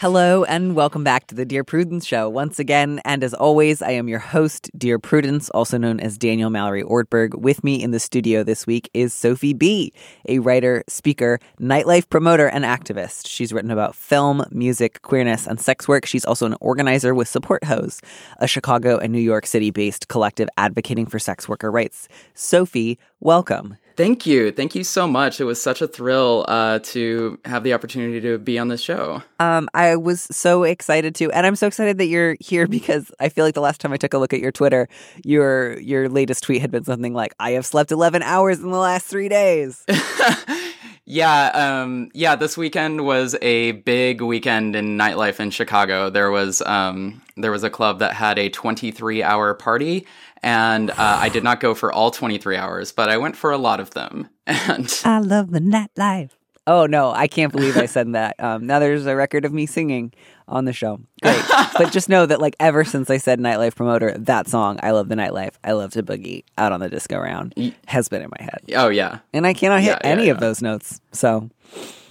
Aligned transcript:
Hello 0.00 0.44
and 0.44 0.76
welcome 0.76 1.02
back 1.02 1.26
to 1.26 1.34
the 1.34 1.44
Dear 1.44 1.64
Prudence 1.64 2.06
Show 2.06 2.28
once 2.28 2.60
again. 2.60 3.00
And 3.04 3.24
as 3.24 3.34
always, 3.34 3.82
I 3.82 3.90
am 3.90 4.06
your 4.06 4.20
host, 4.20 4.70
Dear 4.78 4.96
Prudence, 5.00 5.50
also 5.50 5.76
known 5.76 5.98
as 5.98 6.16
Daniel 6.16 6.50
Mallory 6.50 6.84
Ortberg. 6.84 7.34
With 7.34 7.64
me 7.64 7.82
in 7.82 7.90
the 7.90 7.98
studio 7.98 8.44
this 8.44 8.64
week 8.64 8.88
is 8.94 9.12
Sophie 9.12 9.54
Bee, 9.54 9.92
a 10.28 10.38
writer, 10.38 10.84
speaker, 10.86 11.40
nightlife 11.60 12.08
promoter, 12.10 12.46
and 12.46 12.64
activist. 12.64 13.26
She's 13.26 13.52
written 13.52 13.72
about 13.72 13.96
film, 13.96 14.44
music, 14.52 15.02
queerness, 15.02 15.48
and 15.48 15.60
sex 15.60 15.88
work. 15.88 16.06
She's 16.06 16.24
also 16.24 16.46
an 16.46 16.54
organizer 16.60 17.12
with 17.12 17.26
Support 17.26 17.64
Hose, 17.64 18.00
a 18.38 18.46
Chicago 18.46 18.98
and 18.98 19.12
New 19.12 19.18
York 19.18 19.46
City 19.46 19.72
based 19.72 20.06
collective 20.06 20.48
advocating 20.56 21.06
for 21.06 21.18
sex 21.18 21.48
worker 21.48 21.72
rights. 21.72 22.06
Sophie, 22.34 23.00
welcome. 23.18 23.76
Thank 23.98 24.26
you. 24.26 24.52
Thank 24.52 24.76
you 24.76 24.84
so 24.84 25.08
much. 25.08 25.40
It 25.40 25.44
was 25.44 25.60
such 25.60 25.82
a 25.82 25.88
thrill 25.88 26.44
uh, 26.46 26.78
to 26.84 27.36
have 27.44 27.64
the 27.64 27.74
opportunity 27.74 28.20
to 28.20 28.38
be 28.38 28.56
on 28.56 28.68
this 28.68 28.80
show. 28.80 29.24
Um, 29.40 29.68
I 29.74 29.96
was 29.96 30.28
so 30.30 30.62
excited 30.62 31.16
to, 31.16 31.32
and 31.32 31.44
I'm 31.44 31.56
so 31.56 31.66
excited 31.66 31.98
that 31.98 32.06
you're 32.06 32.36
here 32.38 32.68
because 32.78 33.10
I 33.18 33.28
feel 33.28 33.44
like 33.44 33.54
the 33.54 33.60
last 33.60 33.80
time 33.80 33.92
I 33.92 33.96
took 33.96 34.14
a 34.14 34.18
look 34.18 34.32
at 34.32 34.38
your 34.38 34.52
Twitter, 34.52 34.88
your 35.24 35.80
your 35.80 36.08
latest 36.08 36.44
tweet 36.44 36.60
had 36.60 36.70
been 36.70 36.84
something 36.84 37.12
like, 37.12 37.34
"I 37.40 37.50
have 37.52 37.66
slept 37.66 37.90
11 37.90 38.22
hours 38.22 38.60
in 38.60 38.70
the 38.70 38.78
last 38.78 39.06
three 39.06 39.28
days." 39.28 39.84
yeah, 41.10 41.46
um, 41.54 42.10
yeah. 42.12 42.36
This 42.36 42.58
weekend 42.58 43.06
was 43.06 43.34
a 43.40 43.72
big 43.72 44.20
weekend 44.20 44.76
in 44.76 44.98
nightlife 44.98 45.40
in 45.40 45.50
Chicago. 45.50 46.10
There 46.10 46.30
was 46.30 46.60
um, 46.62 47.22
there 47.36 47.50
was 47.50 47.64
a 47.64 47.70
club 47.70 48.00
that 48.00 48.12
had 48.12 48.38
a 48.38 48.50
23 48.50 49.22
hour 49.22 49.54
party, 49.54 50.06
and 50.42 50.90
uh, 50.90 50.94
I 50.98 51.30
did 51.30 51.42
not 51.42 51.60
go 51.60 51.74
for 51.74 51.90
all 51.90 52.10
23 52.10 52.56
hours, 52.56 52.92
but 52.92 53.08
I 53.08 53.16
went 53.16 53.36
for 53.36 53.50
a 53.50 53.58
lot 53.58 53.80
of 53.80 53.90
them. 53.90 54.28
And 54.46 55.00
I 55.04 55.18
love 55.18 55.50
the 55.50 55.60
nightlife. 55.60 56.30
Oh 56.68 56.84
no, 56.84 57.10
I 57.10 57.28
can't 57.28 57.50
believe 57.50 57.76
I 57.78 57.86
said 57.86 58.12
that. 58.12 58.36
Um, 58.48 58.66
now 58.66 58.78
there's 58.78 59.06
a 59.06 59.16
record 59.16 59.44
of 59.44 59.52
me 59.52 59.66
singing 59.66 60.12
on 60.46 60.64
the 60.64 60.72
show. 60.72 61.00
Great, 61.22 61.42
but 61.78 61.90
just 61.92 62.08
know 62.08 62.24
that 62.24 62.40
like 62.40 62.54
ever 62.60 62.84
since 62.84 63.10
I 63.10 63.16
said 63.16 63.40
nightlife 63.40 63.74
promoter, 63.74 64.12
that 64.16 64.48
song 64.48 64.78
"I 64.82 64.92
Love 64.92 65.08
the 65.08 65.16
Nightlife," 65.16 65.54
"I 65.64 65.72
Love 65.72 65.92
to 65.92 66.02
Boogie" 66.02 66.44
out 66.56 66.72
on 66.72 66.80
the 66.80 66.88
disco 66.88 67.18
round 67.18 67.54
has 67.86 68.08
been 68.08 68.22
in 68.22 68.30
my 68.38 68.44
head, 68.44 68.60
oh 68.76 68.88
yeah, 68.88 69.18
and 69.32 69.46
I 69.46 69.54
cannot 69.54 69.80
hit 69.80 69.88
Yeah, 69.88 69.98
yeah, 70.04 70.10
any 70.10 70.28
of 70.28 70.40
those 70.40 70.62
notes. 70.62 71.00
So 71.12 71.50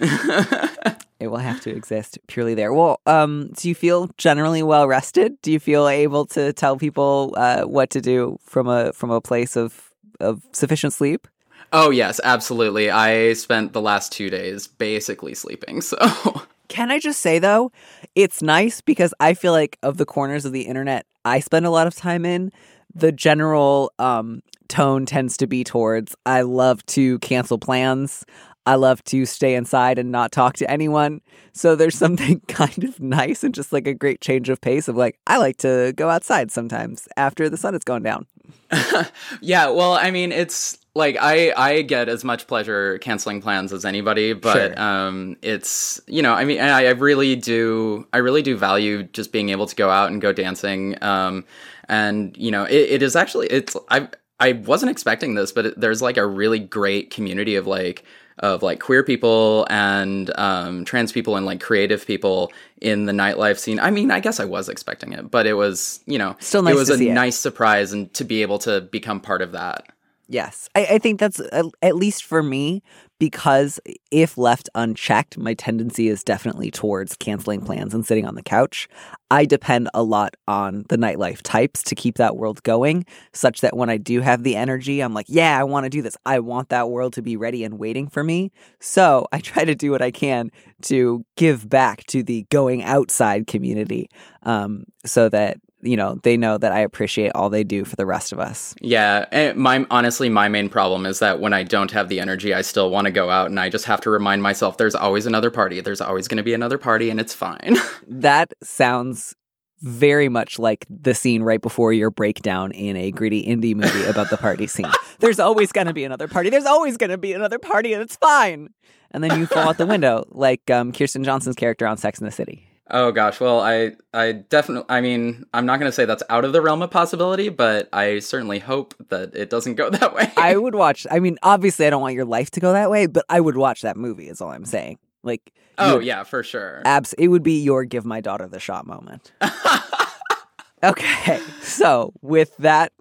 it 0.00 1.28
will 1.28 1.38
have 1.38 1.60
to 1.62 1.70
exist 1.70 2.18
purely 2.26 2.54
there. 2.54 2.72
Well, 2.72 3.00
um, 3.06 3.50
do 3.54 3.68
you 3.68 3.74
feel 3.74 4.10
generally 4.18 4.62
well 4.62 4.86
rested? 4.86 5.40
Do 5.42 5.50
you 5.50 5.60
feel 5.60 5.88
able 5.88 6.26
to 6.26 6.52
tell 6.52 6.76
people 6.76 7.34
uh, 7.36 7.62
what 7.62 7.90
to 7.90 8.00
do 8.00 8.38
from 8.42 8.68
a 8.68 8.92
from 8.92 9.10
a 9.10 9.20
place 9.20 9.56
of 9.56 9.92
of 10.20 10.42
sufficient 10.52 10.92
sleep? 10.92 11.26
Oh 11.72 11.90
yes, 11.90 12.20
absolutely. 12.22 12.90
I 12.90 13.32
spent 13.34 13.72
the 13.72 13.80
last 13.80 14.12
two 14.12 14.30
days 14.30 14.66
basically 14.66 15.34
sleeping. 15.34 15.80
So 15.80 15.96
Can 16.68 16.90
I 16.90 16.98
just 16.98 17.20
say 17.20 17.38
though, 17.38 17.72
it's 18.14 18.42
nice 18.42 18.80
because 18.80 19.14
I 19.20 19.34
feel 19.34 19.52
like 19.52 19.78
of 19.82 19.96
the 19.96 20.04
corners 20.04 20.44
of 20.44 20.52
the 20.52 20.62
internet 20.62 21.06
I 21.24 21.40
spend 21.40 21.66
a 21.66 21.70
lot 21.70 21.86
of 21.86 21.94
time 21.94 22.24
in, 22.24 22.52
the 22.94 23.12
general 23.12 23.92
um, 23.98 24.42
tone 24.68 25.04
tends 25.04 25.36
to 25.38 25.46
be 25.46 25.62
towards 25.64 26.16
I 26.24 26.42
love 26.42 26.84
to 26.86 27.18
cancel 27.18 27.58
plans. 27.58 28.24
I 28.66 28.74
love 28.74 29.02
to 29.04 29.24
stay 29.24 29.54
inside 29.54 29.98
and 29.98 30.12
not 30.12 30.30
talk 30.30 30.54
to 30.56 30.70
anyone. 30.70 31.20
So 31.52 31.74
there's 31.74 31.98
something 31.98 32.40
kind 32.48 32.84
of 32.84 33.00
nice 33.00 33.44
and 33.44 33.54
just 33.54 33.72
like 33.72 33.86
a 33.86 33.94
great 33.94 34.20
change 34.20 34.48
of 34.48 34.60
pace 34.60 34.88
of 34.88 34.96
like, 34.96 35.18
I 35.26 35.38
like 35.38 35.58
to 35.58 35.92
go 35.96 36.08
outside 36.08 36.50
sometimes 36.50 37.08
after 37.16 37.48
the 37.48 37.56
sun 37.56 37.74
has 37.74 37.84
gone 37.84 38.02
down. 38.02 38.26
Yeah, 39.40 39.68
well, 39.70 39.92
I 39.92 40.10
mean, 40.10 40.32
it's 40.32 40.78
like 40.94 41.16
I 41.20 41.52
I 41.56 41.82
get 41.82 42.08
as 42.08 42.24
much 42.24 42.46
pleasure 42.46 42.98
canceling 42.98 43.40
plans 43.40 43.72
as 43.72 43.84
anybody, 43.84 44.32
but 44.32 44.74
Sure. 44.74 44.80
um, 44.82 45.36
it's 45.42 46.00
you 46.06 46.22
know, 46.22 46.34
I 46.34 46.44
mean, 46.44 46.60
I, 46.60 46.86
I 46.86 46.90
really 46.90 47.36
do 47.36 48.06
I 48.12 48.18
really 48.18 48.42
do 48.42 48.56
value 48.56 49.04
just 49.04 49.32
being 49.32 49.50
able 49.50 49.66
to 49.66 49.76
go 49.76 49.90
out 49.90 50.10
and 50.10 50.20
go 50.20 50.32
dancing, 50.32 51.02
um, 51.02 51.44
and 51.88 52.36
you 52.36 52.50
know, 52.50 52.64
it, 52.64 52.74
it 52.90 53.02
is 53.02 53.16
actually 53.16 53.46
it's 53.48 53.76
I 53.90 54.08
I 54.40 54.52
wasn't 54.52 54.90
expecting 54.90 55.34
this, 55.34 55.52
but 55.52 55.66
it, 55.66 55.80
there's 55.80 56.02
like 56.02 56.16
a 56.16 56.26
really 56.26 56.58
great 56.58 57.10
community 57.10 57.56
of 57.56 57.66
like 57.66 58.04
of 58.40 58.62
like 58.62 58.80
queer 58.80 59.02
people 59.02 59.66
and 59.70 60.30
um, 60.38 60.84
trans 60.84 61.12
people 61.12 61.36
and 61.36 61.46
like 61.46 61.60
creative 61.60 62.06
people 62.06 62.52
in 62.80 63.06
the 63.06 63.12
nightlife 63.12 63.58
scene. 63.58 63.80
I 63.80 63.90
mean, 63.90 64.10
I 64.10 64.20
guess 64.20 64.40
I 64.40 64.44
was 64.44 64.68
expecting 64.68 65.12
it, 65.12 65.30
but 65.30 65.46
it 65.46 65.54
was 65.54 66.00
you 66.06 66.18
know 66.18 66.36
Still 66.40 66.62
nice 66.62 66.74
it 66.74 66.78
was 66.78 66.90
a 66.90 66.94
it. 66.94 67.12
nice 67.12 67.38
surprise 67.38 67.92
and 67.92 68.12
to 68.14 68.24
be 68.24 68.42
able 68.42 68.58
to 68.60 68.80
become 68.80 69.20
part 69.20 69.42
of 69.42 69.52
that. 69.52 69.86
Yes. 70.28 70.68
I, 70.74 70.84
I 70.84 70.98
think 70.98 71.18
that's 71.18 71.40
uh, 71.40 71.70
at 71.80 71.96
least 71.96 72.24
for 72.24 72.42
me 72.42 72.82
because 73.18 73.80
if 74.10 74.38
left 74.38 74.68
unchecked, 74.74 75.36
my 75.38 75.54
tendency 75.54 76.08
is 76.08 76.22
definitely 76.22 76.70
towards 76.70 77.16
canceling 77.16 77.60
plans 77.60 77.94
and 77.94 78.06
sitting 78.06 78.26
on 78.26 78.34
the 78.34 78.42
couch. 78.42 78.88
I 79.30 79.44
depend 79.44 79.90
a 79.92 80.02
lot 80.02 80.36
on 80.46 80.84
the 80.88 80.96
nightlife 80.96 81.40
types 81.42 81.82
to 81.84 81.94
keep 81.94 82.16
that 82.16 82.36
world 82.36 82.62
going, 82.62 83.04
such 83.32 83.60
that 83.60 83.76
when 83.76 83.90
I 83.90 83.96
do 83.96 84.20
have 84.20 84.42
the 84.42 84.56
energy, 84.56 85.00
I'm 85.00 85.14
like, 85.14 85.26
yeah, 85.28 85.58
I 85.58 85.64
want 85.64 85.84
to 85.84 85.90
do 85.90 86.00
this. 86.00 86.16
I 86.24 86.38
want 86.38 86.68
that 86.70 86.90
world 86.90 87.12
to 87.14 87.22
be 87.22 87.36
ready 87.36 87.64
and 87.64 87.78
waiting 87.78 88.08
for 88.08 88.22
me. 88.22 88.52
So 88.80 89.26
I 89.32 89.40
try 89.40 89.64
to 89.64 89.74
do 89.74 89.90
what 89.90 90.02
I 90.02 90.10
can 90.10 90.50
to 90.82 91.24
give 91.36 91.68
back 91.68 92.04
to 92.06 92.22
the 92.22 92.46
going 92.50 92.82
outside 92.84 93.46
community 93.46 94.08
um, 94.44 94.84
so 95.04 95.28
that, 95.28 95.58
you 95.80 95.96
know, 95.96 96.18
they 96.22 96.36
know 96.36 96.58
that 96.58 96.72
I 96.72 96.80
appreciate 96.80 97.32
all 97.34 97.50
they 97.50 97.64
do 97.64 97.84
for 97.84 97.96
the 97.96 98.06
rest 98.06 98.32
of 98.32 98.38
us. 98.38 98.74
Yeah, 98.80 99.26
and 99.30 99.56
my 99.56 99.86
honestly, 99.90 100.28
my 100.28 100.48
main 100.48 100.68
problem 100.68 101.06
is 101.06 101.20
that 101.20 101.40
when 101.40 101.52
I 101.52 101.62
don't 101.62 101.90
have 101.92 102.08
the 102.08 102.20
energy, 102.20 102.52
I 102.52 102.62
still 102.62 102.90
want 102.90 103.04
to 103.04 103.10
go 103.10 103.30
out, 103.30 103.46
and 103.46 103.60
I 103.60 103.68
just 103.68 103.84
have 103.84 104.00
to 104.02 104.10
remind 104.10 104.42
myself 104.42 104.76
there's 104.76 104.94
always 104.94 105.26
another 105.26 105.50
party. 105.50 105.80
There's 105.80 106.00
always 106.00 106.26
going 106.26 106.38
to 106.38 106.42
be 106.42 106.54
another 106.54 106.78
party, 106.78 107.10
and 107.10 107.20
it's 107.20 107.34
fine. 107.34 107.76
That 108.10 108.54
sounds 108.62 109.34
very 109.80 110.28
much 110.28 110.58
like 110.58 110.86
the 110.88 111.14
scene 111.14 111.42
right 111.42 111.60
before 111.60 111.92
your 111.92 112.10
breakdown 112.10 112.72
in 112.72 112.96
a 112.96 113.10
gritty 113.10 113.44
indie 113.44 113.74
movie 113.74 114.04
about 114.04 114.30
the 114.30 114.36
party 114.36 114.66
scene. 114.66 114.90
There's 115.20 115.38
always 115.38 115.72
going 115.72 115.86
to 115.86 115.92
be 115.92 116.04
another 116.04 116.26
party. 116.26 116.50
There's 116.50 116.64
always 116.64 116.96
going 116.96 117.10
to 117.10 117.18
be 117.18 117.32
another 117.32 117.58
party, 117.58 117.92
and 117.92 118.02
it's 118.02 118.16
fine. 118.16 118.70
And 119.10 119.22
then 119.22 119.38
you 119.38 119.46
fall 119.46 119.68
out 119.68 119.78
the 119.78 119.86
window, 119.86 120.24
like 120.30 120.68
um, 120.70 120.92
Kristen 120.92 121.22
Johnston's 121.22 121.56
character 121.56 121.86
on 121.86 121.96
Sex 121.96 122.18
in 122.18 122.24
the 122.24 122.32
City. 122.32 122.67
Oh 122.90 123.12
gosh, 123.12 123.40
well, 123.40 123.60
I 123.60 123.92
I 124.12 124.32
definitely, 124.32 124.86
I 124.88 125.00
mean, 125.00 125.44
I'm 125.54 125.66
not 125.66 125.78
going 125.78 125.88
to 125.88 125.94
say 125.94 126.04
that's 126.04 126.22
out 126.30 126.44
of 126.44 126.52
the 126.52 126.60
realm 126.60 126.82
of 126.82 126.90
possibility, 126.90 127.48
but 127.48 127.88
I 127.92 128.18
certainly 128.18 128.58
hope 128.58 128.94
that 129.08 129.34
it 129.34 129.50
doesn't 129.50 129.74
go 129.74 129.90
that 129.90 130.14
way. 130.14 130.32
I 130.36 130.56
would 130.56 130.74
watch. 130.74 131.06
I 131.10 131.18
mean, 131.20 131.38
obviously, 131.42 131.86
I 131.86 131.90
don't 131.90 132.02
want 132.02 132.14
your 132.14 132.24
life 132.24 132.50
to 132.52 132.60
go 132.60 132.72
that 132.72 132.90
way, 132.90 133.06
but 133.06 133.24
I 133.28 133.40
would 133.40 133.56
watch 133.56 133.82
that 133.82 133.96
movie. 133.96 134.28
Is 134.28 134.40
all 134.40 134.50
I'm 134.50 134.64
saying. 134.64 134.98
Like, 135.22 135.52
oh 135.78 135.98
yeah, 135.98 136.24
for 136.24 136.42
sure. 136.42 136.82
abs. 136.84 137.12
It 137.14 137.28
would 137.28 137.42
be 137.42 137.60
your 137.62 137.84
give 137.84 138.04
my 138.04 138.20
daughter 138.20 138.46
the 138.46 138.60
shot 138.60 138.86
moment. 138.86 139.32
okay, 140.82 141.40
so 141.60 142.12
with 142.22 142.56
that 142.58 142.92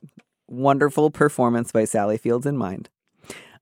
wonderful 0.48 1.12
performance 1.12 1.72
by 1.72 1.86
Sally 1.86 2.18
Fields 2.18 2.46
in 2.46 2.58
mind, 2.58 2.90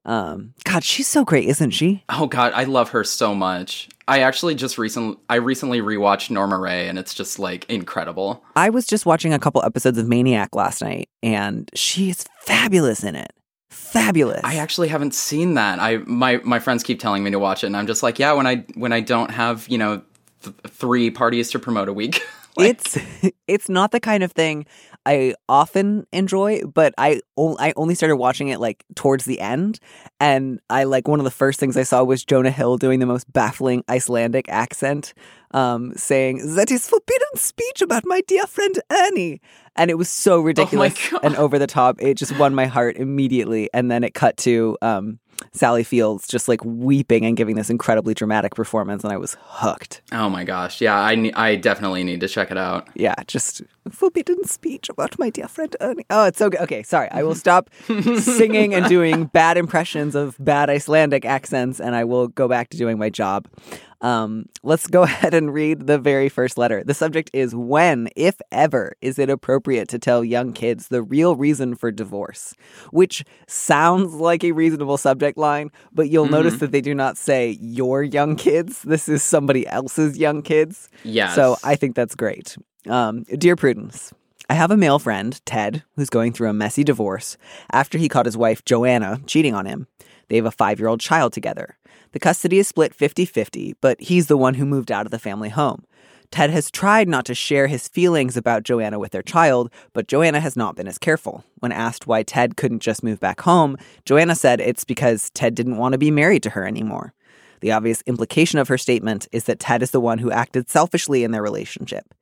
um, 0.05 0.53
God, 0.63 0.83
she's 0.83 1.07
so 1.07 1.25
great, 1.25 1.47
isn't 1.49 1.71
she? 1.71 2.03
Oh 2.09 2.27
god, 2.27 2.53
I 2.55 2.63
love 2.63 2.89
her 2.89 3.03
so 3.03 3.33
much. 3.33 3.89
I 4.07 4.19
actually 4.19 4.55
just 4.55 4.77
recently 4.77 5.17
I 5.29 5.35
recently 5.35 5.81
rewatched 5.81 6.29
Norma 6.29 6.59
Rae 6.59 6.87
and 6.87 6.99
it's 6.99 7.13
just 7.13 7.39
like 7.39 7.69
incredible. 7.69 8.43
I 8.55 8.69
was 8.69 8.85
just 8.85 9.05
watching 9.05 9.33
a 9.33 9.39
couple 9.39 9.63
episodes 9.63 9.97
of 9.97 10.07
Maniac 10.07 10.55
last 10.55 10.81
night, 10.81 11.09
and 11.23 11.69
she 11.73 12.09
is 12.09 12.25
fabulous 12.41 13.03
in 13.03 13.15
it. 13.15 13.31
Fabulous. 13.69 14.41
I 14.43 14.55
actually 14.57 14.89
haven't 14.89 15.15
seen 15.15 15.55
that. 15.55 15.79
I 15.79 15.97
my 16.05 16.37
my 16.43 16.59
friends 16.59 16.83
keep 16.83 16.99
telling 16.99 17.23
me 17.23 17.31
to 17.31 17.39
watch 17.39 17.63
it 17.63 17.67
and 17.67 17.77
I'm 17.77 17.87
just 17.87 18.03
like, 18.03 18.19
yeah, 18.19 18.33
when 18.33 18.45
I 18.45 18.65
when 18.75 18.93
I 18.93 18.99
don't 18.99 19.31
have, 19.31 19.67
you 19.69 19.77
know, 19.77 20.01
th- 20.43 20.55
3 20.67 21.09
parties 21.11 21.49
to 21.51 21.59
promote 21.59 21.89
a 21.89 21.93
week. 21.93 22.23
like, 22.57 22.69
it's 22.69 22.97
it's 23.47 23.69
not 23.69 23.91
the 23.91 23.99
kind 23.99 24.23
of 24.23 24.31
thing 24.31 24.65
I 25.05 25.35
often 25.47 26.07
enjoy, 26.11 26.61
but 26.63 26.93
I 26.97 27.21
o- 27.37 27.57
I 27.59 27.73
only 27.75 27.95
started 27.95 28.15
watching 28.17 28.47
it 28.49 28.59
like 28.59 28.83
towards 28.95 29.25
the 29.25 29.39
end, 29.39 29.79
and 30.19 30.59
I 30.69 30.83
like 30.85 31.07
one 31.07 31.19
of 31.19 31.23
the 31.25 31.31
first 31.31 31.59
things 31.59 31.77
I 31.77 31.83
saw 31.83 32.03
was 32.03 32.23
Jonah 32.25 32.51
Hill 32.51 32.77
doing 32.77 32.99
the 32.99 33.05
most 33.05 33.31
baffling 33.31 33.83
Icelandic 33.89 34.49
accent, 34.49 35.13
um, 35.51 35.93
saying 35.95 36.55
that 36.55 36.71
is 36.71 36.87
forbidden 36.89 37.27
speech 37.35 37.81
about 37.81 38.03
my 38.05 38.21
dear 38.27 38.45
friend 38.47 38.79
Ernie, 38.91 39.41
and 39.75 39.91
it 39.91 39.97
was 39.97 40.09
so 40.09 40.39
ridiculous 40.39 40.93
God. 41.11 41.19
and 41.23 41.35
over 41.35 41.59
the 41.59 41.67
top. 41.67 41.97
It 42.01 42.15
just 42.15 42.37
won 42.39 42.55
my 42.55 42.65
heart 42.65 42.97
immediately, 42.97 43.69
and 43.73 43.91
then 43.91 44.03
it 44.03 44.13
cut 44.15 44.37
to 44.37 44.77
um, 44.81 45.19
Sally 45.51 45.83
Fields 45.83 46.27
just 46.27 46.47
like 46.47 46.63
weeping 46.65 47.25
and 47.25 47.37
giving 47.37 47.55
this 47.55 47.69
incredibly 47.69 48.13
dramatic 48.15 48.55
performance, 48.55 49.03
and 49.03 49.13
I 49.13 49.17
was 49.17 49.37
hooked. 49.39 50.01
Oh 50.11 50.29
my 50.29 50.43
gosh. 50.45 50.81
Yeah, 50.81 50.97
I, 50.97 51.13
ne- 51.15 51.33
I 51.33 51.55
definitely 51.57 52.03
need 52.03 52.21
to 52.21 52.27
check 52.27 52.49
it 52.51 52.57
out. 52.57 52.87
Yeah, 52.95 53.15
just 53.27 53.61
forbidden 53.91 54.43
speech 54.45 54.89
about 54.89 55.17
my 55.19 55.29
dear 55.29 55.47
friend 55.47 55.75
Ernie. 55.79 56.05
Oh, 56.09 56.25
it's 56.25 56.39
so 56.39 56.49
good. 56.49 56.61
Okay, 56.61 56.83
sorry. 56.83 57.09
I 57.11 57.23
will 57.23 57.35
stop 57.35 57.69
singing 58.19 58.73
and 58.73 58.87
doing 58.87 59.25
bad 59.25 59.57
impressions 59.57 60.15
of 60.15 60.35
bad 60.39 60.69
Icelandic 60.69 61.25
accents, 61.25 61.79
and 61.79 61.95
I 61.95 62.03
will 62.03 62.27
go 62.27 62.47
back 62.47 62.69
to 62.69 62.77
doing 62.77 62.97
my 62.97 63.09
job. 63.09 63.47
Um, 64.01 64.45
let's 64.63 64.87
go 64.87 65.03
ahead 65.03 65.33
and 65.33 65.53
read 65.53 65.87
the 65.87 65.97
very 65.97 66.29
first 66.29 66.57
letter. 66.57 66.83
The 66.83 66.93
subject 66.93 67.29
is 67.33 67.55
When, 67.55 68.09
if 68.15 68.39
ever, 68.51 68.95
is 69.01 69.17
it 69.19 69.29
appropriate 69.29 69.87
to 69.89 69.99
tell 69.99 70.23
young 70.23 70.53
kids 70.53 70.87
the 70.87 71.01
real 71.01 71.35
reason 71.35 71.75
for 71.75 71.91
divorce? 71.91 72.53
Which 72.91 73.23
sounds 73.47 74.13
like 74.13 74.43
a 74.43 74.51
reasonable 74.51 74.97
subject 74.97 75.37
line, 75.37 75.71
but 75.91 76.09
you'll 76.09 76.29
notice 76.29 76.59
that 76.59 76.71
they 76.71 76.81
do 76.81 76.93
not 76.93 77.17
say 77.17 77.57
your 77.61 78.03
young 78.03 78.35
kids. 78.35 78.83
This 78.83 79.09
is 79.09 79.23
somebody 79.23 79.67
else's 79.67 80.17
young 80.17 80.41
kids. 80.41 80.89
Yeah. 81.03 81.33
So 81.33 81.57
I 81.63 81.75
think 81.75 81.95
that's 81.95 82.15
great. 82.15 82.57
Um, 82.87 83.23
Dear 83.23 83.55
Prudence, 83.55 84.13
I 84.49 84.53
have 84.53 84.69
a 84.69 84.77
male 84.77 84.99
friend, 84.99 85.39
Ted, 85.45 85.83
who's 85.95 86.09
going 86.09 86.33
through 86.33 86.49
a 86.49 86.53
messy 86.53 86.83
divorce 86.83 87.35
after 87.71 87.97
he 87.97 88.09
caught 88.09 88.27
his 88.27 88.37
wife, 88.37 88.63
Joanna, 88.63 89.19
cheating 89.25 89.55
on 89.55 89.65
him. 89.65 89.87
They 90.27 90.35
have 90.35 90.45
a 90.45 90.51
five 90.51 90.79
year 90.79 90.87
old 90.87 90.99
child 90.99 91.33
together. 91.33 91.77
The 92.11 92.19
custody 92.19 92.59
is 92.59 92.67
split 92.67 92.93
50 92.93 93.25
50, 93.25 93.75
but 93.81 93.99
he's 93.99 94.27
the 94.27 94.37
one 94.37 94.53
who 94.53 94.65
moved 94.65 94.91
out 94.91 95.05
of 95.05 95.11
the 95.11 95.19
family 95.19 95.49
home. 95.49 95.85
Ted 96.31 96.49
has 96.49 96.71
tried 96.71 97.07
not 97.07 97.25
to 97.25 97.35
share 97.35 97.67
his 97.67 97.87
feelings 97.87 98.35
about 98.35 98.63
Joanna 98.63 98.99
with 98.99 99.11
their 99.11 99.21
child, 99.21 99.71
but 99.93 100.07
Joanna 100.07 100.39
has 100.39 100.55
not 100.55 100.75
been 100.75 100.87
as 100.87 100.97
careful. 100.97 101.43
When 101.59 101.71
asked 101.71 102.07
why 102.07 102.23
Ted 102.23 102.57
couldn't 102.57 102.81
just 102.81 103.03
move 103.03 103.19
back 103.19 103.41
home, 103.41 103.77
Joanna 104.05 104.35
said 104.35 104.59
it's 104.59 104.83
because 104.83 105.29
Ted 105.31 105.55
didn't 105.55 105.77
want 105.77 105.93
to 105.93 105.97
be 105.97 106.11
married 106.11 106.43
to 106.43 106.51
her 106.51 106.67
anymore. 106.67 107.13
The 107.61 107.71
obvious 107.71 108.03
implication 108.05 108.59
of 108.59 108.67
her 108.67 108.77
statement 108.77 109.27
is 109.31 109.45
that 109.45 109.59
Ted 109.59 109.81
is 109.81 109.91
the 109.91 110.01
one 110.01 110.19
who 110.19 110.31
acted 110.31 110.69
selfishly 110.69 111.23
in 111.23 111.31
their 111.31 111.43
relationship. 111.43 112.13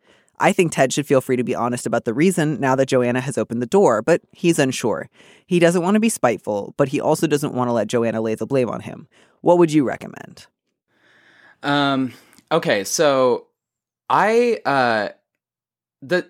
I 0.43 0.51
think 0.51 0.73
Ted 0.73 0.91
should 0.91 1.07
feel 1.07 1.21
free 1.21 1.37
to 1.37 1.43
be 1.43 1.55
honest 1.55 1.85
about 1.85 2.03
the 2.03 2.13
reason 2.13 2.59
now 2.59 2.75
that 2.75 2.89
Joanna 2.89 3.21
has 3.21 3.37
opened 3.37 3.61
the 3.61 3.65
door, 3.65 4.01
but 4.01 4.19
he's 4.33 4.59
unsure. 4.59 5.09
He 5.47 5.57
doesn't 5.57 5.81
want 5.81 5.95
to 5.95 6.01
be 6.01 6.09
spiteful, 6.09 6.73
but 6.75 6.89
he 6.89 6.99
also 6.99 7.27
doesn't 7.27 7.53
want 7.53 7.69
to 7.69 7.71
let 7.71 7.87
Joanna 7.87 8.19
lay 8.19 8.35
the 8.35 8.45
blame 8.45 8.69
on 8.69 8.81
him. 8.81 9.07
What 9.39 9.57
would 9.57 9.71
you 9.71 9.85
recommend? 9.85 10.47
Um. 11.63 12.11
Okay. 12.51 12.83
So, 12.83 13.47
I 14.09 14.59
uh, 14.65 15.09
the 16.01 16.27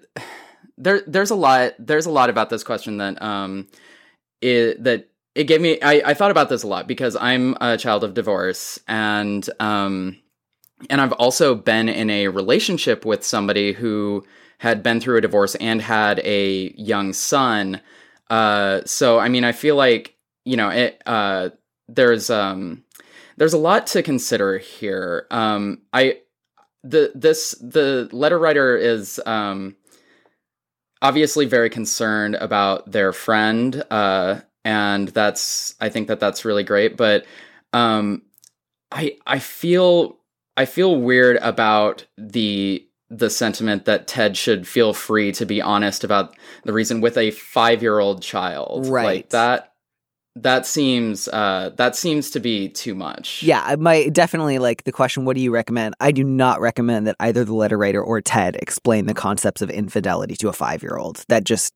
there 0.78 1.02
there's 1.08 1.32
a 1.32 1.36
lot 1.36 1.74
there's 1.80 2.06
a 2.06 2.12
lot 2.12 2.30
about 2.30 2.52
this 2.52 2.64
question 2.64 2.98
that 2.98 3.20
um, 3.20 3.68
it 4.42 4.84
that 4.84 5.10
it 5.34 5.46
gave 5.46 5.60
me. 5.60 5.82
I 5.82 6.12
I 6.12 6.14
thought 6.14 6.30
about 6.30 6.50
this 6.50 6.62
a 6.62 6.68
lot 6.68 6.88
because 6.88 7.16
I'm 7.16 7.58
a 7.60 7.78
child 7.78 8.04
of 8.04 8.14
divorce 8.14 8.80
and 8.88 9.50
um, 9.60 10.18
and 10.90 11.02
I've 11.02 11.14
also 11.14 11.56
been 11.56 11.90
in 11.90 12.10
a 12.10 12.28
relationship 12.28 13.06
with 13.06 13.24
somebody 13.24 13.74
who 13.74 14.24
had 14.60 14.82
been 14.84 15.00
through 15.00 15.18
a 15.18 15.22
divorce 15.22 15.56
and 15.56 15.82
had 15.82 16.20
a 16.20 16.74
young 16.78 17.14
son. 17.14 17.82
Uh, 18.30 18.82
so 18.86 19.20
I 19.20 19.30
mean, 19.30 19.44
I 19.44 19.52
feel 19.52 19.76
like 19.76 20.16
you 20.46 20.58
know 20.58 20.70
it. 20.70 21.02
Uh, 21.06 21.50
there's 21.88 22.30
um 22.30 22.84
there's 23.38 23.54
a 23.54 23.58
lot 23.58 23.88
to 23.88 24.04
consider 24.04 24.58
here. 24.58 25.28
Um, 25.32 25.82
I 25.92 26.20
the 26.84 27.12
this 27.16 27.56
the 27.62 28.10
letter 28.12 28.38
writer 28.38 28.76
is 28.78 29.20
um, 29.26 29.76
obviously 31.02 31.46
very 31.46 31.70
concerned 31.70 32.36
about 32.36 32.92
their 32.92 33.14
friend, 33.14 33.84
uh, 33.90 34.42
and 34.64 35.08
that's 35.10 35.76
I 35.80 35.90
think 35.90 36.08
that 36.08 36.20
that's 36.20 36.46
really 36.46 36.64
great. 36.64 36.98
But 36.98 37.26
um, 37.72 38.24
I 38.92 39.18
I 39.26 39.40
feel 39.40 40.18
I 40.56 40.66
feel 40.66 41.00
weird 41.00 41.38
about 41.38 42.06
the 42.18 42.88
the 43.10 43.30
sentiment 43.30 43.86
that 43.86 44.08
Ted 44.08 44.36
should 44.36 44.68
feel 44.68 44.94
free 44.94 45.32
to 45.34 45.46
be 45.46 45.62
honest 45.62 46.04
about 46.04 46.36
the 46.64 46.74
reason 46.74 47.00
with 47.00 47.18
a 47.18 47.32
five 47.32 47.82
year 47.82 48.00
old 48.00 48.22
child, 48.22 48.88
Right. 48.88 49.06
Like 49.06 49.30
that. 49.30 49.70
That 50.36 50.66
seems 50.66 51.28
uh, 51.28 51.72
that 51.78 51.96
seems 51.96 52.32
to 52.32 52.40
be 52.40 52.68
too 52.68 52.96
much. 52.96 53.44
Yeah, 53.44 53.62
I 53.64 53.76
might 53.76 54.14
definitely 54.14 54.58
like 54.58 54.84
the 54.84 54.92
question, 54.92 55.26
what 55.26 55.36
do 55.36 55.44
you 55.44 55.52
recommend? 55.52 55.94
I 56.00 56.12
do 56.12 56.24
not 56.24 56.60
recommend 56.60 57.06
that 57.06 57.16
either 57.20 57.46
the 57.46 57.54
letter 57.54 57.78
writer 57.78 58.04
or 58.04 58.20
Ted 58.20 58.56
explain 58.56 59.06
the 59.06 59.14
concepts 59.14 59.62
of 59.62 59.70
infidelity 59.70 60.36
to 60.38 60.50
a 60.50 60.54
five 60.54 60.82
year 60.82 60.98
old. 60.98 61.24
That 61.28 61.44
just 61.44 61.76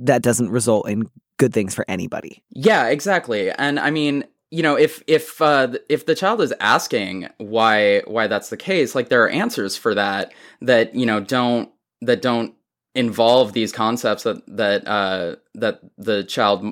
that 0.00 0.20
doesn't 0.20 0.50
result 0.50 0.88
in 0.88 1.08
good 1.36 1.52
things 1.52 1.76
for 1.76 1.84
anybody. 1.86 2.42
Yeah, 2.50 2.88
exactly. 2.88 3.52
And 3.52 3.78
I 3.78 3.90
mean, 3.90 4.24
you 4.52 4.62
know, 4.62 4.76
if 4.76 5.02
if 5.06 5.40
uh, 5.40 5.68
if 5.88 6.04
the 6.04 6.14
child 6.14 6.42
is 6.42 6.52
asking 6.60 7.26
why 7.38 8.00
why 8.00 8.26
that's 8.26 8.50
the 8.50 8.56
case, 8.58 8.94
like 8.94 9.08
there 9.08 9.24
are 9.24 9.30
answers 9.30 9.78
for 9.78 9.94
that 9.94 10.34
that 10.60 10.94
you 10.94 11.06
know 11.06 11.20
don't 11.20 11.70
that 12.02 12.20
don't 12.20 12.54
involve 12.94 13.54
these 13.54 13.72
concepts 13.72 14.24
that 14.24 14.42
that 14.46 14.86
uh, 14.86 15.36
that 15.54 15.80
the 15.96 16.22
child 16.24 16.66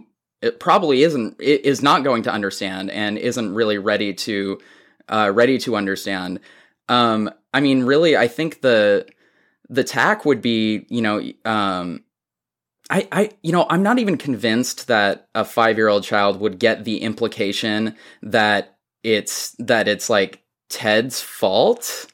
probably 0.58 1.02
isn't 1.04 1.40
is 1.40 1.82
not 1.82 2.04
going 2.04 2.22
to 2.24 2.30
understand 2.30 2.90
and 2.90 3.16
isn't 3.16 3.54
really 3.54 3.78
ready 3.78 4.12
to 4.12 4.60
uh, 5.08 5.32
ready 5.34 5.56
to 5.56 5.74
understand. 5.74 6.38
Um, 6.90 7.30
I 7.54 7.60
mean, 7.60 7.84
really, 7.84 8.14
I 8.14 8.28
think 8.28 8.60
the 8.60 9.06
the 9.70 9.84
tack 9.84 10.26
would 10.26 10.42
be, 10.42 10.84
you 10.90 11.00
know, 11.00 11.22
um, 11.46 12.04
I, 12.90 13.08
I, 13.12 13.30
you 13.42 13.52
know, 13.52 13.66
I'm 13.70 13.84
not 13.84 14.00
even 14.00 14.18
convinced 14.18 14.88
that 14.88 15.28
a 15.34 15.44
five 15.44 15.76
year 15.76 15.88
old 15.88 16.02
child 16.02 16.40
would 16.40 16.58
get 16.58 16.84
the 16.84 16.98
implication 16.98 17.94
that 18.22 18.76
it's 19.04 19.54
that 19.60 19.86
it's 19.86 20.10
like 20.10 20.42
Ted's 20.68 21.20
fault. 21.20 22.08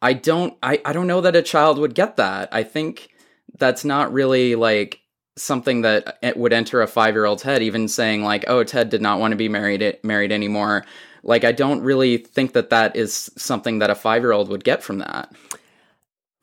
I 0.00 0.12
don't, 0.12 0.56
I, 0.62 0.80
I 0.84 0.92
don't 0.92 1.06
know 1.06 1.20
that 1.22 1.34
a 1.34 1.42
child 1.42 1.78
would 1.78 1.94
get 1.94 2.16
that. 2.16 2.48
I 2.52 2.62
think 2.62 3.08
that's 3.58 3.84
not 3.84 4.12
really 4.12 4.54
like 4.54 5.00
something 5.36 5.82
that 5.82 6.18
it 6.22 6.36
would 6.36 6.52
enter 6.52 6.80
a 6.80 6.86
five 6.86 7.14
year 7.14 7.24
old's 7.24 7.42
head. 7.42 7.62
Even 7.62 7.88
saying 7.88 8.22
like, 8.22 8.44
"Oh, 8.46 8.62
Ted 8.62 8.90
did 8.90 9.02
not 9.02 9.18
want 9.18 9.32
to 9.32 9.36
be 9.36 9.48
married 9.48 9.82
eh, 9.82 9.92
married 10.02 10.32
anymore." 10.32 10.84
Like, 11.22 11.42
I 11.42 11.52
don't 11.52 11.80
really 11.80 12.18
think 12.18 12.52
that 12.52 12.70
that 12.70 12.96
is 12.96 13.30
something 13.36 13.78
that 13.78 13.90
a 13.90 13.94
five 13.94 14.22
year 14.22 14.32
old 14.32 14.48
would 14.50 14.62
get 14.62 14.82
from 14.82 14.98
that. 14.98 15.32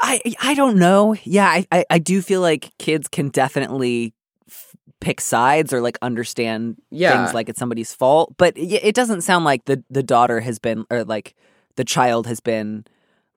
I 0.02 0.20
I 0.42 0.54
don't 0.56 0.78
know. 0.78 1.16
Yeah, 1.24 1.48
I 1.48 1.66
I, 1.72 1.86
I 1.90 2.00
do 2.00 2.22
feel 2.22 2.42
like 2.42 2.72
kids 2.80 3.08
can 3.08 3.30
definitely 3.30 4.14
f- 4.50 4.76
pick 5.00 5.22
sides 5.22 5.72
or 5.74 5.82
like 5.82 5.98
understand 6.02 6.78
Yeah. 6.90 7.18
things 7.24 7.34
like 7.34 7.50
it's 7.50 7.60
somebody's 7.60 7.94
fault, 7.94 8.34
but 8.38 8.58
it, 8.58 8.84
it 8.84 8.96
doesn't 8.96 9.22
sound 9.22 9.46
like 9.46 9.66
the 9.66 9.84
the 9.90 10.04
daughter 10.04 10.40
has 10.40 10.60
been 10.60 10.86
or 10.90 11.04
like 11.04 11.36
the 11.76 11.84
child 11.86 12.28
has 12.28 12.40
been 12.40 12.86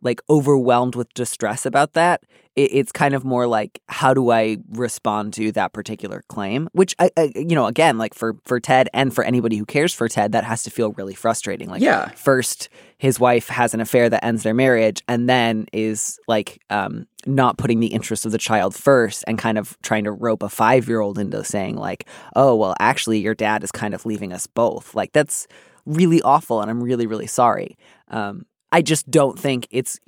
like 0.04 0.20
overwhelmed 0.30 0.94
with 0.94 1.12
distress 1.14 1.66
about 1.66 1.94
that. 1.94 2.22
It, 2.54 2.70
it's 2.72 2.92
kind 2.92 3.14
of 3.14 3.24
more 3.24 3.48
like 3.48 3.80
how 3.88 4.14
do 4.14 4.30
I 4.30 4.58
respond 4.70 5.32
to 5.34 5.50
that 5.52 5.72
particular 5.72 6.22
claim? 6.28 6.68
Which 6.72 6.94
I, 7.00 7.10
I 7.16 7.32
you 7.34 7.56
know 7.56 7.66
again 7.66 7.98
like 7.98 8.14
for 8.14 8.36
for 8.44 8.60
Ted 8.60 8.88
and 8.94 9.12
for 9.12 9.24
anybody 9.24 9.56
who 9.56 9.64
cares 9.66 9.92
for 9.92 10.08
Ted 10.08 10.32
that 10.32 10.44
has 10.44 10.62
to 10.62 10.70
feel 10.70 10.92
really 10.92 11.14
frustrating. 11.14 11.68
Like 11.68 11.82
Yeah. 11.82 12.10
first 12.10 12.68
his 12.98 13.18
wife 13.18 13.48
has 13.48 13.74
an 13.74 13.80
affair 13.80 14.08
that 14.08 14.24
ends 14.24 14.44
their 14.44 14.54
marriage 14.54 15.02
and 15.08 15.28
then 15.28 15.66
is 15.72 16.20
like 16.28 16.60
um 16.70 17.06
not 17.26 17.58
putting 17.58 17.80
the 17.80 17.88
interest 17.88 18.24
of 18.24 18.32
the 18.32 18.38
child 18.38 18.74
first 18.74 19.24
and 19.26 19.38
kind 19.38 19.58
of 19.58 19.76
trying 19.82 20.04
to 20.04 20.12
rope 20.12 20.42
a 20.42 20.46
5-year-old 20.46 21.18
into 21.18 21.42
saying 21.42 21.76
like 21.76 22.06
oh 22.36 22.54
well 22.54 22.74
actually 22.78 23.18
your 23.18 23.34
dad 23.34 23.64
is 23.64 23.72
kind 23.72 23.94
of 23.94 24.06
leaving 24.06 24.32
us 24.32 24.46
both 24.46 24.94
like 24.94 25.12
that's 25.12 25.48
really 25.86 26.22
awful 26.22 26.60
and 26.60 26.70
I'm 26.70 26.82
really 26.82 27.06
really 27.06 27.26
sorry 27.26 27.76
um 28.08 28.44
I 28.76 28.82
just 28.82 29.10
don't 29.10 29.38
think 29.38 29.66
it's 29.70 29.98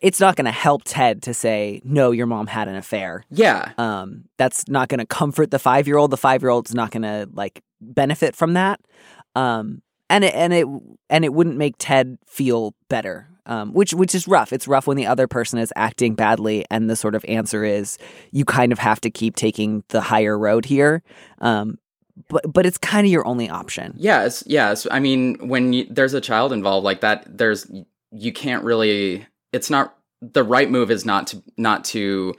it's 0.00 0.20
not 0.20 0.36
going 0.36 0.46
to 0.46 0.58
help 0.66 0.82
Ted 0.84 1.22
to 1.22 1.32
say 1.34 1.80
no 1.84 2.10
your 2.10 2.26
mom 2.26 2.46
had 2.48 2.66
an 2.68 2.74
affair 2.74 3.24
Yeah. 3.30 3.72
um, 3.78 4.24
that's 4.36 4.68
not 4.68 4.88
going 4.88 4.98
to 5.00 5.06
comfort 5.06 5.50
the 5.50 5.58
five 5.58 5.86
year 5.86 5.96
old. 5.96 6.10
The 6.10 6.16
five 6.16 6.42
year 6.42 6.50
old's 6.50 6.74
not 6.74 6.90
going 6.90 7.02
to 7.02 7.28
like 7.32 7.62
benefit 7.80 8.34
from 8.34 8.54
that. 8.54 8.80
Um, 9.34 9.82
and 10.10 10.24
it 10.24 10.34
and 10.34 10.52
it 10.52 10.66
and 11.10 11.24
it 11.24 11.32
wouldn't 11.32 11.56
make 11.56 11.74
Ted 11.78 12.18
feel 12.26 12.74
better. 12.88 13.28
Um, 13.48 13.72
which 13.72 13.94
which 13.94 14.12
is 14.14 14.26
rough. 14.26 14.52
It's 14.52 14.66
rough 14.66 14.88
when 14.88 14.96
the 14.96 15.06
other 15.06 15.28
person 15.28 15.60
is 15.60 15.72
acting 15.76 16.16
badly, 16.16 16.64
and 16.68 16.90
the 16.90 16.96
sort 16.96 17.14
of 17.14 17.24
answer 17.28 17.62
is 17.64 17.96
you 18.32 18.44
kind 18.44 18.72
of 18.72 18.78
have 18.80 19.00
to 19.02 19.10
keep 19.10 19.36
taking 19.36 19.84
the 19.88 20.00
higher 20.00 20.36
road 20.36 20.64
here. 20.64 21.02
Um, 21.40 21.78
but 22.28 22.42
but 22.52 22.66
it's 22.66 22.78
kind 22.78 23.06
of 23.06 23.12
your 23.12 23.24
only 23.26 23.48
option. 23.48 23.94
Yes, 23.96 24.42
yes. 24.46 24.86
I 24.90 24.98
mean, 24.98 25.48
when 25.48 25.72
you, 25.72 25.86
there's 25.88 26.14
a 26.14 26.20
child 26.20 26.52
involved 26.52 26.84
like 26.84 27.02
that, 27.02 27.22
there's 27.38 27.70
you 28.16 28.32
can't 28.32 28.64
really. 28.64 29.26
It's 29.52 29.70
not 29.70 29.96
the 30.20 30.44
right 30.44 30.70
move 30.70 30.90
is 30.90 31.04
not 31.04 31.28
to 31.28 31.42
not 31.56 31.84
to 31.84 32.34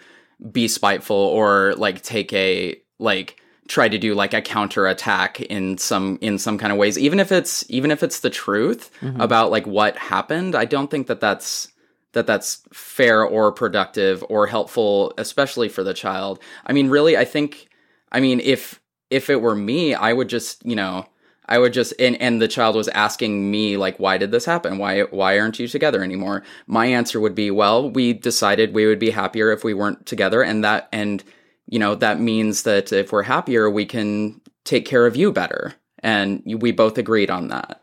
be 0.52 0.68
spiteful 0.68 1.16
or 1.16 1.74
like 1.76 2.02
take 2.02 2.34
a 2.34 2.76
like 3.00 3.40
try 3.68 3.90
to 3.90 3.98
do 3.98 4.14
like 4.14 4.34
a 4.34 4.42
counter 4.42 4.88
attack 4.88 5.42
in 5.42 5.78
some 5.78 6.18
in 6.22 6.38
some 6.38 6.58
kind 6.58 6.72
of 6.72 6.78
ways 6.78 6.98
even 6.98 7.20
if 7.20 7.32
it's 7.32 7.66
even 7.70 7.92
if 7.92 8.02
it's 8.02 8.22
the 8.22 8.30
truth 8.30 8.92
mm-hmm. 9.02 9.20
about 9.20 9.52
like 9.52 9.68
what 9.68 9.98
happened 9.98 10.56
i 10.56 10.66
don't 10.66 10.90
think 10.90 11.08
that 11.08 11.20
that's 11.20 11.68
that 12.14 12.28
that's 12.28 12.64
fair 12.72 13.24
or 13.24 13.52
productive 13.52 14.24
or 14.30 14.48
helpful 14.48 15.14
especially 15.18 15.70
for 15.70 15.84
the 15.84 15.94
child 15.94 16.40
i 16.66 16.74
mean 16.74 16.90
really 16.90 17.18
i 17.18 17.26
think 17.26 17.68
i 18.12 18.20
mean 18.20 18.40
if 18.40 18.80
if 19.10 19.30
it 19.30 19.42
were 19.42 19.56
me 19.56 19.94
i 19.94 20.14
would 20.14 20.30
just 20.30 20.66
you 20.66 20.76
know 20.76 21.06
I 21.48 21.60
would 21.60 21.74
just 21.74 21.94
and 22.00 22.20
and 22.22 22.42
the 22.42 22.48
child 22.48 22.76
was 22.76 22.88
asking 22.90 23.50
me 23.50 23.78
like 23.78 23.98
why 24.00 24.18
did 24.18 24.32
this 24.32 24.46
happen? 24.46 24.78
Why 24.78 25.02
why 25.02 25.40
aren't 25.40 25.60
you 25.60 25.68
together 25.68 26.04
anymore? 26.04 26.44
My 26.66 26.88
answer 26.88 27.20
would 27.20 27.36
be, 27.36 27.52
well, 27.52 27.90
we 27.90 28.14
decided 28.14 28.74
we 28.74 28.86
would 28.86 29.00
be 29.00 29.12
happier 29.12 29.52
if 29.52 29.64
we 29.64 29.74
weren't 29.74 30.06
together 30.06 30.42
and 30.42 30.64
that 30.64 30.90
and 30.92 31.24
you 31.68 31.80
know, 31.80 31.96
that 31.96 32.20
means 32.20 32.64
that 32.64 32.92
if 32.92 33.12
we're 33.12 33.24
happier, 33.24 33.70
we 33.70 33.86
can 33.86 34.42
take 34.64 34.86
care 34.86 35.06
of 35.06 35.16
you 35.16 35.32
better. 35.32 35.74
And 36.00 36.42
we 36.46 36.72
both 36.72 36.98
agreed 36.98 37.30
on 37.30 37.50
that. 37.50 37.82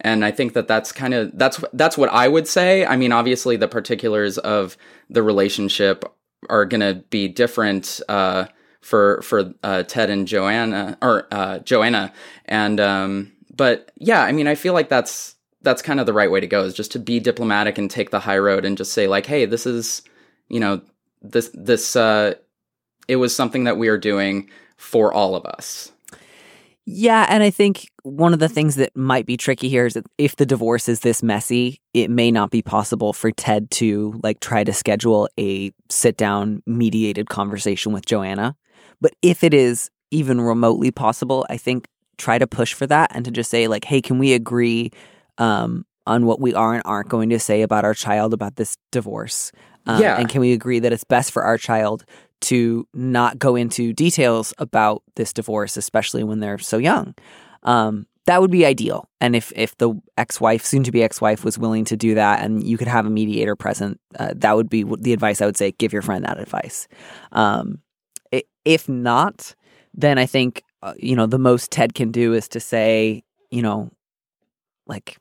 And 0.00 0.24
I 0.24 0.30
think 0.30 0.52
that 0.52 0.68
that's 0.68 0.92
kind 0.92 1.14
of 1.14 1.30
that's 1.38 1.62
that's 1.72 1.96
what 1.96 2.10
I 2.10 2.28
would 2.28 2.46
say. 2.46 2.84
I 2.84 2.96
mean, 2.96 3.12
obviously 3.12 3.56
the 3.56 3.68
particulars 3.68 4.36
of 4.38 4.76
the 5.08 5.22
relationship 5.22 6.04
are 6.50 6.66
going 6.66 6.80
to 6.80 7.02
be 7.08 7.28
different 7.28 8.00
uh, 8.08 8.46
for 8.84 9.22
for 9.22 9.54
uh, 9.62 9.82
Ted 9.84 10.10
and 10.10 10.28
Joanna 10.28 10.98
or 11.00 11.26
uh, 11.32 11.58
Joanna, 11.60 12.12
and 12.44 12.78
um, 12.78 13.32
but 13.56 13.90
yeah, 13.96 14.22
I 14.22 14.32
mean, 14.32 14.46
I 14.46 14.54
feel 14.54 14.74
like 14.74 14.90
that's 14.90 15.36
that's 15.62 15.80
kind 15.80 15.98
of 15.98 16.06
the 16.06 16.12
right 16.12 16.30
way 16.30 16.40
to 16.40 16.46
go 16.46 16.64
is 16.64 16.74
just 16.74 16.92
to 16.92 16.98
be 16.98 17.18
diplomatic 17.18 17.78
and 17.78 17.90
take 17.90 18.10
the 18.10 18.20
high 18.20 18.36
road 18.36 18.66
and 18.66 18.76
just 18.76 18.92
say 18.92 19.06
like, 19.06 19.24
hey, 19.24 19.46
this 19.46 19.64
is 19.64 20.02
you 20.48 20.60
know 20.60 20.82
this 21.22 21.50
this 21.54 21.96
uh, 21.96 22.34
it 23.08 23.16
was 23.16 23.34
something 23.34 23.64
that 23.64 23.78
we 23.78 23.88
are 23.88 23.98
doing 23.98 24.50
for 24.76 25.12
all 25.12 25.34
of 25.34 25.46
us. 25.46 25.90
Yeah, 26.86 27.24
and 27.30 27.42
I 27.42 27.48
think 27.48 27.90
one 28.02 28.34
of 28.34 28.40
the 28.40 28.50
things 28.50 28.74
that 28.76 28.94
might 28.94 29.24
be 29.24 29.38
tricky 29.38 29.70
here 29.70 29.86
is 29.86 29.94
that 29.94 30.04
if 30.18 30.36
the 30.36 30.44
divorce 30.44 30.90
is 30.90 31.00
this 31.00 31.22
messy, 31.22 31.80
it 31.94 32.10
may 32.10 32.30
not 32.30 32.50
be 32.50 32.60
possible 32.60 33.14
for 33.14 33.30
Ted 33.30 33.70
to 33.72 34.20
like 34.22 34.40
try 34.40 34.62
to 34.62 34.74
schedule 34.74 35.26
a 35.40 35.72
sit 35.88 36.18
down 36.18 36.62
mediated 36.66 37.30
conversation 37.30 37.94
with 37.94 38.04
Joanna. 38.04 38.54
But 39.04 39.12
if 39.20 39.44
it 39.44 39.52
is 39.52 39.90
even 40.10 40.40
remotely 40.40 40.90
possible, 40.90 41.44
I 41.50 41.58
think 41.58 41.86
try 42.16 42.38
to 42.38 42.46
push 42.46 42.72
for 42.72 42.86
that 42.86 43.10
and 43.14 43.22
to 43.26 43.30
just 43.30 43.50
say 43.50 43.68
like, 43.68 43.84
"Hey, 43.84 44.00
can 44.00 44.18
we 44.18 44.32
agree 44.32 44.92
um, 45.36 45.84
on 46.06 46.24
what 46.24 46.40
we 46.40 46.54
are 46.54 46.72
and 46.72 46.82
aren't 46.86 47.10
going 47.10 47.28
to 47.28 47.38
say 47.38 47.60
about 47.60 47.84
our 47.84 47.92
child 47.92 48.32
about 48.32 48.56
this 48.56 48.78
divorce?" 48.92 49.52
Um, 49.84 50.00
Yeah. 50.00 50.16
and 50.18 50.26
can 50.30 50.40
we 50.40 50.54
agree 50.54 50.78
that 50.78 50.90
it's 50.90 51.04
best 51.04 51.32
for 51.32 51.42
our 51.42 51.58
child 51.58 52.06
to 52.48 52.88
not 52.94 53.38
go 53.38 53.56
into 53.56 53.92
details 53.92 54.54
about 54.56 55.02
this 55.16 55.34
divorce, 55.34 55.76
especially 55.76 56.24
when 56.24 56.40
they're 56.40 56.58
so 56.58 56.78
young. 56.78 57.14
Um, 57.62 58.06
that 58.24 58.40
would 58.40 58.50
be 58.50 58.64
ideal. 58.64 59.06
And 59.20 59.36
if 59.36 59.52
if 59.54 59.76
the 59.76 60.00
ex-wife, 60.16 60.64
soon 60.64 60.82
to 60.84 60.90
be 60.92 61.02
ex-wife, 61.02 61.44
was 61.44 61.58
willing 61.58 61.84
to 61.86 61.96
do 61.96 62.14
that, 62.14 62.40
and 62.42 62.66
you 62.66 62.78
could 62.78 62.88
have 62.88 63.04
a 63.04 63.10
mediator 63.10 63.54
present, 63.54 64.00
uh, 64.18 64.32
that 64.36 64.56
would 64.56 64.70
be 64.70 64.82
the 64.98 65.12
advice 65.12 65.42
I 65.42 65.46
would 65.46 65.58
say. 65.58 65.72
Give 65.72 65.92
your 65.92 66.00
friend 66.00 66.24
that 66.24 66.38
advice. 66.40 66.88
Um, 67.32 67.80
if 68.64 68.88
not, 68.88 69.54
then 69.92 70.18
I 70.18 70.26
think 70.26 70.62
uh, 70.82 70.94
you 70.96 71.16
know 71.16 71.26
the 71.26 71.38
most 71.38 71.70
Ted 71.70 71.94
can 71.94 72.10
do 72.10 72.32
is 72.34 72.48
to 72.48 72.60
say, 72.60 73.22
you 73.50 73.62
know, 73.62 73.90
like 74.86 75.18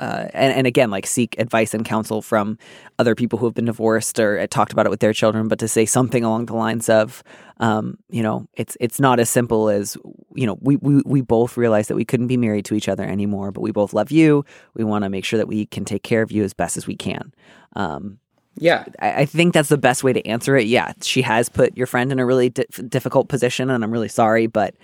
uh, 0.00 0.28
and, 0.32 0.54
and 0.54 0.66
again, 0.66 0.90
like 0.90 1.06
seek 1.06 1.38
advice 1.38 1.74
and 1.74 1.84
counsel 1.84 2.22
from 2.22 2.56
other 2.98 3.14
people 3.14 3.38
who 3.38 3.46
have 3.46 3.54
been 3.54 3.64
divorced 3.64 4.20
or 4.20 4.38
uh, 4.38 4.46
talked 4.48 4.72
about 4.72 4.86
it 4.86 4.90
with 4.90 5.00
their 5.00 5.12
children, 5.12 5.48
but 5.48 5.58
to 5.58 5.66
say 5.66 5.84
something 5.84 6.22
along 6.22 6.46
the 6.46 6.54
lines 6.54 6.88
of, 6.88 7.22
um, 7.58 7.98
you 8.08 8.22
know, 8.22 8.46
it's 8.54 8.76
it's 8.80 9.00
not 9.00 9.18
as 9.18 9.28
simple 9.28 9.68
as, 9.68 9.96
you 10.34 10.46
know, 10.46 10.56
we, 10.60 10.76
we 10.76 11.02
we 11.04 11.20
both 11.20 11.56
realize 11.56 11.88
that 11.88 11.96
we 11.96 12.04
couldn't 12.04 12.28
be 12.28 12.36
married 12.36 12.64
to 12.66 12.74
each 12.74 12.88
other 12.88 13.04
anymore, 13.04 13.50
but 13.50 13.60
we 13.60 13.72
both 13.72 13.92
love 13.92 14.12
you. 14.12 14.44
We 14.74 14.84
want 14.84 15.02
to 15.02 15.10
make 15.10 15.24
sure 15.24 15.38
that 15.38 15.48
we 15.48 15.66
can 15.66 15.84
take 15.84 16.04
care 16.04 16.22
of 16.22 16.30
you 16.30 16.44
as 16.44 16.54
best 16.54 16.76
as 16.76 16.86
we 16.86 16.96
can. 16.96 17.34
Um, 17.74 18.20
Yeah. 18.60 18.84
I, 19.00 19.22
I 19.22 19.24
think 19.24 19.54
that's 19.54 19.68
the 19.68 19.78
best 19.78 20.04
way 20.04 20.12
to 20.12 20.26
answer 20.26 20.56
it. 20.56 20.66
Yeah, 20.66 20.92
she 21.02 21.22
has 21.22 21.48
put 21.48 21.76
your 21.76 21.86
friend 21.86 22.12
in 22.12 22.18
a 22.18 22.26
really 22.26 22.50
di- 22.50 22.64
difficult 22.88 23.28
position, 23.28 23.70
and 23.70 23.82
I'm 23.84 23.90
really 23.90 24.08
sorry, 24.08 24.46
but 24.46 24.74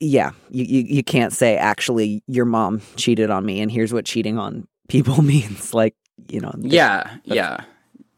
yeah, 0.00 0.32
you, 0.50 0.64
you 0.64 0.80
you 0.96 1.04
can't 1.04 1.32
say 1.32 1.56
actually 1.56 2.22
your 2.26 2.44
mom 2.44 2.82
cheated 2.96 3.30
on 3.30 3.44
me, 3.46 3.60
and 3.60 3.70
here's 3.70 3.92
what 3.92 4.04
cheating 4.04 4.38
on 4.38 4.66
people 4.88 5.22
means. 5.22 5.72
Like 5.72 5.94
you 6.28 6.40
know, 6.40 6.52
Yeah, 6.58 7.16
yeah. 7.24 7.64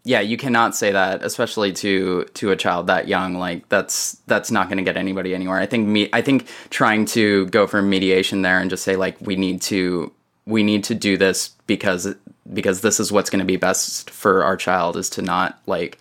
Yeah, 0.06 0.20
you 0.20 0.36
cannot 0.36 0.76
say 0.76 0.92
that, 0.92 1.24
especially 1.24 1.72
to 1.74 2.24
to 2.34 2.50
a 2.50 2.56
child 2.56 2.88
that 2.88 3.08
young. 3.08 3.34
Like 3.34 3.68
that's 3.70 4.18
that's 4.26 4.50
not 4.50 4.68
going 4.68 4.76
to 4.76 4.84
get 4.84 4.98
anybody 4.98 5.34
anywhere. 5.34 5.58
I 5.58 5.64
think 5.64 5.88
me. 5.88 6.10
I 6.12 6.20
think 6.20 6.46
trying 6.68 7.06
to 7.06 7.46
go 7.46 7.66
for 7.66 7.80
mediation 7.80 8.42
there 8.42 8.58
and 8.58 8.68
just 8.68 8.84
say 8.84 8.96
like 8.96 9.16
we 9.22 9.36
need 9.36 9.62
to 9.62 10.12
we 10.46 10.62
need 10.62 10.84
to 10.84 10.94
do 10.94 11.16
this 11.16 11.50
because 11.66 12.14
because 12.52 12.80
this 12.82 13.00
is 13.00 13.10
what's 13.10 13.30
going 13.30 13.40
to 13.40 13.44
be 13.46 13.56
best 13.56 14.10
for 14.10 14.44
our 14.44 14.56
child 14.56 14.96
is 14.96 15.08
to 15.10 15.22
not 15.22 15.58
like 15.66 15.98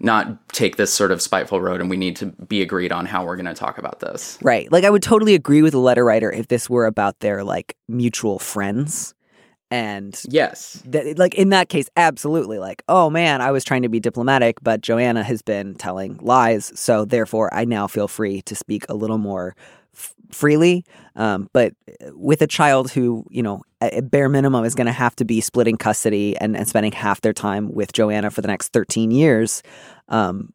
not 0.00 0.48
take 0.50 0.76
this 0.76 0.92
sort 0.92 1.10
of 1.10 1.20
spiteful 1.20 1.60
road 1.60 1.80
and 1.80 1.90
we 1.90 1.96
need 1.96 2.14
to 2.16 2.26
be 2.26 2.62
agreed 2.62 2.92
on 2.92 3.04
how 3.04 3.24
we're 3.24 3.34
going 3.36 3.46
to 3.46 3.54
talk 3.54 3.78
about 3.78 3.98
this. 4.00 4.38
right. 4.42 4.70
Like 4.70 4.84
I 4.84 4.90
would 4.90 5.02
totally 5.02 5.34
agree 5.34 5.60
with 5.62 5.72
the 5.72 5.80
letter 5.80 6.04
writer 6.04 6.30
if 6.30 6.46
this 6.48 6.70
were 6.70 6.86
about 6.86 7.18
their 7.20 7.42
like 7.42 7.76
mutual 7.88 8.38
friends, 8.38 9.14
and 9.70 10.18
Yes. 10.28 10.82
that 10.86 11.18
like 11.18 11.34
in 11.34 11.50
that 11.50 11.68
case 11.68 11.88
absolutely 11.96 12.58
like 12.58 12.82
oh 12.88 13.10
man 13.10 13.42
i 13.42 13.50
was 13.50 13.64
trying 13.64 13.82
to 13.82 13.88
be 13.90 14.00
diplomatic 14.00 14.56
but 14.62 14.80
joanna 14.80 15.22
has 15.22 15.42
been 15.42 15.74
telling 15.74 16.16
lies 16.22 16.72
so 16.74 17.04
therefore 17.04 17.52
i 17.52 17.66
now 17.66 17.86
feel 17.86 18.08
free 18.08 18.40
to 18.42 18.54
speak 18.54 18.86
a 18.88 18.94
little 18.94 19.18
more 19.18 19.54
freely 20.30 20.84
um, 21.16 21.48
but 21.52 21.72
with 22.12 22.42
a 22.42 22.46
child 22.46 22.90
who 22.90 23.24
you 23.30 23.42
know 23.42 23.62
at 23.80 24.10
bare 24.10 24.28
minimum 24.28 24.64
is 24.64 24.74
going 24.74 24.86
to 24.86 24.92
have 24.92 25.14
to 25.16 25.24
be 25.24 25.40
splitting 25.40 25.76
custody 25.76 26.36
and, 26.38 26.56
and 26.56 26.68
spending 26.68 26.92
half 26.92 27.20
their 27.20 27.32
time 27.32 27.72
with 27.72 27.92
joanna 27.92 28.30
for 28.30 28.40
the 28.40 28.48
next 28.48 28.72
13 28.72 29.10
years 29.10 29.62
um, 30.08 30.52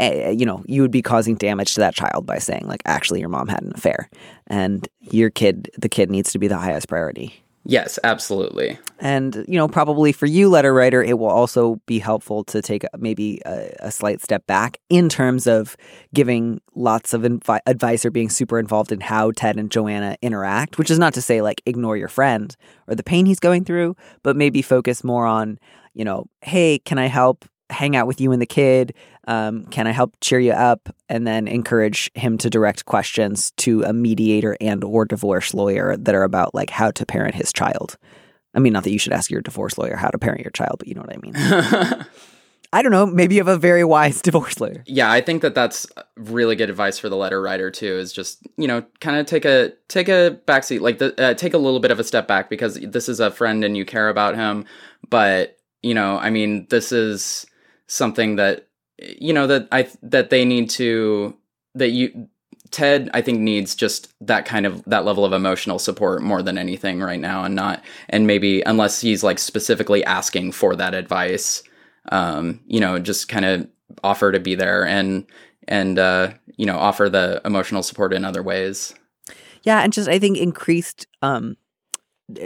you 0.00 0.46
know 0.46 0.62
you 0.66 0.82
would 0.82 0.90
be 0.90 1.02
causing 1.02 1.34
damage 1.34 1.74
to 1.74 1.80
that 1.80 1.94
child 1.94 2.24
by 2.24 2.38
saying 2.38 2.66
like 2.66 2.82
actually 2.84 3.20
your 3.20 3.28
mom 3.28 3.48
had 3.48 3.62
an 3.62 3.72
affair 3.74 4.08
and 4.46 4.88
your 5.00 5.30
kid 5.30 5.70
the 5.76 5.88
kid 5.88 6.10
needs 6.10 6.32
to 6.32 6.38
be 6.38 6.48
the 6.48 6.58
highest 6.58 6.88
priority 6.88 7.42
Yes, 7.64 7.98
absolutely. 8.02 8.78
and, 8.98 9.44
you 9.46 9.58
know, 9.58 9.68
probably 9.68 10.12
for 10.12 10.26
you, 10.26 10.48
letter 10.48 10.72
writer, 10.72 11.02
it 11.02 11.18
will 11.18 11.28
also 11.28 11.80
be 11.86 11.98
helpful 11.98 12.42
to 12.44 12.62
take 12.62 12.84
maybe 12.98 13.42
a, 13.44 13.70
a 13.80 13.90
slight 13.90 14.22
step 14.22 14.46
back 14.46 14.78
in 14.88 15.08
terms 15.08 15.46
of 15.46 15.76
giving 16.14 16.60
lots 16.74 17.12
of 17.12 17.22
invi- 17.22 17.60
advice 17.66 18.04
or 18.06 18.10
being 18.10 18.30
super 18.30 18.58
involved 18.58 18.90
in 18.90 19.00
how 19.00 19.32
Ted 19.32 19.56
and 19.56 19.70
Joanna 19.70 20.16
interact, 20.22 20.78
which 20.78 20.90
is 20.90 20.98
not 20.98 21.12
to 21.14 21.22
say 21.22 21.42
like 21.42 21.60
ignore 21.66 21.96
your 21.96 22.08
friend 22.08 22.56
or 22.86 22.94
the 22.94 23.02
pain 23.02 23.26
he's 23.26 23.40
going 23.40 23.64
through, 23.64 23.96
but 24.22 24.36
maybe 24.36 24.62
focus 24.62 25.04
more 25.04 25.26
on, 25.26 25.58
you 25.94 26.04
know, 26.04 26.26
hey, 26.40 26.78
can 26.78 26.98
I 26.98 27.06
help 27.06 27.44
hang 27.70 27.96
out 27.96 28.06
with 28.06 28.20
you 28.20 28.32
and 28.32 28.40
the 28.40 28.46
kid? 28.46 28.94
Um, 29.26 29.66
can 29.66 29.86
I 29.86 29.90
help 29.90 30.14
cheer 30.20 30.38
you 30.38 30.52
up? 30.52 30.88
And 31.08 31.26
then 31.26 31.48
encourage 31.48 32.10
him 32.14 32.38
to 32.38 32.50
direct 32.50 32.86
questions 32.86 33.50
to 33.58 33.82
a 33.82 33.92
mediator 33.92 34.56
and 34.60 34.82
or 34.84 35.04
divorce 35.04 35.54
lawyer 35.54 35.96
that 35.96 36.14
are 36.14 36.22
about 36.24 36.54
like 36.54 36.70
how 36.70 36.90
to 36.92 37.06
parent 37.06 37.34
his 37.34 37.52
child. 37.52 37.96
I 38.54 38.60
mean, 38.60 38.72
not 38.72 38.84
that 38.84 38.92
you 38.92 38.98
should 38.98 39.12
ask 39.12 39.30
your 39.30 39.42
divorce 39.42 39.76
lawyer 39.78 39.96
how 39.96 40.08
to 40.08 40.18
parent 40.18 40.40
your 40.40 40.50
child, 40.50 40.76
but 40.78 40.88
you 40.88 40.94
know 40.94 41.02
what 41.02 41.14
I 41.14 41.18
mean. 41.18 42.06
I 42.72 42.82
don't 42.82 42.92
know. 42.92 43.06
Maybe 43.06 43.34
you 43.36 43.40
have 43.40 43.48
a 43.48 43.56
very 43.56 43.84
wise 43.84 44.20
divorce 44.28 44.60
lawyer. 44.60 44.82
yeah 44.86 45.10
i 45.10 45.20
think 45.20 45.42
that 45.42 45.54
that's 45.54 45.86
really 46.16 46.56
good 46.56 46.68
advice 46.68 46.98
for 46.98 47.08
the 47.08 47.16
letter 47.16 47.40
writer 47.40 47.70
too 47.70 47.98
is 47.98 48.12
just 48.12 48.46
you 48.56 48.66
know 48.66 48.84
kind 49.00 49.18
of 49.18 49.26
take 49.26 49.44
a 49.44 49.72
take 49.88 50.08
a 50.08 50.38
backseat 50.46 50.80
like 50.80 50.98
the, 50.98 51.14
uh, 51.22 51.34
take 51.34 51.54
a 51.54 51.58
little 51.58 51.80
bit 51.80 51.90
of 51.90 51.98
a 51.98 52.04
step 52.04 52.26
back 52.28 52.50
because 52.50 52.74
this 52.80 53.08
is 53.08 53.20
a 53.20 53.30
friend 53.30 53.64
and 53.64 53.76
you 53.76 53.84
care 53.84 54.08
about 54.08 54.34
him 54.34 54.64
but 55.08 55.56
you 55.82 55.94
know 55.94 56.18
i 56.18 56.28
mean 56.30 56.66
this 56.68 56.92
is 56.92 57.46
something 57.88 58.36
that 58.36 58.68
you 58.98 59.32
know 59.32 59.46
that 59.46 59.66
i 59.72 59.88
that 60.02 60.30
they 60.30 60.44
need 60.44 60.70
to 60.70 61.36
that 61.74 61.90
you 61.90 62.28
ted 62.70 63.08
i 63.14 63.22
think 63.22 63.40
needs 63.40 63.74
just 63.74 64.12
that 64.20 64.44
kind 64.44 64.66
of 64.66 64.84
that 64.84 65.04
level 65.04 65.24
of 65.24 65.32
emotional 65.32 65.78
support 65.78 66.22
more 66.22 66.42
than 66.42 66.58
anything 66.58 67.00
right 67.00 67.20
now 67.20 67.44
and 67.44 67.54
not 67.54 67.82
and 68.10 68.26
maybe 68.26 68.60
unless 68.62 69.00
he's 69.00 69.24
like 69.24 69.38
specifically 69.38 70.04
asking 70.04 70.52
for 70.52 70.76
that 70.76 70.94
advice 70.94 71.62
um, 72.10 72.60
you 72.66 72.80
know, 72.80 72.98
just 72.98 73.28
kind 73.28 73.44
of 73.44 73.68
offer 74.04 74.32
to 74.32 74.40
be 74.40 74.54
there 74.54 74.86
and 74.86 75.26
and 75.66 75.98
uh, 75.98 76.32
you 76.56 76.66
know 76.66 76.78
offer 76.78 77.08
the 77.08 77.40
emotional 77.44 77.82
support 77.82 78.12
in 78.12 78.24
other 78.24 78.42
ways. 78.42 78.94
Yeah, 79.62 79.80
and 79.80 79.92
just 79.92 80.08
I 80.08 80.18
think 80.18 80.38
increased 80.38 81.06
um 81.22 81.56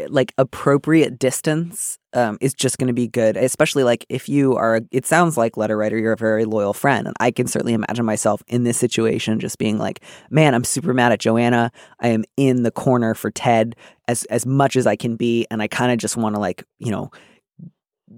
like 0.09 0.33
appropriate 0.39 1.19
distance 1.19 1.99
um 2.13 2.39
is 2.41 2.55
just 2.55 2.79
going 2.79 2.87
to 2.87 2.93
be 2.93 3.09
good, 3.09 3.37
especially 3.37 3.83
like 3.83 4.07
if 4.09 4.29
you 4.29 4.55
are 4.55 4.81
it 4.91 5.05
sounds 5.07 5.37
like 5.37 5.57
letter 5.57 5.77
writer 5.77 5.99
you're 5.99 6.13
a 6.13 6.17
very 6.17 6.45
loyal 6.45 6.73
friend 6.73 7.07
and 7.07 7.17
I 7.19 7.31
can 7.31 7.47
certainly 7.47 7.73
imagine 7.73 8.05
myself 8.05 8.43
in 8.47 8.65
this 8.65 8.79
situation 8.79 9.41
just 9.41 9.59
being 9.59 9.79
like, 9.79 10.01
"Man, 10.31 10.55
I'm 10.55 10.65
super 10.65 10.95
mad 10.95 11.13
at 11.13 11.21
Joanna. 11.21 11.73
I 12.01 12.09
am 12.09 12.25
in 12.37 12.63
the 12.63 12.71
corner 12.71 13.15
for 13.15 13.31
Ted 13.31 13.75
as 14.09 14.25
as 14.25 14.47
much 14.47 14.77
as 14.77 14.87
I 14.87 14.97
can 14.97 15.17
be 15.17 15.47
and 15.51 15.63
I 15.63 15.67
kind 15.67 15.91
of 15.93 15.99
just 15.99 16.17
want 16.17 16.37
to 16.37 16.41
like, 16.41 16.65
you 16.79 16.91
know, 16.91 17.11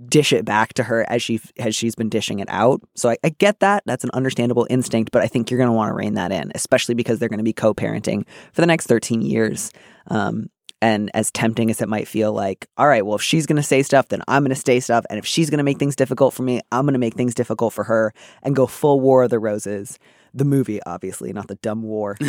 dish 0.09 0.33
it 0.33 0.44
back 0.44 0.75
to 0.75 0.83
her 0.83 1.06
as 1.09 1.23
she 1.23 1.40
as 1.59 1.75
she's 1.75 1.94
been 1.94 2.09
dishing 2.09 2.40
it 2.40 2.49
out. 2.50 2.80
So 2.94 3.11
I, 3.11 3.16
I 3.25 3.30
get 3.30 3.61
that. 3.61 3.83
That's 3.87 4.04
an 4.04 4.11
understandable 4.12 4.66
instinct, 4.71 5.12
but 5.12 5.23
I 5.23 5.26
think 5.26 5.50
you're 5.50 5.59
going 5.59 5.68
to 5.68 5.75
want 5.75 5.90
to 5.90 5.94
rein 5.94 6.14
that 6.14 6.33
in, 6.33 6.52
especially 6.54 6.94
because 6.94 7.18
they're 7.18 7.28
going 7.28 7.38
to 7.38 7.44
be 7.44 7.52
co-parenting 7.52 8.26
for 8.52 8.61
the 8.61 8.66
next 8.66 8.87
13 8.87 9.23
years. 9.23 9.71
Um, 10.09 10.49
and 10.85 11.11
as 11.14 11.31
tempting 11.31 11.71
as 11.71 11.81
it 11.81 11.88
might 11.88 12.07
feel 12.07 12.33
like, 12.33 12.67
all 12.76 12.87
right, 12.87 13.05
well, 13.07 13.17
if 13.17 13.23
she's 13.23 13.47
going 13.47 13.57
to 13.57 13.62
say 13.73 13.83
stuff, 13.83 14.09
then 14.09 14.23
I'm 14.29 14.43
going 14.45 14.55
to 14.55 14.61
say 14.61 14.81
stuff. 14.81 15.05
And 15.09 15.19
if 15.19 15.25
she's 15.26 15.49
going 15.49 15.59
to 15.59 15.64
make 15.64 15.79
things 15.79 15.97
difficult 15.97 16.35
for 16.35 16.43
me, 16.43 16.61
I'm 16.73 16.85
going 16.85 16.93
to 16.93 16.99
make 17.07 17.14
things 17.14 17.35
difficult 17.35 17.73
for 17.73 17.85
her 17.85 18.12
and 18.43 18.55
go 18.55 18.67
full 18.67 19.00
War 19.00 19.23
of 19.23 19.31
the 19.31 19.38
Roses. 19.38 19.99
The 20.35 20.45
movie, 20.45 20.81
obviously, 20.85 21.33
not 21.33 21.49
the 21.49 21.55
dumb 21.57 21.83
war. 21.83 22.17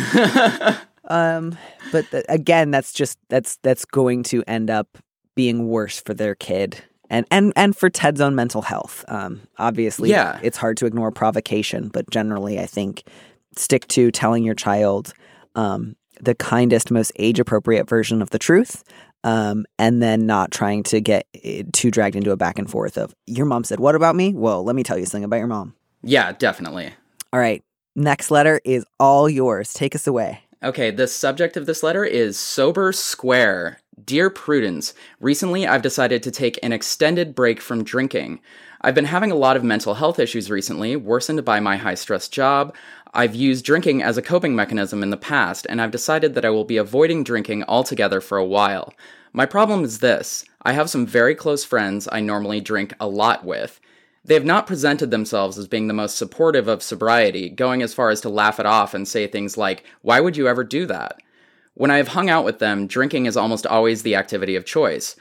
Um, 1.08 1.56
but 1.92 2.04
again, 2.28 2.72
that's 2.72 2.92
just 2.92 3.16
that's 3.28 3.58
that's 3.62 3.84
going 3.84 4.24
to 4.24 4.42
end 4.48 4.70
up 4.70 4.98
being 5.36 5.68
worse 5.68 6.00
for 6.00 6.14
their 6.14 6.34
kid 6.34 6.82
and 7.08 7.24
and 7.30 7.52
and 7.54 7.76
for 7.76 7.88
Ted's 7.88 8.20
own 8.20 8.34
mental 8.34 8.62
health. 8.62 9.04
Um, 9.06 9.42
obviously, 9.56 10.10
Yeah. 10.10 10.40
it's 10.42 10.56
hard 10.56 10.76
to 10.78 10.86
ignore 10.86 11.12
provocation, 11.12 11.90
but 11.90 12.10
generally, 12.10 12.58
I 12.58 12.66
think 12.66 13.04
stick 13.56 13.86
to 13.88 14.10
telling 14.10 14.42
your 14.42 14.56
child 14.56 15.12
um, 15.54 15.94
the 16.20 16.34
kindest, 16.34 16.90
most 16.90 17.12
age 17.16 17.38
appropriate 17.38 17.88
version 17.88 18.22
of 18.22 18.30
the 18.30 18.38
truth. 18.38 18.84
Um, 19.24 19.66
and 19.78 20.00
then 20.00 20.26
not 20.26 20.52
trying 20.52 20.84
to 20.84 21.00
get 21.00 21.26
eh, 21.42 21.64
too 21.72 21.90
dragged 21.90 22.14
into 22.14 22.30
a 22.30 22.36
back 22.36 22.60
and 22.60 22.70
forth 22.70 22.96
of 22.96 23.12
your 23.26 23.46
mom 23.46 23.64
said, 23.64 23.80
What 23.80 23.96
about 23.96 24.14
me? 24.14 24.32
Well, 24.32 24.62
let 24.62 24.76
me 24.76 24.84
tell 24.84 24.96
you 24.96 25.04
something 25.04 25.24
about 25.24 25.38
your 25.38 25.48
mom. 25.48 25.74
Yeah, 26.02 26.32
definitely. 26.32 26.92
All 27.32 27.40
right. 27.40 27.64
Next 27.96 28.30
letter 28.30 28.60
is 28.64 28.84
all 29.00 29.28
yours. 29.28 29.72
Take 29.72 29.94
us 29.94 30.06
away. 30.06 30.42
Okay, 30.62 30.90
the 30.90 31.08
subject 31.08 31.56
of 31.56 31.66
this 31.66 31.82
letter 31.82 32.04
is 32.04 32.38
Sober 32.38 32.92
Square. 32.92 33.78
Dear 34.04 34.30
Prudence, 34.30 34.94
recently 35.20 35.66
I've 35.66 35.82
decided 35.82 36.22
to 36.22 36.30
take 36.30 36.58
an 36.62 36.72
extended 36.72 37.34
break 37.34 37.60
from 37.60 37.84
drinking. 37.84 38.40
I've 38.82 38.94
been 38.94 39.06
having 39.06 39.30
a 39.30 39.36
lot 39.36 39.56
of 39.56 39.64
mental 39.64 39.94
health 39.94 40.18
issues 40.18 40.50
recently, 40.50 40.94
worsened 40.94 41.44
by 41.44 41.60
my 41.60 41.76
high 41.76 41.94
stress 41.94 42.28
job. 42.28 42.74
I've 43.14 43.34
used 43.34 43.64
drinking 43.64 44.02
as 44.02 44.16
a 44.16 44.22
coping 44.22 44.54
mechanism 44.54 45.02
in 45.02 45.10
the 45.10 45.16
past, 45.16 45.66
and 45.68 45.80
I've 45.80 45.90
decided 45.90 46.34
that 46.34 46.44
I 46.44 46.50
will 46.50 46.64
be 46.64 46.76
avoiding 46.76 47.24
drinking 47.24 47.64
altogether 47.64 48.20
for 48.20 48.38
a 48.38 48.44
while. 48.44 48.92
My 49.32 49.46
problem 49.46 49.84
is 49.84 49.98
this 49.98 50.44
I 50.62 50.72
have 50.72 50.90
some 50.90 51.06
very 51.06 51.34
close 51.34 51.64
friends 51.64 52.08
I 52.10 52.20
normally 52.20 52.60
drink 52.60 52.94
a 52.98 53.06
lot 53.06 53.44
with. 53.44 53.80
They 54.24 54.34
have 54.34 54.44
not 54.44 54.66
presented 54.66 55.10
themselves 55.10 55.56
as 55.56 55.68
being 55.68 55.86
the 55.86 55.94
most 55.94 56.18
supportive 56.18 56.66
of 56.66 56.82
sobriety, 56.82 57.48
going 57.48 57.80
as 57.82 57.94
far 57.94 58.10
as 58.10 58.20
to 58.22 58.28
laugh 58.28 58.58
it 58.58 58.66
off 58.66 58.92
and 58.92 59.06
say 59.06 59.26
things 59.26 59.56
like, 59.56 59.84
Why 60.02 60.20
would 60.20 60.36
you 60.36 60.48
ever 60.48 60.64
do 60.64 60.86
that? 60.86 61.20
When 61.74 61.90
I 61.90 61.98
have 61.98 62.08
hung 62.08 62.30
out 62.30 62.44
with 62.44 62.58
them, 62.58 62.86
drinking 62.86 63.26
is 63.26 63.36
almost 63.36 63.66
always 63.66 64.02
the 64.02 64.16
activity 64.16 64.56
of 64.56 64.64
choice, 64.64 65.14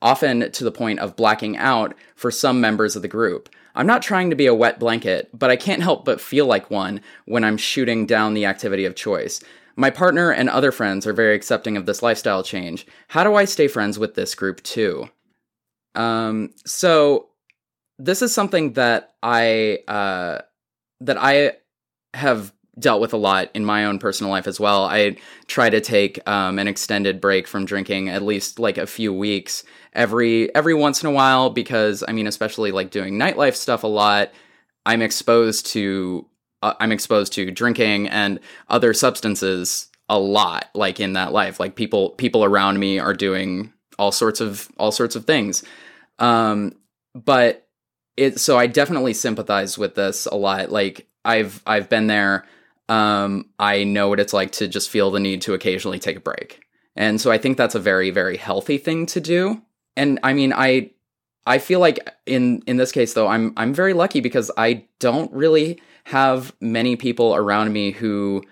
often 0.00 0.52
to 0.52 0.64
the 0.64 0.70
point 0.70 1.00
of 1.00 1.16
blacking 1.16 1.56
out 1.56 1.94
for 2.14 2.30
some 2.30 2.60
members 2.60 2.94
of 2.94 3.02
the 3.02 3.08
group. 3.08 3.48
I'm 3.74 3.86
not 3.86 4.02
trying 4.02 4.30
to 4.30 4.36
be 4.36 4.46
a 4.46 4.54
wet 4.54 4.78
blanket, 4.78 5.30
but 5.32 5.50
I 5.50 5.56
can't 5.56 5.82
help 5.82 6.04
but 6.04 6.20
feel 6.20 6.46
like 6.46 6.70
one 6.70 7.00
when 7.24 7.44
I'm 7.44 7.56
shooting 7.56 8.06
down 8.06 8.34
the 8.34 8.46
activity 8.46 8.84
of 8.84 8.94
choice. 8.94 9.40
My 9.76 9.90
partner 9.90 10.30
and 10.30 10.50
other 10.50 10.72
friends 10.72 11.06
are 11.06 11.12
very 11.12 11.34
accepting 11.34 11.76
of 11.76 11.86
this 11.86 12.02
lifestyle 12.02 12.42
change. 12.42 12.86
How 13.08 13.24
do 13.24 13.34
I 13.34 13.46
stay 13.46 13.68
friends 13.68 13.98
with 13.98 14.14
this 14.14 14.34
group 14.34 14.62
too? 14.62 15.08
Um, 15.94 16.50
so 16.66 17.28
this 17.98 18.22
is 18.22 18.34
something 18.34 18.74
that 18.74 19.14
I 19.22 19.80
uh, 19.88 20.42
that 21.00 21.16
I 21.18 21.52
have 22.14 22.52
dealt 22.78 23.00
with 23.00 23.12
a 23.12 23.18
lot 23.18 23.50
in 23.54 23.64
my 23.64 23.84
own 23.84 23.98
personal 23.98 24.30
life 24.30 24.46
as 24.46 24.58
well. 24.58 24.84
I 24.84 25.16
try 25.46 25.68
to 25.68 25.80
take 25.80 26.26
um, 26.26 26.58
an 26.58 26.68
extended 26.68 27.20
break 27.20 27.46
from 27.46 27.64
drinking, 27.66 28.08
at 28.08 28.22
least 28.22 28.58
like 28.58 28.78
a 28.78 28.86
few 28.86 29.12
weeks 29.12 29.64
every 29.92 30.54
every 30.54 30.74
once 30.74 31.02
in 31.02 31.08
a 31.08 31.12
while, 31.12 31.50
because 31.50 32.04
I 32.06 32.12
mean, 32.12 32.26
especially 32.26 32.72
like 32.72 32.90
doing 32.90 33.18
nightlife 33.18 33.54
stuff 33.54 33.82
a 33.82 33.88
lot, 33.88 34.30
I'm 34.86 35.02
exposed 35.02 35.66
to 35.66 36.26
uh, 36.62 36.74
I'm 36.80 36.92
exposed 36.92 37.32
to 37.34 37.50
drinking 37.50 38.08
and 38.08 38.40
other 38.68 38.94
substances 38.94 39.88
a 40.08 40.18
lot, 40.18 40.68
like 40.74 41.00
in 41.00 41.14
that 41.14 41.32
life. 41.32 41.60
Like 41.60 41.74
people 41.74 42.10
people 42.10 42.44
around 42.44 42.78
me 42.78 42.98
are 42.98 43.14
doing 43.14 43.72
all 43.98 44.12
sorts 44.12 44.40
of 44.40 44.68
all 44.78 44.92
sorts 44.92 45.16
of 45.16 45.24
things. 45.24 45.64
Um, 46.18 46.74
but 47.14 47.66
it 48.16 48.40
so 48.40 48.58
I 48.58 48.66
definitely 48.66 49.14
sympathize 49.14 49.78
with 49.78 49.94
this 49.94 50.26
a 50.26 50.36
lot. 50.36 50.70
Like 50.70 51.08
I've 51.24 51.62
I've 51.66 51.88
been 51.88 52.06
there. 52.06 52.46
Um, 52.88 53.46
I 53.58 53.84
know 53.84 54.08
what 54.08 54.20
it's 54.20 54.32
like 54.32 54.52
to 54.52 54.68
just 54.68 54.90
feel 54.90 55.10
the 55.10 55.20
need 55.20 55.42
to 55.42 55.54
occasionally 55.54 55.98
take 55.98 56.16
a 56.16 56.20
break. 56.20 56.60
And 56.94 57.20
so 57.20 57.30
I 57.30 57.38
think 57.38 57.56
that's 57.56 57.74
a 57.74 57.80
very 57.80 58.10
very 58.10 58.36
healthy 58.36 58.78
thing 58.78 59.06
to 59.06 59.20
do. 59.20 59.62
And 59.96 60.18
I 60.22 60.32
mean 60.32 60.52
I 60.52 60.90
I 61.46 61.58
feel 61.58 61.80
like 61.80 61.98
in 62.26 62.62
in 62.66 62.76
this 62.76 62.92
case 62.92 63.14
though 63.14 63.28
I'm 63.28 63.52
I'm 63.56 63.74
very 63.74 63.94
lucky 63.94 64.20
because 64.20 64.50
I 64.56 64.84
don't 64.98 65.32
really 65.32 65.80
have 66.04 66.54
many 66.60 66.96
people 66.96 67.34
around 67.34 67.72
me 67.72 67.92
who 67.92 68.42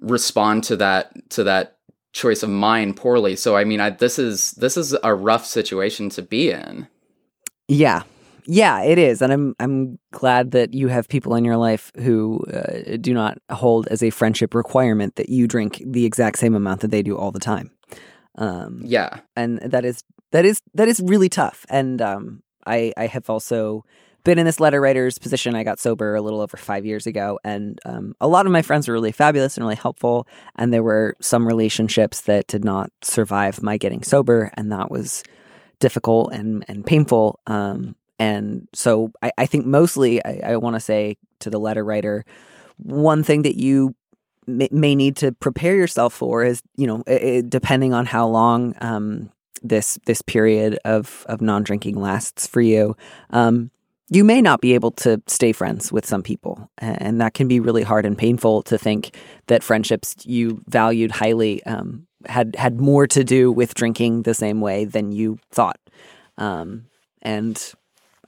respond 0.00 0.64
to 0.64 0.76
that 0.76 1.30
to 1.30 1.44
that 1.44 1.78
choice 2.12 2.42
of 2.42 2.50
mine 2.50 2.94
poorly. 2.94 3.36
So 3.36 3.56
I 3.56 3.64
mean 3.64 3.80
I 3.80 3.90
this 3.90 4.18
is 4.18 4.52
this 4.52 4.76
is 4.76 4.96
a 5.02 5.14
rough 5.14 5.46
situation 5.46 6.08
to 6.10 6.22
be 6.22 6.50
in. 6.50 6.88
Yeah. 7.68 8.02
Yeah, 8.50 8.82
it 8.82 8.96
is. 8.96 9.20
And 9.20 9.30
I'm 9.30 9.54
I'm 9.60 9.98
glad 10.10 10.52
that 10.52 10.72
you 10.72 10.88
have 10.88 11.06
people 11.06 11.34
in 11.34 11.44
your 11.44 11.58
life 11.58 11.92
who 11.96 12.42
uh, 12.46 12.96
do 12.98 13.12
not 13.12 13.38
hold 13.50 13.86
as 13.88 14.02
a 14.02 14.08
friendship 14.08 14.54
requirement 14.54 15.16
that 15.16 15.28
you 15.28 15.46
drink 15.46 15.82
the 15.84 16.06
exact 16.06 16.38
same 16.38 16.54
amount 16.54 16.80
that 16.80 16.90
they 16.90 17.02
do 17.02 17.14
all 17.16 17.30
the 17.30 17.38
time. 17.38 17.70
Um, 18.38 18.80
Yeah. 18.84 19.20
and 19.36 19.58
that 19.58 19.84
is 19.84 20.02
that 20.30 20.44
is 20.44 20.62
that 20.74 20.88
is 20.88 21.00
really 21.04 21.28
tough. 21.28 21.66
And 21.68 22.00
um, 22.00 22.42
I 22.66 22.92
I 22.96 23.06
have 23.06 23.28
also 23.28 23.84
been 24.24 24.38
in 24.38 24.46
this 24.46 24.60
letter 24.60 24.80
writer's 24.80 25.18
position. 25.18 25.54
I 25.54 25.64
got 25.64 25.78
sober 25.78 26.14
a 26.14 26.20
little 26.20 26.40
over 26.40 26.56
five 26.56 26.84
years 26.84 27.06
ago, 27.06 27.38
and 27.44 27.78
um, 27.84 28.14
a 28.20 28.28
lot 28.28 28.46
of 28.46 28.52
my 28.52 28.62
friends 28.62 28.86
were 28.86 28.94
really 28.94 29.12
fabulous 29.12 29.56
and 29.56 29.64
really 29.64 29.76
helpful. 29.76 30.26
And 30.56 30.72
there 30.72 30.82
were 30.82 31.16
some 31.20 31.46
relationships 31.46 32.22
that 32.22 32.46
did 32.46 32.64
not 32.64 32.90
survive 33.02 33.62
my 33.62 33.76
getting 33.78 34.02
sober, 34.02 34.50
and 34.54 34.70
that 34.72 34.90
was 34.90 35.22
difficult 35.80 36.32
and 36.32 36.64
and 36.68 36.84
painful. 36.84 37.40
Um, 37.46 37.94
and 38.18 38.68
so 38.74 39.12
I, 39.22 39.30
I 39.38 39.46
think 39.46 39.64
mostly 39.64 40.24
I, 40.24 40.40
I 40.52 40.56
want 40.56 40.74
to 40.76 40.80
say 40.80 41.16
to 41.40 41.50
the 41.50 41.60
letter 41.60 41.84
writer, 41.84 42.24
one 42.76 43.22
thing 43.22 43.42
that 43.42 43.56
you 43.56 43.94
may, 44.48 44.94
need 44.94 45.16
to 45.16 45.32
prepare 45.32 45.76
yourself 45.76 46.14
for 46.14 46.44
is 46.44 46.62
you 46.76 46.86
know 46.86 47.02
i 47.06 47.14
i 47.14 47.42
depending 47.46 47.92
on 47.92 48.06
how 48.06 48.26
long 48.26 48.74
um, 48.80 49.30
this 49.62 49.98
this 50.06 50.22
period 50.22 50.78
of 50.84 51.24
of 51.28 51.40
non 51.40 51.62
drinking 51.62 52.00
lasts 52.00 52.46
for 52.46 52.60
you. 52.60 52.96
Um, 53.30 53.70
you 54.10 54.24
may 54.24 54.40
not 54.40 54.62
be 54.62 54.72
able 54.72 54.92
to 54.92 55.20
stay 55.26 55.52
friends 55.52 55.92
with 55.92 56.06
some 56.06 56.22
people, 56.22 56.70
and 56.78 57.20
that 57.20 57.34
can 57.34 57.46
be 57.46 57.60
really 57.60 57.82
hard 57.82 58.06
and 58.06 58.16
painful 58.16 58.62
to 58.62 58.78
think 58.78 59.14
that 59.48 59.62
friendships 59.62 60.16
you 60.24 60.62
valued 60.66 61.10
highly 61.10 61.62
um, 61.64 62.06
had 62.26 62.56
had 62.56 62.80
more 62.80 63.06
to 63.06 63.22
do 63.22 63.52
with 63.52 63.74
drinking 63.74 64.22
the 64.22 64.34
same 64.34 64.60
way 64.60 64.84
than 64.84 65.12
you 65.12 65.38
thought. 65.50 65.78
Um, 66.38 66.86
and 67.20 67.72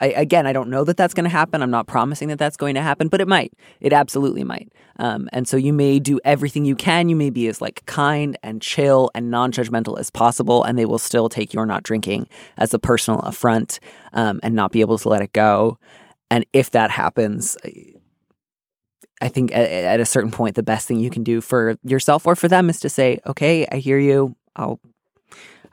I, 0.00 0.08
again, 0.08 0.46
I 0.46 0.52
don't 0.52 0.70
know 0.70 0.84
that 0.84 0.96
that's 0.96 1.14
going 1.14 1.24
to 1.24 1.30
happen. 1.30 1.62
I'm 1.62 1.70
not 1.70 1.86
promising 1.86 2.28
that 2.28 2.38
that's 2.38 2.56
going 2.56 2.74
to 2.74 2.82
happen, 2.82 3.08
but 3.08 3.20
it 3.20 3.28
might. 3.28 3.52
It 3.80 3.92
absolutely 3.92 4.44
might. 4.44 4.72
Um, 4.98 5.28
and 5.32 5.46
so 5.46 5.56
you 5.56 5.72
may 5.72 5.98
do 5.98 6.18
everything 6.24 6.64
you 6.64 6.74
can. 6.74 7.08
You 7.08 7.16
may 7.16 7.30
be 7.30 7.48
as 7.48 7.60
like 7.60 7.84
kind 7.86 8.38
and 8.42 8.62
chill 8.62 9.10
and 9.14 9.30
non-judgmental 9.30 9.98
as 9.98 10.10
possible, 10.10 10.64
and 10.64 10.78
they 10.78 10.86
will 10.86 10.98
still 10.98 11.28
take 11.28 11.52
your 11.52 11.66
not 11.66 11.82
drinking 11.82 12.28
as 12.56 12.72
a 12.72 12.78
personal 12.78 13.20
affront 13.20 13.78
um, 14.12 14.40
and 14.42 14.54
not 14.54 14.72
be 14.72 14.80
able 14.80 14.98
to 14.98 15.08
let 15.08 15.22
it 15.22 15.32
go. 15.32 15.78
And 16.30 16.46
if 16.52 16.70
that 16.70 16.90
happens, 16.90 17.56
I 19.20 19.28
think 19.28 19.52
at, 19.52 19.68
at 19.68 20.00
a 20.00 20.06
certain 20.06 20.30
point, 20.30 20.54
the 20.54 20.62
best 20.62 20.88
thing 20.88 20.98
you 20.98 21.10
can 21.10 21.24
do 21.24 21.40
for 21.40 21.76
yourself 21.84 22.26
or 22.26 22.36
for 22.36 22.48
them 22.48 22.70
is 22.70 22.80
to 22.80 22.88
say, 22.88 23.20
"Okay, 23.26 23.66
I 23.70 23.76
hear 23.76 23.98
you. 23.98 24.36
I'll." 24.56 24.80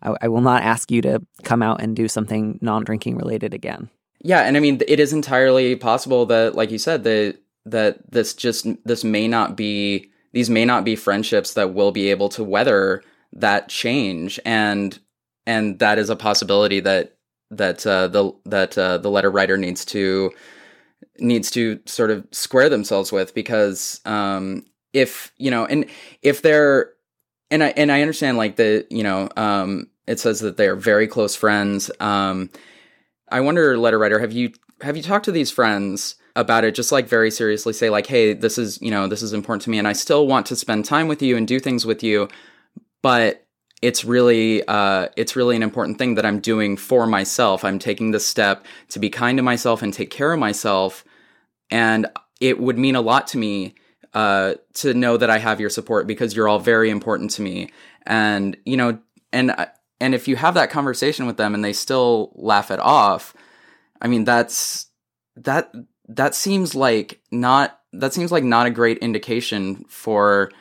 I, 0.02 0.16
I 0.22 0.28
will 0.28 0.42
not 0.42 0.62
ask 0.62 0.92
you 0.92 1.02
to 1.02 1.22
come 1.44 1.64
out 1.64 1.82
and 1.82 1.96
do 1.96 2.08
something 2.08 2.60
non-drinking 2.62 3.18
related 3.18 3.56
again. 3.56 3.90
Yeah, 4.22 4.42
and 4.42 4.58
I 4.58 4.60
mean 4.60 4.82
it 4.88 5.00
is 5.00 5.14
entirely 5.14 5.76
possible 5.76 6.26
that 6.28 6.56
like 6.56 6.72
you 6.72 6.78
said 6.78 7.04
that 7.04 7.38
that 7.66 8.12
this 8.12 8.34
just 8.34 8.66
this 8.86 9.04
may 9.04 9.28
not 9.28 9.56
be 9.56 10.10
these 10.34 10.50
may 10.50 10.66
not 10.66 10.84
be 10.84 10.96
friendships 10.96 11.54
that 11.54 11.74
will 11.74 11.92
be 11.92 12.10
able 12.10 12.30
to 12.30 12.44
weather 12.44 13.04
that 13.34 13.70
change. 13.70 14.40
And 14.46 14.98
and 15.46 15.80
that 15.80 16.00
is 16.00 16.10
a 16.10 16.16
possibility 16.16 16.80
that 16.82 17.16
that 17.52 17.86
uh, 17.86 18.08
the 18.08 18.32
that 18.46 18.78
uh, 18.78 18.98
the 18.98 19.10
letter 19.12 19.32
writer 19.32 19.58
needs 19.58 19.86
to 19.86 20.32
needs 21.20 21.52
to 21.52 21.80
sort 21.86 22.12
of 22.12 22.26
square 22.32 22.70
themselves 22.70 23.12
with 23.12 23.34
because 23.34 24.02
um 24.06 24.66
if 24.94 25.32
you 25.38 25.52
know 25.52 25.66
and 25.66 25.86
if 26.22 26.42
they're 26.42 26.92
and 27.52 27.64
I 27.64 27.70
and 27.78 27.92
I 27.92 28.02
understand 28.02 28.38
like 28.38 28.56
the 28.56 28.86
you 28.90 29.04
know 29.04 29.30
um 29.38 29.90
it 30.08 30.20
says 30.20 30.40
that 30.42 30.58
they 30.58 30.68
are 30.68 30.76
very 30.76 31.08
close 31.08 31.36
friends 31.36 31.92
um 32.00 32.50
I 33.30 33.42
wonder, 33.42 33.78
letter 33.78 34.00
writer, 34.00 34.20
have 34.20 34.32
you 34.32 34.52
have 34.82 34.96
you 34.96 35.04
talked 35.04 35.26
to 35.26 35.32
these 35.32 35.52
friends 35.52 36.16
about 36.36 36.64
it? 36.64 36.76
Just 36.76 36.92
like 36.92 37.08
very 37.08 37.32
seriously, 37.32 37.74
say 37.74 37.90
like, 37.90 38.08
hey, 38.08 38.34
this 38.34 38.58
is 38.58 38.82
you 38.82 38.92
know 38.92 39.08
this 39.08 39.22
is 39.22 39.34
important 39.34 39.64
to 39.64 39.70
me, 39.70 39.78
and 39.80 39.88
I 39.88 39.94
still 39.94 40.28
want 40.28 40.46
to 40.48 40.56
spend 40.56 40.86
time 40.86 41.08
with 41.08 41.22
you 41.22 41.36
and 41.38 41.48
do 41.48 41.60
things 41.60 41.86
with 41.86 42.04
you, 42.04 42.30
but 43.02 43.46
it's 43.82 44.04
really 44.06 44.66
uh, 44.68 45.08
it's 45.16 45.36
really 45.36 45.56
an 45.56 45.64
important 45.64 45.98
thing 45.98 46.16
that 46.16 46.26
I'm 46.26 46.40
doing 46.40 46.78
for 46.78 47.06
myself. 47.06 47.64
I'm 47.64 47.80
taking 47.80 48.12
this 48.12 48.26
step 48.26 48.66
to 48.90 49.00
be 49.00 49.10
kind 49.10 49.38
to 49.38 49.44
myself 49.44 49.82
and 49.82 49.94
take 49.94 50.10
care 50.10 50.34
of 50.34 50.40
myself, 50.40 51.04
and 51.70 52.08
it 52.40 52.60
would 52.60 52.78
mean 52.78 52.96
a 52.96 53.02
lot 53.02 53.28
to 53.28 53.38
me 53.38 53.76
uh, 54.14 54.56
to 54.76 54.94
know 54.94 55.18
that 55.18 55.30
I 55.30 55.38
have 55.38 55.60
your 55.60 55.70
support 55.70 56.08
because 56.08 56.36
you're 56.36 56.48
all 56.48 56.60
very 56.60 56.90
important 56.90 57.32
to 57.32 57.42
me, 57.42 57.72
and 58.06 58.58
you 58.66 58.78
know, 58.78 59.00
and 59.32 59.54
and 60.00 60.14
if 60.16 60.28
you 60.28 60.36
have 60.36 60.54
that 60.54 60.70
conversation 60.70 61.26
with 61.26 61.38
them 61.38 61.54
and 61.54 61.64
they 61.64 61.74
still 61.74 62.32
laugh 62.36 62.72
it 62.72 62.80
off, 62.80 63.34
I 64.02 64.08
mean 64.08 64.24
that's 64.24 64.88
that 65.36 65.74
that 66.10 66.36
seems 66.36 66.76
like 66.76 67.22
not 67.32 67.80
that 67.94 68.14
seems 68.14 68.32
like 68.32 68.44
not 68.44 68.68
a 68.68 68.72
great 68.72 68.98
indication 69.00 69.84
for 69.88 70.52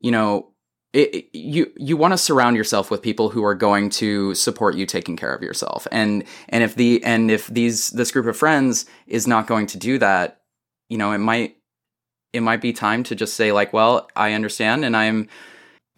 you 0.00 0.10
know 0.10 0.48
it, 0.92 1.14
it- 1.14 1.28
you 1.36 1.70
you 1.76 1.96
want 1.96 2.12
to 2.12 2.18
surround 2.18 2.56
yourself 2.56 2.90
with 2.90 3.02
people 3.02 3.28
who 3.28 3.44
are 3.44 3.54
going 3.54 3.90
to 3.90 4.34
support 4.34 4.74
you 4.74 4.86
taking 4.86 5.16
care 5.16 5.34
of 5.34 5.42
yourself. 5.42 5.86
And 5.92 6.24
and 6.48 6.64
if 6.64 6.74
the 6.74 7.02
and 7.04 7.30
if 7.30 7.46
these 7.48 7.90
this 7.90 8.10
group 8.10 8.26
of 8.26 8.36
friends 8.36 8.86
is 9.06 9.26
not 9.26 9.46
going 9.46 9.66
to 9.68 9.78
do 9.78 9.98
that 9.98 10.40
you 10.88 10.96
know 10.98 11.12
it 11.12 11.18
might 11.18 11.56
it 12.32 12.40
might 12.40 12.60
be 12.60 12.72
time 12.72 13.02
to 13.04 13.14
just 13.14 13.34
say 13.34 13.52
like 13.52 13.72
well 13.72 14.08
i 14.16 14.32
understand 14.32 14.84
and 14.84 14.96
i'm 14.96 15.28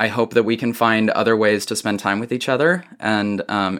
i 0.01 0.09
hope 0.09 0.35
that 0.35 0.43
we 0.43 0.57
can 0.57 0.73
find 0.73 1.11
other 1.11 1.37
ways 1.37 1.65
to 1.65 1.77
spend 1.77 2.01
time 2.01 2.19
with 2.19 2.33
each 2.33 2.49
other 2.49 2.85
and 2.99 3.43
um 3.49 3.79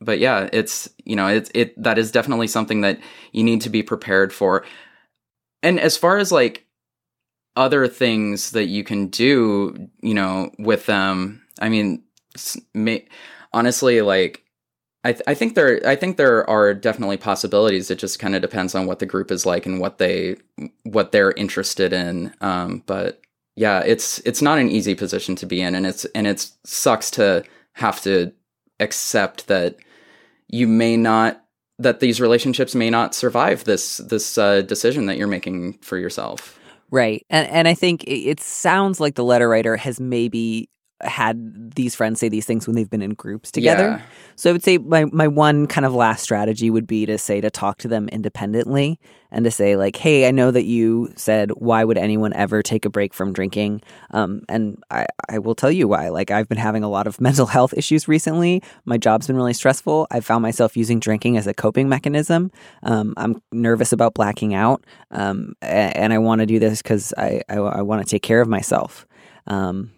but 0.00 0.20
yeah 0.20 0.48
it's 0.52 0.88
you 1.04 1.16
know 1.16 1.26
it's 1.26 1.50
it 1.54 1.82
that 1.82 1.98
is 1.98 2.12
definitely 2.12 2.46
something 2.46 2.82
that 2.82 3.00
you 3.32 3.42
need 3.42 3.60
to 3.60 3.70
be 3.70 3.82
prepared 3.82 4.32
for 4.32 4.64
and 5.62 5.80
as 5.80 5.96
far 5.96 6.18
as 6.18 6.30
like 6.30 6.66
other 7.56 7.88
things 7.88 8.50
that 8.52 8.66
you 8.66 8.84
can 8.84 9.08
do, 9.08 9.88
you 10.02 10.14
know, 10.14 10.50
with 10.58 10.86
them. 10.86 11.42
I 11.60 11.68
mean, 11.68 12.04
may, 12.74 13.06
honestly, 13.52 14.02
like 14.02 14.44
I, 15.02 15.12
th- 15.12 15.24
I 15.26 15.34
think 15.34 15.54
there, 15.54 15.80
I 15.86 15.96
think 15.96 16.16
there 16.16 16.48
are 16.48 16.74
definitely 16.74 17.16
possibilities. 17.16 17.90
It 17.90 17.98
just 17.98 18.18
kind 18.18 18.36
of 18.36 18.42
depends 18.42 18.74
on 18.74 18.86
what 18.86 18.98
the 18.98 19.06
group 19.06 19.30
is 19.30 19.46
like 19.46 19.64
and 19.64 19.80
what 19.80 19.98
they, 19.98 20.36
what 20.82 21.12
they're 21.12 21.32
interested 21.32 21.92
in. 21.92 22.34
Um, 22.40 22.82
but 22.86 23.20
yeah, 23.56 23.80
it's 23.80 24.18
it's 24.20 24.42
not 24.42 24.58
an 24.58 24.70
easy 24.70 24.94
position 24.94 25.34
to 25.36 25.46
be 25.46 25.60
in, 25.62 25.74
and 25.74 25.86
it's 25.86 26.04
and 26.06 26.26
it 26.26 26.48
sucks 26.64 27.10
to 27.12 27.42
have 27.72 28.00
to 28.02 28.32
accept 28.80 29.48
that 29.48 29.76
you 30.48 30.68
may 30.68 30.96
not 30.96 31.42
that 31.78 32.00
these 32.00 32.20
relationships 32.20 32.74
may 32.74 32.90
not 32.90 33.14
survive 33.14 33.64
this 33.64 33.96
this 33.98 34.38
uh, 34.38 34.60
decision 34.62 35.06
that 35.06 35.16
you're 35.16 35.26
making 35.26 35.74
for 35.78 35.96
yourself. 35.96 36.58
Right. 36.90 37.24
And 37.30 37.48
and 37.48 37.66
I 37.66 37.74
think 37.74 38.04
it, 38.04 38.28
it 38.28 38.40
sounds 38.40 39.00
like 39.00 39.14
the 39.14 39.24
letter 39.24 39.48
writer 39.48 39.76
has 39.76 39.98
maybe 39.98 40.68
had 41.02 41.74
these 41.74 41.94
friends 41.94 42.20
say 42.20 42.28
these 42.28 42.46
things 42.46 42.66
when 42.66 42.74
they've 42.74 42.88
been 42.88 43.02
in 43.02 43.14
groups 43.14 43.50
together. 43.50 43.82
Yeah. 43.82 44.02
So 44.36 44.50
I 44.50 44.52
would 44.52 44.62
say 44.62 44.78
my 44.78 45.04
my 45.06 45.28
one 45.28 45.66
kind 45.66 45.84
of 45.84 45.94
last 45.94 46.22
strategy 46.22 46.70
would 46.70 46.86
be 46.86 47.04
to 47.06 47.18
say 47.18 47.40
to 47.40 47.50
talk 47.50 47.78
to 47.78 47.88
them 47.88 48.08
independently 48.08 48.98
and 49.30 49.44
to 49.44 49.50
say 49.50 49.76
like, 49.76 49.96
"Hey, 49.96 50.26
I 50.26 50.30
know 50.30 50.50
that 50.50 50.64
you 50.64 51.12
said 51.16 51.50
why 51.50 51.84
would 51.84 51.98
anyone 51.98 52.32
ever 52.32 52.62
take 52.62 52.86
a 52.86 52.90
break 52.90 53.12
from 53.12 53.34
drinking?" 53.34 53.82
Um, 54.12 54.42
and 54.48 54.82
I 54.90 55.06
I 55.28 55.38
will 55.38 55.54
tell 55.54 55.70
you 55.70 55.86
why. 55.86 56.08
Like 56.08 56.30
I've 56.30 56.48
been 56.48 56.58
having 56.58 56.82
a 56.82 56.88
lot 56.88 57.06
of 57.06 57.20
mental 57.26 57.46
health 57.46 57.74
issues 57.76 58.08
recently. 58.08 58.62
My 58.86 58.96
job's 58.96 59.26
been 59.26 59.36
really 59.36 59.54
stressful. 59.54 60.06
I 60.10 60.20
found 60.20 60.42
myself 60.42 60.76
using 60.76 60.98
drinking 60.98 61.36
as 61.36 61.46
a 61.46 61.54
coping 61.54 61.90
mechanism. 61.90 62.50
Um, 62.82 63.12
I'm 63.18 63.42
nervous 63.52 63.92
about 63.92 64.14
blacking 64.14 64.54
out, 64.54 64.82
um, 65.10 65.54
and 65.60 66.12
I 66.12 66.18
want 66.18 66.40
to 66.40 66.46
do 66.46 66.58
this 66.58 66.80
because 66.80 67.12
I 67.18 67.42
I, 67.50 67.56
I 67.56 67.82
want 67.82 68.02
to 68.02 68.10
take 68.10 68.22
care 68.22 68.40
of 68.40 68.48
myself. 68.48 69.06
Um, 69.46 69.92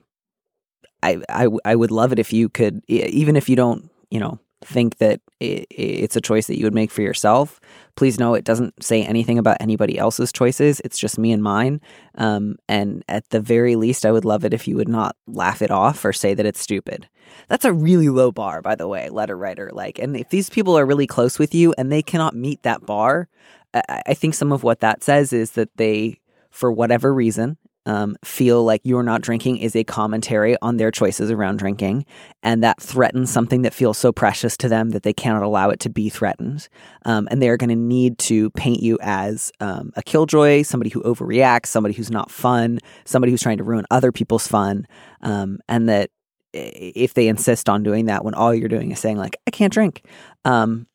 I, 1.03 1.21
I 1.29 1.49
I 1.65 1.77
would 1.77 1.91
love 1.91 2.13
it 2.13 2.19
if 2.19 2.33
you 2.33 2.49
could, 2.49 2.83
even 2.89 3.37
if 3.37 3.49
you 3.49 3.57
don't, 3.57 3.91
you 4.11 4.21
know, 4.21 4.39
think 4.63 4.99
that 4.99 5.21
i 5.41 5.65
it's 5.71 6.17
a 6.17 6.21
choice 6.21 6.49
that 6.49 6.59
you 6.59 6.65
would 6.65 6.75
make 6.75 6.91
for 6.91 7.03
yourself. 7.03 7.61
Please 7.95 8.19
know 8.19 8.35
it 8.35 8.45
doesn't 8.45 8.83
say 8.83 9.05
anything 9.05 9.39
about 9.39 9.57
anybody 9.61 9.99
else's 9.99 10.33
choices. 10.33 10.81
It's 10.85 10.99
just 10.99 11.19
me 11.19 11.33
and 11.33 11.43
mine. 11.43 11.81
Um, 12.17 12.57
and 12.69 13.05
at 13.09 13.29
the 13.31 13.41
very 13.41 13.77
least, 13.77 14.05
I 14.07 14.13
would 14.13 14.25
love 14.25 14.45
it 14.45 14.55
if 14.55 14.67
you 14.69 14.77
would 14.77 14.89
not 14.89 15.17
laugh 15.27 15.63
it 15.63 15.71
off 15.71 16.05
or 16.05 16.13
say 16.13 16.35
that 16.35 16.47
it's 16.47 16.61
stupid. 16.61 17.09
That's 17.49 17.65
a 17.65 17.73
really 17.73 18.09
low 18.09 18.33
bar, 18.33 18.63
by 18.63 18.75
the 18.75 18.89
way, 18.89 19.09
letter 19.11 19.37
writer. 19.37 19.71
Like, 19.73 19.99
and 19.99 20.17
if 20.17 20.29
these 20.31 20.51
people 20.51 20.79
are 20.79 20.87
really 20.87 21.07
close 21.07 21.39
with 21.39 21.55
you 21.55 21.75
and 21.79 21.91
they 21.91 22.03
cannot 22.03 22.35
meet 22.35 22.63
that 22.63 22.87
bar, 22.87 23.29
I, 23.75 24.03
I 24.07 24.15
think 24.15 24.35
some 24.35 24.53
of 24.53 24.63
what 24.63 24.81
that 24.81 25.03
says 25.03 25.33
is 25.33 25.53
that 25.53 25.77
they, 25.77 26.21
for 26.51 26.73
whatever 26.73 27.13
reason, 27.13 27.59
um, 27.89 28.17
feel 28.23 28.65
like 28.65 28.83
you're 28.85 29.03
not 29.03 29.23
drinking 29.23 29.57
is 29.57 29.75
a 29.75 29.83
commentary 29.83 30.57
on 30.61 30.77
their 30.77 30.91
choices 30.91 31.31
around 31.31 31.59
drinking, 31.59 32.05
and 32.43 32.63
that 32.63 32.81
threatens 32.81 33.31
something 33.31 33.63
that 33.63 33.73
feels 33.73 33.97
so 33.97 34.13
precious 34.13 34.59
to 34.59 34.69
them 34.69 34.91
that 34.91 35.05
they 35.05 35.15
cannot 35.15 35.43
allow 35.43 35.71
it 35.71 35.81
to 35.81 35.89
be 35.89 36.11
threatened. 36.11 36.69
Um, 37.07 37.27
and 37.31 37.41
they 37.41 37.49
are 37.49 37.57
going 37.57 37.71
to 37.71 37.77
need 37.77 38.19
to 38.19 38.51
paint 38.51 38.83
you 38.83 38.99
as 39.01 39.51
um, 39.61 39.91
a 39.97 40.03
killjoy, 40.03 40.63
somebody 40.63 40.91
who 40.91 41.03
overreacts, 41.03 41.67
somebody 41.67 41.95
who's 41.95 42.11
not 42.11 42.31
fun, 42.31 42.79
somebody 43.07 43.33
who's 43.33 43.43
trying 43.43 43.59
to 43.59 43.65
ruin 43.65 43.87
other 43.91 44.13
people's 44.13 44.47
fun, 44.47 44.87
um, 45.23 45.59
and 45.67 45.89
that 45.89 46.11
if 46.53 47.15
they 47.15 47.27
insist 47.29 47.71
on 47.71 47.83
doing 47.83 48.07
that 48.07 48.23
when 48.23 48.35
all 48.35 48.55
you're 48.55 48.69
doing 48.69 48.91
is 48.91 48.99
saying 48.99 49.17
like 49.17 49.37
I 49.47 49.51
can't 49.51 49.73
drink, 49.73 50.05
um, 50.45 50.87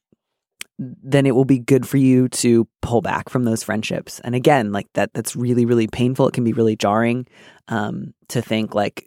then 0.79 1.25
it 1.25 1.35
will 1.35 1.45
be 1.45 1.59
good 1.59 1.87
for 1.87 1.97
you 1.97 2.27
to 2.29 2.67
pull 2.81 3.01
back 3.01 3.29
from 3.29 3.43
those 3.43 3.63
friendships. 3.63 4.19
And 4.21 4.35
again, 4.35 4.71
like 4.71 4.87
that 4.93 5.13
that's 5.13 5.35
really 5.35 5.65
really 5.65 5.87
painful. 5.87 6.27
It 6.27 6.33
can 6.33 6.43
be 6.43 6.53
really 6.53 6.75
jarring 6.75 7.27
um, 7.67 8.13
to 8.29 8.41
think 8.41 8.73
like 8.75 9.05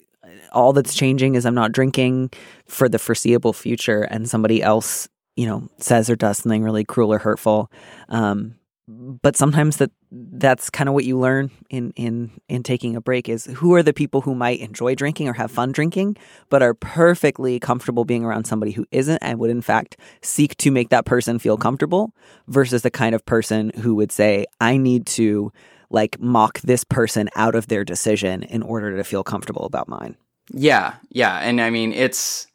all 0.53 0.73
that's 0.73 0.95
changing 0.95 1.35
is 1.35 1.45
I'm 1.45 1.55
not 1.55 1.73
drinking 1.73 2.31
for 2.67 2.89
the 2.89 2.99
foreseeable 2.99 3.53
future, 3.53 4.03
and 4.03 4.29
somebody 4.29 4.63
else 4.63 5.09
you 5.37 5.47
know 5.47 5.69
says 5.79 6.09
or 6.09 6.17
does 6.17 6.39
something 6.39 6.63
really 6.63 6.85
cruel 6.85 7.13
or 7.13 7.19
hurtful. 7.19 7.71
Um, 8.09 8.57
but 8.89 9.37
sometimes 9.37 9.79
that 9.79 9.91
that's 10.13 10.71
kind 10.71 10.89
of 10.89 10.95
what 10.95 11.05
you 11.05 11.19
learn 11.19 11.51
in 11.71 11.93
in 11.97 12.31
in 12.49 12.63
taking 12.63 12.95
a 12.95 13.01
break 13.01 13.29
is 13.29 13.47
who 13.47 13.75
are 13.75 13.83
the 13.83 13.93
people 13.93 14.21
who 14.21 14.35
might 14.35 14.61
enjoy 14.61 14.95
drinking 14.95 15.29
or 15.29 15.33
have 15.33 15.51
fun 15.51 15.73
drinking 15.73 16.17
but 16.51 16.63
are 16.63 16.75
perfectly 16.75 17.59
comfortable 17.59 18.05
being 18.05 18.25
around 18.25 18.45
somebody 18.45 18.73
who 18.73 18.87
isn't 18.93 19.19
and 19.19 19.41
would 19.41 19.51
in 19.51 19.61
fact 19.61 19.97
seek 20.23 20.57
to 20.57 20.71
make 20.71 20.91
that 20.91 21.05
person 21.05 21.39
feel 21.39 21.57
comfortable 21.57 22.15
versus 22.47 22.83
the 22.83 22.91
kind 22.91 23.15
of 23.15 23.25
person 23.27 23.71
who 23.77 23.95
would 23.97 24.13
say 24.13 24.47
i 24.61 24.77
need 24.77 25.05
to 25.05 25.53
like 25.91 26.21
mock 26.21 26.61
this 26.61 26.85
person 26.85 27.29
out 27.37 27.55
of 27.55 27.69
their 27.69 27.85
decision 27.85 28.43
in 28.45 28.63
order 28.63 28.97
to 28.97 29.05
feel 29.05 29.23
comfortable 29.23 29.65
about 29.65 29.89
mine. 29.89 30.17
Yeah, 30.53 30.95
yeah, 31.11 31.39
and 31.39 31.61
I 31.61 31.71
mean 31.71 31.93
it's 31.93 32.47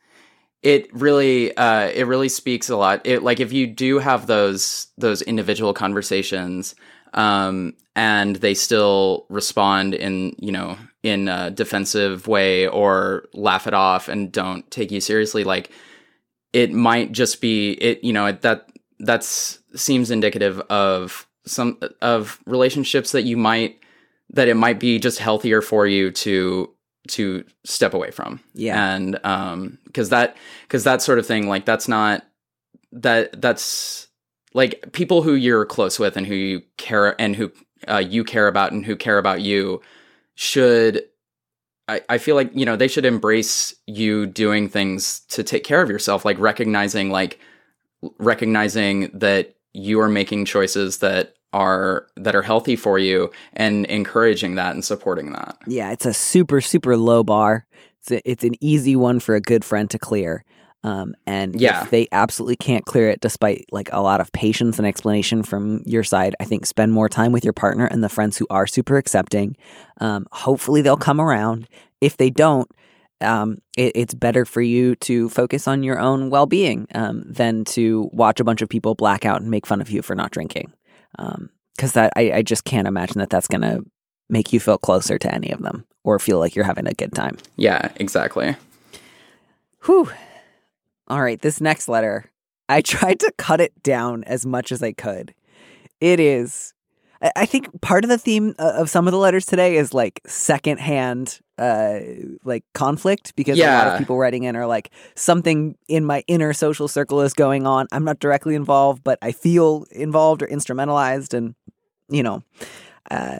it 0.63 0.93
really 0.93 1.55
uh 1.57 1.87
it 1.87 2.05
really 2.05 2.29
speaks 2.29 2.69
a 2.69 2.77
lot. 2.77 3.01
It 3.05 3.23
like 3.23 3.39
if 3.39 3.51
you 3.51 3.67
do 3.67 3.99
have 3.99 4.27
those 4.27 4.87
those 4.97 5.21
individual 5.21 5.73
conversations 5.73 6.75
um 7.13 7.73
and 7.95 8.37
they 8.37 8.53
still 8.53 9.25
respond 9.29 9.93
in, 9.93 10.33
you 10.39 10.51
know, 10.51 10.77
in 11.03 11.27
a 11.27 11.51
defensive 11.51 12.27
way 12.27 12.67
or 12.67 13.27
laugh 13.33 13.67
it 13.67 13.73
off 13.73 14.07
and 14.07 14.31
don't 14.31 14.69
take 14.71 14.91
you 14.91 15.01
seriously 15.01 15.43
like 15.43 15.71
it 16.53 16.71
might 16.71 17.11
just 17.11 17.41
be 17.41 17.71
it 17.73 18.03
you 18.03 18.13
know 18.13 18.31
that 18.31 18.69
that's 18.99 19.59
seems 19.75 20.11
indicative 20.11 20.59
of 20.69 21.27
some 21.45 21.79
of 22.01 22.39
relationships 22.45 23.13
that 23.13 23.23
you 23.23 23.35
might 23.35 23.79
that 24.29 24.47
it 24.47 24.55
might 24.55 24.79
be 24.79 24.99
just 24.99 25.19
healthier 25.19 25.61
for 25.61 25.87
you 25.87 26.11
to 26.11 26.69
to 27.07 27.43
step 27.63 27.93
away 27.93 28.11
from 28.11 28.39
Yeah. 28.53 28.93
and 28.95 29.19
um 29.25 29.77
because 29.85 30.09
that 30.09 30.37
because 30.63 30.83
that 30.83 31.01
sort 31.01 31.19
of 31.19 31.25
thing 31.25 31.47
like 31.47 31.65
that's 31.65 31.87
not 31.87 32.23
that 32.91 33.41
that's 33.41 34.07
like 34.53 34.91
people 34.91 35.21
who 35.23 35.33
you're 35.33 35.65
close 35.65 35.97
with 35.97 36.15
and 36.17 36.27
who 36.27 36.35
you 36.35 36.61
care 36.77 37.19
and 37.19 37.35
who 37.35 37.51
uh, 37.87 37.97
you 37.97 38.23
care 38.23 38.47
about 38.47 38.71
and 38.71 38.85
who 38.85 38.95
care 38.95 39.17
about 39.17 39.41
you 39.41 39.81
should 40.35 41.03
I, 41.87 42.01
I 42.09 42.17
feel 42.19 42.35
like 42.35 42.51
you 42.53 42.65
know 42.65 42.75
they 42.75 42.87
should 42.87 43.05
embrace 43.05 43.73
you 43.87 44.25
doing 44.27 44.69
things 44.69 45.21
to 45.29 45.43
take 45.43 45.63
care 45.63 45.81
of 45.81 45.89
yourself 45.89 46.23
like 46.23 46.37
recognizing 46.37 47.09
like 47.09 47.39
recognizing 48.19 49.09
that 49.13 49.55
you 49.73 49.99
are 50.01 50.09
making 50.09 50.45
choices 50.45 50.99
that 50.99 51.35
are 51.53 52.07
that 52.15 52.35
are 52.35 52.41
healthy 52.41 52.75
for 52.75 52.97
you 52.97 53.29
and 53.53 53.85
encouraging 53.87 54.55
that 54.55 54.73
and 54.73 54.83
supporting 54.85 55.31
that 55.33 55.57
Yeah, 55.67 55.91
it's 55.91 56.05
a 56.05 56.13
super 56.13 56.61
super 56.61 56.95
low 56.97 57.23
bar. 57.23 57.65
It's 57.99 58.11
a, 58.11 58.29
it's 58.29 58.43
an 58.43 58.55
easy 58.61 58.95
one 58.95 59.19
for 59.19 59.35
a 59.35 59.41
good 59.41 59.63
friend 59.63 59.89
to 59.91 59.99
clear. 59.99 60.43
Um, 60.83 61.13
and 61.27 61.59
Yeah. 61.61 61.83
if 61.83 61.91
they 61.91 62.07
absolutely 62.11 62.55
can't 62.55 62.85
clear 62.85 63.09
it, 63.09 63.21
despite 63.21 63.65
like 63.71 63.89
a 63.91 64.01
lot 64.01 64.19
of 64.19 64.31
patience 64.31 64.79
and 64.79 64.87
explanation 64.87 65.43
from 65.43 65.83
your 65.85 66.03
side, 66.03 66.35
I 66.39 66.45
think 66.45 66.65
spend 66.65 66.91
more 66.91 67.07
time 67.07 67.31
with 67.31 67.43
your 67.43 67.53
partner 67.53 67.85
and 67.85 68.03
the 68.03 68.09
friends 68.09 68.37
who 68.37 68.47
are 68.49 68.65
super 68.65 68.97
accepting. 68.97 69.55
Um, 69.99 70.25
hopefully 70.31 70.81
they'll 70.81 70.97
come 70.97 71.21
around. 71.21 71.67
If 72.01 72.17
they 72.17 72.31
don't, 72.31 72.67
um, 73.21 73.59
it, 73.77 73.91
it's 73.93 74.15
better 74.15 74.43
for 74.45 74.61
you 74.61 74.95
to 74.95 75.29
focus 75.29 75.67
on 75.67 75.83
your 75.83 75.99
own 75.99 76.31
well 76.31 76.47
being 76.47 76.87
um, 76.95 77.21
than 77.27 77.63
to 77.65 78.09
watch 78.11 78.39
a 78.39 78.43
bunch 78.43 78.63
of 78.63 78.69
people 78.69 78.95
black 78.95 79.23
out 79.23 79.41
and 79.41 79.51
make 79.51 79.67
fun 79.67 79.81
of 79.81 79.91
you 79.91 80.01
for 80.01 80.15
not 80.15 80.31
drinking. 80.31 80.73
Because 81.17 81.93
that 81.93 82.13
I, 82.15 82.31
I 82.31 82.41
just 82.41 82.65
can't 82.65 82.87
imagine 82.87 83.19
that 83.19 83.29
that's 83.29 83.47
going 83.47 83.61
to 83.61 83.83
make 84.29 84.53
you 84.53 84.59
feel 84.59 84.77
closer 84.77 85.17
to 85.17 85.33
any 85.33 85.51
of 85.51 85.61
them 85.61 85.85
or 86.03 86.17
feel 86.19 86.39
like 86.39 86.55
you're 86.55 86.65
having 86.65 86.87
a 86.87 86.93
good 86.93 87.13
time. 87.13 87.37
yeah 87.57 87.91
exactly 87.97 88.55
Whew. 89.85 90.11
All 91.07 91.21
right, 91.21 91.41
this 91.41 91.59
next 91.59 91.87
letter, 91.87 92.31
I 92.69 92.81
tried 92.93 93.19
to 93.21 93.31
cut 93.37 93.59
it 93.61 93.81
down 93.83 94.23
as 94.25 94.45
much 94.45 94.71
as 94.71 94.83
I 94.83 94.91
could. 94.93 95.33
It 95.99 96.19
is, 96.19 96.73
I 97.21 97.31
I 97.35 97.45
think 97.45 97.81
part 97.81 98.03
of 98.03 98.09
the 98.09 98.17
theme 98.17 98.55
uh, 98.59 98.73
of 98.75 98.89
some 98.89 99.07
of 99.07 99.11
the 99.11 99.17
letters 99.17 99.45
today 99.45 99.77
is 99.77 99.93
like 99.93 100.21
secondhand, 100.27 101.39
uh, 101.61 101.99
like 102.43 102.63
conflict 102.73 103.35
because 103.35 103.55
a 103.83 103.85
lot 103.85 103.93
of 103.93 103.99
people 103.99 104.17
writing 104.17 104.45
in 104.45 104.55
are 104.55 104.65
like 104.65 104.89
something 105.13 105.77
in 105.87 106.03
my 106.03 106.23
inner 106.25 106.53
social 106.53 106.87
circle 106.87 107.21
is 107.21 107.35
going 107.35 107.67
on. 107.67 107.87
I'm 107.91 108.03
not 108.03 108.17
directly 108.19 108.55
involved, 108.55 109.03
but 109.03 109.19
I 109.21 109.31
feel 109.31 109.85
involved 109.91 110.41
or 110.41 110.47
instrumentalized, 110.47 111.35
and 111.35 111.53
you 112.09 112.23
know, 112.23 112.41
uh, 113.11 113.37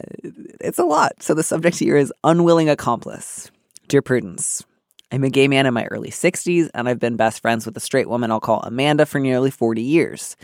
it's 0.59 0.77
a 0.77 0.83
lot. 0.83 1.13
So 1.23 1.33
the 1.33 1.41
subject 1.41 1.79
here 1.79 1.97
is 1.97 2.13
unwilling 2.23 2.69
accomplice. 2.69 3.49
Dear 3.87 4.03
Prudence, 4.03 4.63
I'm 5.11 5.23
a 5.23 5.29
gay 5.31 5.47
man 5.47 5.65
in 5.65 5.73
my 5.73 5.85
early 5.85 6.11
60s, 6.11 6.69
and 6.75 6.87
I've 6.87 6.99
been 6.99 7.15
best 7.15 7.41
friends 7.41 7.65
with 7.65 7.75
a 7.75 7.81
straight 7.81 8.07
woman 8.07 8.29
I'll 8.29 8.39
call 8.39 8.59
Amanda 8.61 9.07
for 9.07 9.17
nearly 9.17 9.49
40 9.49 9.81
years. 9.81 10.37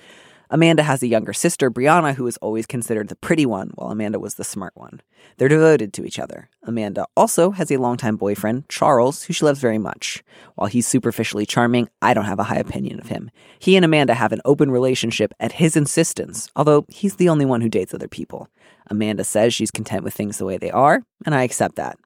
Amanda 0.49 0.83
has 0.83 1.03
a 1.03 1.07
younger 1.07 1.33
sister, 1.33 1.69
Brianna, 1.69 2.15
who 2.15 2.25
is 2.25 2.37
always 2.37 2.65
considered 2.65 3.09
the 3.09 3.17
pretty 3.17 3.45
one, 3.45 3.71
while 3.75 3.91
Amanda 3.91 4.17
was 4.17 4.35
the 4.35 4.45
smart 4.45 4.71
one. 4.77 5.01
They're 5.35 5.49
devoted 5.49 5.91
to 5.93 6.05
each 6.05 6.19
other. 6.19 6.49
Amanda 6.63 7.05
also 7.17 7.51
has 7.51 7.69
a 7.69 7.77
longtime 7.77 8.15
boyfriend, 8.15 8.69
Charles, 8.69 9.23
who 9.23 9.33
she 9.33 9.43
loves 9.43 9.59
very 9.59 9.77
much. 9.77 10.23
While 10.55 10.69
he's 10.69 10.87
superficially 10.87 11.45
charming, 11.45 11.89
I 12.01 12.13
don't 12.13 12.25
have 12.25 12.39
a 12.39 12.43
high 12.43 12.59
opinion 12.59 12.99
of 13.01 13.07
him. 13.07 13.29
He 13.59 13.75
and 13.75 13.83
Amanda 13.83 14.13
have 14.13 14.31
an 14.31 14.41
open 14.45 14.71
relationship 14.71 15.33
at 15.39 15.53
his 15.53 15.75
insistence, 15.75 16.49
although 16.55 16.85
he's 16.87 17.17
the 17.17 17.27
only 17.27 17.45
one 17.45 17.59
who 17.59 17.69
dates 17.69 17.93
other 17.93 18.07
people. 18.07 18.47
Amanda 18.89 19.25
says 19.25 19.53
she's 19.53 19.71
content 19.71 20.05
with 20.05 20.13
things 20.13 20.37
the 20.37 20.45
way 20.45 20.57
they 20.57 20.71
are, 20.71 21.03
and 21.25 21.35
I 21.35 21.43
accept 21.43 21.75
that. 21.75 21.97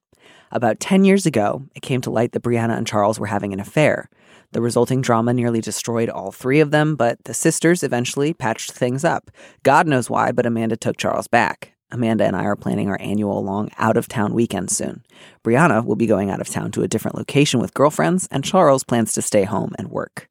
About 0.52 0.80
10 0.80 1.06
years 1.06 1.26
ago, 1.26 1.64
it 1.76 1.82
came 1.82 2.02
to 2.02 2.10
light 2.10 2.34
that 2.34 2.44
Brianna 2.44 2.76
and 2.76 2.88
Charles 2.88 3.20
were 3.20 3.28
having 3.28 3.54
an 3.54 3.60
affair. 3.60 4.10
The 4.54 4.62
resulting 4.62 5.02
drama 5.02 5.34
nearly 5.34 5.62
destroyed 5.62 6.10
all 6.10 6.32
three 6.32 6.60
of 6.60 6.72
them, 6.72 6.96
but 6.96 7.24
the 7.24 7.34
sisters 7.34 7.84
eventually 7.84 8.34
patched 8.34 8.72
things 8.72 9.06
up. 9.06 9.32
God 9.64 9.88
knows 9.88 10.10
why, 10.10 10.32
but 10.32 10.46
Amanda 10.46 10.76
took 10.76 10.98
Charles 10.98 11.28
back. 11.28 11.74
Amanda 11.90 12.26
and 12.26 12.36
I 12.36 12.44
are 12.44 12.56
planning 12.56 12.90
our 12.90 13.00
annual 13.02 13.44
long 13.44 13.70
out 13.78 13.98
of 13.98 14.08
town 14.08 14.34
weekend 14.34 14.70
soon. 14.70 15.04
Brianna 15.44 15.86
will 15.86 15.96
be 15.96 16.08
going 16.08 16.30
out 16.30 16.42
of 16.42 16.50
town 16.50 16.72
to 16.72 16.84
a 16.84 16.88
different 16.88 17.18
location 17.18 17.60
with 17.60 17.74
girlfriends, 17.74 18.28
and 18.32 18.44
Charles 18.44 18.84
plans 18.84 19.14
to 19.14 19.22
stay 19.22 19.44
home 19.44 19.74
and 19.78 19.90
work. 19.90 20.30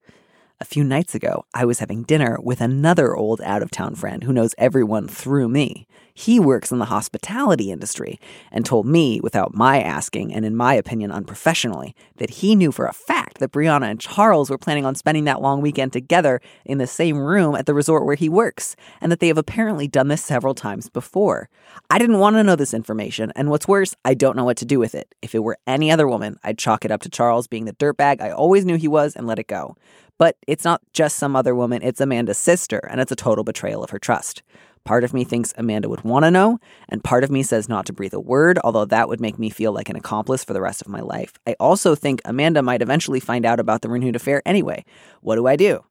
A 0.61 0.67
few 0.67 0.85
nights 0.85 1.15
ago, 1.15 1.45
I 1.55 1.65
was 1.65 1.79
having 1.79 2.03
dinner 2.03 2.39
with 2.43 2.61
another 2.61 3.17
old 3.17 3.41
out 3.41 3.63
of 3.63 3.71
town 3.71 3.95
friend 3.95 4.25
who 4.25 4.33
knows 4.33 4.55
everyone 4.59 5.09
through 5.09 5.49
me. 5.49 5.87
He 6.21 6.39
works 6.39 6.71
in 6.71 6.79
the 6.79 6.85
hospitality 6.85 7.71
industry 7.71 8.21
and 8.53 8.67
told 8.67 8.85
me, 8.85 9.23
without 9.23 9.55
my 9.55 9.81
asking, 9.81 10.35
and 10.35 10.45
in 10.45 10.55
my 10.55 10.75
opinion 10.75 11.11
unprofessionally, 11.11 11.95
that 12.19 12.29
he 12.29 12.55
knew 12.55 12.73
for 12.73 12.85
a 12.85 12.93
fact 12.93 13.39
that 13.39 13.53
Brianna 13.53 13.91
and 13.91 13.99
Charles 13.99 14.51
were 14.51 14.59
planning 14.59 14.85
on 14.85 14.95
spending 14.95 15.25
that 15.25 15.41
long 15.41 15.63
weekend 15.63 15.95
together 15.95 16.43
in 16.67 16.77
the 16.77 16.87
same 16.87 17.17
room 17.17 17.55
at 17.55 17.65
the 17.65 17.73
resort 17.73 18.05
where 18.05 18.17
he 18.17 18.29
works, 18.29 18.77
and 19.01 19.11
that 19.11 19.21
they 19.21 19.29
have 19.29 19.39
apparently 19.39 19.89
done 19.89 20.09
this 20.09 20.23
several 20.23 20.55
times 20.55 20.91
before. 20.91 21.49
I 21.89 21.99
didn't 21.99 22.19
want 22.19 22.37
to 22.37 22.45
know 22.45 22.55
this 22.55 22.75
information, 22.75 23.33
and 23.35 23.49
what's 23.49 23.67
worse, 23.67 23.97
I 24.05 24.13
don't 24.13 24.37
know 24.37 24.45
what 24.45 24.59
to 24.59 24.67
do 24.67 24.79
with 24.79 24.95
it. 24.95 25.15
If 25.23 25.35
it 25.35 25.43
were 25.43 25.57
any 25.67 25.91
other 25.91 26.07
woman, 26.07 26.39
I'd 26.45 26.59
chalk 26.59 26.85
it 26.85 26.91
up 26.91 27.01
to 27.01 27.09
Charles 27.09 27.47
being 27.47 27.65
the 27.65 27.73
dirtbag 27.73 28.21
I 28.21 28.31
always 28.31 28.67
knew 28.67 28.77
he 28.77 28.89
was 28.89 29.17
and 29.17 29.27
let 29.27 29.39
it 29.39 29.47
go. 29.47 29.75
But 30.19 30.37
it's 30.47 30.65
not 30.65 30.83
just 30.93 31.17
some 31.17 31.35
other 31.35 31.55
woman, 31.55 31.81
it's 31.83 31.99
Amanda's 31.99 32.37
sister, 32.37 32.87
and 32.91 33.01
it's 33.01 33.11
a 33.11 33.17
total 33.17 33.43
betrayal 33.43 33.83
of 33.83 33.89
her 33.89 33.99
trust. 33.99 34.43
Part 34.85 35.05
of 35.05 35.13
me 35.13 35.25
thinks 35.25 35.53
Amanda 35.57 35.89
would 35.89 36.05
want 36.05 36.25
to 36.25 36.31
know, 36.31 36.59
and 36.89 37.05
part 37.05 37.23
of 37.23 37.31
me 37.31 37.43
says 37.43 37.69
not 37.69 37.87
to 37.87 37.93
breathe 37.93 38.15
a 38.15 38.21
word, 38.21 38.59
although 38.65 38.87
that 38.87 39.09
would 39.09 39.21
make 39.21 39.39
me 39.39 39.51
feel 39.51 39.73
like 39.73 39.89
an 39.89 39.97
accomplice 39.97 40.43
for 40.43 40.53
the 40.53 40.61
rest 40.61 40.81
of 40.81 40.89
my 40.89 41.01
life. 41.01 41.35
I 41.47 41.55
also 41.61 41.95
think 41.95 42.21
Amanda 42.25 42.63
might 42.63 42.83
eventually 42.83 43.21
find 43.21 43.45
out 43.45 43.61
about 43.61 43.83
the 43.83 43.91
renewed 43.91 44.17
affair 44.17 44.43
anyway. 44.47 44.85
What 45.21 45.37
do 45.37 45.47
I 45.47 45.57
do? 45.57 45.85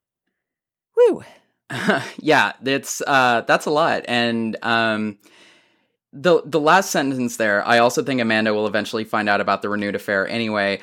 Woo. 0.98 1.24
yeah, 2.18 2.54
it's 2.66 3.02
uh, 3.06 3.42
that's 3.48 3.68
a 3.68 3.72
lot, 3.72 4.04
and 4.08 4.58
um, 4.64 5.20
the 6.12 6.42
the 6.46 6.60
last 6.60 6.90
sentence 6.90 7.38
there. 7.38 7.66
I 7.68 7.78
also 7.78 8.04
think 8.04 8.20
Amanda 8.20 8.54
will 8.54 8.68
eventually 8.68 9.04
find 9.04 9.30
out 9.30 9.40
about 9.40 9.62
the 9.62 9.70
renewed 9.70 9.96
affair 9.96 10.28
anyway. 10.28 10.80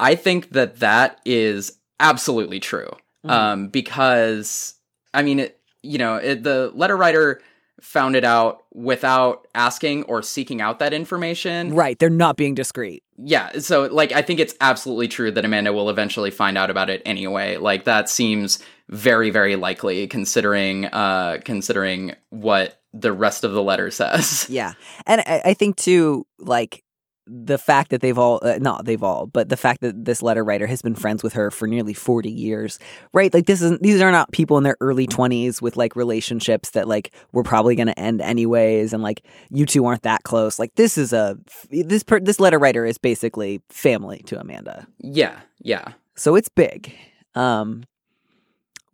I 0.00 0.16
think 0.16 0.50
that 0.50 0.80
that 0.80 1.20
is 1.24 1.78
absolutely 2.00 2.58
true. 2.58 2.88
Mm-hmm. 3.24 3.30
Um, 3.30 3.68
because 3.68 4.74
I 5.12 5.22
mean, 5.22 5.40
it, 5.40 5.60
you 5.84 5.98
know, 5.98 6.16
it, 6.16 6.42
the 6.42 6.72
letter 6.74 6.96
writer 6.96 7.40
found 7.80 8.16
it 8.16 8.24
out 8.24 8.62
without 8.72 9.46
asking 9.54 10.04
or 10.04 10.22
seeking 10.22 10.60
out 10.60 10.78
that 10.78 10.94
information. 10.94 11.74
Right. 11.74 11.98
They're 11.98 12.08
not 12.08 12.36
being 12.36 12.54
discreet. 12.54 13.02
Yeah. 13.18 13.58
So, 13.58 13.86
like, 13.86 14.12
I 14.12 14.22
think 14.22 14.40
it's 14.40 14.54
absolutely 14.60 15.08
true 15.08 15.30
that 15.32 15.44
Amanda 15.44 15.72
will 15.72 15.90
eventually 15.90 16.30
find 16.30 16.56
out 16.56 16.70
about 16.70 16.88
it 16.88 17.02
anyway. 17.04 17.56
Like, 17.56 17.84
that 17.84 18.08
seems 18.08 18.60
very, 18.88 19.30
very 19.30 19.56
likely 19.56 20.06
considering, 20.06 20.86
uh, 20.86 21.38
considering 21.44 22.14
what 22.30 22.80
the 22.92 23.12
rest 23.12 23.44
of 23.44 23.52
the 23.52 23.62
letter 23.62 23.90
says. 23.90 24.46
Yeah. 24.48 24.74
And 25.06 25.20
I, 25.22 25.42
I 25.46 25.54
think, 25.54 25.76
too, 25.76 26.26
like, 26.38 26.83
the 27.26 27.58
fact 27.58 27.90
that 27.90 28.00
they've 28.00 28.18
all 28.18 28.38
uh, 28.42 28.58
not 28.60 28.84
they've 28.84 29.02
all 29.02 29.26
but 29.26 29.48
the 29.48 29.56
fact 29.56 29.80
that 29.80 30.04
this 30.04 30.22
letter 30.22 30.44
writer 30.44 30.66
has 30.66 30.82
been 30.82 30.94
friends 30.94 31.22
with 31.22 31.32
her 31.32 31.50
for 31.50 31.66
nearly 31.66 31.94
40 31.94 32.30
years 32.30 32.78
right? 33.12 33.32
Like 33.32 33.46
this 33.46 33.62
is 33.62 33.78
these 33.80 34.00
are 34.00 34.12
not 34.12 34.32
people 34.32 34.58
in 34.58 34.64
their 34.64 34.76
early 34.80 35.06
20s 35.06 35.62
with 35.62 35.76
like 35.76 35.96
relationships 35.96 36.70
that 36.70 36.88
like 36.88 37.14
were 37.32 37.42
probably 37.42 37.76
going 37.76 37.86
to 37.86 37.98
end 37.98 38.20
anyways 38.20 38.92
and 38.92 39.02
like 39.02 39.22
you 39.50 39.66
two 39.66 39.86
aren't 39.86 40.02
that 40.02 40.22
close. 40.24 40.58
Like 40.58 40.74
this 40.74 40.98
is 40.98 41.12
a 41.12 41.38
this 41.70 42.02
per, 42.02 42.20
this 42.20 42.40
letter 42.40 42.58
writer 42.58 42.84
is 42.84 42.98
basically 42.98 43.62
family 43.68 44.22
to 44.26 44.38
Amanda. 44.38 44.86
Yeah 44.98 45.40
yeah. 45.62 45.92
So 46.16 46.34
it's 46.34 46.48
big. 46.48 46.94
Um 47.34 47.84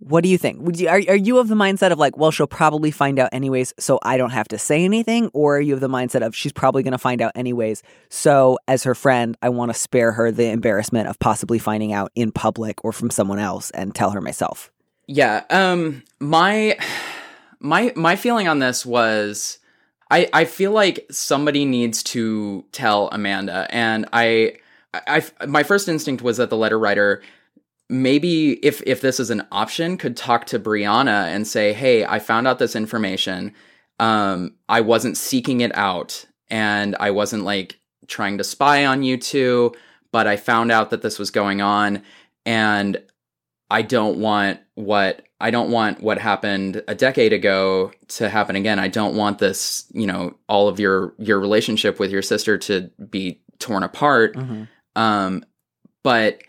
what 0.00 0.24
do 0.24 0.30
you 0.30 0.38
think? 0.38 0.60
Would 0.62 0.80
you 0.80 0.88
are, 0.88 1.00
are 1.08 1.16
you 1.16 1.38
of 1.38 1.48
the 1.48 1.54
mindset 1.54 1.92
of 1.92 1.98
like, 1.98 2.16
well, 2.16 2.30
she'll 2.30 2.46
probably 2.46 2.90
find 2.90 3.18
out 3.18 3.28
anyways, 3.32 3.74
so 3.78 3.98
I 4.02 4.16
don't 4.16 4.30
have 4.30 4.48
to 4.48 4.58
say 4.58 4.84
anything, 4.84 5.30
or 5.34 5.58
are 5.58 5.60
you 5.60 5.74
of 5.74 5.80
the 5.80 5.88
mindset 5.88 6.26
of 6.26 6.34
she's 6.34 6.52
probably 6.52 6.82
going 6.82 6.92
to 6.92 6.98
find 6.98 7.20
out 7.20 7.32
anyways, 7.34 7.82
so 8.08 8.58
as 8.66 8.82
her 8.84 8.94
friend, 8.94 9.36
I 9.42 9.50
want 9.50 9.72
to 9.72 9.78
spare 9.78 10.12
her 10.12 10.30
the 10.32 10.46
embarrassment 10.46 11.08
of 11.08 11.18
possibly 11.18 11.58
finding 11.58 11.92
out 11.92 12.10
in 12.14 12.32
public 12.32 12.82
or 12.84 12.92
from 12.92 13.10
someone 13.10 13.38
else 13.38 13.70
and 13.70 13.94
tell 13.94 14.10
her 14.10 14.20
myself? 14.20 14.72
Yeah, 15.06 15.44
um 15.50 16.02
my 16.18 16.78
my 17.60 17.92
my 17.94 18.16
feeling 18.16 18.48
on 18.48 18.58
this 18.58 18.86
was 18.86 19.58
I 20.10 20.28
I 20.32 20.44
feel 20.46 20.72
like 20.72 21.06
somebody 21.10 21.64
needs 21.64 22.02
to 22.04 22.64
tell 22.72 23.08
Amanda 23.12 23.66
and 23.70 24.06
I 24.12 24.56
I, 24.94 25.22
I 25.40 25.46
my 25.46 25.62
first 25.62 25.88
instinct 25.88 26.22
was 26.22 26.38
that 26.38 26.48
the 26.48 26.56
letter 26.56 26.78
writer 26.78 27.22
maybe 27.90 28.52
if 28.64 28.82
if 28.86 29.00
this 29.00 29.20
is 29.20 29.30
an 29.30 29.46
option 29.50 29.96
could 29.96 30.16
talk 30.16 30.46
to 30.46 30.58
Brianna 30.58 31.26
and 31.26 31.46
say, 31.46 31.72
"Hey, 31.72 32.04
I 32.04 32.18
found 32.20 32.46
out 32.46 32.58
this 32.58 32.76
information. 32.76 33.52
Um 33.98 34.54
I 34.68 34.80
wasn't 34.80 35.16
seeking 35.16 35.60
it 35.60 35.76
out 35.76 36.24
and 36.48 36.96
I 37.00 37.10
wasn't 37.10 37.44
like 37.44 37.80
trying 38.06 38.38
to 38.38 38.44
spy 38.44 38.86
on 38.86 39.02
you 39.02 39.16
two, 39.16 39.74
but 40.12 40.26
I 40.26 40.36
found 40.36 40.72
out 40.72 40.90
that 40.90 41.02
this 41.02 41.18
was 41.18 41.30
going 41.30 41.60
on 41.60 42.02
and 42.46 43.02
I 43.70 43.82
don't 43.82 44.18
want 44.18 44.60
what 44.74 45.26
I 45.40 45.50
don't 45.50 45.70
want 45.70 46.00
what 46.00 46.18
happened 46.18 46.82
a 46.86 46.94
decade 46.94 47.32
ago 47.32 47.92
to 48.08 48.28
happen 48.28 48.56
again. 48.56 48.78
I 48.78 48.88
don't 48.88 49.16
want 49.16 49.38
this, 49.38 49.86
you 49.92 50.06
know, 50.06 50.36
all 50.48 50.68
of 50.68 50.78
your 50.78 51.14
your 51.18 51.40
relationship 51.40 51.98
with 51.98 52.10
your 52.10 52.22
sister 52.22 52.56
to 52.58 52.90
be 53.10 53.40
torn 53.58 53.82
apart. 53.82 54.36
Mm-hmm. 54.36 54.64
Um 55.00 55.44
but 56.02 56.40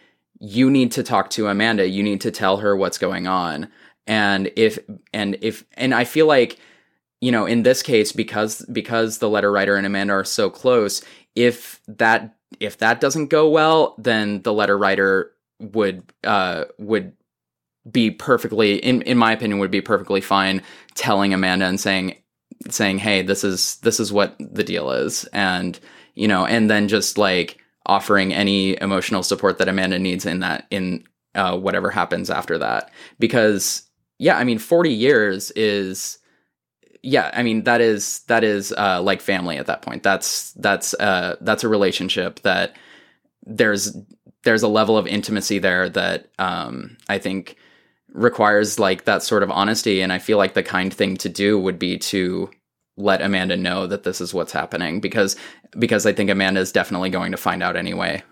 you 0.41 0.71
need 0.71 0.91
to 0.93 1.03
talk 1.03 1.29
to 1.29 1.47
Amanda. 1.47 1.87
You 1.87 2.01
need 2.01 2.21
to 2.21 2.31
tell 2.31 2.57
her 2.57 2.75
what's 2.75 2.97
going 2.97 3.27
on. 3.27 3.69
And 4.07 4.51
if 4.55 4.79
and 5.13 5.37
if 5.41 5.63
and 5.73 5.93
I 5.93 6.03
feel 6.03 6.25
like 6.25 6.59
you 7.21 7.31
know 7.31 7.45
in 7.45 7.61
this 7.61 7.83
case 7.83 8.11
because 8.11 8.65
because 8.65 9.19
the 9.19 9.29
letter 9.29 9.51
writer 9.51 9.75
and 9.75 9.85
Amanda 9.85 10.13
are 10.13 10.25
so 10.25 10.49
close, 10.49 11.03
if 11.35 11.79
that 11.87 12.35
if 12.59 12.79
that 12.79 12.99
doesn't 12.99 13.27
go 13.27 13.47
well, 13.49 13.95
then 13.99 14.41
the 14.41 14.51
letter 14.51 14.77
writer 14.77 15.31
would 15.59 16.03
uh 16.23 16.65
would 16.79 17.13
be 17.89 18.09
perfectly 18.09 18.75
in 18.77 19.03
in 19.03 19.19
my 19.19 19.33
opinion 19.33 19.59
would 19.59 19.71
be 19.71 19.81
perfectly 19.81 20.21
fine 20.21 20.63
telling 20.95 21.35
Amanda 21.35 21.65
and 21.65 21.79
saying 21.79 22.15
saying 22.69 22.97
hey 22.97 23.21
this 23.21 23.43
is 23.43 23.77
this 23.77 23.99
is 23.99 24.11
what 24.11 24.35
the 24.39 24.63
deal 24.63 24.91
is 24.91 25.25
and 25.33 25.79
you 26.15 26.27
know 26.27 26.45
and 26.45 26.69
then 26.69 26.87
just 26.87 27.17
like 27.17 27.60
offering 27.85 28.33
any 28.33 28.79
emotional 28.81 29.23
support 29.23 29.57
that 29.57 29.67
Amanda 29.67 29.99
needs 29.99 30.25
in 30.25 30.39
that 30.39 30.67
in 30.69 31.03
uh, 31.35 31.57
whatever 31.57 31.89
happens 31.89 32.29
after 32.29 32.57
that. 32.57 32.91
Because 33.19 33.83
yeah, 34.19 34.37
I 34.37 34.43
mean, 34.43 34.59
forty 34.59 34.93
years 34.93 35.51
is 35.51 36.17
yeah, 37.03 37.31
I 37.33 37.43
mean 37.43 37.63
that 37.63 37.81
is 37.81 38.19
that 38.27 38.43
is 38.43 38.71
uh, 38.77 39.01
like 39.01 39.21
family 39.21 39.57
at 39.57 39.65
that 39.65 39.81
point. 39.81 40.03
That's 40.03 40.53
that's 40.53 40.93
uh, 40.95 41.37
that's 41.41 41.63
a 41.63 41.69
relationship 41.69 42.41
that 42.41 42.75
there's 43.45 43.95
there's 44.43 44.63
a 44.63 44.67
level 44.67 44.97
of 44.97 45.07
intimacy 45.07 45.59
there 45.59 45.89
that 45.89 46.29
um, 46.39 46.97
I 47.09 47.17
think 47.17 47.57
requires 48.13 48.79
like 48.79 49.05
that 49.05 49.23
sort 49.23 49.43
of 49.43 49.51
honesty. 49.51 50.01
And 50.01 50.11
I 50.11 50.19
feel 50.19 50.37
like 50.37 50.53
the 50.53 50.63
kind 50.63 50.93
thing 50.93 51.17
to 51.17 51.29
do 51.29 51.59
would 51.59 51.79
be 51.79 51.97
to 51.97 52.49
let 53.01 53.21
Amanda 53.21 53.57
know 53.57 53.87
that 53.87 54.03
this 54.03 54.21
is 54.21 54.33
what's 54.33 54.51
happening 54.51 54.99
because 54.99 55.35
because 55.77 56.05
I 56.05 56.13
think 56.13 56.29
Amanda 56.29 56.59
is 56.59 56.71
definitely 56.71 57.09
going 57.09 57.31
to 57.31 57.37
find 57.37 57.63
out 57.63 57.75
anyway. 57.75 58.23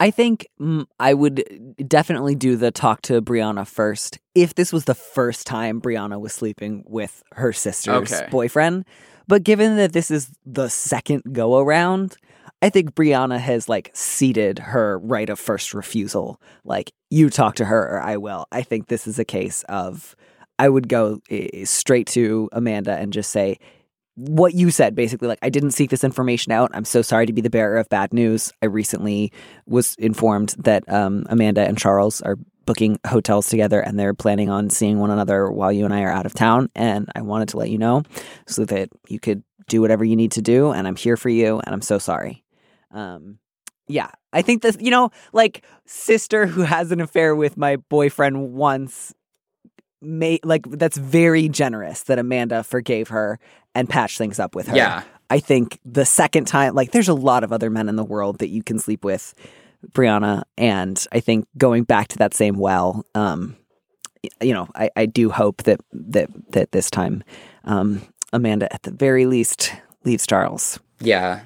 I 0.00 0.10
think 0.10 0.48
mm, 0.60 0.86
I 0.98 1.14
would 1.14 1.44
definitely 1.86 2.34
do 2.34 2.56
the 2.56 2.70
talk 2.70 3.02
to 3.02 3.22
Brianna 3.22 3.66
first 3.66 4.18
if 4.34 4.54
this 4.54 4.72
was 4.72 4.84
the 4.84 4.94
first 4.94 5.46
time 5.46 5.80
Brianna 5.80 6.20
was 6.20 6.32
sleeping 6.32 6.82
with 6.86 7.22
her 7.32 7.52
sister's 7.52 8.12
okay. 8.12 8.28
boyfriend. 8.30 8.84
But 9.28 9.44
given 9.44 9.76
that 9.76 9.92
this 9.92 10.10
is 10.10 10.30
the 10.44 10.68
second 10.68 11.22
go 11.32 11.58
around, 11.58 12.16
I 12.60 12.70
think 12.70 12.94
Brianna 12.94 13.38
has 13.38 13.68
like 13.68 13.90
ceded 13.92 14.58
her 14.58 14.98
right 14.98 15.28
of 15.28 15.38
first 15.38 15.74
refusal. 15.74 16.40
Like, 16.64 16.92
you 17.10 17.30
talk 17.30 17.56
to 17.56 17.64
her 17.64 17.96
or 17.96 18.00
I 18.00 18.16
will. 18.16 18.46
I 18.50 18.62
think 18.62 18.88
this 18.88 19.06
is 19.06 19.18
a 19.18 19.24
case 19.24 19.64
of 19.68 20.16
I 20.58 20.68
would 20.68 20.88
go 20.88 21.20
straight 21.64 22.06
to 22.08 22.48
Amanda 22.52 22.96
and 22.96 23.12
just 23.12 23.30
say, 23.30 23.58
what 24.14 24.54
you 24.54 24.70
said 24.70 24.94
basically 24.94 25.28
like 25.28 25.38
I 25.42 25.48
didn't 25.48 25.70
seek 25.70 25.90
this 25.90 26.04
information 26.04 26.52
out. 26.52 26.70
I'm 26.74 26.84
so 26.84 27.02
sorry 27.02 27.26
to 27.26 27.32
be 27.32 27.40
the 27.40 27.50
bearer 27.50 27.78
of 27.78 27.88
bad 27.88 28.12
news. 28.12 28.52
I 28.62 28.66
recently 28.66 29.32
was 29.66 29.94
informed 29.98 30.54
that 30.58 30.90
um, 30.92 31.26
Amanda 31.28 31.62
and 31.66 31.78
Charles 31.78 32.20
are 32.22 32.36
booking 32.64 32.98
hotels 33.06 33.48
together 33.48 33.80
and 33.80 33.98
they're 33.98 34.14
planning 34.14 34.48
on 34.48 34.70
seeing 34.70 34.98
one 34.98 35.10
another 35.10 35.50
while 35.50 35.72
you 35.72 35.84
and 35.84 35.94
I 35.94 36.02
are 36.02 36.12
out 36.12 36.26
of 36.26 36.34
town 36.34 36.68
and 36.74 37.08
I 37.14 37.22
wanted 37.22 37.48
to 37.48 37.56
let 37.56 37.70
you 37.70 37.78
know 37.78 38.02
so 38.46 38.64
that 38.66 38.90
you 39.08 39.18
could 39.18 39.42
do 39.68 39.80
whatever 39.80 40.04
you 40.04 40.16
need 40.16 40.32
to 40.32 40.42
do 40.42 40.72
and 40.72 40.86
I'm 40.86 40.96
here 40.96 41.16
for 41.16 41.28
you 41.28 41.60
and 41.64 41.74
I'm 41.74 41.82
so 41.82 41.98
sorry. 41.98 42.44
Um 42.90 43.38
yeah, 43.88 44.10
I 44.32 44.42
think 44.42 44.62
this, 44.62 44.76
you 44.80 44.90
know, 44.90 45.10
like 45.32 45.64
sister 45.86 46.46
who 46.46 46.62
has 46.62 46.92
an 46.92 47.00
affair 47.00 47.34
with 47.34 47.56
my 47.56 47.76
boyfriend 47.76 48.52
once 48.52 49.12
may 50.02 50.40
like 50.42 50.68
that's 50.70 50.96
very 50.96 51.48
generous 51.48 52.04
that 52.04 52.18
Amanda 52.18 52.62
forgave 52.62 53.08
her 53.08 53.38
and 53.74 53.88
patched 53.88 54.18
things 54.18 54.38
up 54.38 54.54
with 54.54 54.68
her. 54.68 54.76
Yeah. 54.76 55.02
I 55.30 55.38
think 55.38 55.78
the 55.84 56.04
second 56.04 56.46
time 56.46 56.74
like 56.74 56.92
there's 56.92 57.08
a 57.08 57.14
lot 57.14 57.44
of 57.44 57.52
other 57.52 57.70
men 57.70 57.88
in 57.88 57.96
the 57.96 58.04
world 58.04 58.38
that 58.38 58.48
you 58.48 58.62
can 58.62 58.78
sleep 58.78 59.04
with 59.04 59.34
Brianna 59.92 60.42
and 60.58 61.04
I 61.12 61.20
think 61.20 61.46
going 61.56 61.84
back 61.84 62.08
to 62.08 62.18
that 62.18 62.34
same 62.34 62.56
well 62.56 63.06
um 63.14 63.56
you 64.40 64.54
know, 64.54 64.68
I, 64.76 64.90
I 64.94 65.06
do 65.06 65.30
hope 65.30 65.64
that 65.64 65.80
that 65.92 66.28
that 66.52 66.72
this 66.72 66.90
time 66.90 67.24
um 67.64 68.02
Amanda 68.32 68.72
at 68.72 68.82
the 68.82 68.90
very 68.90 69.26
least 69.26 69.72
leaves 70.04 70.26
Charles. 70.26 70.78
Yeah. 71.00 71.40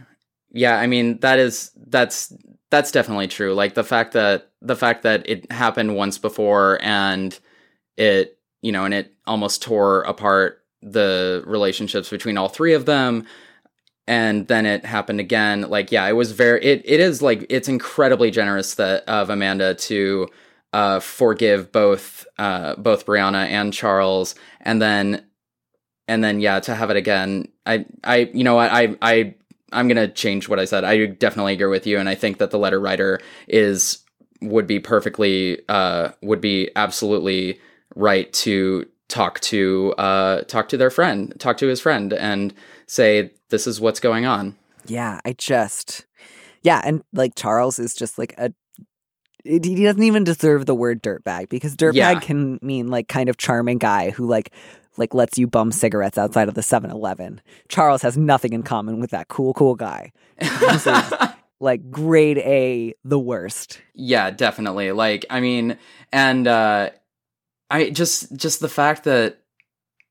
Yeah, 0.52 0.78
I 0.78 0.86
mean 0.86 1.18
that 1.20 1.38
is 1.38 1.70
that's 1.88 2.32
that's 2.70 2.90
definitely 2.90 3.28
true. 3.28 3.54
Like 3.54 3.74
the 3.74 3.84
fact 3.84 4.12
that 4.12 4.50
the 4.60 4.76
fact 4.76 5.02
that 5.02 5.28
it 5.28 5.50
happened 5.52 5.96
once 5.96 6.18
before 6.18 6.78
and 6.82 7.38
it, 7.96 8.35
you 8.66 8.72
know, 8.72 8.84
and 8.84 8.92
it 8.92 9.14
almost 9.26 9.62
tore 9.62 10.02
apart 10.02 10.64
the 10.82 11.44
relationships 11.46 12.10
between 12.10 12.36
all 12.36 12.48
three 12.48 12.74
of 12.74 12.84
them 12.84 13.24
and 14.08 14.46
then 14.48 14.66
it 14.66 14.84
happened 14.84 15.20
again. 15.20 15.62
Like 15.62 15.90
yeah, 15.92 16.06
it 16.06 16.12
was 16.12 16.32
very 16.32 16.64
it 16.64 16.82
it 16.84 17.00
is 17.00 17.22
like 17.22 17.46
it's 17.48 17.68
incredibly 17.68 18.30
generous 18.30 18.74
that 18.74 19.04
of 19.08 19.30
Amanda 19.30 19.74
to 19.74 20.28
uh 20.72 21.00
forgive 21.00 21.72
both 21.72 22.26
uh 22.38 22.74
both 22.76 23.06
Brianna 23.06 23.46
and 23.46 23.72
Charles 23.72 24.34
and 24.60 24.80
then 24.82 25.24
and 26.08 26.22
then 26.22 26.40
yeah, 26.40 26.60
to 26.60 26.74
have 26.74 26.90
it 26.90 26.96
again. 26.96 27.48
I 27.64 27.84
I 28.04 28.30
you 28.32 28.44
know 28.44 28.56
what 28.56 28.70
I 28.70 28.96
I 29.02 29.34
I'm 29.72 29.88
gonna 29.88 30.08
change 30.08 30.48
what 30.48 30.60
I 30.60 30.64
said. 30.64 30.84
I 30.84 31.06
definitely 31.06 31.54
agree 31.54 31.66
with 31.66 31.86
you, 31.86 31.98
and 31.98 32.08
I 32.08 32.14
think 32.14 32.38
that 32.38 32.50
the 32.50 32.58
letter 32.58 32.80
writer 32.80 33.20
is 33.48 34.04
would 34.40 34.66
be 34.66 34.78
perfectly 34.78 35.60
uh, 35.68 36.10
would 36.22 36.40
be 36.40 36.70
absolutely 36.76 37.58
right 37.96 38.32
to 38.34 38.86
talk 39.08 39.40
to 39.40 39.92
uh, 39.98 40.42
talk 40.42 40.68
to 40.68 40.76
their 40.76 40.90
friend, 40.90 41.34
talk 41.40 41.56
to 41.58 41.66
his 41.66 41.80
friend, 41.80 42.12
and 42.12 42.54
say 42.86 43.32
this 43.48 43.66
is 43.66 43.80
what's 43.80 43.98
going 43.98 44.26
on. 44.26 44.54
Yeah, 44.86 45.20
I 45.24 45.32
just 45.32 46.06
yeah, 46.62 46.80
and 46.84 47.02
like 47.12 47.34
Charles 47.34 47.78
is 47.80 47.94
just 47.94 48.18
like 48.18 48.34
a 48.38 48.52
he 49.44 49.84
doesn't 49.84 50.02
even 50.02 50.24
deserve 50.24 50.66
the 50.66 50.74
word 50.74 51.02
dirtbag 51.02 51.48
because 51.48 51.76
dirtbag 51.76 51.94
Yeah. 51.94 52.20
can 52.20 52.58
mean 52.62 52.88
like 52.88 53.06
kind 53.08 53.28
of 53.28 53.36
charming 53.36 53.78
guy 53.78 54.10
who 54.10 54.26
like 54.26 54.52
like 54.96 55.14
lets 55.14 55.38
you 55.38 55.46
bum 55.46 55.70
cigarettes 55.72 56.16
outside 56.18 56.48
of 56.48 56.54
the 56.54 56.62
7-Eleven. 56.62 57.40
Charles 57.68 58.02
has 58.02 58.16
nothing 58.16 58.52
in 58.54 58.62
common 58.62 58.98
with 58.98 59.10
that 59.10 59.28
cool 59.28 59.52
cool 59.54 59.74
guy. 59.74 60.10
Is 60.40 60.88
like 61.60 61.90
grade 61.90 62.38
A 62.38 62.94
the 63.04 63.18
worst. 63.18 63.80
Yeah, 63.94 64.30
definitely. 64.30 64.90
Like, 64.92 65.26
I 65.30 65.40
mean, 65.40 65.78
and 66.12 66.48
uh 66.48 66.90
I 67.70 67.90
just 67.90 68.34
just 68.36 68.60
the 68.60 68.68
fact 68.68 69.04
that 69.04 69.40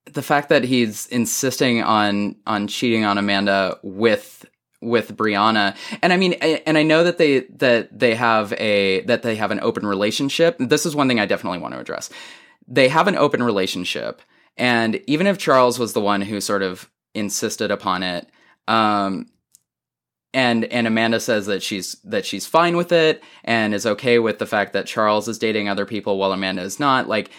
the 0.06 0.22
fact 0.22 0.50
that 0.50 0.64
he's 0.64 1.08
insisting 1.08 1.82
on 1.82 2.36
on 2.46 2.68
cheating 2.68 3.06
on 3.06 3.18
Amanda 3.18 3.80
with 3.84 4.46
with 4.82 5.16
Brianna. 5.16 5.76
And 6.02 6.14
I 6.14 6.18
mean 6.18 6.34
and 6.34 6.78
I 6.78 6.84
know 6.84 7.04
that 7.04 7.18
they 7.18 7.42
that 7.58 7.98
they 7.98 8.16
have 8.16 8.54
a 8.54 9.02
that 9.02 9.24
they 9.24 9.36
have 9.36 9.52
an 9.52 9.60
open 9.62 9.86
relationship. 9.86 10.58
This 10.60 10.86
is 10.86 10.96
one 10.96 11.08
thing 11.08 11.20
I 11.20 11.26
definitely 11.26 11.60
want 11.60 11.74
to 11.74 11.80
address. 11.80 12.10
They 12.68 12.90
have 12.90 13.08
an 13.08 13.16
open 13.16 13.42
relationship 13.42 14.22
and 14.58 15.02
even 15.08 15.28
if 15.28 15.38
Charles 15.38 15.80
was 15.80 15.94
the 15.94 16.02
one 16.02 16.22
who 16.22 16.40
sort 16.40 16.62
of 16.62 16.90
insisted 17.14 17.72
upon 17.72 18.04
it, 18.04 18.30
um 18.68 19.28
and 20.36 20.66
and 20.66 20.86
Amanda 20.86 21.20
says 21.20 21.48
that 21.48 21.64
she's 21.64 21.94
that 22.04 22.26
she's 22.26 22.46
fine 22.46 22.76
with 22.76 22.92
it 22.92 23.24
and 23.44 23.74
is 23.74 23.86
okay 23.86 24.20
with 24.20 24.38
the 24.38 24.46
fact 24.46 24.74
that 24.74 24.86
Charles 24.86 25.28
is 25.28 25.40
dating 25.40 25.70
other 25.70 25.86
people 25.86 26.18
while 26.18 26.34
Amanda 26.34 26.62
is 26.62 26.80
not 26.80 27.08
like 27.08 27.32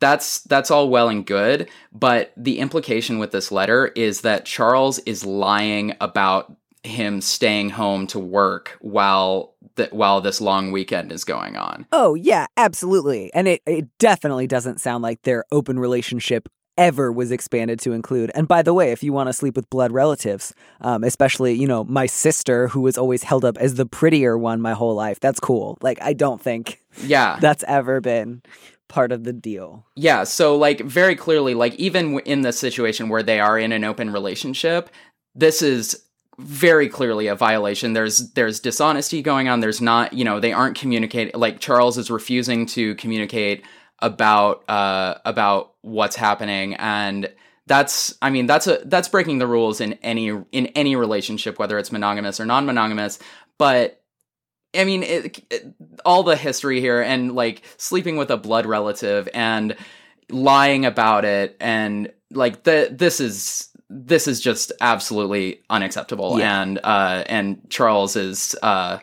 that's 0.00 0.42
that's 0.42 0.70
all 0.70 0.90
well 0.90 1.08
and 1.08 1.24
good 1.24 1.68
but 1.90 2.32
the 2.36 2.58
implication 2.58 3.18
with 3.18 3.32
this 3.32 3.50
letter 3.50 3.86
is 3.88 4.20
that 4.20 4.44
Charles 4.44 4.98
is 5.00 5.24
lying 5.24 5.96
about 6.00 6.54
him 6.84 7.22
staying 7.22 7.70
home 7.70 8.06
to 8.08 8.18
work 8.18 8.76
while 8.80 9.54
th- 9.76 9.90
while 9.90 10.20
this 10.20 10.40
long 10.40 10.70
weekend 10.70 11.12
is 11.12 11.24
going 11.24 11.56
on. 11.56 11.86
Oh 11.92 12.14
yeah, 12.14 12.46
absolutely. 12.58 13.32
And 13.32 13.48
it, 13.48 13.62
it 13.64 13.88
definitely 13.98 14.46
doesn't 14.46 14.82
sound 14.82 15.02
like 15.02 15.22
their 15.22 15.44
open 15.50 15.78
relationship 15.78 16.46
ever 16.76 17.12
was 17.12 17.30
expanded 17.30 17.78
to 17.80 17.92
include. 17.92 18.30
And 18.34 18.48
by 18.48 18.62
the 18.62 18.74
way, 18.74 18.90
if 18.92 19.02
you 19.02 19.12
want 19.12 19.28
to 19.28 19.32
sleep 19.32 19.56
with 19.56 19.70
blood 19.70 19.92
relatives, 19.92 20.52
um, 20.80 21.04
especially, 21.04 21.54
you 21.54 21.66
know, 21.68 21.84
my 21.84 22.06
sister 22.06 22.68
who 22.68 22.80
was 22.80 22.98
always 22.98 23.22
held 23.22 23.44
up 23.44 23.56
as 23.58 23.74
the 23.74 23.86
prettier 23.86 24.36
one 24.36 24.60
my 24.60 24.72
whole 24.72 24.94
life, 24.94 25.20
that's 25.20 25.40
cool. 25.40 25.78
Like 25.82 25.98
I 26.02 26.12
don't 26.12 26.40
think 26.40 26.80
Yeah. 27.02 27.38
that's 27.40 27.64
ever 27.68 28.00
been 28.00 28.42
part 28.88 29.12
of 29.12 29.24
the 29.24 29.32
deal. 29.32 29.86
Yeah, 29.96 30.24
so 30.24 30.56
like 30.56 30.80
very 30.80 31.16
clearly, 31.16 31.54
like 31.54 31.74
even 31.76 32.18
in 32.20 32.42
the 32.42 32.52
situation 32.52 33.08
where 33.08 33.22
they 33.22 33.40
are 33.40 33.58
in 33.58 33.72
an 33.72 33.82
open 33.84 34.10
relationship, 34.10 34.90
this 35.34 35.62
is 35.62 36.00
very 36.38 36.88
clearly 36.88 37.28
a 37.28 37.34
violation. 37.34 37.92
There's 37.92 38.32
there's 38.32 38.58
dishonesty 38.60 39.22
going 39.22 39.48
on. 39.48 39.60
There's 39.60 39.80
not, 39.80 40.12
you 40.12 40.24
know, 40.24 40.40
they 40.40 40.52
aren't 40.52 40.76
communicating. 40.78 41.32
Like 41.38 41.60
Charles 41.60 41.96
is 41.96 42.10
refusing 42.10 42.66
to 42.66 42.94
communicate 42.96 43.64
about 44.00 44.68
uh 44.68 45.14
about 45.24 45.74
what's 45.82 46.16
happening, 46.16 46.74
and 46.74 47.32
that's 47.66 48.16
I 48.20 48.30
mean 48.30 48.46
that's 48.46 48.66
a 48.66 48.80
that's 48.84 49.08
breaking 49.08 49.38
the 49.38 49.46
rules 49.46 49.80
in 49.80 49.94
any 49.94 50.28
in 50.52 50.66
any 50.74 50.96
relationship, 50.96 51.58
whether 51.58 51.78
it's 51.78 51.90
monogamous 51.92 52.38
or 52.40 52.46
non-monogamous. 52.46 53.18
But 53.58 54.00
I 54.76 54.84
mean, 54.84 55.02
it, 55.02 55.38
it- 55.50 55.74
all 56.04 56.22
the 56.24 56.36
history 56.36 56.80
here 56.80 57.00
and 57.00 57.34
like 57.34 57.62
sleeping 57.78 58.16
with 58.16 58.30
a 58.30 58.36
blood 58.36 58.66
relative 58.66 59.28
and 59.32 59.76
lying 60.30 60.84
about 60.84 61.24
it 61.24 61.56
and 61.60 62.12
like 62.30 62.64
the 62.64 62.88
this 62.90 63.20
is 63.20 63.68
this 63.88 64.26
is 64.26 64.40
just 64.40 64.72
absolutely 64.80 65.60
unacceptable 65.70 66.38
Yeah. 66.38 66.60
and 66.62 66.78
uh 66.82 67.24
and 67.26 67.60
Charles 67.70 68.16
is 68.16 68.56
uh 68.62 68.98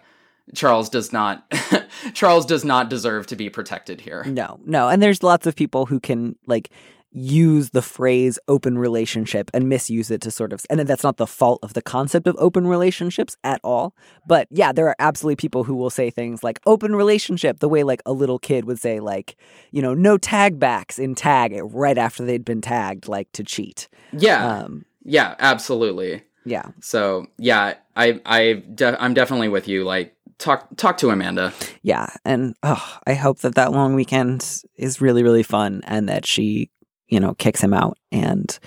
Charles 0.53 0.89
does 0.89 1.13
not 1.13 1.45
Charles 2.13 2.45
does 2.45 2.63
not 2.65 2.89
deserve 2.89 3.27
to 3.27 3.35
be 3.35 3.49
protected 3.49 4.01
here. 4.01 4.23
No, 4.25 4.59
no. 4.65 4.89
And 4.89 5.01
there's 5.01 5.23
lots 5.23 5.47
of 5.47 5.55
people 5.55 5.85
who 5.85 5.99
can 5.99 6.35
like 6.47 6.69
use 7.13 7.71
the 7.71 7.81
phrase 7.81 8.39
open 8.47 8.77
relationship 8.77 9.51
and 9.53 9.67
misuse 9.67 10.09
it 10.09 10.21
to 10.21 10.31
sort 10.31 10.53
of 10.53 10.65
and 10.69 10.79
that's 10.79 11.03
not 11.03 11.17
the 11.17 11.27
fault 11.27 11.59
of 11.61 11.73
the 11.73 11.81
concept 11.81 12.25
of 12.25 12.37
open 12.39 12.65
relationships 12.65 13.35
at 13.43 13.59
all 13.65 13.93
but 14.25 14.47
yeah 14.49 14.71
there 14.71 14.87
are 14.87 14.95
absolutely 14.97 15.35
people 15.35 15.65
who 15.65 15.75
will 15.75 15.89
say 15.89 16.09
things 16.09 16.41
like 16.41 16.57
open 16.65 16.95
relationship 16.95 17.59
the 17.59 17.67
way 17.67 17.83
like 17.83 18.01
a 18.05 18.13
little 18.13 18.39
kid 18.39 18.63
would 18.63 18.79
say 18.79 19.01
like 19.01 19.35
you 19.71 19.81
know 19.81 19.93
no 19.93 20.17
tag 20.17 20.57
backs 20.57 20.97
in 20.97 21.13
tag 21.13 21.53
right 21.63 21.97
after 21.97 22.23
they'd 22.23 22.45
been 22.45 22.61
tagged 22.61 23.09
like 23.09 23.29
to 23.33 23.43
cheat 23.43 23.89
Yeah. 24.13 24.59
um 24.61 24.85
yeah, 25.03 25.35
absolutely. 25.39 26.23
yeah 26.45 26.67
So, 26.79 27.25
yeah, 27.37 27.73
I 27.97 28.21
I 28.25 28.63
de- 28.73 29.03
I'm 29.03 29.13
definitely 29.13 29.49
with 29.49 29.67
you 29.67 29.83
like 29.83 30.15
talk 30.41 30.67
talk 30.75 30.97
to 30.97 31.09
Amanda. 31.09 31.53
yeah 31.83 32.07
and 32.25 32.55
oh, 32.63 32.97
i 33.07 33.13
hope 33.13 33.39
that 33.39 33.55
that 33.55 33.71
long 33.71 33.95
weekend 33.95 34.61
is 34.75 34.99
really 34.99 35.23
really 35.23 35.43
fun 35.43 35.81
and 35.85 36.09
that 36.09 36.25
she 36.25 36.69
you 37.07 37.19
know 37.19 37.33
kicks 37.35 37.61
him 37.61 37.73
out 37.73 37.97
and 38.11 38.59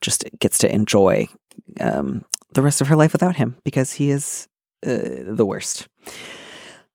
just 0.00 0.24
gets 0.38 0.58
to 0.58 0.72
enjoy 0.72 1.26
um, 1.80 2.24
the 2.52 2.62
rest 2.62 2.80
of 2.80 2.88
her 2.88 2.96
life 2.96 3.12
without 3.12 3.36
him 3.36 3.56
because 3.64 3.92
he 3.92 4.10
is 4.10 4.48
uh, 4.86 5.24
the 5.26 5.46
worst 5.46 5.88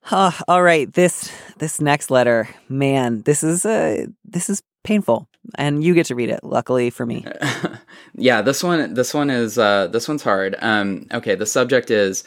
Ah, 0.10 0.42
all 0.48 0.64
right 0.64 0.92
this 0.92 1.32
this 1.60 1.80
next 1.80 2.10
letter 2.10 2.50
man 2.70 3.22
this 3.24 3.44
is 3.44 3.66
uh 3.66 4.06
this 4.26 4.50
is 4.50 4.64
painful 4.84 5.28
and 5.56 5.84
you 5.84 5.94
get 5.94 6.08
to 6.08 6.16
read 6.16 6.30
it 6.30 6.44
luckily 6.44 6.90
for 6.90 7.06
me 7.06 7.24
yeah, 8.16 8.42
this 8.42 8.64
one 8.64 8.94
this 8.94 9.14
one 9.14 9.30
is 9.30 9.58
uh 9.58 9.88
this 9.88 10.08
one's 10.08 10.24
hard. 10.24 10.56
Um 10.60 11.08
okay, 11.14 11.36
the 11.36 11.46
subject 11.46 11.92
is 11.92 12.24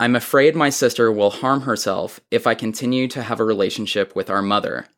I'm 0.00 0.16
afraid 0.16 0.56
my 0.56 0.70
sister 0.70 1.12
will 1.12 1.30
harm 1.30 1.60
herself 1.60 2.18
if 2.32 2.48
I 2.48 2.56
continue 2.56 3.06
to 3.08 3.22
have 3.22 3.38
a 3.38 3.44
relationship 3.44 4.16
with 4.16 4.28
our 4.28 4.42
mother. 4.42 4.88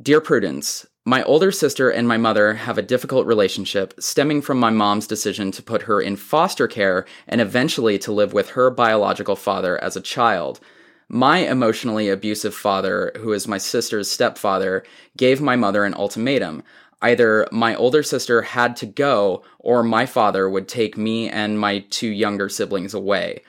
Dear 0.00 0.20
Prudence, 0.20 0.86
my 1.04 1.24
older 1.24 1.50
sister 1.50 1.90
and 1.90 2.06
my 2.06 2.16
mother 2.16 2.54
have 2.54 2.78
a 2.78 2.82
difficult 2.82 3.26
relationship 3.26 3.94
stemming 3.98 4.42
from 4.42 4.60
my 4.60 4.70
mom's 4.70 5.08
decision 5.08 5.50
to 5.50 5.62
put 5.62 5.82
her 5.82 6.00
in 6.00 6.14
foster 6.14 6.68
care 6.68 7.04
and 7.26 7.40
eventually 7.40 7.98
to 7.98 8.12
live 8.12 8.32
with 8.32 8.50
her 8.50 8.70
biological 8.70 9.34
father 9.34 9.82
as 9.82 9.96
a 9.96 10.00
child. 10.00 10.60
My 11.08 11.38
emotionally 11.38 12.08
abusive 12.08 12.54
father, 12.54 13.10
who 13.16 13.32
is 13.32 13.48
my 13.48 13.58
sister's 13.58 14.08
stepfather, 14.08 14.84
gave 15.16 15.40
my 15.40 15.56
mother 15.56 15.84
an 15.84 15.94
ultimatum. 15.94 16.62
either 17.02 17.48
my 17.50 17.74
older 17.74 18.04
sister 18.04 18.42
had 18.42 18.76
to 18.76 18.86
go 18.86 19.42
or 19.58 19.82
my 19.82 20.06
father 20.06 20.48
would 20.48 20.68
take 20.68 20.96
me 20.96 21.28
and 21.28 21.58
my 21.58 21.80
two 21.90 22.08
younger 22.08 22.48
siblings 22.48 22.94
away. 22.94 23.42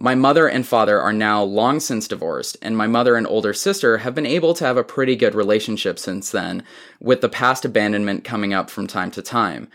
My 0.00 0.14
mother 0.14 0.46
and 0.46 0.64
father 0.64 1.00
are 1.00 1.12
now 1.12 1.42
long 1.42 1.80
since 1.80 2.06
divorced, 2.06 2.56
and 2.62 2.76
my 2.76 2.86
mother 2.86 3.16
and 3.16 3.26
older 3.26 3.52
sister 3.52 3.98
have 3.98 4.14
been 4.14 4.26
able 4.26 4.54
to 4.54 4.64
have 4.64 4.76
a 4.76 4.84
pretty 4.84 5.16
good 5.16 5.34
relationship 5.34 5.98
since 5.98 6.30
then, 6.30 6.62
with 7.00 7.20
the 7.20 7.28
past 7.28 7.64
abandonment 7.64 8.22
coming 8.22 8.54
up 8.54 8.70
from 8.70 8.86
time 8.86 9.10
to 9.10 9.22
time. 9.22 9.66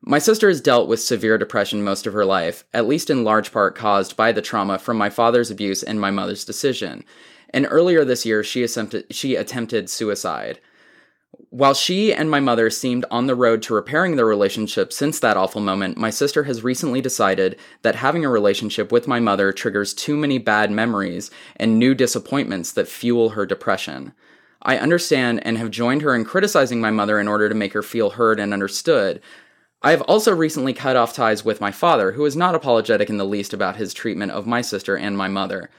My 0.00 0.20
sister 0.20 0.46
has 0.46 0.60
dealt 0.60 0.86
with 0.86 1.00
severe 1.00 1.36
depression 1.36 1.82
most 1.82 2.06
of 2.06 2.12
her 2.12 2.24
life, 2.24 2.62
at 2.72 2.86
least 2.86 3.10
in 3.10 3.24
large 3.24 3.50
part 3.50 3.74
caused 3.74 4.16
by 4.16 4.30
the 4.30 4.40
trauma 4.40 4.78
from 4.78 4.96
my 4.96 5.10
father's 5.10 5.50
abuse 5.50 5.82
and 5.82 6.00
my 6.00 6.12
mother's 6.12 6.44
decision. 6.44 7.04
And 7.50 7.66
earlier 7.68 8.04
this 8.04 8.24
year, 8.24 8.44
she 8.44 8.62
attempted, 8.62 9.90
suicide. 9.90 10.60
While 11.48 11.74
she 11.74 12.12
and 12.12 12.30
my 12.30 12.40
mother 12.40 12.70
seemed 12.70 13.04
on 13.10 13.26
the 13.26 13.34
road 13.34 13.62
to 13.62 13.74
repairing 13.74 14.16
their 14.16 14.26
relationship 14.26 14.92
since 14.92 15.18
that 15.20 15.36
awful 15.36 15.60
moment, 15.60 15.96
my 15.96 16.10
sister 16.10 16.44
has 16.44 16.64
recently 16.64 17.00
decided 17.00 17.58
that 17.82 17.94
having 17.94 18.24
a 18.24 18.30
relationship 18.30 18.90
with 18.92 19.08
my 19.08 19.20
mother 19.20 19.52
triggers 19.52 19.94
too 19.94 20.16
many 20.16 20.38
bad 20.38 20.70
memories 20.70 21.30
and 21.56 21.78
new 21.78 21.94
disappointments 21.94 22.72
that 22.72 22.88
fuel 22.88 23.30
her 23.30 23.46
depression. 23.46 24.12
I 24.62 24.78
understand 24.78 25.44
and 25.44 25.58
have 25.58 25.70
joined 25.70 26.02
her 26.02 26.14
in 26.14 26.24
criticizing 26.24 26.80
my 26.80 26.90
mother 26.90 27.18
in 27.18 27.28
order 27.28 27.48
to 27.48 27.54
make 27.54 27.72
her 27.72 27.82
feel 27.82 28.10
heard 28.10 28.38
and 28.38 28.52
understood. 28.52 29.20
I 29.82 29.90
have 29.90 30.02
also 30.02 30.34
recently 30.34 30.72
cut 30.72 30.96
off 30.96 31.14
ties 31.14 31.44
with 31.44 31.60
my 31.60 31.72
father, 31.72 32.12
who 32.12 32.24
is 32.24 32.36
not 32.36 32.54
apologetic 32.54 33.10
in 33.10 33.16
the 33.16 33.24
least 33.24 33.52
about 33.52 33.76
his 33.76 33.92
treatment 33.92 34.32
of 34.32 34.46
my 34.46 34.60
sister 34.60 34.96
and 34.96 35.18
my 35.18 35.28
mother. 35.28 35.70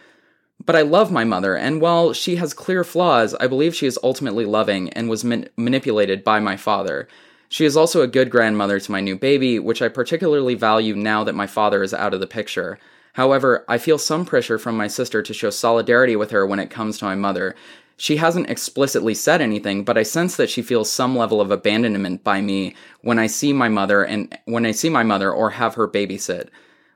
But 0.65 0.75
I 0.77 0.81
love 0.81 1.11
my 1.11 1.25
mother, 1.25 1.55
and 1.55 1.81
while 1.81 2.13
she 2.13 2.37
has 2.37 2.53
clear 2.53 2.83
flaws, 2.85 3.35
I 3.35 3.47
believe 3.47 3.75
she 3.75 3.87
is 3.87 3.99
ultimately 4.01 4.45
loving 4.45 4.89
and 4.91 5.09
was 5.09 5.23
man- 5.23 5.49
manipulated 5.57 6.23
by 6.23 6.39
my 6.39 6.55
father. 6.55 7.07
She 7.49 7.65
is 7.65 7.75
also 7.75 8.01
a 8.01 8.07
good 8.07 8.29
grandmother 8.29 8.79
to 8.79 8.91
my 8.91 9.01
new 9.01 9.17
baby, 9.17 9.59
which 9.59 9.81
I 9.81 9.89
particularly 9.89 10.55
value 10.55 10.95
now 10.95 11.23
that 11.25 11.35
my 11.35 11.47
father 11.47 11.83
is 11.83 11.93
out 11.93 12.13
of 12.13 12.19
the 12.19 12.27
picture. 12.27 12.79
However, 13.13 13.65
I 13.67 13.77
feel 13.77 13.97
some 13.97 14.25
pressure 14.25 14.57
from 14.57 14.77
my 14.77 14.87
sister 14.87 15.21
to 15.21 15.33
show 15.33 15.49
solidarity 15.49 16.15
with 16.15 16.31
her 16.31 16.47
when 16.47 16.59
it 16.59 16.71
comes 16.71 16.97
to 16.97 17.05
my 17.05 17.15
mother. 17.15 17.55
She 17.97 18.17
hasn't 18.17 18.49
explicitly 18.49 19.13
said 19.13 19.39
anything, 19.39 19.83
but 19.83 19.97
I 19.97 20.03
sense 20.03 20.35
that 20.37 20.49
she 20.49 20.61
feels 20.61 20.89
some 20.89 21.15
level 21.15 21.41
of 21.41 21.51
abandonment 21.51 22.23
by 22.23 22.41
me 22.41 22.73
when 23.01 23.19
I 23.19 23.27
see 23.27 23.53
my 23.53 23.69
mother 23.69 24.03
and 24.03 24.35
when 24.45 24.65
I 24.65 24.71
see 24.71 24.89
my 24.89 25.03
mother 25.03 25.31
or 25.31 25.51
have 25.51 25.75
her 25.75 25.87
babysit. 25.87 26.49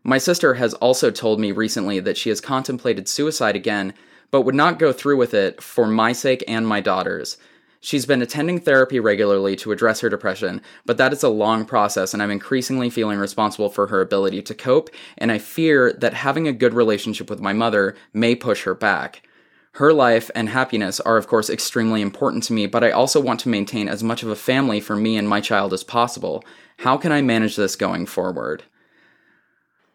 My 0.09 0.19
sister 0.19 0.53
has 0.53 0.73
also 0.75 1.11
told 1.11 1.37
me 1.37 1.51
recently 1.51 1.99
that 1.99 2.15
she 2.15 2.29
has 2.29 2.39
contemplated 2.39 3.09
suicide 3.09 3.57
again, 3.57 3.93
but 4.31 4.43
would 4.43 4.55
not 4.55 4.79
go 4.79 4.93
through 4.93 5.17
with 5.17 5.33
it 5.33 5.61
for 5.61 5.85
my 5.85 6.13
sake 6.13 6.45
and 6.47 6.65
my 6.65 6.79
daughter's. 6.79 7.35
She's 7.81 8.05
been 8.05 8.21
attending 8.21 8.61
therapy 8.61 9.01
regularly 9.01 9.57
to 9.57 9.73
address 9.73 9.99
her 9.99 10.07
depression, 10.07 10.61
but 10.85 10.95
that 10.97 11.11
is 11.11 11.23
a 11.23 11.29
long 11.29 11.65
process, 11.65 12.13
and 12.13 12.23
I'm 12.23 12.31
increasingly 12.31 12.89
feeling 12.89 13.19
responsible 13.19 13.67
for 13.67 13.87
her 13.87 13.99
ability 13.99 14.43
to 14.43 14.55
cope, 14.55 14.89
and 15.17 15.29
I 15.29 15.39
fear 15.39 15.91
that 15.91 16.13
having 16.13 16.47
a 16.47 16.53
good 16.53 16.73
relationship 16.73 17.29
with 17.29 17.41
my 17.41 17.51
mother 17.51 17.93
may 18.13 18.33
push 18.33 18.63
her 18.63 18.73
back. 18.73 19.27
Her 19.73 19.91
life 19.91 20.31
and 20.33 20.47
happiness 20.47 21.01
are, 21.01 21.17
of 21.17 21.27
course, 21.27 21.49
extremely 21.49 22.01
important 22.01 22.43
to 22.45 22.53
me, 22.53 22.65
but 22.65 22.81
I 22.81 22.91
also 22.91 23.19
want 23.19 23.41
to 23.41 23.49
maintain 23.49 23.89
as 23.89 24.03
much 24.03 24.23
of 24.23 24.29
a 24.29 24.37
family 24.37 24.79
for 24.79 24.95
me 24.95 25.17
and 25.17 25.27
my 25.27 25.41
child 25.41 25.73
as 25.73 25.83
possible. 25.83 26.45
How 26.77 26.95
can 26.95 27.11
I 27.11 27.21
manage 27.21 27.57
this 27.57 27.75
going 27.75 28.05
forward? 28.05 28.63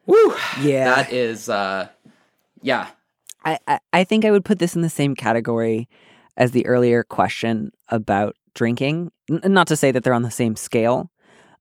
Woo! 0.07 0.34
Yeah. 0.61 0.94
That 0.94 1.12
is, 1.12 1.48
uh, 1.48 1.88
yeah. 2.62 2.88
I, 3.44 3.59
I, 3.66 3.78
I 3.92 4.05
think 4.05 4.24
I 4.24 4.30
would 4.30 4.44
put 4.44 4.59
this 4.59 4.76
in 4.76 4.82
the 4.82 4.90
same 4.90 5.14
category 5.14 5.88
as 6.36 6.53
the 6.53 6.66
earlier 6.66 7.03
question 7.03 7.72
about 7.88 8.36
drinking. 8.55 9.11
N- 9.30 9.53
not 9.53 9.66
to 9.68 9.76
say 9.76 9.90
that 9.90 10.05
they're 10.05 10.14
on 10.14 10.22
the 10.22 10.30
same 10.30 10.57
scale, 10.57 11.11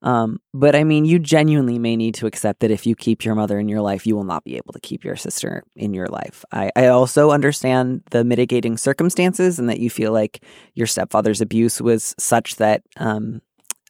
um, 0.04 0.40
but 0.54 0.76
I 0.76 0.84
mean, 0.84 1.06
you 1.06 1.20
genuinely 1.20 1.78
may 1.78 1.96
need 1.96 2.16
to 2.16 2.26
accept 2.26 2.62
that 2.62 2.72
if 2.72 2.88
you 2.88 2.96
keep 2.96 3.24
your 3.24 3.36
mother 3.36 3.60
in 3.60 3.70
your 3.70 3.82
life, 3.82 4.08
you 4.08 4.16
will 4.16 4.24
not 4.24 4.44
be 4.44 4.58
able 4.58 4.74
to 4.74 4.80
keep 4.80 5.04
your 5.04 5.16
sister 5.16 5.64
in 5.76 5.94
your 5.94 6.08
life. 6.08 6.44
I, 6.52 6.72
I 6.76 6.88
also 6.88 7.30
understand 7.30 8.02
the 8.10 8.24
mitigating 8.24 8.78
circumstances 8.78 9.60
and 9.60 9.70
that 9.70 9.80
you 9.80 9.90
feel 9.90 10.12
like 10.12 10.44
your 10.74 10.88
stepfather's 10.88 11.42
abuse 11.42 11.80
was 11.80 12.16
such 12.18 12.56
that 12.56 12.82
um, 12.98 13.42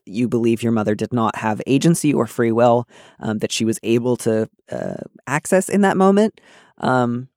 you 0.06 0.28
believe 0.28 0.64
your 0.64 0.72
mother 0.72 0.96
did 0.96 1.14
not 1.14 1.36
have 1.36 1.62
agency 1.68 2.14
or 2.14 2.26
free 2.28 2.52
will 2.52 2.88
um, 3.20 3.40
that 3.40 3.52
she 3.52 3.66
was 3.66 3.80
able 3.84 4.18
to 4.18 4.50
uh, 4.72 4.96
access 5.28 5.70
in 5.70 5.82
that 5.82 5.98
moment. 5.98 6.40
Um, 6.80 7.28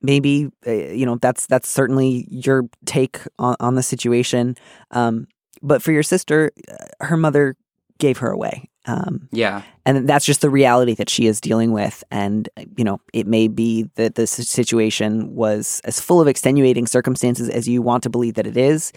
maybe 0.00 0.50
uh, 0.66 0.72
you 0.72 1.06
know 1.06 1.16
that's 1.16 1.46
that's 1.46 1.68
certainly 1.68 2.26
your 2.30 2.64
take 2.84 3.20
on, 3.38 3.56
on 3.60 3.74
the 3.74 3.82
situation. 3.82 4.56
Um, 4.90 5.26
but 5.62 5.82
for 5.82 5.92
your 5.92 6.02
sister, 6.02 6.50
uh, 6.70 7.06
her 7.06 7.16
mother 7.16 7.56
gave 7.98 8.18
her 8.18 8.30
away. 8.30 8.68
Um, 8.84 9.28
Yeah. 9.30 9.62
and 9.86 10.08
that's 10.08 10.24
just 10.26 10.40
the 10.40 10.50
reality 10.50 10.94
that 10.94 11.08
she 11.08 11.28
is 11.28 11.40
dealing 11.40 11.70
with. 11.70 12.02
And 12.10 12.48
you 12.76 12.82
know, 12.82 13.00
it 13.12 13.28
may 13.28 13.46
be 13.46 13.84
that 13.94 14.16
the 14.16 14.26
situation 14.26 15.36
was 15.36 15.80
as 15.84 16.00
full 16.00 16.20
of 16.20 16.26
extenuating 16.26 16.88
circumstances 16.88 17.48
as 17.48 17.68
you 17.68 17.80
want 17.80 18.02
to 18.02 18.10
believe 18.10 18.34
that 18.34 18.46
it 18.46 18.56
is, 18.56 18.92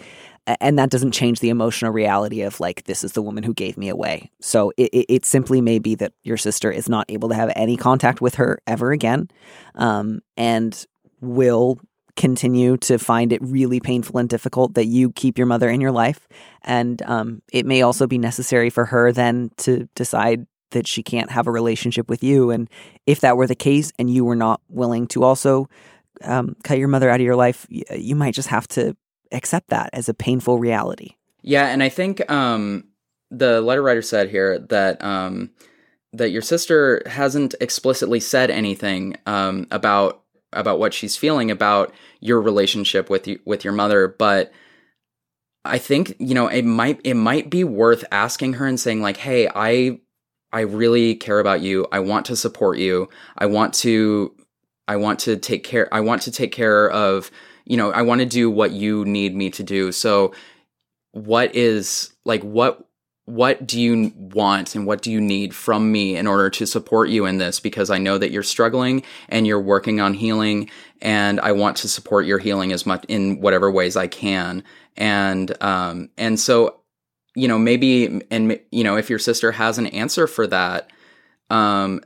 and 0.46 0.78
that 0.78 0.90
doesn't 0.90 1.12
change 1.12 1.40
the 1.40 1.48
emotional 1.48 1.92
reality 1.92 2.42
of 2.42 2.60
like 2.60 2.84
this 2.84 3.02
is 3.02 3.12
the 3.12 3.22
woman 3.22 3.42
who 3.42 3.52
gave 3.52 3.76
me 3.76 3.88
away. 3.88 4.30
So 4.40 4.72
it, 4.76 5.06
it, 5.08 5.24
simply 5.24 5.60
may 5.60 5.78
be 5.78 5.96
that 5.96 6.12
your 6.22 6.36
sister 6.36 6.70
is 6.70 6.88
not 6.88 7.06
able 7.08 7.28
to 7.30 7.34
have 7.34 7.52
any 7.56 7.76
contact 7.76 8.20
with 8.20 8.36
her 8.36 8.60
ever 8.66 8.92
again, 8.92 9.28
um, 9.74 10.20
and 10.36 10.86
will 11.20 11.80
continue 12.14 12.76
to 12.78 12.98
find 12.98 13.32
it 13.32 13.42
really 13.42 13.80
painful 13.80 14.18
and 14.18 14.28
difficult 14.28 14.74
that 14.74 14.86
you 14.86 15.10
keep 15.12 15.36
your 15.36 15.46
mother 15.46 15.68
in 15.68 15.80
your 15.80 15.92
life. 15.92 16.26
And 16.62 17.02
um, 17.02 17.42
it 17.52 17.66
may 17.66 17.82
also 17.82 18.06
be 18.06 18.18
necessary 18.18 18.70
for 18.70 18.86
her 18.86 19.12
then 19.12 19.50
to 19.58 19.88
decide 19.94 20.46
that 20.70 20.86
she 20.86 21.02
can't 21.02 21.30
have 21.30 21.46
a 21.46 21.50
relationship 21.50 22.08
with 22.08 22.22
you. 22.22 22.50
And 22.50 22.68
if 23.06 23.20
that 23.20 23.36
were 23.36 23.46
the 23.46 23.54
case 23.54 23.92
and 23.98 24.10
you 24.10 24.24
were 24.24 24.36
not 24.36 24.60
willing 24.68 25.06
to 25.08 25.22
also 25.22 25.68
um, 26.22 26.56
cut 26.64 26.78
your 26.78 26.88
mother 26.88 27.10
out 27.10 27.20
of 27.20 27.24
your 27.24 27.36
life, 27.36 27.66
you 27.68 28.16
might 28.16 28.34
just 28.34 28.48
have 28.48 28.66
to 28.68 28.96
accept 29.32 29.68
that 29.68 29.90
as 29.92 30.08
a 30.08 30.14
painful 30.14 30.58
reality. 30.58 31.14
Yeah, 31.42 31.66
and 31.68 31.82
I 31.82 31.88
think 31.88 32.28
um, 32.30 32.84
the 33.30 33.60
letter 33.60 33.82
writer 33.82 34.02
said 34.02 34.30
here 34.30 34.58
that 34.58 35.02
um, 35.04 35.50
that 36.12 36.30
your 36.30 36.42
sister 36.42 37.02
hasn't 37.06 37.54
explicitly 37.60 38.20
said 38.20 38.50
anything 38.50 39.16
um, 39.26 39.66
about 39.70 40.22
about 40.52 40.78
what 40.78 40.94
she's 40.94 41.16
feeling 41.16 41.50
about 41.50 41.92
your 42.20 42.40
relationship 42.40 43.10
with 43.10 43.26
you, 43.28 43.38
with 43.44 43.64
your 43.64 43.72
mother, 43.72 44.08
but 44.08 44.52
I 45.64 45.78
think 45.78 46.14
you 46.18 46.34
know 46.34 46.48
it 46.48 46.64
might 46.64 47.00
it 47.04 47.14
might 47.14 47.50
be 47.50 47.64
worth 47.64 48.04
asking 48.10 48.54
her 48.54 48.66
and 48.66 48.78
saying 48.78 49.02
like, 49.02 49.16
"Hey, 49.16 49.48
I 49.54 50.00
I 50.52 50.60
really 50.60 51.16
care 51.16 51.40
about 51.40 51.60
you. 51.60 51.86
I 51.92 52.00
want 52.00 52.26
to 52.26 52.36
support 52.36 52.78
you. 52.78 53.08
I 53.36 53.46
want 53.46 53.74
to 53.74 54.34
I 54.88 54.96
want 54.96 55.18
to 55.20 55.36
take 55.36 55.64
care 55.64 55.92
I 55.92 56.00
want 56.00 56.22
to 56.22 56.30
take 56.30 56.52
care 56.52 56.90
of, 56.90 57.30
you 57.66 57.76
know, 57.76 57.90
I 57.90 58.02
want 58.02 58.20
to 58.20 58.26
do 58.26 58.50
what 58.50 58.70
you 58.70 59.04
need 59.04 59.34
me 59.34 59.50
to 59.50 59.62
do. 59.62 59.92
So 59.92 60.32
what 61.12 61.54
is 61.54 62.12
like 62.24 62.42
what 62.42 62.86
what 63.24 63.66
do 63.66 63.80
you 63.80 64.12
want 64.16 64.76
and 64.76 64.86
what 64.86 65.02
do 65.02 65.10
you 65.10 65.20
need 65.20 65.52
from 65.52 65.90
me 65.90 66.14
in 66.16 66.28
order 66.28 66.48
to 66.48 66.64
support 66.64 67.08
you 67.08 67.26
in 67.26 67.38
this 67.38 67.58
because 67.58 67.90
I 67.90 67.98
know 67.98 68.18
that 68.18 68.30
you're 68.30 68.44
struggling 68.44 69.02
and 69.28 69.46
you're 69.46 69.60
working 69.60 70.00
on 70.00 70.14
healing 70.14 70.70
and 71.02 71.40
I 71.40 71.52
want 71.52 71.78
to 71.78 71.88
support 71.88 72.24
your 72.24 72.38
healing 72.38 72.70
as 72.70 72.86
much 72.86 73.04
in 73.08 73.40
whatever 73.40 73.70
ways 73.70 73.96
I 73.96 74.06
can 74.06 74.62
and 74.96 75.60
um 75.62 76.10
and 76.16 76.38
so 76.38 76.80
you 77.34 77.48
know 77.48 77.58
maybe 77.58 78.22
and 78.30 78.60
you 78.70 78.84
know 78.84 78.96
if 78.96 79.10
your 79.10 79.18
sister 79.18 79.52
has 79.52 79.78
an 79.78 79.86
answer 79.88 80.26
for 80.26 80.46
that 80.46 80.90
um 81.50 82.02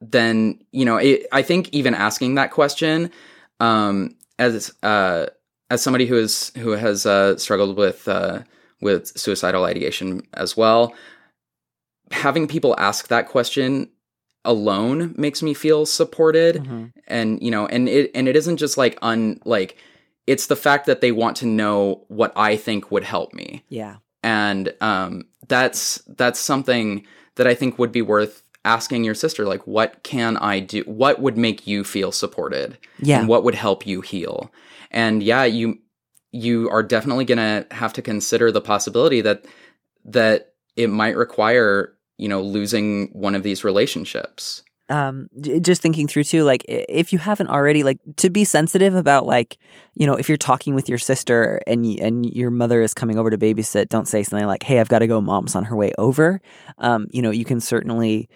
then 0.00 0.60
you 0.72 0.84
know 0.84 0.98
it, 0.98 1.26
I 1.32 1.42
think 1.42 1.70
even 1.70 1.94
asking 1.94 2.36
that 2.36 2.52
question 2.52 3.10
um 3.58 4.14
as 4.42 4.72
uh 4.82 5.26
as 5.70 5.82
somebody 5.82 6.06
who 6.06 6.16
is 6.16 6.52
who 6.62 6.70
has 6.72 7.06
uh, 7.06 7.36
struggled 7.38 7.76
with 7.78 8.06
uh, 8.08 8.40
with 8.80 9.06
suicidal 9.16 9.64
ideation 9.64 10.08
as 10.34 10.56
well, 10.56 10.92
having 12.10 12.46
people 12.46 12.74
ask 12.78 13.08
that 13.08 13.28
question 13.28 13.88
alone 14.44 15.14
makes 15.16 15.42
me 15.42 15.54
feel 15.54 15.86
supported, 15.86 16.56
and 17.06 17.42
you 17.42 17.50
know, 17.50 17.66
and 17.66 17.88
it 17.88 18.10
and 18.14 18.28
it 18.28 18.36
isn't 18.36 18.58
just 18.58 18.76
like 18.76 18.98
un 19.02 19.40
like 19.44 19.76
it's 20.26 20.46
the 20.46 20.56
fact 20.56 20.86
that 20.86 21.00
they 21.00 21.12
want 21.12 21.36
to 21.38 21.46
know 21.46 22.04
what 22.08 22.32
I 22.36 22.56
think 22.56 22.90
would 22.90 23.04
help 23.04 23.32
me, 23.32 23.64
Yeah. 23.68 23.96
and 24.22 24.72
um, 24.80 25.22
that's 25.48 26.02
that's 26.06 26.38
something 26.38 27.06
that 27.36 27.46
I 27.46 27.54
think 27.54 27.78
would 27.78 27.92
be 27.92 28.02
worth 28.02 28.42
asking 28.64 29.04
your 29.04 29.14
sister 29.14 29.44
like 29.44 29.66
what 29.66 30.02
can 30.02 30.36
i 30.36 30.60
do? 30.60 30.82
What 30.82 31.20
would 31.20 31.36
make 31.36 31.66
you 31.66 31.84
feel 31.84 32.12
supported? 32.12 32.78
Yeah. 33.00 33.20
and 33.20 33.28
what 33.28 33.44
would 33.44 33.54
help 33.54 33.86
you 33.86 34.00
heal? 34.00 34.52
And 34.90 35.22
yeah 35.22 35.44
you 35.44 35.78
you 36.32 36.70
are 36.70 36.82
definitely 36.82 37.26
going 37.26 37.38
to 37.38 37.66
have 37.74 37.92
to 37.92 38.02
consider 38.02 38.50
the 38.50 38.60
possibility 38.60 39.20
that 39.20 39.44
that 40.04 40.54
it 40.76 40.88
might 40.88 41.16
require 41.16 41.94
you 42.18 42.28
know 42.28 42.40
losing 42.40 43.08
one 43.12 43.34
of 43.34 43.42
these 43.42 43.64
relationships. 43.64 44.62
Um 44.88 45.28
just 45.60 45.80
thinking 45.80 46.06
through 46.08 46.24
too 46.24 46.44
like 46.44 46.64
if 46.68 47.12
you 47.12 47.18
haven't 47.18 47.48
already 47.48 47.82
like 47.82 47.98
to 48.16 48.30
be 48.30 48.44
sensitive 48.44 48.94
about 48.94 49.26
like 49.26 49.58
you 49.94 50.06
know 50.06 50.14
if 50.14 50.28
you're 50.28 50.36
talking 50.38 50.74
with 50.74 50.88
your 50.88 50.98
sister 50.98 51.60
and 51.66 51.86
and 52.00 52.26
your 52.26 52.50
mother 52.50 52.82
is 52.82 52.94
coming 52.94 53.18
over 53.18 53.30
to 53.30 53.38
babysit 53.38 53.88
don't 53.88 54.08
say 54.08 54.22
something 54.22 54.46
like 54.46 54.62
hey 54.62 54.80
i've 54.80 54.88
got 54.88 54.98
to 54.98 55.06
go 55.06 55.20
mom's 55.20 55.54
on 55.56 55.64
her 55.64 55.76
way 55.76 55.92
over. 55.98 56.40
Um 56.78 57.06
you 57.10 57.22
know 57.22 57.30
you 57.30 57.44
can 57.44 57.60
certainly 57.60 58.28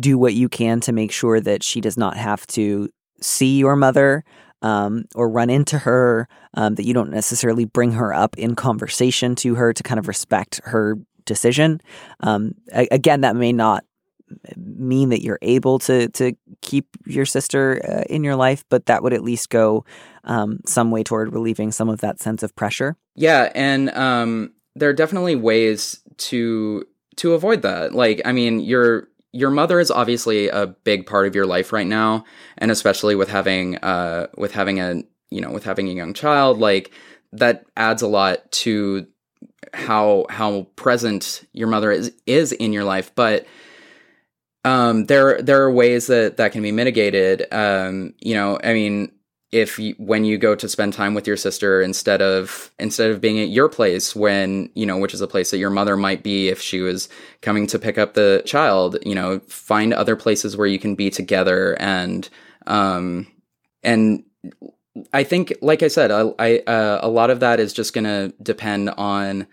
do 0.00 0.18
what 0.18 0.34
you 0.34 0.48
can 0.48 0.80
to 0.80 0.92
make 0.92 1.12
sure 1.12 1.40
that 1.40 1.62
she 1.62 1.80
does 1.80 1.96
not 1.96 2.16
have 2.16 2.46
to 2.48 2.88
see 3.20 3.58
your 3.58 3.76
mother 3.76 4.24
um, 4.62 5.04
or 5.14 5.28
run 5.28 5.50
into 5.50 5.78
her, 5.78 6.26
um, 6.54 6.74
that 6.76 6.86
you 6.86 6.94
don't 6.94 7.10
necessarily 7.10 7.64
bring 7.64 7.92
her 7.92 8.14
up 8.14 8.36
in 8.38 8.54
conversation 8.54 9.34
to 9.36 9.54
her 9.56 9.72
to 9.72 9.82
kind 9.82 9.98
of 9.98 10.08
respect 10.08 10.60
her 10.64 10.96
decision. 11.26 11.80
Um, 12.20 12.54
again, 12.72 13.22
that 13.22 13.36
may 13.36 13.52
not 13.52 13.84
mean 14.56 15.10
that 15.10 15.22
you're 15.22 15.38
able 15.42 15.78
to 15.78 16.08
to 16.08 16.32
keep 16.62 16.86
your 17.06 17.26
sister 17.26 17.80
uh, 17.86 18.04
in 18.12 18.24
your 18.24 18.36
life, 18.36 18.64
but 18.68 18.86
that 18.86 19.02
would 19.02 19.12
at 19.12 19.22
least 19.22 19.50
go 19.50 19.84
um, 20.24 20.60
some 20.66 20.90
way 20.90 21.02
toward 21.02 21.32
relieving 21.32 21.70
some 21.70 21.88
of 21.88 22.00
that 22.00 22.20
sense 22.20 22.42
of 22.42 22.54
pressure. 22.56 22.96
Yeah, 23.14 23.52
and 23.54 23.90
um, 23.90 24.54
there 24.74 24.88
are 24.88 24.94
definitely 24.94 25.36
ways 25.36 26.00
to 26.16 26.86
to 27.16 27.34
avoid 27.34 27.62
that. 27.62 27.94
Like, 27.94 28.22
I 28.24 28.32
mean, 28.32 28.60
your 28.60 29.08
your 29.34 29.50
mother 29.50 29.80
is 29.80 29.90
obviously 29.90 30.48
a 30.48 30.66
big 30.66 31.06
part 31.06 31.26
of 31.26 31.34
your 31.34 31.44
life 31.44 31.72
right 31.72 31.86
now, 31.86 32.24
and 32.56 32.70
especially 32.70 33.16
with 33.16 33.28
having 33.28 33.76
uh 33.78 34.28
with 34.36 34.52
having 34.52 34.80
a 34.80 35.02
you 35.30 35.40
know 35.40 35.50
with 35.50 35.64
having 35.64 35.88
a 35.88 35.92
young 35.92 36.14
child, 36.14 36.58
like 36.58 36.92
that 37.32 37.66
adds 37.76 38.00
a 38.00 38.06
lot 38.06 38.50
to 38.52 39.06
how 39.74 40.24
how 40.30 40.68
present 40.76 41.44
your 41.52 41.66
mother 41.66 41.90
is 41.90 42.12
is 42.26 42.52
in 42.52 42.72
your 42.72 42.84
life. 42.84 43.12
But 43.16 43.46
um, 44.64 45.06
there 45.06 45.42
there 45.42 45.62
are 45.62 45.72
ways 45.72 46.06
that 46.06 46.36
that 46.36 46.52
can 46.52 46.62
be 46.62 46.72
mitigated. 46.72 47.46
Um, 47.52 48.14
you 48.20 48.34
know, 48.34 48.58
I 48.62 48.72
mean, 48.72 49.10
if 49.54 49.78
you, 49.78 49.94
when 49.98 50.24
you 50.24 50.36
go 50.36 50.56
to 50.56 50.68
spend 50.68 50.92
time 50.92 51.14
with 51.14 51.26
your 51.26 51.36
sister 51.36 51.80
instead 51.80 52.20
of 52.20 52.72
instead 52.78 53.10
of 53.10 53.20
being 53.20 53.38
at 53.38 53.48
your 53.48 53.68
place 53.68 54.14
when 54.14 54.68
you 54.74 54.84
know 54.84 54.98
which 54.98 55.14
is 55.14 55.20
a 55.20 55.28
place 55.28 55.52
that 55.52 55.58
your 55.58 55.70
mother 55.70 55.96
might 55.96 56.24
be 56.24 56.48
if 56.48 56.60
she 56.60 56.80
was 56.80 57.08
coming 57.40 57.66
to 57.68 57.78
pick 57.78 57.96
up 57.96 58.14
the 58.14 58.42
child 58.44 58.96
you 59.06 59.14
know 59.14 59.38
find 59.46 59.94
other 59.94 60.16
places 60.16 60.56
where 60.56 60.66
you 60.66 60.78
can 60.78 60.96
be 60.96 61.08
together 61.08 61.76
and 61.80 62.28
um 62.66 63.26
and 63.84 64.24
i 65.12 65.22
think 65.22 65.52
like 65.62 65.84
i 65.84 65.88
said 65.88 66.10
i, 66.10 66.32
I 66.38 66.58
uh, 66.66 66.98
a 67.02 67.08
lot 67.08 67.30
of 67.30 67.38
that 67.40 67.60
is 67.60 67.72
just 67.72 67.94
going 67.94 68.04
to 68.04 68.34
depend 68.42 68.90
on 68.90 69.46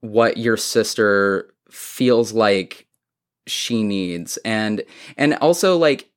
what 0.00 0.38
your 0.38 0.56
sister 0.56 1.52
feels 1.70 2.32
like 2.32 2.86
she 3.46 3.82
needs. 3.82 4.36
And 4.38 4.82
and 5.16 5.34
also 5.34 5.76
like 5.76 6.10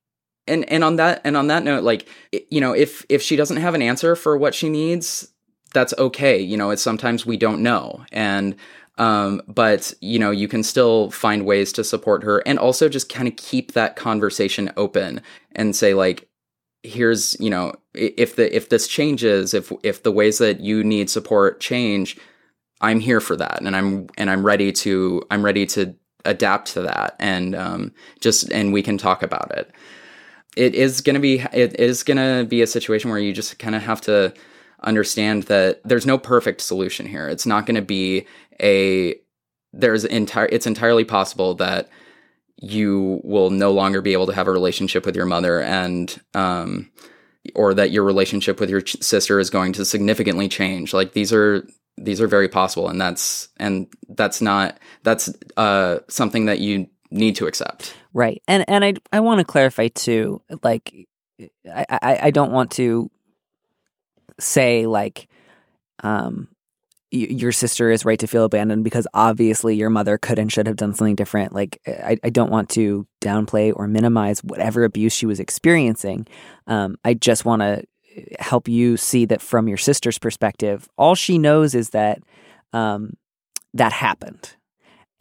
and 0.46 0.68
and 0.70 0.82
on 0.82 0.96
that 0.96 1.20
and 1.24 1.36
on 1.36 1.46
that 1.48 1.62
note 1.62 1.84
like 1.84 2.08
you 2.50 2.60
know 2.60 2.72
if 2.72 3.04
if 3.08 3.22
she 3.22 3.36
doesn't 3.36 3.58
have 3.58 3.74
an 3.74 3.82
answer 3.82 4.16
for 4.16 4.36
what 4.36 4.54
she 4.54 4.68
needs 4.68 5.32
that's 5.72 5.94
okay. 5.98 6.38
You 6.38 6.56
know 6.56 6.70
it's 6.70 6.82
sometimes 6.82 7.26
we 7.26 7.36
don't 7.36 7.62
know. 7.62 8.04
And 8.12 8.56
um 8.98 9.40
but 9.48 9.92
you 10.00 10.18
know 10.18 10.30
you 10.30 10.48
can 10.48 10.62
still 10.62 11.10
find 11.10 11.46
ways 11.46 11.72
to 11.72 11.84
support 11.84 12.22
her 12.22 12.42
and 12.44 12.58
also 12.58 12.88
just 12.88 13.08
kind 13.08 13.26
of 13.26 13.36
keep 13.36 13.72
that 13.72 13.96
conversation 13.96 14.70
open 14.76 15.22
and 15.52 15.74
say 15.74 15.94
like 15.94 16.28
here's 16.82 17.38
you 17.40 17.48
know 17.48 17.72
if 17.94 18.36
the 18.36 18.54
if 18.54 18.68
this 18.68 18.86
changes 18.86 19.54
if 19.54 19.72
if 19.82 20.02
the 20.02 20.12
ways 20.12 20.36
that 20.38 20.60
you 20.60 20.84
need 20.84 21.08
support 21.08 21.58
change 21.58 22.18
i'm 22.82 23.00
here 23.00 23.20
for 23.20 23.34
that. 23.36 23.62
And 23.62 23.74
i'm 23.74 24.08
and 24.18 24.28
i'm 24.28 24.44
ready 24.44 24.72
to 24.72 25.22
i'm 25.30 25.42
ready 25.42 25.64
to 25.66 25.94
adapt 26.26 26.68
to 26.74 26.82
that 26.82 27.16
and 27.18 27.54
um 27.54 27.92
just 28.20 28.52
and 28.52 28.74
we 28.74 28.82
can 28.82 28.98
talk 28.98 29.22
about 29.22 29.50
it 29.52 29.72
it 30.56 30.74
is 30.74 31.00
going 31.00 31.14
to 31.14 31.20
be 31.20 31.40
it 31.52 31.78
is 31.80 32.02
going 32.02 32.16
to 32.18 32.46
be 32.48 32.62
a 32.62 32.66
situation 32.66 33.10
where 33.10 33.18
you 33.18 33.32
just 33.32 33.58
kind 33.58 33.74
of 33.74 33.82
have 33.82 34.00
to 34.02 34.34
understand 34.82 35.44
that 35.44 35.80
there's 35.84 36.06
no 36.06 36.18
perfect 36.18 36.60
solution 36.60 37.06
here. 37.06 37.28
It's 37.28 37.46
not 37.46 37.66
going 37.66 37.76
to 37.76 37.82
be 37.82 38.26
a 38.60 39.14
there's 39.72 40.04
entire 40.04 40.48
it's 40.52 40.66
entirely 40.66 41.04
possible 41.04 41.54
that 41.54 41.88
you 42.56 43.20
will 43.24 43.50
no 43.50 43.72
longer 43.72 44.00
be 44.02 44.12
able 44.12 44.26
to 44.26 44.34
have 44.34 44.46
a 44.46 44.52
relationship 44.52 45.06
with 45.06 45.16
your 45.16 45.26
mother 45.26 45.60
and 45.60 46.20
um 46.34 46.90
or 47.54 47.74
that 47.74 47.90
your 47.90 48.04
relationship 48.04 48.60
with 48.60 48.70
your 48.70 48.82
ch- 48.82 49.02
sister 49.02 49.40
is 49.40 49.50
going 49.50 49.72
to 49.72 49.84
significantly 49.84 50.48
change. 50.48 50.92
Like 50.92 51.12
these 51.12 51.32
are 51.32 51.66
these 51.96 52.20
are 52.20 52.28
very 52.28 52.48
possible 52.48 52.88
and 52.88 53.00
that's 53.00 53.48
and 53.56 53.86
that's 54.10 54.42
not 54.42 54.78
that's 55.02 55.32
uh 55.56 55.98
something 56.08 56.44
that 56.46 56.60
you 56.60 56.88
need 57.10 57.36
to 57.36 57.46
accept 57.46 57.94
Right. 58.14 58.42
And 58.46 58.64
and 58.68 58.84
I 58.84 58.94
I 59.12 59.20
want 59.20 59.38
to 59.38 59.44
clarify 59.44 59.88
too, 59.88 60.42
like 60.62 61.08
I, 61.66 61.86
I 61.90 62.18
I 62.24 62.30
don't 62.30 62.52
want 62.52 62.72
to 62.72 63.10
say 64.38 64.86
like 64.86 65.28
um 66.02 66.48
your 67.10 67.52
sister 67.52 67.90
is 67.90 68.06
right 68.06 68.18
to 68.18 68.26
feel 68.26 68.44
abandoned 68.44 68.84
because 68.84 69.06
obviously 69.12 69.76
your 69.76 69.90
mother 69.90 70.16
could 70.16 70.38
and 70.38 70.50
should 70.50 70.66
have 70.66 70.76
done 70.76 70.94
something 70.94 71.14
different. 71.14 71.52
Like 71.52 71.78
I, 71.86 72.16
I 72.24 72.30
don't 72.30 72.50
want 72.50 72.70
to 72.70 73.06
downplay 73.20 73.70
or 73.76 73.86
minimize 73.86 74.42
whatever 74.42 74.84
abuse 74.84 75.12
she 75.12 75.26
was 75.26 75.38
experiencing. 75.38 76.26
Um, 76.66 76.96
I 77.04 77.12
just 77.12 77.44
want 77.44 77.60
to 77.60 77.84
help 78.40 78.66
you 78.66 78.96
see 78.96 79.26
that 79.26 79.42
from 79.42 79.68
your 79.68 79.76
sister's 79.76 80.18
perspective, 80.18 80.88
all 80.96 81.14
she 81.14 81.36
knows 81.36 81.74
is 81.74 81.90
that 81.90 82.22
um, 82.72 83.12
that 83.74 83.92
happened 83.92 84.56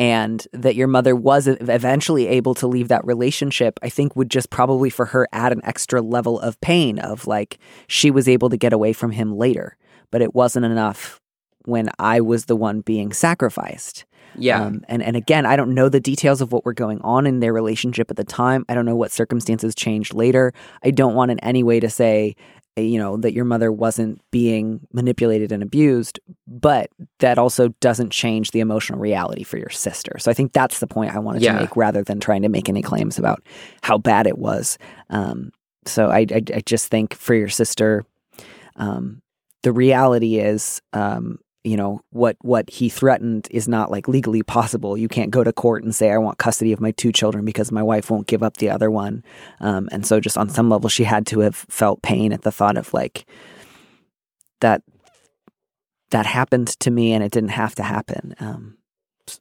and 0.01 0.47
that 0.51 0.73
your 0.73 0.87
mother 0.87 1.15
was 1.15 1.45
eventually 1.45 2.25
able 2.25 2.55
to 2.55 2.65
leave 2.65 2.87
that 2.87 3.05
relationship, 3.05 3.79
I 3.83 3.89
think 3.89 4.15
would 4.15 4.31
just 4.31 4.49
probably 4.49 4.89
for 4.89 5.05
her 5.05 5.27
add 5.31 5.51
an 5.51 5.61
extra 5.63 6.01
level 6.01 6.39
of 6.39 6.59
pain 6.59 6.97
of 6.97 7.27
like 7.27 7.59
she 7.85 8.09
was 8.09 8.27
able 8.27 8.49
to 8.49 8.57
get 8.57 8.73
away 8.73 8.93
from 8.93 9.11
him 9.11 9.37
later, 9.37 9.77
but 10.09 10.23
it 10.23 10.33
wasn't 10.33 10.65
enough 10.65 11.21
when 11.65 11.87
I 11.99 12.19
was 12.19 12.45
the 12.45 12.55
one 12.55 12.81
being 12.81 13.13
sacrificed. 13.13 14.05
yeah 14.35 14.65
Um, 14.65 14.83
and 14.87 15.03
and 15.03 15.15
again, 15.15 15.45
I 15.45 15.55
don't 15.55 15.75
know 15.75 15.87
the 15.87 15.99
details 15.99 16.41
of 16.41 16.51
what 16.51 16.65
were 16.65 16.73
going 16.73 16.99
on 17.01 17.27
in 17.27 17.39
their 17.39 17.53
relationship 17.53 18.09
at 18.09 18.17
the 18.17 18.23
time. 18.23 18.65
I 18.67 18.73
don't 18.73 18.87
know 18.87 18.95
what 18.95 19.11
circumstances 19.11 19.75
changed 19.75 20.15
later. 20.15 20.51
I 20.83 20.89
don't 20.89 21.13
want 21.13 21.29
in 21.29 21.37
any 21.41 21.61
way 21.61 21.79
to 21.79 21.91
say, 21.91 22.35
you 22.77 22.97
know, 22.97 23.17
that 23.17 23.33
your 23.33 23.45
mother 23.45 23.71
wasn't 23.71 24.21
being 24.31 24.79
manipulated 24.93 25.51
and 25.51 25.61
abused, 25.61 26.19
but 26.47 26.89
that 27.19 27.37
also 27.37 27.69
doesn't 27.81 28.11
change 28.11 28.51
the 28.51 28.61
emotional 28.61 28.97
reality 28.99 29.43
for 29.43 29.57
your 29.57 29.69
sister. 29.69 30.17
So 30.19 30.31
I 30.31 30.33
think 30.33 30.53
that's 30.53 30.79
the 30.79 30.87
point 30.87 31.13
I 31.13 31.19
wanted 31.19 31.41
Yeah. 31.41 31.53
to 31.53 31.59
make, 31.59 31.75
rather 31.75 32.03
than 32.03 32.19
trying 32.19 32.43
to 32.43 32.49
make 32.49 32.69
any 32.69 32.81
claims 32.81 33.19
about 33.19 33.43
how 33.81 33.97
bad 33.97 34.25
it 34.25 34.37
was. 34.37 34.77
Um, 35.09 35.51
so 35.85 36.09
I, 36.09 36.19
I 36.31 36.41
I 36.55 36.61
just 36.65 36.87
think 36.87 37.13
for 37.13 37.33
your 37.33 37.49
sister, 37.49 38.05
um, 38.77 39.21
the 39.63 39.71
reality 39.73 40.37
is 40.39 40.81
um, 40.93 41.39
you 41.63 41.77
know 41.77 42.01
what 42.09 42.37
what 42.41 42.69
he 42.69 42.89
threatened 42.89 43.47
is 43.51 43.67
not 43.67 43.91
like 43.91 44.07
legally 44.07 44.43
possible. 44.43 44.97
You 44.97 45.07
can't 45.07 45.31
go 45.31 45.43
to 45.43 45.53
court 45.53 45.83
and 45.83 45.93
say 45.93 46.11
i 46.11 46.17
want 46.17 46.37
custody 46.37 46.73
of 46.73 46.81
my 46.81 46.91
two 46.91 47.11
children 47.11 47.45
because 47.45 47.71
my 47.71 47.83
wife 47.83 48.09
won't 48.09 48.27
give 48.27 48.43
up 48.43 48.57
the 48.57 48.69
other 48.69 48.89
one. 48.89 49.23
Um, 49.59 49.87
and 49.91 50.05
so 50.05 50.19
just 50.19 50.37
on 50.37 50.49
some 50.49 50.69
level 50.69 50.89
she 50.89 51.03
had 51.03 51.25
to 51.27 51.39
have 51.39 51.55
felt 51.55 52.01
pain 52.01 52.33
at 52.33 52.41
the 52.41 52.51
thought 52.51 52.77
of 52.77 52.93
like 52.93 53.25
that 54.61 54.81
that 56.09 56.25
happened 56.25 56.67
to 56.79 56.91
me 56.91 57.13
and 57.13 57.23
it 57.23 57.31
didn't 57.31 57.49
have 57.49 57.75
to 57.75 57.83
happen. 57.83 58.35
Um, 58.39 58.77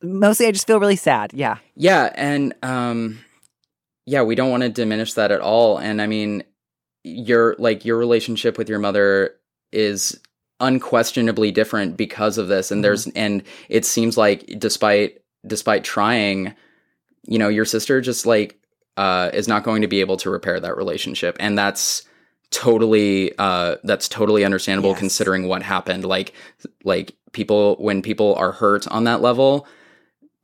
mostly 0.03 0.47
i 0.47 0.53
just 0.53 0.67
feel 0.67 0.79
really 0.79 0.97
sad. 0.97 1.33
Yeah. 1.33 1.59
Yeah, 1.75 2.13
and 2.15 2.55
um 2.63 3.21
yeah, 4.07 4.23
we 4.23 4.35
don't 4.35 4.51
want 4.51 4.63
to 4.63 4.69
diminish 4.69 5.15
that 5.15 5.31
at 5.31 5.41
all. 5.41 5.79
And 5.79 6.03
I 6.03 6.07
mean, 6.07 6.43
your 7.05 7.55
like 7.59 7.85
your 7.85 7.97
relationship 7.97 8.59
with 8.59 8.69
your 8.69 8.79
mother 8.79 9.37
is 9.73 10.19
unquestionably 10.61 11.51
different 11.51 11.97
because 11.97 12.39
of 12.39 12.49
this. 12.49 12.71
And 12.71 12.85
there's 12.85 13.07
and 13.09 13.43
it 13.69 13.85
seems 13.85 14.17
like 14.17 14.47
despite 14.59 15.19
despite 15.47 15.85
trying, 15.85 16.55
you 17.27 17.39
know, 17.39 17.49
your 17.49 17.65
sister 17.65 18.01
just 18.01 18.27
like 18.27 18.59
uh 18.97 19.31
is 19.33 19.49
not 19.49 19.63
going 19.65 19.83
to 19.83 19.89
be 19.89 20.01
able 20.01 20.17
to 20.19 20.31
repair 20.31 20.61
that 20.61 20.77
relationship. 20.77 21.37
And 21.41 21.59
that's 21.59 22.03
totally 22.51 23.33
uh 23.39 23.77
that's 23.85 24.09
totally 24.09 24.45
understandable 24.45 24.91
Yes. 24.91 24.99
considering 24.99 25.49
what 25.49 25.63
happened. 25.63 26.05
Like 26.05 26.35
like 26.85 27.15
people 27.33 27.77
when 27.79 28.03
people 28.03 28.35
are 28.35 28.53
hurt 28.53 28.87
on 28.89 29.05
that 29.05 29.21
level, 29.21 29.67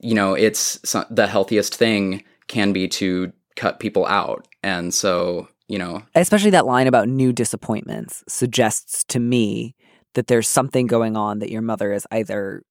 you 0.01 0.14
know, 0.14 0.35
it's 0.35 0.79
the 1.11 1.27
healthiest 1.27 1.75
thing 1.75 2.25
can 2.49 2.73
be 2.73 2.89
to 2.89 3.33
cut 3.57 3.81
people 3.81 4.07
out. 4.07 4.47
And 4.62 4.93
so, 4.95 5.49
you 5.69 5.79
know, 5.79 6.03
especially 6.14 6.51
that 6.51 6.67
line 6.67 6.87
about 6.87 7.09
new 7.09 7.33
disappointments 7.33 8.23
suggests 8.29 9.03
to 9.05 9.19
me 9.19 9.75
that 10.17 10.27
there's 10.27 10.49
something 10.49 10.87
going 10.87 11.17
on 11.17 11.39
that 11.39 11.51
your 11.51 11.62
mother 11.62 11.93
is 11.93 12.07
either 12.11 12.62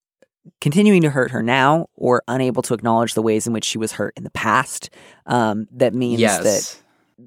continuing 0.62 1.02
to 1.02 1.10
hurt 1.10 1.32
her 1.32 1.42
now 1.42 1.88
or 1.96 2.22
unable 2.28 2.62
to 2.62 2.74
acknowledge 2.74 3.14
the 3.14 3.22
ways 3.22 3.48
in 3.48 3.54
which 3.54 3.64
she 3.64 3.78
was 3.78 3.94
hurt 3.94 4.14
in 4.18 4.24
the 4.24 4.32
past 4.32 4.90
um, 5.26 5.68
that 5.72 5.94
means 5.94 6.20
yes. 6.20 6.44
that 6.44 6.82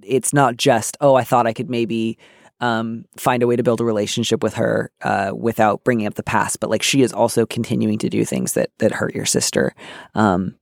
it's 0.05 0.33
not 0.33 0.57
just 0.57 0.97
oh 1.01 1.15
i 1.15 1.25
thought 1.25 1.47
i 1.47 1.53
could 1.53 1.71
maybe 1.71 2.19
um, 2.61 3.05
find 3.17 3.43
a 3.45 3.47
way 3.47 3.55
to 3.55 3.63
build 3.63 3.81
a 3.81 3.85
relationship 3.85 4.43
with 4.43 4.55
her 4.55 4.91
uh, 5.03 5.31
without 5.35 5.85
bringing 5.85 6.07
up 6.07 6.15
the 6.15 6.23
past 6.23 6.61
but 6.61 6.69
like 6.71 6.83
she 6.83 7.03
is 7.03 7.13
also 7.13 7.47
continuing 7.47 7.99
to 7.99 8.09
do 8.09 8.25
things 8.25 8.53
that 8.53 8.71
that 8.79 8.93
hurt 8.93 9.15
your 9.15 9.27
sister 9.27 9.75
um, 10.15 10.57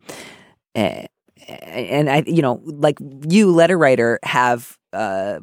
eh, 0.75 1.07
and 1.49 2.11
I, 2.11 2.25
you 2.27 2.43
know, 2.43 2.61
like 2.65 2.99
you, 3.29 3.53
letter 3.53 3.79
writer, 3.79 4.19
have 4.23 4.77
uh, 4.93 5.41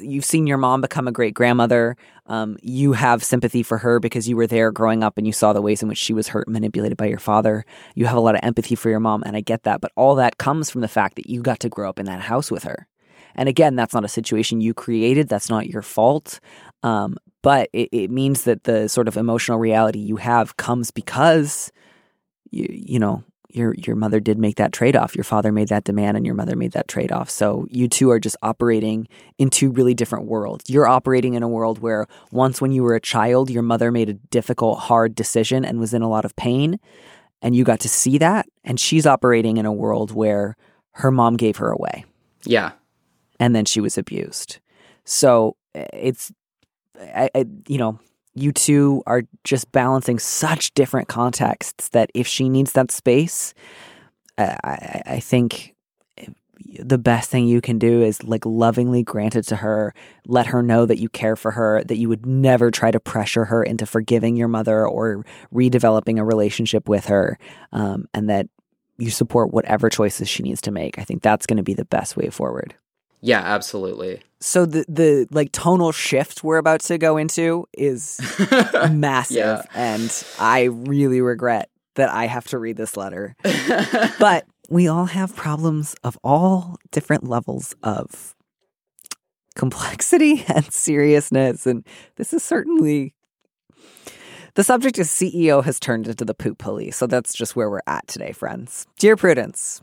you've 0.00 0.24
seen 0.24 0.46
your 0.46 0.58
mom 0.58 0.80
become 0.80 1.06
a 1.06 1.12
great 1.12 1.34
grandmother. 1.34 1.96
Um, 2.26 2.56
you 2.62 2.92
have 2.92 3.22
sympathy 3.22 3.62
for 3.62 3.78
her 3.78 4.00
because 4.00 4.28
you 4.28 4.36
were 4.36 4.46
there 4.46 4.72
growing 4.72 5.02
up 5.02 5.18
and 5.18 5.26
you 5.26 5.32
saw 5.32 5.52
the 5.52 5.62
ways 5.62 5.82
in 5.82 5.88
which 5.88 5.98
she 5.98 6.12
was 6.12 6.28
hurt 6.28 6.46
and 6.46 6.54
manipulated 6.54 6.96
by 6.96 7.06
your 7.06 7.18
father. 7.18 7.64
You 7.94 8.06
have 8.06 8.16
a 8.16 8.20
lot 8.20 8.34
of 8.34 8.40
empathy 8.42 8.74
for 8.74 8.90
your 8.90 9.00
mom, 9.00 9.22
and 9.24 9.36
I 9.36 9.40
get 9.40 9.64
that. 9.64 9.80
But 9.80 9.92
all 9.96 10.14
that 10.16 10.38
comes 10.38 10.70
from 10.70 10.80
the 10.80 10.88
fact 10.88 11.16
that 11.16 11.28
you 11.28 11.42
got 11.42 11.60
to 11.60 11.68
grow 11.68 11.88
up 11.88 11.98
in 11.98 12.06
that 12.06 12.20
house 12.20 12.50
with 12.50 12.64
her. 12.64 12.86
And 13.34 13.48
again, 13.48 13.76
that's 13.76 13.94
not 13.94 14.04
a 14.04 14.08
situation 14.08 14.60
you 14.60 14.74
created. 14.74 15.28
That's 15.28 15.50
not 15.50 15.66
your 15.66 15.82
fault. 15.82 16.40
Um, 16.82 17.16
but 17.42 17.68
it, 17.72 17.88
it 17.92 18.10
means 18.10 18.44
that 18.44 18.64
the 18.64 18.88
sort 18.88 19.08
of 19.08 19.16
emotional 19.16 19.58
reality 19.58 19.98
you 19.98 20.16
have 20.16 20.56
comes 20.56 20.90
because 20.90 21.72
you, 22.50 22.66
you 22.70 22.98
know, 22.98 23.24
your 23.54 23.74
your 23.74 23.96
mother 23.96 24.20
did 24.20 24.38
make 24.38 24.56
that 24.56 24.72
trade 24.72 24.96
off. 24.96 25.14
Your 25.14 25.24
father 25.24 25.52
made 25.52 25.68
that 25.68 25.84
demand, 25.84 26.16
and 26.16 26.26
your 26.26 26.34
mother 26.34 26.56
made 26.56 26.72
that 26.72 26.88
trade 26.88 27.12
off. 27.12 27.30
So 27.30 27.66
you 27.70 27.88
two 27.88 28.10
are 28.10 28.18
just 28.18 28.36
operating 28.42 29.06
in 29.38 29.50
two 29.50 29.70
really 29.70 29.94
different 29.94 30.26
worlds. 30.26 30.68
You're 30.68 30.88
operating 30.88 31.34
in 31.34 31.42
a 31.42 31.48
world 31.48 31.78
where 31.78 32.06
once, 32.30 32.60
when 32.60 32.72
you 32.72 32.82
were 32.82 32.94
a 32.94 33.00
child, 33.00 33.50
your 33.50 33.62
mother 33.62 33.90
made 33.90 34.08
a 34.08 34.14
difficult, 34.14 34.80
hard 34.80 35.14
decision 35.14 35.64
and 35.64 35.78
was 35.78 35.94
in 35.94 36.02
a 36.02 36.08
lot 36.08 36.24
of 36.24 36.34
pain, 36.36 36.80
and 37.42 37.54
you 37.54 37.64
got 37.64 37.80
to 37.80 37.88
see 37.88 38.18
that. 38.18 38.46
And 38.64 38.78
she's 38.80 39.06
operating 39.06 39.56
in 39.56 39.66
a 39.66 39.72
world 39.72 40.10
where 40.10 40.56
her 40.92 41.10
mom 41.10 41.36
gave 41.36 41.56
her 41.58 41.70
away. 41.70 42.04
Yeah, 42.44 42.72
and 43.38 43.54
then 43.54 43.64
she 43.64 43.80
was 43.80 43.96
abused. 43.96 44.58
So 45.04 45.56
eh, 45.74 45.86
it's, 45.92 46.32
I, 47.00 47.30
I 47.34 47.46
you 47.68 47.78
know, 47.78 47.98
you 48.34 48.52
two 48.52 49.02
are 49.06 49.22
just 49.44 49.70
balancing 49.72 50.18
such 50.18 50.74
different 50.74 51.08
contexts 51.08 51.88
that 51.90 52.10
if 52.14 52.26
she 52.26 52.48
needs 52.48 52.72
that 52.72 52.90
space, 52.90 53.54
I, 54.38 55.02
I 55.06 55.20
think 55.20 55.74
the 56.78 56.98
best 56.98 57.30
thing 57.30 57.46
you 57.46 57.60
can 57.60 57.78
do 57.78 58.02
is 58.02 58.22
like 58.24 58.44
lovingly 58.44 59.02
grant 59.02 59.36
it 59.36 59.42
to 59.44 59.56
her, 59.56 59.94
let 60.26 60.46
her 60.46 60.62
know 60.62 60.86
that 60.86 60.98
you 60.98 61.08
care 61.08 61.36
for 61.36 61.52
her, 61.52 61.84
that 61.84 61.98
you 61.98 62.08
would 62.08 62.26
never 62.26 62.70
try 62.70 62.90
to 62.90 63.00
pressure 63.00 63.44
her 63.44 63.62
into 63.62 63.86
forgiving 63.86 64.36
your 64.36 64.48
mother 64.48 64.86
or 64.86 65.24
redeveloping 65.52 66.18
a 66.18 66.24
relationship 66.24 66.88
with 66.88 67.06
her, 67.06 67.38
um, 67.72 68.08
and 68.12 68.28
that 68.28 68.48
you 68.98 69.10
support 69.10 69.52
whatever 69.52 69.88
choices 69.88 70.28
she 70.28 70.42
needs 70.42 70.60
to 70.62 70.70
make. 70.70 70.98
I 70.98 71.04
think 71.04 71.22
that's 71.22 71.46
going 71.46 71.56
to 71.58 71.62
be 71.62 71.74
the 71.74 71.84
best 71.84 72.16
way 72.16 72.28
forward. 72.30 72.74
Yeah, 73.24 73.40
absolutely. 73.40 74.20
So 74.40 74.66
the 74.66 74.84
the 74.86 75.26
like 75.30 75.50
tonal 75.50 75.92
shift 75.92 76.44
we're 76.44 76.58
about 76.58 76.80
to 76.82 76.98
go 76.98 77.16
into 77.16 77.66
is 77.72 78.20
massive 78.90 79.36
yeah. 79.36 79.62
and 79.74 80.24
I 80.38 80.64
really 80.64 81.22
regret 81.22 81.70
that 81.94 82.10
I 82.10 82.26
have 82.26 82.46
to 82.48 82.58
read 82.58 82.76
this 82.76 82.98
letter. 82.98 83.34
but 84.18 84.44
we 84.68 84.88
all 84.88 85.06
have 85.06 85.34
problems 85.34 85.96
of 86.04 86.18
all 86.22 86.76
different 86.92 87.24
levels 87.24 87.74
of 87.82 88.34
complexity 89.56 90.44
and 90.54 90.70
seriousness 90.70 91.66
and 91.66 91.86
this 92.16 92.34
is 92.34 92.42
certainly 92.42 93.14
the 94.54 94.64
subject 94.64 94.98
is 94.98 95.08
CEO 95.08 95.64
has 95.64 95.80
turned 95.80 96.08
into 96.08 96.26
the 96.26 96.34
poop 96.34 96.58
police. 96.58 96.96
So 96.98 97.06
that's 97.06 97.32
just 97.32 97.56
where 97.56 97.70
we're 97.70 97.80
at 97.86 98.06
today, 98.06 98.32
friends. 98.32 98.86
Dear 98.98 99.16
Prudence, 99.16 99.80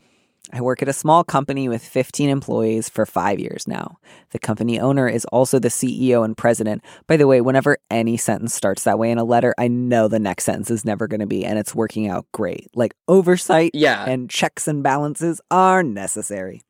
I 0.50 0.60
work 0.60 0.82
at 0.82 0.88
a 0.88 0.92
small 0.92 1.22
company 1.22 1.68
with 1.68 1.84
15 1.84 2.28
employees 2.28 2.88
for 2.88 3.06
five 3.06 3.38
years 3.38 3.68
now. 3.68 3.98
The 4.30 4.40
company 4.40 4.80
owner 4.80 5.08
is 5.08 5.24
also 5.26 5.60
the 5.60 5.68
CEO 5.68 6.24
and 6.24 6.36
president. 6.36 6.82
By 7.06 7.16
the 7.16 7.28
way, 7.28 7.40
whenever 7.40 7.78
any 7.90 8.16
sentence 8.16 8.52
starts 8.52 8.82
that 8.84 8.98
way 8.98 9.12
in 9.12 9.18
a 9.18 9.24
letter, 9.24 9.54
I 9.56 9.68
know 9.68 10.08
the 10.08 10.18
next 10.18 10.44
sentence 10.44 10.70
is 10.70 10.84
never 10.84 11.06
going 11.06 11.20
to 11.20 11.26
be, 11.26 11.44
and 11.44 11.58
it's 11.58 11.74
working 11.74 12.08
out 12.08 12.26
great. 12.32 12.68
Like 12.74 12.94
oversight 13.06 13.70
yeah. 13.74 14.04
and 14.04 14.28
checks 14.28 14.66
and 14.66 14.82
balances 14.82 15.40
are 15.50 15.84
necessary. 15.84 16.62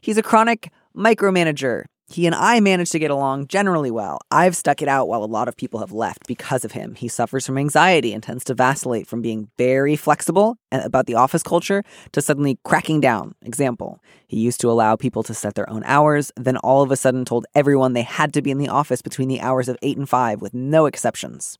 He's 0.00 0.18
a 0.18 0.22
chronic 0.22 0.72
micromanager. 0.96 1.86
He 2.10 2.26
and 2.26 2.34
I 2.34 2.58
manage 2.58 2.90
to 2.90 2.98
get 2.98 3.12
along 3.12 3.46
generally 3.46 3.92
well. 3.92 4.18
I've 4.32 4.56
stuck 4.56 4.82
it 4.82 4.88
out 4.88 5.06
while 5.06 5.22
a 5.22 5.26
lot 5.26 5.46
of 5.46 5.56
people 5.56 5.78
have 5.78 5.92
left 5.92 6.26
because 6.26 6.64
of 6.64 6.72
him. 6.72 6.96
He 6.96 7.06
suffers 7.06 7.46
from 7.46 7.56
anxiety 7.56 8.12
and 8.12 8.20
tends 8.20 8.42
to 8.44 8.54
vacillate 8.54 9.06
from 9.06 9.22
being 9.22 9.48
very 9.56 9.94
flexible 9.94 10.58
uh, 10.72 10.80
about 10.82 11.06
the 11.06 11.14
office 11.14 11.44
culture 11.44 11.84
to 12.10 12.20
suddenly 12.20 12.58
cracking 12.64 13.00
down. 13.00 13.36
Example, 13.42 14.00
he 14.26 14.40
used 14.40 14.60
to 14.60 14.68
allow 14.68 14.96
people 14.96 15.22
to 15.22 15.32
set 15.32 15.54
their 15.54 15.70
own 15.70 15.84
hours, 15.84 16.32
then 16.36 16.56
all 16.56 16.82
of 16.82 16.90
a 16.90 16.96
sudden 16.96 17.24
told 17.24 17.46
everyone 17.54 17.92
they 17.92 18.02
had 18.02 18.32
to 18.32 18.42
be 18.42 18.50
in 18.50 18.58
the 18.58 18.68
office 18.68 19.02
between 19.02 19.28
the 19.28 19.40
hours 19.40 19.68
of 19.68 19.76
8 19.80 19.96
and 19.96 20.08
5 20.08 20.42
with 20.42 20.52
no 20.52 20.86
exceptions. 20.86 21.58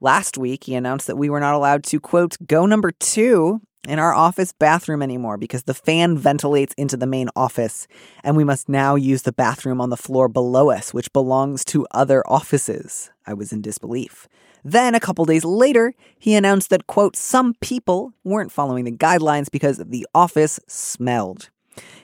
Last 0.00 0.36
week, 0.36 0.64
he 0.64 0.74
announced 0.74 1.06
that 1.06 1.16
we 1.16 1.30
were 1.30 1.40
not 1.40 1.54
allowed 1.54 1.84
to, 1.84 2.00
quote, 2.00 2.36
go 2.48 2.66
number 2.66 2.90
two 2.90 3.60
in 3.88 3.98
our 3.98 4.14
office 4.14 4.52
bathroom 4.52 5.02
anymore 5.02 5.36
because 5.36 5.64
the 5.64 5.74
fan 5.74 6.16
ventilates 6.16 6.74
into 6.74 6.96
the 6.96 7.06
main 7.06 7.28
office, 7.34 7.88
and 8.22 8.36
we 8.36 8.44
must 8.44 8.68
now 8.68 8.94
use 8.94 9.22
the 9.22 9.32
bathroom 9.32 9.80
on 9.80 9.90
the 9.90 9.96
floor 9.96 10.28
below 10.28 10.70
us, 10.70 10.92
which 10.92 11.12
belongs 11.12 11.64
to 11.66 11.86
other 11.90 12.22
offices. 12.26 13.10
I 13.26 13.34
was 13.34 13.52
in 13.52 13.62
disbelief. 13.62 14.28
Then, 14.64 14.94
a 14.94 15.00
couple 15.00 15.24
days 15.24 15.44
later, 15.44 15.94
he 16.18 16.34
announced 16.34 16.70
that, 16.70 16.86
quote, 16.86 17.16
some 17.16 17.54
people 17.60 18.12
weren't 18.24 18.52
following 18.52 18.84
the 18.84 18.92
guidelines 18.92 19.50
because 19.50 19.78
the 19.78 20.06
office 20.14 20.60
smelled. 20.66 21.50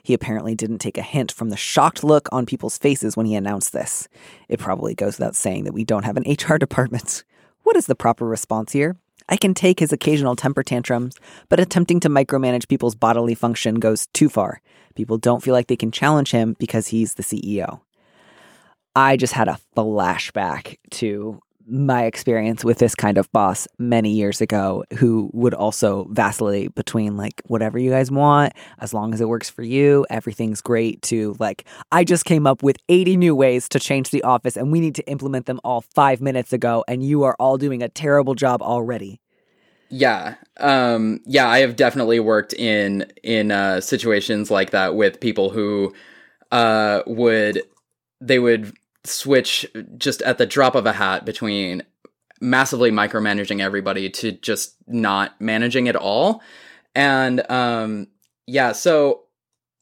He 0.03 0.15
apparently 0.15 0.55
didn't 0.55 0.79
take 0.79 0.99
a 0.99 1.03
hint 1.03 1.33
from 1.33 1.51
the 1.51 1.57
shocked 1.57 2.05
look 2.05 2.29
on 2.33 2.47
people's 2.47 2.79
faces 2.79 3.17
when 3.17 3.27
he 3.27 3.35
announced 3.35 3.73
this. 3.73 4.09
It 4.49 4.61
probably 4.61 4.95
goes 4.95 5.19
without 5.19 5.37
saying 5.37 5.65
that 5.65 5.75
we 5.75 5.85
don't 5.85 6.05
have 6.05 6.17
an 6.17 6.25
HR 6.29 6.57
department. 6.59 7.25
What 7.63 7.77
is 7.77 7.87
the 7.87 7.97
proper 7.97 8.27
response 8.27 8.73
here? 8.73 8.97
I 9.29 9.37
can 9.37 9.55
take 9.55 9.81
his 9.81 9.93
occasional 9.93 10.37
temper 10.37 10.63
tantrums, 10.63 11.17
but 11.49 11.61
attempting 11.61 12.01
to 12.01 12.09
micromanage 12.09 12.69
people's 12.69 12.95
bodily 12.95 13.35
function 13.35 13.77
goes 13.77 14.07
too 14.09 14.29
far. 14.29 14.61
People 14.95 15.19
don't 15.19 15.43
feel 15.43 15.55
like 15.55 15.69
they 15.69 15.77
can 15.77 15.91
challenge 15.91 16.31
him 16.31 16.57
because 16.59 16.89
he's 16.89 17.15
the 17.15 17.23
CEO. 17.23 17.81
I 18.95 19.17
just 19.17 19.33
had 19.33 19.49
a 19.49 19.59
flashback 19.77 20.77
to 20.93 21.41
my 21.67 22.05
experience 22.05 22.65
with 22.65 22.79
this 22.79 22.95
kind 22.95 23.17
of 23.17 23.31
boss 23.33 23.67
many 23.79 24.11
years 24.11 24.41
ago 24.41 24.85
who 24.99 25.31
would 25.33 25.55
also 25.55 26.07
vacillate 26.11 26.75
between 26.75 27.17
like 27.17 27.41
whatever 27.47 27.79
you 27.79 27.91
guys 27.91 28.11
want 28.11 28.53
as 28.81 28.93
long 28.93 29.15
as 29.15 29.21
it 29.21 29.29
works 29.29 29.49
for 29.49 29.63
you 29.63 30.05
everything's 30.11 30.61
great 30.61 31.01
to 31.03 31.35
like 31.39 31.65
i 31.91 32.05
just 32.05 32.25
came 32.25 32.47
up 32.47 32.63
with 32.63 32.77
80 32.89 33.17
new 33.17 33.35
ways 33.35 33.69
to 33.71 33.81
change 33.81 34.11
the 34.11 34.23
office 34.23 34.57
and 34.57 34.73
we 34.73 34.81
need 34.81 34.95
to 34.95 35.07
implement 35.09 35.47
them 35.47 35.61
all 35.65 35.81
5 35.81 36.21
minutes 36.21 36.53
ago 36.53 36.85
and 36.87 37.03
you 37.03 37.23
are 37.23 37.37
all 37.39 37.57
doing 37.57 37.83
a 37.83 37.89
terrible 37.89 38.35
job 38.35 38.61
already. 38.63 39.21
Yeah 39.89 40.35
um 40.59 41.21
yeah 41.27 41.49
i 41.49 41.59
have 41.59 41.77
definitely 41.77 42.21
worked 42.21 42.53
in 42.53 43.11
in 43.23 43.51
uh 43.51 43.81
situations 43.81 44.51
like 44.51 44.71
that 44.71 44.95
with 44.95 45.21
people 45.21 45.51
who 45.51 45.93
uh 46.53 47.03
would 47.07 47.63
they 48.21 48.39
would 48.39 48.73
switch 49.05 49.67
just 49.97 50.23
at 50.23 50.39
the 50.39 50.47
drop 50.47 50.75
of 50.75 50.87
a 50.87 50.93
hat 50.93 51.25
between 51.25 51.83
massively 52.41 52.91
micromanaging 52.91 53.61
everybody 53.61 54.11
to 54.11 54.33
just 54.33 54.77
not 54.87 55.41
managing 55.41 55.89
at 55.89 55.97
all. 55.97 56.43
And 56.95 57.49
um, 57.51 58.09
yeah, 58.47 58.73
so 58.73 59.25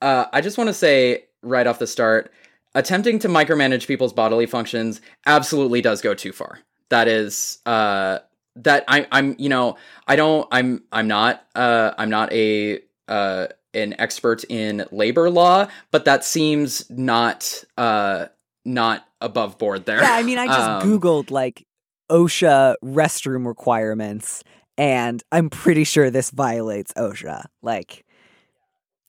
uh, 0.00 0.26
I 0.32 0.40
just 0.40 0.58
want 0.58 0.68
to 0.68 0.74
say 0.74 1.24
right 1.42 1.66
off 1.66 1.78
the 1.78 1.86
start, 1.86 2.32
attempting 2.74 3.18
to 3.20 3.28
micromanage 3.28 3.86
people's 3.86 4.12
bodily 4.12 4.46
functions 4.46 5.00
absolutely 5.26 5.80
does 5.80 6.00
go 6.00 6.14
too 6.14 6.32
far. 6.32 6.58
That 6.88 7.08
is 7.08 7.58
uh, 7.66 8.18
that 8.56 8.84
I, 8.88 9.06
I'm 9.10 9.34
you 9.38 9.48
know 9.48 9.76
I 10.06 10.16
don't 10.16 10.46
I'm 10.50 10.84
I'm 10.92 11.08
not 11.08 11.44
uh, 11.54 11.92
I'm 11.96 12.10
not 12.10 12.32
a 12.32 12.80
uh, 13.08 13.46
an 13.74 13.94
expert 13.98 14.44
in 14.48 14.86
labor 14.90 15.30
law, 15.30 15.68
but 15.90 16.04
that 16.04 16.24
seems 16.24 16.88
not 16.90 17.64
uh, 17.78 18.26
not 18.64 19.06
above 19.20 19.58
board 19.58 19.86
there. 19.86 20.00
Yeah, 20.00 20.14
I 20.14 20.22
mean, 20.22 20.38
I 20.38 20.46
just 20.46 20.60
um, 20.68 20.82
Googled 20.82 21.30
like 21.30 21.66
OSHA 22.10 22.76
restroom 22.84 23.46
requirements, 23.46 24.42
and 24.76 25.22
I'm 25.32 25.50
pretty 25.50 25.84
sure 25.84 26.10
this 26.10 26.30
violates 26.30 26.92
OSHA. 26.94 27.44
Like, 27.62 28.04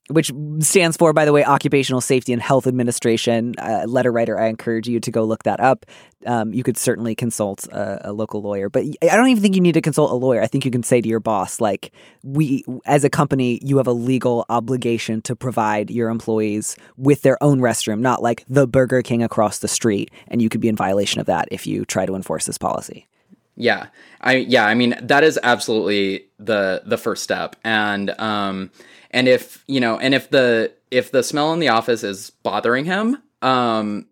which 0.10 0.32
stands 0.60 0.98
for, 0.98 1.14
by 1.14 1.24
the 1.24 1.32
way, 1.32 1.46
Occupational 1.46 2.02
Safety 2.02 2.34
and 2.34 2.42
Health 2.42 2.68
Administration. 2.68 3.56
Uh, 3.58 3.86
letter 3.88 4.12
writer, 4.12 4.38
I 4.38 4.48
encourage 4.48 4.88
you 4.88 5.00
to 5.00 5.12
go 5.12 5.24
look 5.24 5.44
that 5.44 5.62
up. 5.62 5.86
Um, 6.26 6.54
you 6.54 6.64
could 6.64 6.78
certainly 6.78 7.16
consult 7.16 7.66
a, 7.68 8.10
a, 8.10 8.14
local 8.14 8.42
lawyer, 8.42 8.70
but 8.70 8.84
I 9.02 9.16
don't 9.16 9.28
even 9.28 9.42
think 9.42 9.56
you 9.56 9.62
need 9.62 9.74
to 9.74 9.82
consult 9.82 10.12
a 10.12 10.16
lawyer. 10.16 10.42
I 10.42 10.48
think 10.48 10.66
you 10.66 10.72
can 10.72 10.84
say 10.84 11.02
to 11.02 11.08
your 11.08 11.20
boss, 11.20 11.60
like, 11.60 11.92
we, 12.22 12.64
as 12.86 13.04
a 13.04 13.10
company, 13.10 13.60
you 13.62 13.78
have 13.78 13.88
a 13.88 13.94
legal 13.94 14.46
obligation 14.50 15.22
to 15.24 15.36
provide 15.36 15.90
your 15.90 16.10
employees 16.10 16.78
with 16.98 17.22
their 17.24 17.42
own 17.42 17.60
restroom, 17.60 18.00
not 18.00 18.22
like 18.22 18.46
the 18.48 18.68
Burger 18.68 19.02
King 19.02 19.24
across 19.24 19.60
the 19.60 19.68
street. 19.68 20.12
And 20.28 20.42
you 20.42 20.50
could 20.50 20.62
be 20.62 20.70
in 20.70 20.76
violation 20.76 21.20
of 21.20 21.28
that 21.28 21.48
if 21.52 21.68
you 21.68 21.86
try 21.86 22.06
to 22.06 22.16
enforce 22.16 22.46
this 22.46 22.58
policy. 22.58 23.08
Yeah, 23.56 23.88
I 24.20 24.38
yeah, 24.38 24.66
I 24.66 24.74
mean 24.74 24.96
that 25.02 25.24
is 25.24 25.40
absolutely 25.44 26.26
the 26.40 26.82
the 26.86 26.98
first 26.98 27.24
step, 27.24 27.56
and 27.64 28.10
um, 28.20 28.72
and 29.12 29.28
if 29.28 29.64
you 29.68 29.80
know 29.80 29.98
and 30.00 30.14
if 30.14 30.30
the 30.30 30.74
if 30.92 31.12
the 31.12 31.24
smell 31.24 31.54
in 31.54 31.60
the 31.60 31.70
office 31.70 32.04
is 32.04 32.30
bothering 32.30 32.86
him 32.86 33.18
um 33.42 34.08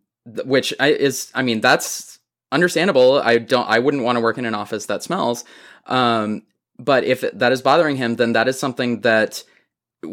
which 0.46 0.74
I, 0.80 0.90
is 0.92 1.32
i 1.34 1.42
mean 1.42 1.62
that's 1.62 2.20
understandable. 2.52 3.22
I 3.24 3.38
don't 3.38 3.68
i 3.70 3.80
wouldn't 3.80 4.04
want 4.04 4.18
to 4.18 4.20
work 4.22 4.38
in 4.38 4.46
an 4.46 4.54
office 4.56 4.86
that 4.88 5.02
smells. 5.04 5.44
Um 5.86 6.44
but 6.78 7.04
if 7.04 7.22
that 7.34 7.52
is 7.52 7.62
bothering 7.62 7.96
him 7.98 8.16
then 8.18 8.34
that 8.34 8.48
is 8.48 8.60
something 8.60 9.02
that 9.02 9.44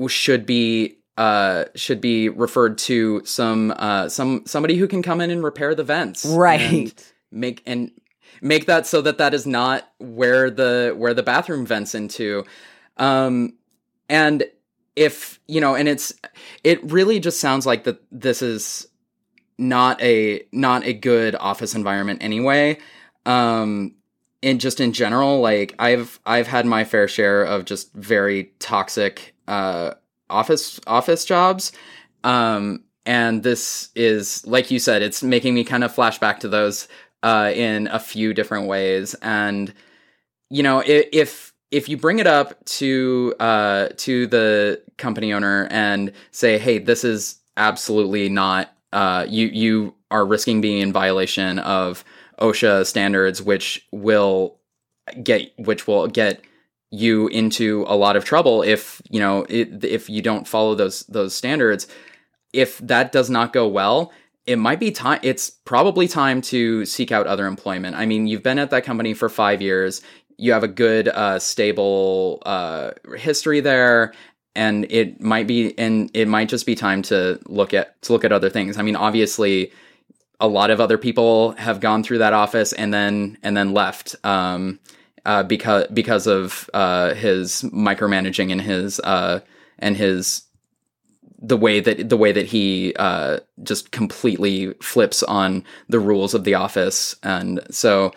should 0.08 0.46
be 0.46 0.98
uh, 1.16 1.64
should 1.74 2.00
be 2.00 2.28
referred 2.28 2.78
to 2.78 3.22
some 3.24 3.72
uh, 3.76 4.08
some 4.08 4.42
somebody 4.46 4.76
who 4.76 4.86
can 4.86 5.02
come 5.02 5.20
in 5.20 5.30
and 5.30 5.42
repair 5.42 5.74
the 5.74 5.82
vents, 5.82 6.24
Right. 6.24 6.60
and 6.60 6.94
make 7.32 7.60
and 7.66 7.90
make 8.40 8.66
that 8.66 8.86
so 8.86 9.00
that 9.02 9.18
that 9.18 9.34
is 9.34 9.46
not 9.46 9.90
where 9.98 10.50
the 10.50 10.94
where 10.96 11.14
the 11.14 11.22
bathroom 11.22 11.66
vents 11.66 11.94
into, 11.94 12.44
um, 12.96 13.54
and 14.08 14.44
if 14.96 15.38
you 15.46 15.60
know, 15.60 15.74
and 15.74 15.88
it's 15.88 16.12
it 16.64 16.82
really 16.90 17.20
just 17.20 17.40
sounds 17.40 17.66
like 17.66 17.84
that 17.84 18.02
this 18.10 18.42
is 18.42 18.88
not 19.58 20.00
a 20.02 20.44
not 20.52 20.84
a 20.84 20.92
good 20.92 21.34
office 21.36 21.74
environment 21.74 22.22
anyway. 22.22 22.78
Um, 23.26 23.94
in 24.42 24.58
just 24.58 24.80
in 24.80 24.92
general, 24.92 25.40
like 25.40 25.74
I've 25.78 26.20
I've 26.26 26.46
had 26.46 26.66
my 26.66 26.84
fair 26.84 27.08
share 27.08 27.44
of 27.44 27.64
just 27.64 27.92
very 27.94 28.52
toxic 28.58 29.34
uh 29.48 29.94
office 30.30 30.80
office 30.86 31.24
jobs. 31.24 31.72
Um 32.24 32.84
and 33.04 33.42
this 33.42 33.88
is 33.94 34.46
like 34.46 34.70
you 34.70 34.78
said, 34.78 35.02
it's 35.02 35.22
making 35.22 35.54
me 35.54 35.64
kind 35.64 35.82
of 35.82 35.94
flash 35.94 36.18
back 36.18 36.40
to 36.40 36.48
those 36.48 36.88
uh 37.22 37.52
in 37.54 37.88
a 37.88 37.98
few 37.98 38.34
different 38.34 38.66
ways. 38.66 39.14
And 39.22 39.72
you 40.50 40.62
know, 40.62 40.82
if 40.86 41.52
if, 41.70 41.88
you 41.90 41.98
bring 41.98 42.18
it 42.18 42.26
up 42.26 42.64
to 42.64 43.34
uh 43.38 43.88
to 43.98 44.26
the 44.26 44.82
company 44.96 45.32
owner 45.32 45.68
and 45.70 46.12
say, 46.30 46.58
hey, 46.58 46.78
this 46.78 47.04
is 47.04 47.38
absolutely 47.56 48.28
not 48.28 48.72
uh 48.92 49.26
you 49.28 49.46
you 49.48 49.94
are 50.10 50.24
risking 50.24 50.60
being 50.60 50.80
in 50.80 50.92
violation 50.92 51.58
of 51.58 52.04
OSHA 52.40 52.86
standards, 52.86 53.42
which 53.42 53.86
will 53.92 54.58
get 55.22 55.52
which 55.58 55.86
will 55.86 56.06
get 56.06 56.42
you 56.90 57.28
into 57.28 57.84
a 57.86 57.96
lot 57.96 58.16
of 58.16 58.24
trouble 58.24 58.62
if 58.62 59.02
you 59.10 59.20
know 59.20 59.44
if 59.48 60.08
you 60.08 60.22
don't 60.22 60.48
follow 60.48 60.74
those 60.74 61.00
those 61.06 61.34
standards. 61.34 61.86
If 62.52 62.78
that 62.78 63.12
does 63.12 63.28
not 63.28 63.52
go 63.52 63.68
well, 63.68 64.12
it 64.48 64.56
might 64.56 64.80
be 64.80 64.90
time. 64.90 65.20
It's 65.22 65.50
probably 65.50 66.08
time 66.08 66.40
to 66.42 66.86
seek 66.86 67.12
out 67.12 67.26
other 67.26 67.46
employment. 67.46 67.96
I 67.96 68.06
mean, 68.06 68.26
you've 68.26 68.42
been 68.42 68.58
at 68.58 68.70
that 68.70 68.82
company 68.82 69.12
for 69.12 69.28
five 69.28 69.60
years. 69.60 70.00
You 70.38 70.52
have 70.52 70.64
a 70.64 70.68
good, 70.68 71.08
uh, 71.08 71.38
stable 71.38 72.42
uh, 72.46 72.92
history 73.16 73.60
there, 73.60 74.14
and 74.56 74.90
it 74.90 75.20
might 75.20 75.46
be 75.46 75.78
and 75.78 76.10
it 76.14 76.28
might 76.28 76.48
just 76.48 76.64
be 76.64 76.74
time 76.74 77.02
to 77.02 77.38
look 77.46 77.74
at 77.74 78.00
to 78.02 78.12
look 78.12 78.24
at 78.24 78.32
other 78.32 78.48
things. 78.48 78.78
I 78.78 78.82
mean, 78.82 78.96
obviously 78.96 79.70
a 80.40 80.48
lot 80.48 80.70
of 80.70 80.80
other 80.80 80.96
people 80.96 81.52
have 81.52 81.80
gone 81.80 82.02
through 82.02 82.18
that 82.18 82.32
office 82.32 82.72
and 82.72 82.94
then 82.94 83.36
and 83.42 83.54
then 83.56 83.74
left 83.74 84.16
um, 84.24 84.80
uh, 85.26 85.42
because 85.42 85.86
because 85.92 86.26
of 86.26 86.70
uh, 86.72 87.12
his 87.14 87.62
micromanaging 87.64 88.50
and 88.50 88.62
his 88.62 88.98
uh, 89.00 89.40
and 89.78 89.96
his 89.96 90.42
the 91.40 91.56
way 91.56 91.80
that 91.80 92.08
the 92.08 92.16
way 92.16 92.32
that 92.32 92.46
he 92.46 92.94
uh, 92.98 93.38
just 93.62 93.90
completely 93.92 94.74
flips 94.82 95.22
on 95.22 95.64
the 95.88 96.00
rules 96.00 96.34
of 96.34 96.44
the 96.44 96.54
office 96.54 97.14
and 97.22 97.60
so 97.70 98.12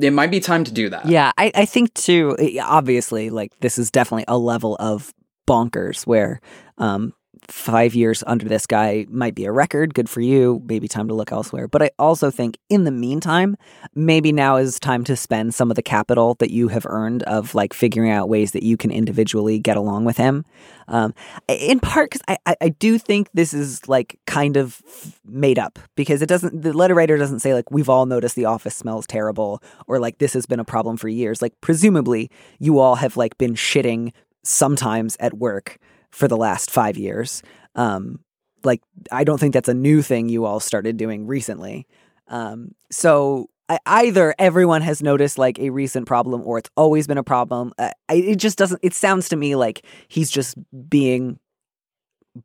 it 0.00 0.12
might 0.12 0.30
be 0.30 0.40
time 0.40 0.64
to 0.64 0.72
do 0.72 0.90
that. 0.90 1.06
Yeah, 1.06 1.32
I, 1.38 1.52
I 1.54 1.64
think 1.64 1.94
too. 1.94 2.36
eh, 2.38 2.58
Obviously, 2.62 3.30
like 3.30 3.52
this 3.60 3.78
is 3.78 3.90
definitely 3.90 4.24
a 4.28 4.36
level 4.36 4.76
of 4.78 5.14
bonkers 5.46 6.06
where 6.06 6.40
um, 6.78 7.14
five 7.48 7.94
years 7.94 8.22
under 8.26 8.48
this 8.48 8.66
guy 8.66 9.06
might 9.08 9.34
be 9.34 9.44
a 9.44 9.52
record. 9.52 9.94
Good 9.94 10.08
for 10.08 10.20
you. 10.20 10.62
Maybe 10.66 10.88
time 10.88 11.08
to 11.08 11.14
look 11.14 11.32
elsewhere. 11.32 11.68
But 11.68 11.82
I 11.82 11.90
also 11.98 12.30
think 12.30 12.58
in 12.68 12.84
the 12.84 12.90
meantime, 12.90 13.56
maybe 13.94 14.32
now 14.32 14.56
is 14.56 14.78
time 14.78 15.04
to 15.04 15.16
spend 15.16 15.54
some 15.54 15.70
of 15.70 15.76
the 15.76 15.82
capital 15.82 16.36
that 16.40 16.50
you 16.50 16.68
have 16.68 16.86
earned 16.86 17.22
of 17.24 17.54
like 17.54 17.72
figuring 17.72 18.10
out 18.10 18.28
ways 18.28 18.52
that 18.52 18.62
you 18.62 18.76
can 18.76 18.90
individually 18.90 19.58
get 19.58 19.76
along 19.76 20.04
with 20.04 20.16
him. 20.16 20.44
Um, 20.88 21.14
in 21.48 21.78
part 21.78 22.10
because 22.10 22.22
I, 22.26 22.38
I, 22.46 22.56
I 22.62 22.68
do 22.70 22.98
think 22.98 23.28
this 23.32 23.54
is 23.54 23.88
like 23.88 24.18
kind 24.26 24.56
of 24.56 24.82
made 25.24 25.58
up 25.58 25.78
because 25.94 26.20
it 26.20 26.28
doesn't 26.28 26.62
the 26.62 26.72
letter 26.72 26.94
writer 26.94 27.16
doesn't 27.16 27.38
say 27.38 27.54
like 27.54 27.70
we've 27.70 27.88
all 27.88 28.06
noticed 28.06 28.34
the 28.34 28.46
office 28.46 28.74
smells 28.74 29.06
terrible 29.06 29.62
or 29.86 30.00
like 30.00 30.18
this 30.18 30.32
has 30.32 30.46
been 30.46 30.58
a 30.58 30.64
problem 30.64 30.96
for 30.96 31.08
years 31.08 31.40
like 31.40 31.52
presumably 31.60 32.28
you 32.58 32.80
all 32.80 32.96
have 32.96 33.16
like 33.16 33.38
been 33.38 33.54
shitting 33.54 34.12
sometimes 34.42 35.16
at 35.20 35.34
work 35.34 35.78
for 36.10 36.28
the 36.28 36.36
last 36.36 36.70
five 36.70 36.96
years. 36.96 37.42
Um 37.74 38.20
like 38.62 38.82
i 39.10 39.24
don't 39.24 39.40
think 39.40 39.54
that's 39.54 39.70
a 39.70 39.74
new 39.74 40.02
thing 40.02 40.28
you 40.28 40.44
all 40.44 40.60
started 40.60 40.96
doing 40.96 41.26
recently. 41.26 41.86
Um 42.28 42.72
so 42.90 43.48
I, 43.68 43.78
either 43.86 44.34
everyone 44.38 44.82
has 44.82 45.02
noticed 45.02 45.38
like 45.38 45.58
a 45.60 45.70
recent 45.70 46.06
problem 46.06 46.42
or 46.44 46.58
it's 46.58 46.70
always 46.76 47.06
been 47.06 47.18
a 47.18 47.22
problem. 47.22 47.72
Uh, 47.78 47.90
I, 48.08 48.14
it 48.14 48.36
just 48.36 48.58
doesn't 48.58 48.80
it 48.82 48.94
sounds 48.94 49.28
to 49.30 49.36
me 49.36 49.54
like 49.54 49.84
he's 50.08 50.30
just 50.30 50.56
being 50.88 51.38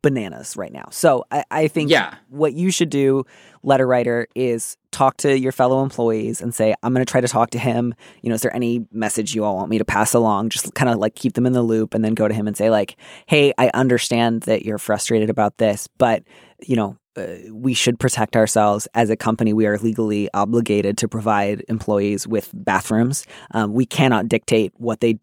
bananas 0.01 0.57
right 0.57 0.73
now. 0.73 0.87
So 0.91 1.25
i, 1.31 1.43
I 1.51 1.67
think 1.67 1.91
Yeah. 1.91 2.15
what 2.29 2.53
you 2.53 2.71
should 2.71 2.89
do 2.89 3.23
letter 3.63 3.85
writer 3.87 4.27
is 4.35 4.77
talk 4.91 5.17
to 5.17 5.37
your 5.37 5.51
fellow 5.51 5.83
employees 5.83 6.41
and 6.41 6.53
say 6.55 6.73
i'm 6.81 6.93
going 6.93 7.05
to 7.05 7.11
try 7.11 7.21
to 7.21 7.27
talk 7.27 7.51
to 7.51 7.59
him. 7.59 7.93
You 8.21 8.29
know 8.29 8.35
is 8.35 8.41
there 8.41 8.55
any 8.55 8.85
message 8.91 9.35
you 9.35 9.43
all 9.43 9.55
want 9.55 9.69
me 9.69 9.77
to 9.77 9.85
pass 9.85 10.13
along? 10.13 10.49
Just 10.49 10.73
kind 10.73 10.89
of 10.89 10.97
like 10.97 11.15
keep 11.15 11.33
them 11.33 11.45
in 11.45 11.53
the 11.53 11.61
loop 11.61 11.93
and 11.93 12.03
then 12.03 12.13
go 12.15 12.27
to 12.27 12.33
him 12.33 12.47
and 12.47 12.57
say 12.57 12.69
like 12.69 12.97
hey 13.27 13.53
i 13.57 13.69
understand 13.73 14.41
that 14.43 14.65
you're 14.65 14.77
frustrated 14.79 15.29
about 15.29 15.57
this 15.57 15.87
but 15.97 16.23
you 16.65 16.75
know 16.75 16.97
uh, 17.17 17.27
we 17.51 17.73
should 17.73 17.97
protect 17.97 18.35
ourselves. 18.35 18.89
As 18.93 19.09
a 19.09 19.15
company 19.15 19.53
we 19.53 19.65
are 19.67 19.77
legally 19.77 20.29
obligated 20.33 20.97
to 20.97 21.07
provide 21.07 21.63
employees 21.69 22.27
with 22.27 22.49
bathrooms. 22.53 23.25
Um, 23.51 23.71
we 23.73 23.85
cannot 23.85 24.27
dictate 24.27 24.73
what 24.75 24.99
they 24.99 25.19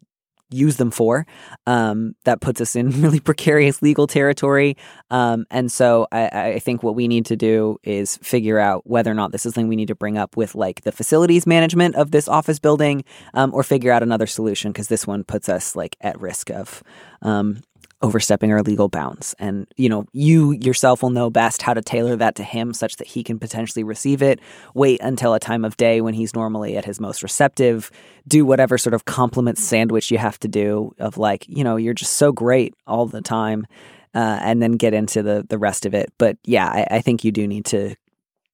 use 0.52 0.76
them 0.76 0.90
for. 0.90 1.26
Um, 1.66 2.14
that 2.24 2.40
puts 2.40 2.60
us 2.60 2.76
in 2.76 2.90
really 3.02 3.20
precarious 3.20 3.82
legal 3.82 4.06
territory. 4.06 4.76
Um, 5.10 5.46
and 5.50 5.70
so 5.70 6.06
I, 6.12 6.26
I 6.26 6.58
think 6.58 6.82
what 6.82 6.94
we 6.94 7.08
need 7.08 7.26
to 7.26 7.36
do 7.36 7.78
is 7.82 8.16
figure 8.18 8.58
out 8.58 8.86
whether 8.86 9.10
or 9.10 9.14
not 9.14 9.32
this 9.32 9.46
is 9.46 9.54
something 9.54 9.68
we 9.68 9.76
need 9.76 9.88
to 9.88 9.94
bring 9.94 10.18
up 10.18 10.36
with 10.36 10.54
like 10.54 10.82
the 10.82 10.92
facilities 10.92 11.46
management 11.46 11.96
of 11.96 12.10
this 12.10 12.28
office 12.28 12.58
building 12.58 13.04
um, 13.34 13.52
or 13.54 13.62
figure 13.62 13.92
out 13.92 14.02
another 14.02 14.26
solution 14.26 14.72
because 14.72 14.88
this 14.88 15.06
one 15.06 15.24
puts 15.24 15.48
us 15.48 15.76
like 15.76 15.96
at 16.00 16.20
risk 16.20 16.50
of 16.50 16.82
um, 17.22 17.62
overstepping 18.02 18.52
our 18.52 18.62
legal 18.62 18.88
bounds. 18.88 19.34
And, 19.38 19.66
you 19.76 19.88
know, 19.88 20.04
you 20.12 20.52
yourself 20.52 21.02
will 21.02 21.10
know 21.10 21.30
best 21.30 21.62
how 21.62 21.74
to 21.74 21.80
tailor 21.80 22.16
that 22.16 22.34
to 22.34 22.42
him 22.42 22.74
such 22.74 22.96
that 22.96 23.06
he 23.06 23.22
can 23.22 23.38
potentially 23.38 23.84
receive 23.84 24.22
it. 24.22 24.40
Wait 24.74 25.00
until 25.00 25.34
a 25.34 25.40
time 25.40 25.64
of 25.64 25.76
day 25.76 26.00
when 26.00 26.14
he's 26.14 26.34
normally 26.34 26.76
at 26.76 26.84
his 26.84 27.00
most 27.00 27.22
receptive. 27.22 27.90
Do 28.26 28.44
whatever 28.44 28.76
sort 28.76 28.94
of 28.94 29.04
compliment 29.04 29.58
sandwich 29.58 30.10
you 30.10 30.18
have 30.18 30.38
to 30.40 30.48
do 30.48 30.92
of 30.98 31.16
like, 31.16 31.46
you 31.48 31.64
know, 31.64 31.76
you're 31.76 31.94
just 31.94 32.14
so 32.14 32.32
great 32.32 32.74
all 32.86 33.06
the 33.06 33.22
time. 33.22 33.66
Uh, 34.14 34.38
and 34.42 34.60
then 34.60 34.72
get 34.72 34.92
into 34.92 35.22
the 35.22 35.42
the 35.48 35.56
rest 35.56 35.86
of 35.86 35.94
it. 35.94 36.12
But 36.18 36.36
yeah, 36.44 36.68
I, 36.68 36.96
I 36.96 37.00
think 37.00 37.24
you 37.24 37.32
do 37.32 37.46
need 37.46 37.64
to 37.66 37.94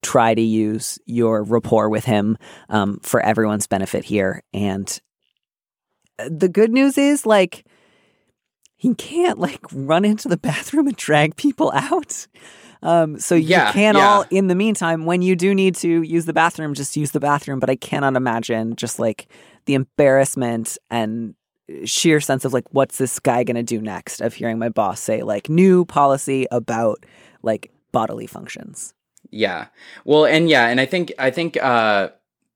try 0.01 0.33
to 0.33 0.41
use 0.41 0.97
your 1.05 1.43
rapport 1.43 1.89
with 1.89 2.05
him 2.05 2.37
um, 2.69 3.01
for 3.03 3.19
everyone's 3.19 3.67
benefit 3.67 4.05
here. 4.05 4.41
And 4.53 4.87
uh, 6.17 6.29
the 6.31 6.47
good 6.47 6.71
news 6.71 6.97
is, 6.97 7.25
like, 7.25 7.65
he 8.79 8.95
can't 8.95 9.37
like 9.37 9.59
run 9.71 10.03
into 10.05 10.27
the 10.27 10.37
bathroom 10.37 10.87
and 10.87 10.95
drag 10.95 11.35
people 11.35 11.71
out. 11.75 12.25
Um, 12.81 13.19
so 13.19 13.35
you 13.35 13.45
Yeah, 13.45 13.71
can 13.73 13.97
yeah. 13.97 14.07
all, 14.07 14.25
in 14.31 14.47
the 14.47 14.55
meantime, 14.55 15.05
when 15.05 15.21
you 15.21 15.35
do 15.35 15.53
need 15.53 15.75
to 15.75 16.01
use 16.01 16.25
the 16.25 16.33
bathroom, 16.33 16.73
just 16.73 16.95
use 16.95 17.11
the 17.11 17.19
bathroom. 17.19 17.59
But 17.59 17.69
I 17.69 17.75
cannot 17.75 18.15
imagine 18.15 18.75
just 18.77 18.97
like 18.97 19.27
the 19.65 19.73
embarrassment 19.75 20.77
and 20.89 21.35
sheer 21.83 22.19
sense 22.21 22.45
of 22.45 22.53
like, 22.53 22.65
what's 22.71 22.97
this 22.97 23.19
guy 23.19 23.43
gonna 23.43 23.63
do 23.63 23.81
next? 23.81 24.21
Of 24.21 24.33
hearing 24.33 24.57
my 24.57 24.69
boss 24.69 25.01
say 25.01 25.21
like 25.21 25.49
new 25.49 25.85
policy 25.85 26.47
about 26.51 27.05
like 27.43 27.71
bodily 27.91 28.27
functions. 28.27 28.93
Yeah. 29.29 29.67
Well, 30.05 30.25
and 30.25 30.49
yeah, 30.49 30.67
and 30.69 30.79
I 30.79 30.85
think 30.85 31.11
I 31.19 31.29
think 31.31 31.57
uh 31.61 32.09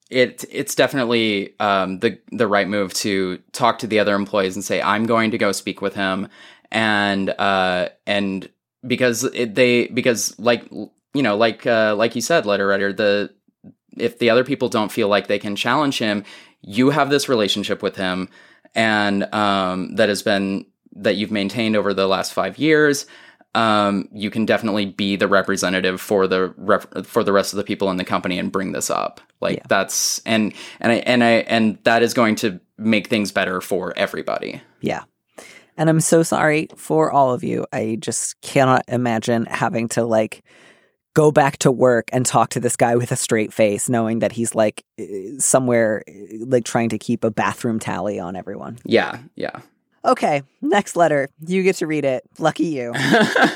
it 0.09 0.45
it's 0.51 0.75
definitely 0.75 1.59
um 1.59 1.99
the 1.99 2.19
the 2.31 2.47
right 2.47 2.67
move 2.67 2.93
to 2.93 3.37
talk 3.51 3.79
to 3.79 3.87
the 3.87 3.99
other 3.99 4.15
employees 4.15 4.55
and 4.55 4.63
say 4.63 4.81
I'm 4.81 5.05
going 5.05 5.31
to 5.31 5.37
go 5.37 5.51
speak 5.51 5.81
with 5.81 5.95
him. 5.95 6.27
And 6.71 7.29
uh 7.29 7.89
and 8.05 8.49
because 8.85 9.23
it, 9.23 9.55
they 9.55 9.87
because 9.87 10.37
like 10.39 10.69
you 10.71 11.21
know 11.23 11.37
like 11.37 11.65
uh 11.65 11.95
like 11.95 12.15
you 12.15 12.21
said 12.21 12.45
letter 12.45 12.67
writer 12.67 12.93
the 12.93 13.33
if 13.97 14.19
the 14.19 14.29
other 14.29 14.43
people 14.43 14.69
don't 14.69 14.91
feel 14.91 15.07
like 15.07 15.27
they 15.27 15.39
can 15.39 15.55
challenge 15.55 15.99
him 15.99 16.23
you 16.61 16.89
have 16.89 17.09
this 17.09 17.27
relationship 17.27 17.83
with 17.83 17.95
him. 17.95 18.29
And 18.75 19.23
um 19.33 19.95
that 19.95 20.09
has 20.09 20.21
been 20.23 20.65
that 20.95 21.15
you've 21.15 21.31
maintained 21.31 21.75
over 21.75 21.93
the 21.93 22.07
last 22.07 22.33
5 22.33 22.57
years 22.57 23.05
um, 23.55 24.07
you 24.11 24.29
can 24.29 24.45
definitely 24.45 24.85
be 24.85 25.15
the 25.15 25.27
representative 25.27 26.01
for 26.01 26.27
the 26.27 26.53
rep- 26.57 27.05
for 27.05 27.23
the 27.23 27.31
rest 27.31 27.53
of 27.53 27.57
the 27.57 27.63
people 27.63 27.89
in 27.91 27.97
the 27.97 28.05
company 28.05 28.39
and 28.39 28.51
bring 28.51 28.71
this 28.71 28.89
up. 28.89 29.21
Like 29.41 29.57
Yeah. 29.57 29.63
that's 29.69 30.19
and 30.25 30.53
and 30.79 30.91
I 30.91 30.95
and 30.95 31.23
I 31.23 31.29
and 31.47 31.77
that 31.83 32.01
is 32.03 32.13
going 32.13 32.35
to 32.37 32.59
make 32.77 33.07
things 33.07 33.31
better 33.31 33.61
for 33.61 33.93
everybody. 33.97 34.61
Yeah. 34.81 35.03
And 35.77 35.89
I'm 35.89 36.01
so 36.01 36.23
sorry 36.23 36.67
for 36.75 37.11
all 37.11 37.33
of 37.33 37.43
you. 37.43 37.65
I 37.73 37.97
just 37.99 38.39
cannot 38.41 38.83
imagine 38.87 39.45
having 39.45 39.87
to 39.89 40.03
like 40.03 40.43
go 41.15 41.31
back 41.31 41.57
to 41.59 41.71
work 41.71 42.09
and 42.11 42.25
talk 42.25 42.49
to 42.49 42.59
this 42.59 42.75
guy 42.75 42.95
with 42.95 43.11
a 43.11 43.15
straight 43.15 43.53
face, 43.53 43.87
knowing 43.89 44.19
that 44.19 44.31
he's 44.31 44.55
like 44.55 44.83
eh, 44.97 45.31
somewhere 45.37 46.03
eh, 46.07 46.37
like 46.47 46.63
trying 46.65 46.89
to 46.89 46.97
keep 46.97 47.23
a 47.23 47.29
bathroom 47.31 47.79
tally 47.79 48.19
on 48.19 48.35
everyone. 48.35 48.77
Yeah, 48.85 49.19
yeah. 49.35 49.59
Okay, 50.05 50.43
next 50.61 50.95
letter. 50.95 51.29
You 51.45 51.63
get 51.63 51.77
to 51.77 51.87
read 51.87 52.05
it. 52.05 52.23
Lucky 52.37 52.65
you. 52.65 52.93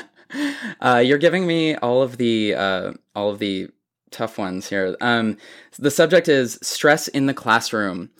uh, 0.80 1.02
you're 1.04 1.18
giving 1.18 1.46
me 1.46 1.76
all 1.76 2.02
of 2.02 2.16
the 2.16 2.54
uh, 2.54 2.92
all 3.14 3.30
of 3.30 3.38
the 3.38 3.68
tough 4.10 4.38
ones 4.38 4.68
here. 4.68 4.96
Um, 5.00 5.36
the 5.78 5.90
subject 5.90 6.28
is 6.28 6.58
stress 6.62 7.08
in 7.08 7.26
the 7.26 7.34
classroom. 7.34 8.10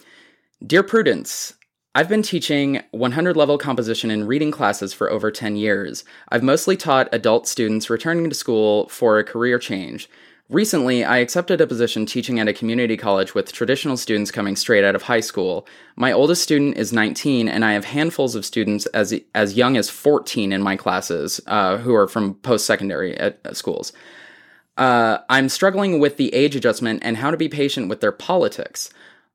Dear 0.67 0.83
Prudence, 0.83 1.55
I've 1.95 2.09
been 2.09 2.23
teaching 2.23 2.83
100 2.91 3.37
level 3.37 3.59
composition 3.59 4.11
and 4.11 4.29
reading 4.29 4.51
classes 4.51 4.93
for 4.93 5.11
over 5.11 5.31
10 5.31 5.57
years. 5.57 6.05
I've 6.29 6.43
mostly 6.43 6.77
taught 6.77 7.09
adult 7.13 7.49
students 7.49 7.89
returning 7.89 8.29
to 8.29 8.35
school 8.35 8.89
for 8.89 9.19
a 9.19 9.25
career 9.25 9.59
change. 9.59 10.09
Recently, 10.51 11.05
I 11.05 11.19
accepted 11.19 11.61
a 11.61 11.67
position 11.67 12.07
teaching 12.07 12.41
at 12.41 12.49
a 12.49 12.55
community 12.55 12.97
college 12.97 13.35
with 13.35 13.53
traditional 13.53 13.99
students 13.99 14.31
coming 14.31 14.57
straight 14.57 14.83
out 14.83 14.95
of 14.95 15.03
high 15.03 15.21
school. 15.21 15.69
My 15.95 16.11
oldest 16.11 16.43
student 16.43 16.79
is 16.79 16.91
19, 16.91 17.51
and 17.51 17.67
I 17.67 17.73
have 17.73 17.85
handfuls 17.85 18.35
of 18.35 18.47
students 18.47 18.87
as 18.87 19.13
as 19.35 19.59
young 19.59 19.77
as 19.77 19.91
14 19.91 20.51
in 20.51 20.63
my 20.63 20.75
classes 20.75 21.39
uh, 21.47 21.77
who 21.77 21.95
are 21.95 22.09
from 22.09 22.33
post 22.37 22.65
secondary 22.65 23.15
at 23.19 23.55
schools. 23.55 23.93
Uh, 24.79 25.19
I'm 25.29 25.51
struggling 25.51 26.01
with 26.01 26.17
the 26.17 26.33
age 26.33 26.57
adjustment 26.57 27.03
and 27.03 27.19
how 27.19 27.31
to 27.31 27.37
be 27.37 27.51
patient 27.51 27.91
with 27.91 28.01
their 28.01 28.13
politics. 28.13 28.89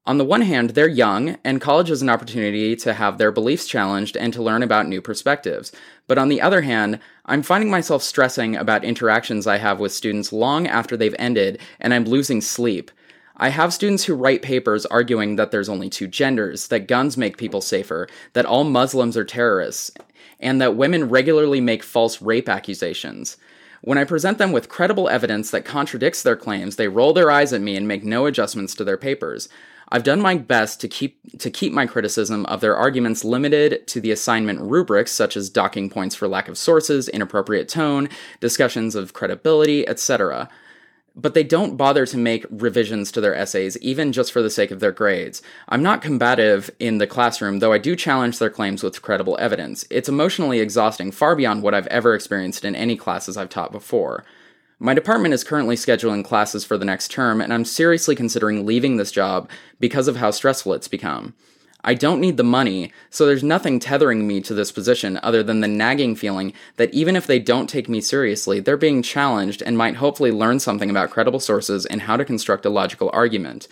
On 0.05 0.17
the 0.17 0.25
one 0.25 0.41
hand, 0.41 0.71
they're 0.71 0.85
young, 0.85 1.37
and 1.45 1.61
college 1.61 1.89
is 1.89 2.01
an 2.01 2.09
opportunity 2.09 2.75
to 2.75 2.93
have 2.93 3.17
their 3.17 3.31
beliefs 3.31 3.65
challenged 3.65 4.17
and 4.17 4.33
to 4.33 4.43
learn 4.43 4.61
about 4.61 4.85
new 4.85 5.01
perspectives. 5.01 5.71
But 6.07 6.17
on 6.17 6.27
the 6.27 6.41
other 6.41 6.59
hand, 6.59 6.99
I'm 7.25 7.41
finding 7.41 7.71
myself 7.71 8.03
stressing 8.03 8.57
about 8.57 8.83
interactions 8.83 9.47
I 9.47 9.59
have 9.59 9.79
with 9.79 9.93
students 9.93 10.33
long 10.33 10.67
after 10.67 10.97
they've 10.97 11.15
ended, 11.17 11.61
and 11.79 11.93
I'm 11.93 12.03
losing 12.03 12.41
sleep. 12.41 12.91
I 13.37 13.47
have 13.47 13.73
students 13.73 14.03
who 14.03 14.13
write 14.13 14.41
papers 14.41 14.85
arguing 14.87 15.37
that 15.37 15.51
there's 15.51 15.69
only 15.69 15.89
two 15.89 16.07
genders, 16.07 16.67
that 16.67 16.89
guns 16.89 17.15
make 17.15 17.37
people 17.37 17.61
safer, 17.61 18.09
that 18.33 18.45
all 18.45 18.65
Muslims 18.65 19.15
are 19.15 19.23
terrorists, 19.23 19.89
and 20.37 20.59
that 20.59 20.75
women 20.75 21.07
regularly 21.07 21.61
make 21.61 21.81
false 21.81 22.21
rape 22.21 22.49
accusations. 22.49 23.37
When 23.79 23.97
I 23.97 24.03
present 24.03 24.37
them 24.37 24.51
with 24.51 24.67
credible 24.67 25.07
evidence 25.07 25.49
that 25.51 25.63
contradicts 25.63 26.23
their 26.23 26.35
claims, 26.35 26.75
they 26.75 26.89
roll 26.89 27.13
their 27.13 27.31
eyes 27.31 27.53
at 27.53 27.61
me 27.61 27.77
and 27.77 27.87
make 27.87 28.03
no 28.03 28.25
adjustments 28.25 28.75
to 28.75 28.83
their 28.83 28.97
papers. 28.97 29.47
I've 29.93 30.03
done 30.03 30.21
my 30.21 30.33
best 30.33 30.81
to 30.81 30.87
keep 30.87 31.37
to 31.37 31.51
keep 31.51 31.71
my 31.71 31.85
criticism 31.85 32.47
of 32.47 32.61
their 32.61 32.75
arguments 32.75 33.23
limited 33.23 33.85
to 33.89 34.01
the 34.01 34.09
assignment 34.09 34.59
rubrics 34.59 35.11
such 35.11 35.37
as 35.37 35.51
docking 35.51 35.87
points 35.91 36.15
for 36.15 36.27
lack 36.27 36.47
of 36.47 36.57
sources, 36.57 37.07
inappropriate 37.07 37.69
tone, 37.69 38.09
discussions 38.39 38.95
of 38.95 39.13
credibility, 39.13 39.87
etc. 39.87 40.49
But 41.15 41.35
they 41.35 41.43
don't 41.43 41.77
bother 41.77 42.07
to 42.07 42.17
make 42.17 42.43
revisions 42.49 43.11
to 43.11 43.21
their 43.21 43.35
essays 43.35 43.77
even 43.77 44.11
just 44.11 44.31
for 44.31 44.41
the 44.41 44.49
sake 44.49 44.71
of 44.71 44.79
their 44.79 44.91
grades. 44.91 45.43
I'm 45.69 45.83
not 45.83 46.01
combative 46.01 46.71
in 46.79 46.97
the 46.97 47.05
classroom, 47.05 47.59
though 47.59 47.71
I 47.71 47.77
do 47.77 47.95
challenge 47.95 48.39
their 48.39 48.49
claims 48.49 48.81
with 48.81 49.03
credible 49.03 49.37
evidence. 49.39 49.85
It's 49.91 50.09
emotionally 50.09 50.59
exhausting 50.59 51.11
far 51.11 51.35
beyond 51.35 51.61
what 51.61 51.75
I've 51.75 51.85
ever 51.87 52.15
experienced 52.15 52.65
in 52.65 52.75
any 52.75 52.95
classes 52.95 53.37
I've 53.37 53.49
taught 53.49 53.71
before. 53.71 54.25
My 54.83 54.93
department 54.93 55.33
is 55.33 55.45
currently 55.45 55.77
scheduling 55.77 56.25
classes 56.25 56.65
for 56.65 56.77
the 56.77 56.83
next 56.83 57.09
term, 57.09 57.39
and 57.39 57.53
I'm 57.53 57.63
seriously 57.63 58.17
considering 58.17 58.65
leaving 58.65 58.97
this 58.97 59.13
job 59.13 59.49
because 59.79 60.09
of 60.09 60.17
how 60.17 60.31
stressful 60.31 60.73
it's 60.73 60.89
become. 60.89 61.35
I 61.85 61.93
don't 61.93 62.19
need 62.19 62.35
the 62.35 62.43
money, 62.43 62.91
so 63.09 63.25
there's 63.25 63.45
nothing 63.45 63.79
tethering 63.79 64.27
me 64.27 64.41
to 64.41 64.53
this 64.53 64.73
position 64.73 65.21
other 65.23 65.41
than 65.41 65.61
the 65.61 65.69
nagging 65.69 66.17
feeling 66.17 66.51
that 66.75 66.93
even 66.93 67.15
if 67.15 67.25
they 67.25 67.39
don't 67.39 67.69
take 67.69 67.87
me 67.87 68.01
seriously, 68.01 68.59
they're 68.59 68.75
being 68.75 69.01
challenged 69.01 69.61
and 69.61 69.77
might 69.77 69.95
hopefully 69.95 70.31
learn 70.33 70.59
something 70.59 70.89
about 70.89 71.11
credible 71.11 71.39
sources 71.39 71.85
and 71.85 72.01
how 72.01 72.17
to 72.17 72.25
construct 72.25 72.65
a 72.65 72.69
logical 72.69 73.09
argument. 73.13 73.69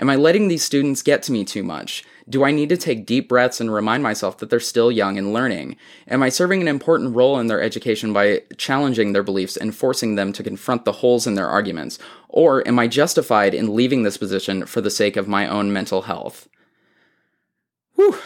Am 0.00 0.10
I 0.10 0.16
letting 0.16 0.48
these 0.48 0.64
students 0.64 1.02
get 1.02 1.22
to 1.22 1.32
me 1.32 1.44
too 1.44 1.62
much? 1.62 2.02
Do 2.28 2.44
I 2.44 2.50
need 2.50 2.68
to 2.68 2.76
take 2.76 3.06
deep 3.06 3.28
breaths 3.28 3.60
and 3.60 3.72
remind 3.72 4.02
myself 4.02 4.38
that 4.38 4.50
they're 4.50 4.60
still 4.60 4.92
young 4.92 5.16
and 5.16 5.32
learning? 5.32 5.76
Am 6.08 6.22
I 6.22 6.28
serving 6.28 6.60
an 6.60 6.68
important 6.68 7.14
role 7.14 7.38
in 7.38 7.46
their 7.46 7.62
education 7.62 8.12
by 8.12 8.42
challenging 8.56 9.12
their 9.12 9.22
beliefs 9.22 9.56
and 9.56 9.74
forcing 9.74 10.16
them 10.16 10.32
to 10.34 10.42
confront 10.42 10.84
the 10.84 10.92
holes 10.92 11.26
in 11.26 11.34
their 11.34 11.48
arguments? 11.48 11.98
Or 12.28 12.66
am 12.68 12.78
I 12.78 12.86
justified 12.86 13.54
in 13.54 13.74
leaving 13.74 14.02
this 14.02 14.18
position 14.18 14.66
for 14.66 14.80
the 14.80 14.90
sake 14.90 15.16
of 15.16 15.28
my 15.28 15.48
own 15.48 15.72
mental 15.72 16.02
health? 16.02 16.48
Whew. 17.94 18.18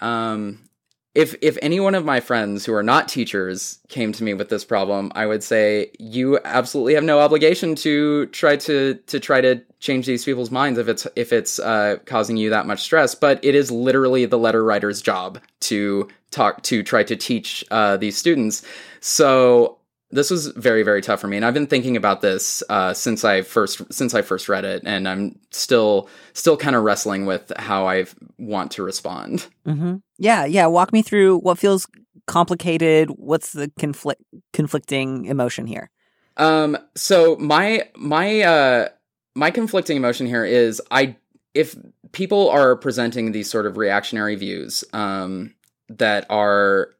Um, 0.00 0.69
if 1.14 1.34
if 1.42 1.58
any 1.60 1.80
one 1.80 1.94
of 1.94 2.04
my 2.04 2.20
friends 2.20 2.64
who 2.64 2.72
are 2.72 2.82
not 2.82 3.08
teachers 3.08 3.80
came 3.88 4.12
to 4.12 4.22
me 4.22 4.32
with 4.32 4.48
this 4.48 4.64
problem, 4.64 5.10
I 5.14 5.26
would 5.26 5.42
say 5.42 5.90
you 5.98 6.38
absolutely 6.44 6.94
have 6.94 7.02
no 7.02 7.18
obligation 7.18 7.74
to 7.76 8.26
try 8.26 8.56
to 8.56 8.94
to 8.94 9.18
try 9.18 9.40
to 9.40 9.60
change 9.80 10.06
these 10.06 10.24
people's 10.24 10.52
minds 10.52 10.78
if 10.78 10.86
it's 10.86 11.06
if 11.16 11.32
it's 11.32 11.58
uh, 11.58 11.96
causing 12.04 12.36
you 12.36 12.50
that 12.50 12.66
much 12.66 12.82
stress. 12.82 13.14
But 13.16 13.44
it 13.44 13.56
is 13.56 13.72
literally 13.72 14.24
the 14.24 14.38
letter 14.38 14.62
writer's 14.62 15.02
job 15.02 15.40
to 15.60 16.08
talk 16.30 16.62
to 16.64 16.82
try 16.84 17.02
to 17.02 17.16
teach 17.16 17.64
uh, 17.72 17.96
these 17.96 18.16
students. 18.16 18.64
So 19.00 19.78
this 20.10 20.30
was 20.30 20.48
very 20.48 20.82
very 20.82 21.00
tough 21.00 21.20
for 21.20 21.28
me 21.28 21.36
and 21.36 21.46
i've 21.46 21.54
been 21.54 21.66
thinking 21.66 21.96
about 21.96 22.20
this 22.20 22.62
uh, 22.68 22.92
since 22.92 23.24
i 23.24 23.42
first 23.42 23.80
since 23.92 24.14
i 24.14 24.22
first 24.22 24.48
read 24.48 24.64
it 24.64 24.82
and 24.84 25.08
i'm 25.08 25.38
still 25.50 26.08
still 26.32 26.56
kind 26.56 26.76
of 26.76 26.82
wrestling 26.82 27.26
with 27.26 27.52
how 27.56 27.86
i 27.86 28.04
want 28.38 28.70
to 28.70 28.82
respond 28.82 29.46
mm-hmm. 29.66 29.96
yeah 30.18 30.44
yeah 30.44 30.66
walk 30.66 30.92
me 30.92 31.02
through 31.02 31.38
what 31.38 31.58
feels 31.58 31.86
complicated 32.26 33.08
what's 33.10 33.52
the 33.52 33.70
conflict 33.78 34.22
conflicting 34.52 35.24
emotion 35.26 35.66
here 35.66 35.90
um 36.36 36.76
so 36.94 37.36
my 37.36 37.88
my 37.96 38.40
uh 38.40 38.88
my 39.34 39.50
conflicting 39.50 39.96
emotion 39.96 40.26
here 40.26 40.44
is 40.44 40.82
i 40.90 41.16
if 41.54 41.76
people 42.12 42.48
are 42.50 42.76
presenting 42.76 43.32
these 43.32 43.50
sort 43.50 43.66
of 43.66 43.76
reactionary 43.76 44.36
views 44.36 44.84
um 44.92 45.54
that 45.88 46.24
are 46.30 46.90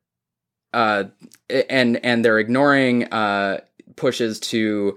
uh, 0.73 1.05
and 1.69 2.05
and 2.05 2.25
they're 2.25 2.39
ignoring 2.39 3.05
uh, 3.13 3.61
pushes 3.97 4.41
to 4.41 4.97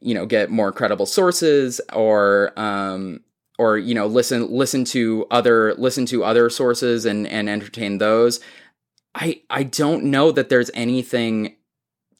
you 0.00 0.14
know 0.14 0.26
get 0.26 0.50
more 0.50 0.72
credible 0.72 1.06
sources 1.06 1.80
or 1.92 2.52
um, 2.56 3.20
or 3.58 3.78
you 3.78 3.94
know 3.94 4.06
listen 4.06 4.50
listen 4.50 4.84
to 4.84 5.26
other 5.30 5.74
listen 5.74 6.06
to 6.06 6.24
other 6.24 6.50
sources 6.50 7.04
and 7.04 7.26
and 7.26 7.48
entertain 7.48 7.98
those. 7.98 8.40
I 9.14 9.42
I 9.50 9.62
don't 9.64 10.04
know 10.04 10.30
that 10.32 10.48
there's 10.48 10.70
anything 10.74 11.56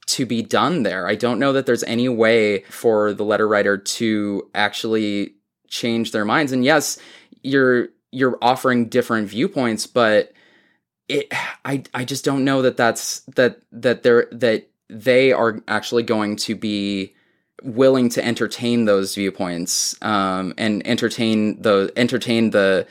to 0.07 0.25
be 0.25 0.43
done 0.43 0.83
there. 0.85 1.07
I 1.07 1.15
don't 1.15 1.39
know 1.39 1.53
that 1.53 1.67
there's 1.67 1.85
any 1.85 2.09
way 2.09 2.63
for 2.71 3.13
the 3.13 3.25
letter 3.25 3.47
writer 3.47 3.77
to 3.77 4.51
actually 4.55 5.35
change 5.69 6.13
their 6.13 6.25
minds. 6.25 6.51
And 6.51 6.65
yes, 6.65 6.99
you're 7.43 7.89
you're 8.11 8.39
offering 8.41 8.89
different 8.89 9.29
viewpoints, 9.29 9.87
but 9.87 10.33
it 11.09 11.33
I 11.65 11.83
I 11.95 12.05
just 12.05 12.25
don't 12.25 12.45
know 12.45 12.63
that 12.63 12.77
that's 12.77 13.21
that 13.37 13.61
that 13.73 14.03
they're 14.03 14.29
that 14.33 14.69
they 14.89 15.33
are 15.33 15.61
actually 15.69 16.03
going 16.03 16.37
to 16.37 16.55
be 16.55 17.15
willing 17.63 18.09
to 18.09 18.25
entertain 18.25 18.85
those 18.85 19.15
viewpoints 19.15 19.97
um, 20.03 20.55
and 20.57 20.87
entertain 20.87 21.61
the 21.61 21.93
entertain 21.97 22.51
the 22.51 22.87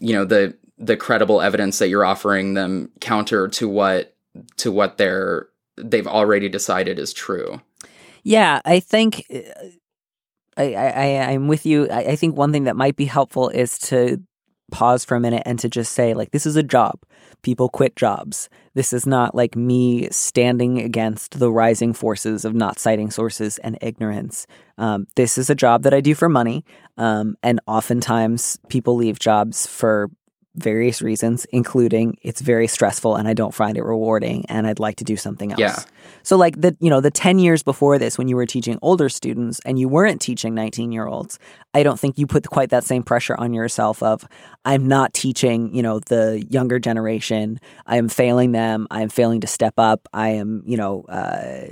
you 0.00 0.12
know 0.14 0.24
the 0.24 0.56
the 0.78 0.96
credible 0.96 1.40
evidence 1.40 1.78
that 1.78 1.88
you're 1.88 2.04
offering 2.04 2.54
them 2.54 2.90
counter 3.00 3.48
to 3.48 3.68
what 3.68 4.14
to 4.56 4.70
what 4.70 4.98
they're 4.98 5.48
they've 5.76 6.06
already 6.06 6.48
decided 6.48 6.98
is 6.98 7.12
true. 7.12 7.60
Yeah, 8.22 8.60
I 8.64 8.80
think 8.80 9.26
uh, 9.32 9.40
I, 10.56 10.74
I 10.74 11.32
I'm 11.32 11.48
with 11.48 11.66
you. 11.66 11.88
I, 11.88 12.00
I 12.00 12.16
think 12.16 12.36
one 12.36 12.52
thing 12.52 12.64
that 12.64 12.76
might 12.76 12.96
be 12.96 13.04
helpful 13.04 13.48
is 13.48 13.78
to 13.80 14.22
pause 14.70 15.04
for 15.04 15.14
a 15.14 15.20
minute 15.20 15.42
and 15.46 15.58
to 15.58 15.68
just 15.68 15.92
say 15.92 16.14
like 16.14 16.30
this 16.30 16.46
is 16.46 16.56
a 16.56 16.62
job 16.62 16.98
people 17.44 17.68
quit 17.68 17.94
jobs. 17.94 18.48
This 18.74 18.92
is 18.92 19.06
not 19.06 19.34
like 19.36 19.54
me 19.54 20.08
standing 20.10 20.78
against 20.78 21.38
the 21.38 21.52
rising 21.52 21.92
forces 21.92 22.44
of 22.44 22.54
not 22.54 22.80
citing 22.80 23.12
sources 23.12 23.58
and 23.58 23.78
ignorance. 23.80 24.48
Um, 24.78 25.06
this 25.14 25.38
is 25.38 25.48
a 25.48 25.54
job 25.54 25.84
that 25.84 25.94
I 25.94 26.00
do 26.00 26.16
for 26.16 26.28
money. 26.28 26.64
Um, 26.96 27.36
and 27.42 27.60
oftentimes 27.68 28.58
people 28.68 28.96
leave 28.96 29.20
jobs 29.20 29.66
for 29.66 30.10
various 30.56 31.02
reasons, 31.02 31.46
including 31.46 32.16
it's 32.22 32.40
very 32.40 32.66
stressful 32.66 33.16
and 33.16 33.26
I 33.26 33.34
don't 33.34 33.54
find 33.54 33.76
it 33.76 33.82
rewarding 33.82 34.44
and 34.48 34.66
I'd 34.66 34.78
like 34.78 34.96
to 34.96 35.04
do 35.04 35.16
something 35.16 35.50
else. 35.52 35.60
Yeah. 35.60 35.76
So 36.22 36.36
like 36.36 36.60
the 36.60 36.76
you 36.80 36.90
know, 36.90 37.00
the 37.00 37.10
10 37.10 37.38
years 37.38 37.62
before 37.62 37.98
this 37.98 38.16
when 38.16 38.28
you 38.28 38.36
were 38.36 38.46
teaching 38.46 38.78
older 38.80 39.08
students 39.08 39.60
and 39.64 39.78
you 39.78 39.88
weren't 39.88 40.20
teaching 40.20 40.54
19-year-olds, 40.54 41.38
I 41.74 41.82
don't 41.82 41.98
think 41.98 42.18
you 42.18 42.26
put 42.26 42.48
quite 42.48 42.70
that 42.70 42.84
same 42.84 43.02
pressure 43.02 43.34
on 43.36 43.52
yourself 43.52 44.02
of 44.02 44.26
I'm 44.64 44.86
not 44.86 45.12
teaching, 45.12 45.74
you 45.74 45.82
know, 45.82 45.98
the 46.00 46.44
younger 46.48 46.78
generation. 46.78 47.58
I 47.86 47.96
am 47.96 48.08
failing 48.08 48.52
them. 48.52 48.86
I 48.90 49.02
am 49.02 49.08
failing 49.08 49.40
to 49.40 49.46
step 49.46 49.74
up. 49.78 50.08
I 50.12 50.30
am, 50.30 50.62
you 50.66 50.76
know, 50.76 51.02
uh, 51.08 51.66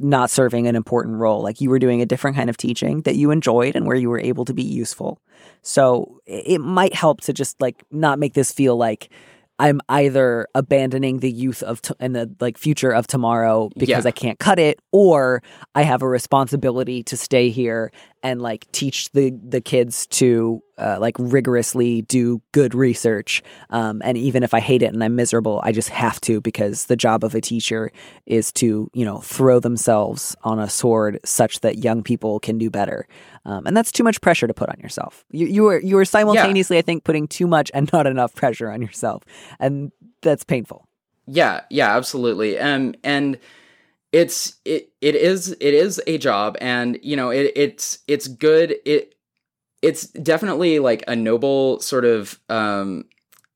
not 0.00 0.30
serving 0.30 0.66
an 0.66 0.76
important 0.76 1.16
role. 1.16 1.42
Like 1.42 1.60
you 1.60 1.70
were 1.70 1.78
doing 1.78 2.02
a 2.02 2.06
different 2.06 2.36
kind 2.36 2.50
of 2.50 2.56
teaching 2.56 3.02
that 3.02 3.16
you 3.16 3.30
enjoyed 3.30 3.76
and 3.76 3.86
where 3.86 3.96
you 3.96 4.10
were 4.10 4.20
able 4.20 4.44
to 4.44 4.54
be 4.54 4.62
useful. 4.62 5.20
So 5.62 6.20
it 6.26 6.60
might 6.60 6.94
help 6.94 7.20
to 7.22 7.32
just 7.32 7.60
like 7.60 7.82
not 7.90 8.18
make 8.18 8.34
this 8.34 8.52
feel 8.52 8.76
like 8.76 9.10
I'm 9.60 9.80
either 9.90 10.48
abandoning 10.54 11.18
the 11.18 11.30
youth 11.30 11.62
of 11.62 11.82
t- 11.82 11.92
and 12.00 12.16
the 12.16 12.34
like 12.40 12.56
future 12.56 12.90
of 12.92 13.06
tomorrow 13.06 13.68
because 13.76 14.04
Yeah. 14.04 14.08
I 14.08 14.12
can't 14.12 14.38
cut 14.38 14.58
it, 14.58 14.80
or 14.90 15.42
I 15.74 15.82
have 15.82 16.00
a 16.00 16.08
responsibility 16.08 17.02
to 17.04 17.16
stay 17.16 17.50
here 17.50 17.92
and 18.22 18.40
like 18.40 18.70
teach 18.72 19.10
the 19.12 19.30
the 19.46 19.60
kids 19.60 20.06
to 20.08 20.62
uh, 20.78 20.96
like 20.98 21.14
rigorously 21.18 22.00
do 22.02 22.40
good 22.52 22.74
research. 22.74 23.42
Um, 23.68 24.00
and 24.02 24.16
even 24.16 24.42
if 24.42 24.54
I 24.54 24.60
hate 24.60 24.82
it 24.82 24.94
and 24.94 25.04
I'm 25.04 25.14
miserable, 25.14 25.60
I 25.62 25.72
just 25.72 25.90
have 25.90 26.18
to 26.22 26.40
because 26.40 26.86
the 26.86 26.96
job 26.96 27.22
of 27.22 27.34
a 27.34 27.40
teacher 27.42 27.92
is 28.24 28.52
to 28.52 28.90
you 28.94 29.04
know 29.04 29.18
throw 29.18 29.60
themselves 29.60 30.34
on 30.42 30.58
a 30.58 30.70
sword 30.70 31.20
such 31.24 31.60
that 31.60 31.84
young 31.84 32.02
people 32.02 32.40
can 32.40 32.56
do 32.56 32.70
better. 32.70 33.06
Um, 33.44 33.66
and 33.66 33.76
that's 33.76 33.90
too 33.90 34.04
much 34.04 34.20
pressure 34.20 34.46
to 34.46 34.54
put 34.54 34.68
on 34.68 34.78
yourself. 34.80 35.24
You 35.30 35.46
you 35.46 35.66
are 35.68 35.80
you 35.80 35.96
are 35.98 36.04
simultaneously, 36.04 36.78
I 36.78 36.82
think, 36.82 37.04
putting 37.04 37.26
too 37.26 37.46
much 37.46 37.70
and 37.72 37.90
not 37.92 38.06
enough 38.06 38.34
pressure 38.34 38.70
on 38.70 38.82
yourself, 38.82 39.24
and 39.58 39.92
that's 40.22 40.44
painful. 40.44 40.86
Yeah, 41.26 41.62
yeah, 41.70 41.96
absolutely. 41.96 42.58
Um, 42.58 42.94
and 43.02 43.38
it's 44.12 44.56
it 44.64 44.92
it 45.00 45.14
is 45.14 45.52
it 45.52 45.74
is 45.74 46.02
a 46.06 46.18
job, 46.18 46.56
and 46.60 46.98
you 47.02 47.16
know 47.16 47.30
it 47.30 47.52
it's 47.56 48.00
it's 48.08 48.28
good. 48.28 48.76
It 48.84 49.14
it's 49.82 50.08
definitely 50.08 50.78
like 50.78 51.02
a 51.08 51.16
noble 51.16 51.80
sort 51.80 52.04
of 52.04 52.38
um 52.48 53.04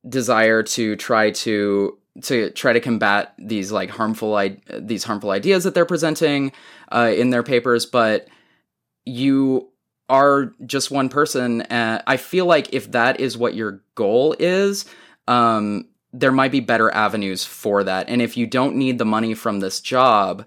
desire 0.09 0.63
to 0.63 0.97
try 0.97 1.31
to 1.31 1.99
to 2.23 2.51
try 2.51 2.73
to 2.73 2.81
combat 2.81 3.35
these 3.39 3.73
like 3.73 3.91
harmful 3.91 4.35
I- 4.37 4.59
these 4.79 5.05
harmful 5.05 5.31
ideas 5.31 5.65
that 5.65 5.75
they're 5.75 5.85
presenting 5.85 6.53
uh, 6.93 7.13
in 7.15 7.31
their 7.31 7.43
papers, 7.43 7.87
but 7.87 8.29
you 9.05 9.69
are 10.09 10.53
just 10.67 10.91
one 10.91 11.09
person. 11.09 11.63
Uh, 11.63 12.03
I 12.07 12.17
feel 12.17 12.47
like 12.47 12.73
if 12.75 12.91
that 12.93 13.21
is 13.21 13.39
what 13.39 13.55
your 13.55 13.83
goal 13.95 14.35
is, 14.39 14.85
um, 15.27 15.89
there 16.13 16.33
might 16.33 16.53
be 16.53 16.61
better 16.61 16.91
avenues 16.91 17.45
for 17.45 17.85
that. 17.85 18.09
And 18.09 18.23
if 18.23 18.37
you 18.37 18.47
don't 18.47 18.77
need 18.77 18.99
the 18.99 19.05
money 19.05 19.35
from 19.35 19.61
this 19.61 19.81
job, 19.81 20.47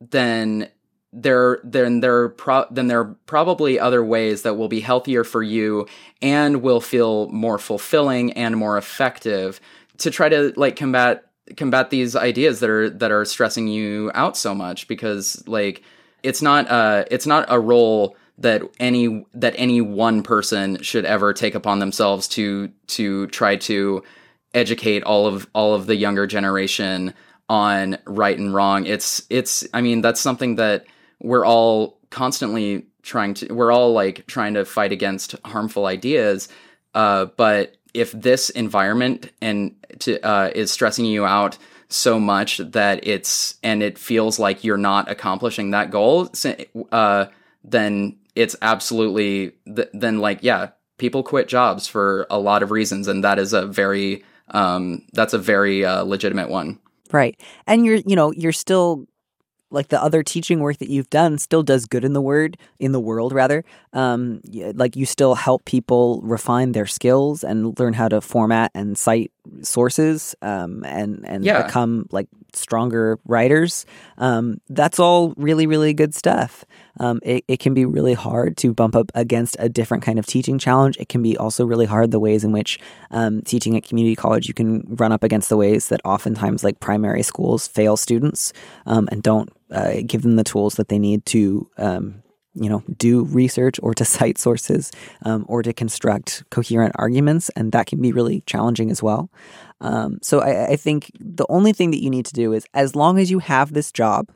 then 0.00 0.68
there 1.12 1.60
then 1.64 2.00
there 2.00 2.28
pro- 2.30 2.66
then 2.70 2.88
there 2.88 3.00
are 3.00 3.16
probably 3.26 3.78
other 3.78 4.04
ways 4.04 4.42
that 4.42 4.54
will 4.54 4.68
be 4.68 4.80
healthier 4.80 5.24
for 5.24 5.42
you 5.42 5.86
and 6.20 6.62
will 6.62 6.80
feel 6.80 7.28
more 7.28 7.58
fulfilling 7.58 8.32
and 8.32 8.56
more 8.56 8.76
effective 8.76 9.60
to 9.98 10.10
try 10.10 10.28
to 10.28 10.52
like 10.56 10.76
combat 10.76 11.24
combat 11.56 11.90
these 11.90 12.16
ideas 12.16 12.60
that 12.60 12.68
are 12.68 12.90
that 12.90 13.10
are 13.10 13.24
stressing 13.24 13.68
you 13.68 14.10
out 14.14 14.36
so 14.36 14.54
much 14.54 14.88
because 14.88 15.46
like 15.48 15.82
it's 16.22 16.42
not 16.42 16.68
uh 16.68 17.04
it's 17.10 17.26
not 17.26 17.46
a 17.48 17.58
role 17.58 18.16
that 18.38 18.62
any 18.78 19.24
that 19.34 19.54
any 19.56 19.80
one 19.80 20.22
person 20.22 20.82
should 20.82 21.04
ever 21.04 21.32
take 21.32 21.54
upon 21.54 21.78
themselves 21.78 22.28
to 22.28 22.68
to 22.88 23.26
try 23.28 23.56
to 23.56 24.02
educate 24.54 25.02
all 25.04 25.26
of 25.26 25.46
all 25.54 25.74
of 25.74 25.86
the 25.86 25.96
younger 25.96 26.26
generation 26.26 27.14
on 27.48 27.98
right 28.06 28.38
and 28.38 28.54
wrong. 28.54 28.86
It's 28.86 29.22
it's 29.30 29.66
i 29.72 29.80
mean 29.80 30.00
that's 30.00 30.20
something 30.20 30.56
that 30.56 30.86
we're 31.20 31.46
all 31.46 31.98
constantly 32.10 32.86
trying 33.02 33.34
to 33.34 33.52
we're 33.52 33.72
all 33.72 33.92
like 33.92 34.26
trying 34.26 34.54
to 34.54 34.64
fight 34.64 34.92
against 34.92 35.34
harmful 35.44 35.86
ideas. 35.86 36.48
Uh, 36.94 37.26
but 37.36 37.76
if 37.94 38.12
this 38.12 38.50
environment 38.50 39.30
and 39.40 39.74
to, 40.00 40.20
uh, 40.26 40.50
is 40.54 40.70
stressing 40.70 41.06
you 41.06 41.24
out 41.24 41.56
so 41.88 42.18
much 42.18 42.58
that 42.58 43.06
it's 43.06 43.54
and 43.62 43.82
it 43.82 43.96
feels 43.96 44.38
like 44.38 44.64
you're 44.64 44.76
not 44.76 45.10
accomplishing 45.10 45.70
that 45.70 45.90
goal 45.90 46.28
uh, 46.92 47.26
then 47.64 48.16
it's 48.36 48.54
absolutely 48.62 49.52
th- 49.74 49.88
then 49.92 50.18
like 50.18 50.38
yeah 50.42 50.70
people 50.98 51.22
quit 51.22 51.48
jobs 51.48 51.86
for 51.86 52.26
a 52.30 52.38
lot 52.38 52.62
of 52.62 52.70
reasons 52.70 53.08
and 53.08 53.24
that 53.24 53.38
is 53.38 53.52
a 53.52 53.66
very 53.66 54.24
um, 54.50 55.02
that's 55.12 55.34
a 55.34 55.38
very 55.38 55.84
uh, 55.84 56.04
legitimate 56.04 56.48
one 56.48 56.78
Right. 57.12 57.40
And 57.66 57.84
you're, 57.84 57.96
you 58.06 58.16
know, 58.16 58.32
you're 58.32 58.52
still 58.52 59.06
like 59.70 59.88
the 59.88 60.00
other 60.00 60.22
teaching 60.22 60.60
work 60.60 60.78
that 60.78 60.88
you've 60.88 61.10
done 61.10 61.38
still 61.38 61.62
does 61.62 61.86
good 61.86 62.04
in 62.04 62.12
the 62.12 62.22
word 62.22 62.56
in 62.78 62.92
the 62.92 63.00
world 63.00 63.32
rather 63.32 63.64
um 63.92 64.40
like 64.74 64.94
you 64.94 65.04
still 65.04 65.34
help 65.34 65.64
people 65.64 66.20
refine 66.22 66.70
their 66.70 66.86
skills 66.86 67.42
and 67.42 67.76
learn 67.80 67.92
how 67.92 68.06
to 68.06 68.20
format 68.20 68.70
and 68.76 68.96
cite 68.96 69.32
sources 69.62 70.34
um 70.42 70.84
and 70.84 71.24
and 71.26 71.44
Yeah. 71.44 71.62
become 71.66 72.06
like 72.12 72.28
stronger 72.52 73.18
writers 73.26 73.84
um 74.18 74.60
that's 74.70 74.98
all 74.98 75.34
really 75.36 75.66
really 75.66 75.92
good 75.92 76.14
stuff 76.14 76.64
um 77.00 77.20
it, 77.22 77.44
it 77.48 77.58
can 77.60 77.74
be 77.74 77.84
really 77.84 78.14
hard 78.14 78.56
to 78.56 78.72
bump 78.72 78.96
up 78.96 79.10
against 79.14 79.56
a 79.58 79.68
different 79.68 80.02
kind 80.02 80.18
of 80.18 80.24
teaching 80.26 80.58
challenge 80.58 80.96
it 80.98 81.08
can 81.08 81.22
be 81.22 81.36
also 81.36 81.66
really 81.66 81.84
hard 81.86 82.10
the 82.10 82.20
ways 82.20 82.44
in 82.44 82.52
which 82.52 82.78
um, 83.10 83.42
teaching 83.42 83.76
at 83.76 83.84
community 83.84 84.16
college 84.16 84.48
you 84.48 84.54
can 84.54 84.82
run 84.96 85.12
up 85.12 85.22
against 85.22 85.48
the 85.50 85.56
ways 85.56 85.88
that 85.88 86.00
oftentimes 86.04 86.64
like 86.64 86.80
primary 86.80 87.22
schools 87.22 87.68
fail 87.68 87.96
students 87.96 88.52
um, 88.86 89.06
and 89.12 89.22
don't 89.22 89.50
uh, 89.70 89.94
give 90.06 90.22
them 90.22 90.36
the 90.36 90.44
tools 90.44 90.76
that 90.76 90.88
they 90.88 90.98
need 90.98 91.26
to 91.26 91.68
um, 91.76 92.22
you 92.56 92.68
know 92.68 92.82
do 92.96 93.24
research 93.24 93.78
or 93.82 93.94
to 93.94 94.04
cite 94.16 94.38
sources 94.38 94.90
um, 95.22 95.44
or 95.48 95.62
to 95.62 95.72
construct 95.72 96.44
coherent 96.50 96.94
arguments 96.98 97.48
and 97.50 97.72
that 97.72 97.86
can 97.86 98.00
be 98.00 98.12
really 98.12 98.42
challenging 98.46 98.90
as 98.90 99.02
well 99.02 99.30
um, 99.80 100.18
so 100.22 100.40
I, 100.40 100.72
I 100.72 100.76
think 100.76 101.10
the 101.20 101.46
only 101.48 101.72
thing 101.72 101.90
that 101.90 102.02
you 102.02 102.10
need 102.10 102.26
to 102.26 102.32
do 102.32 102.52
is 102.52 102.66
as 102.74 102.96
long 102.96 103.18
as 103.18 103.30
you 103.30 103.38
have 103.40 103.72
this 103.72 103.92
job 103.92 104.30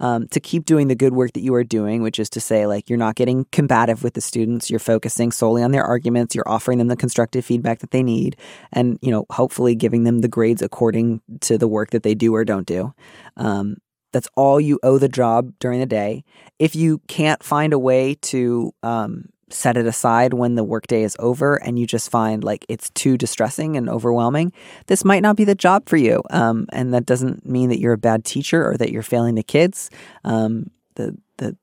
um, 0.00 0.26
to 0.28 0.40
keep 0.40 0.64
doing 0.64 0.88
the 0.88 0.94
good 0.94 1.12
work 1.12 1.32
that 1.34 1.40
you 1.40 1.54
are 1.54 1.64
doing, 1.64 2.02
which 2.02 2.18
is 2.18 2.28
to 2.30 2.40
say, 2.40 2.66
like, 2.66 2.90
you're 2.90 2.98
not 2.98 3.14
getting 3.14 3.46
combative 3.52 4.02
with 4.02 4.14
the 4.14 4.20
students, 4.20 4.68
you're 4.68 4.80
focusing 4.80 5.30
solely 5.30 5.62
on 5.62 5.70
their 5.70 5.84
arguments, 5.84 6.34
you're 6.34 6.48
offering 6.48 6.78
them 6.78 6.88
the 6.88 6.96
constructive 6.96 7.44
feedback 7.44 7.78
that 7.78 7.90
they 7.90 8.02
need, 8.02 8.36
and, 8.72 8.98
you 9.02 9.10
know, 9.10 9.24
hopefully 9.30 9.74
giving 9.74 10.04
them 10.04 10.20
the 10.20 10.28
grades 10.28 10.62
according 10.62 11.20
to 11.40 11.56
the 11.56 11.68
work 11.68 11.90
that 11.90 12.02
they 12.02 12.14
do 12.14 12.34
or 12.34 12.44
don't 12.44 12.66
do. 12.66 12.92
Um, 13.36 13.76
that's 14.14 14.28
all 14.36 14.60
you 14.60 14.78
owe 14.84 14.96
the 14.96 15.08
job 15.08 15.52
during 15.58 15.80
the 15.80 15.86
day. 15.86 16.22
If 16.60 16.76
you 16.76 17.00
can't 17.08 17.42
find 17.42 17.72
a 17.72 17.78
way 17.80 18.14
to 18.22 18.72
um, 18.84 19.24
set 19.50 19.76
it 19.76 19.86
aside 19.86 20.34
when 20.34 20.54
the 20.54 20.62
workday 20.62 21.02
is 21.02 21.16
over 21.18 21.56
and 21.56 21.80
you 21.80 21.84
just 21.84 22.12
find 22.12 22.44
like 22.44 22.64
it's 22.68 22.90
too 22.90 23.18
distressing 23.18 23.76
and 23.76 23.90
overwhelming, 23.90 24.52
this 24.86 25.04
might 25.04 25.20
not 25.20 25.34
be 25.34 25.42
the 25.42 25.56
job 25.56 25.88
for 25.88 25.96
you. 25.96 26.22
Um, 26.30 26.66
and 26.72 26.94
that 26.94 27.06
doesn't 27.06 27.44
mean 27.44 27.70
that 27.70 27.80
you're 27.80 27.94
a 27.94 27.98
bad 27.98 28.24
teacher 28.24 28.64
or 28.64 28.76
that 28.76 28.92
you're 28.92 29.02
failing 29.02 29.34
the 29.34 29.42
kids. 29.42 29.90
Um, 30.22 30.70
the 30.94 31.18
the 31.38 31.56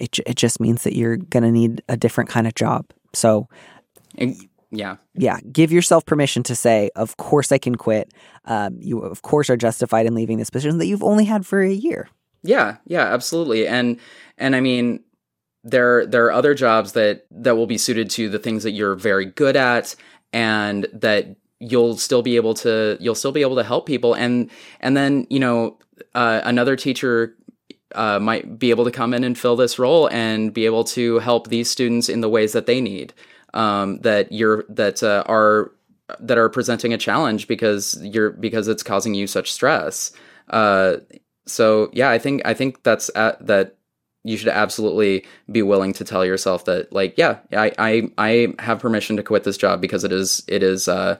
it 0.00 0.18
it 0.26 0.34
just 0.34 0.58
means 0.58 0.82
that 0.82 0.96
you're 0.96 1.16
gonna 1.16 1.52
need 1.52 1.80
a 1.88 1.96
different 1.96 2.28
kind 2.28 2.48
of 2.48 2.56
job. 2.56 2.86
So 3.14 3.48
yeah 4.70 4.96
yeah, 5.14 5.38
give 5.50 5.72
yourself 5.72 6.06
permission 6.06 6.42
to 6.44 6.54
say, 6.54 6.90
of 6.94 7.16
course 7.16 7.50
I 7.52 7.58
can 7.58 7.74
quit. 7.74 8.12
Um, 8.44 8.78
you 8.80 9.00
of 9.00 9.22
course 9.22 9.50
are 9.50 9.56
justified 9.56 10.06
in 10.06 10.14
leaving 10.14 10.38
this 10.38 10.50
position 10.50 10.78
that 10.78 10.86
you've 10.86 11.02
only 11.02 11.24
had 11.24 11.46
for 11.46 11.60
a 11.60 11.72
year. 11.72 12.08
Yeah, 12.42 12.76
yeah, 12.86 13.12
absolutely. 13.12 13.66
And 13.66 13.98
and 14.36 14.54
I 14.54 14.60
mean 14.60 15.00
there 15.64 16.06
there 16.06 16.24
are 16.26 16.32
other 16.32 16.54
jobs 16.54 16.92
that 16.92 17.26
that 17.30 17.56
will 17.56 17.66
be 17.66 17.78
suited 17.78 18.10
to 18.10 18.28
the 18.28 18.38
things 18.38 18.62
that 18.62 18.70
you're 18.70 18.94
very 18.94 19.24
good 19.24 19.56
at 19.56 19.94
and 20.32 20.86
that 20.92 21.36
you'll 21.60 21.96
still 21.96 22.22
be 22.22 22.36
able 22.36 22.54
to 22.54 22.96
you'll 23.00 23.14
still 23.14 23.32
be 23.32 23.42
able 23.42 23.56
to 23.56 23.64
help 23.64 23.86
people 23.86 24.14
and 24.14 24.50
and 24.80 24.96
then, 24.96 25.26
you 25.30 25.40
know, 25.40 25.76
uh, 26.14 26.40
another 26.44 26.76
teacher 26.76 27.34
uh, 27.94 28.20
might 28.20 28.58
be 28.58 28.70
able 28.70 28.84
to 28.84 28.90
come 28.90 29.12
in 29.14 29.24
and 29.24 29.36
fill 29.36 29.56
this 29.56 29.78
role 29.78 30.08
and 30.10 30.52
be 30.52 30.66
able 30.66 30.84
to 30.84 31.18
help 31.18 31.48
these 31.48 31.70
students 31.70 32.08
in 32.08 32.20
the 32.20 32.28
ways 32.28 32.52
that 32.52 32.66
they 32.66 32.80
need 32.80 33.12
um, 33.54 33.98
that 34.00 34.32
you're 34.32 34.64
that 34.68 35.02
uh, 35.02 35.24
are 35.26 35.72
that 36.20 36.38
are 36.38 36.48
presenting 36.48 36.92
a 36.92 36.98
challenge 36.98 37.48
because 37.48 37.98
you're 38.02 38.30
because 38.30 38.68
it's 38.68 38.82
causing 38.82 39.14
you 39.14 39.26
such 39.26 39.52
stress. 39.52 40.12
Uh, 40.50 40.96
so 41.46 41.90
yeah, 41.92 42.10
I 42.10 42.18
think 42.18 42.42
I 42.44 42.54
think 42.54 42.82
that's 42.82 43.10
at, 43.14 43.44
that 43.46 43.76
you 44.24 44.36
should 44.36 44.48
absolutely 44.48 45.24
be 45.50 45.62
willing 45.62 45.92
to 45.94 46.04
tell 46.04 46.24
yourself 46.24 46.64
that 46.66 46.92
like 46.92 47.16
yeah, 47.16 47.38
I 47.52 47.72
I 47.78 48.10
I 48.18 48.54
have 48.58 48.80
permission 48.80 49.16
to 49.16 49.22
quit 49.22 49.44
this 49.44 49.56
job 49.56 49.80
because 49.80 50.04
it 50.04 50.12
is 50.12 50.42
it 50.48 50.62
is 50.62 50.88
uh 50.88 51.16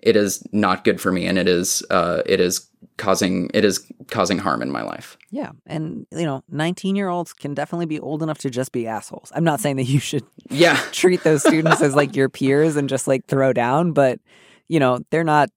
it 0.00 0.16
is 0.16 0.42
not 0.52 0.84
good 0.84 1.00
for 1.00 1.12
me 1.12 1.26
and 1.26 1.38
it 1.38 1.48
is 1.48 1.82
uh 1.90 2.22
it 2.26 2.40
is 2.40 2.66
causing 3.00 3.50
it 3.54 3.64
is 3.64 3.90
causing 4.08 4.38
harm 4.38 4.62
in 4.62 4.70
my 4.70 4.82
life. 4.82 5.16
Yeah, 5.30 5.52
and 5.66 6.06
you 6.12 6.24
know, 6.24 6.42
19 6.50 6.94
year 6.96 7.08
olds 7.08 7.32
can 7.32 7.54
definitely 7.54 7.86
be 7.86 7.98
old 7.98 8.22
enough 8.22 8.38
to 8.38 8.50
just 8.50 8.72
be 8.72 8.86
assholes. 8.86 9.32
I'm 9.34 9.44
not 9.44 9.60
saying 9.60 9.76
that 9.76 9.84
you 9.88 9.98
should 9.98 10.24
Yeah. 10.50 10.76
treat 10.92 11.22
those 11.24 11.42
students 11.42 11.80
as 11.80 11.94
like 11.94 12.14
your 12.14 12.28
peers 12.38 12.76
and 12.76 12.88
just 12.88 13.08
like 13.08 13.26
throw 13.26 13.52
down, 13.52 13.92
but 13.92 14.20
you 14.68 14.78
know, 14.78 15.00
they're 15.10 15.24
not. 15.24 15.48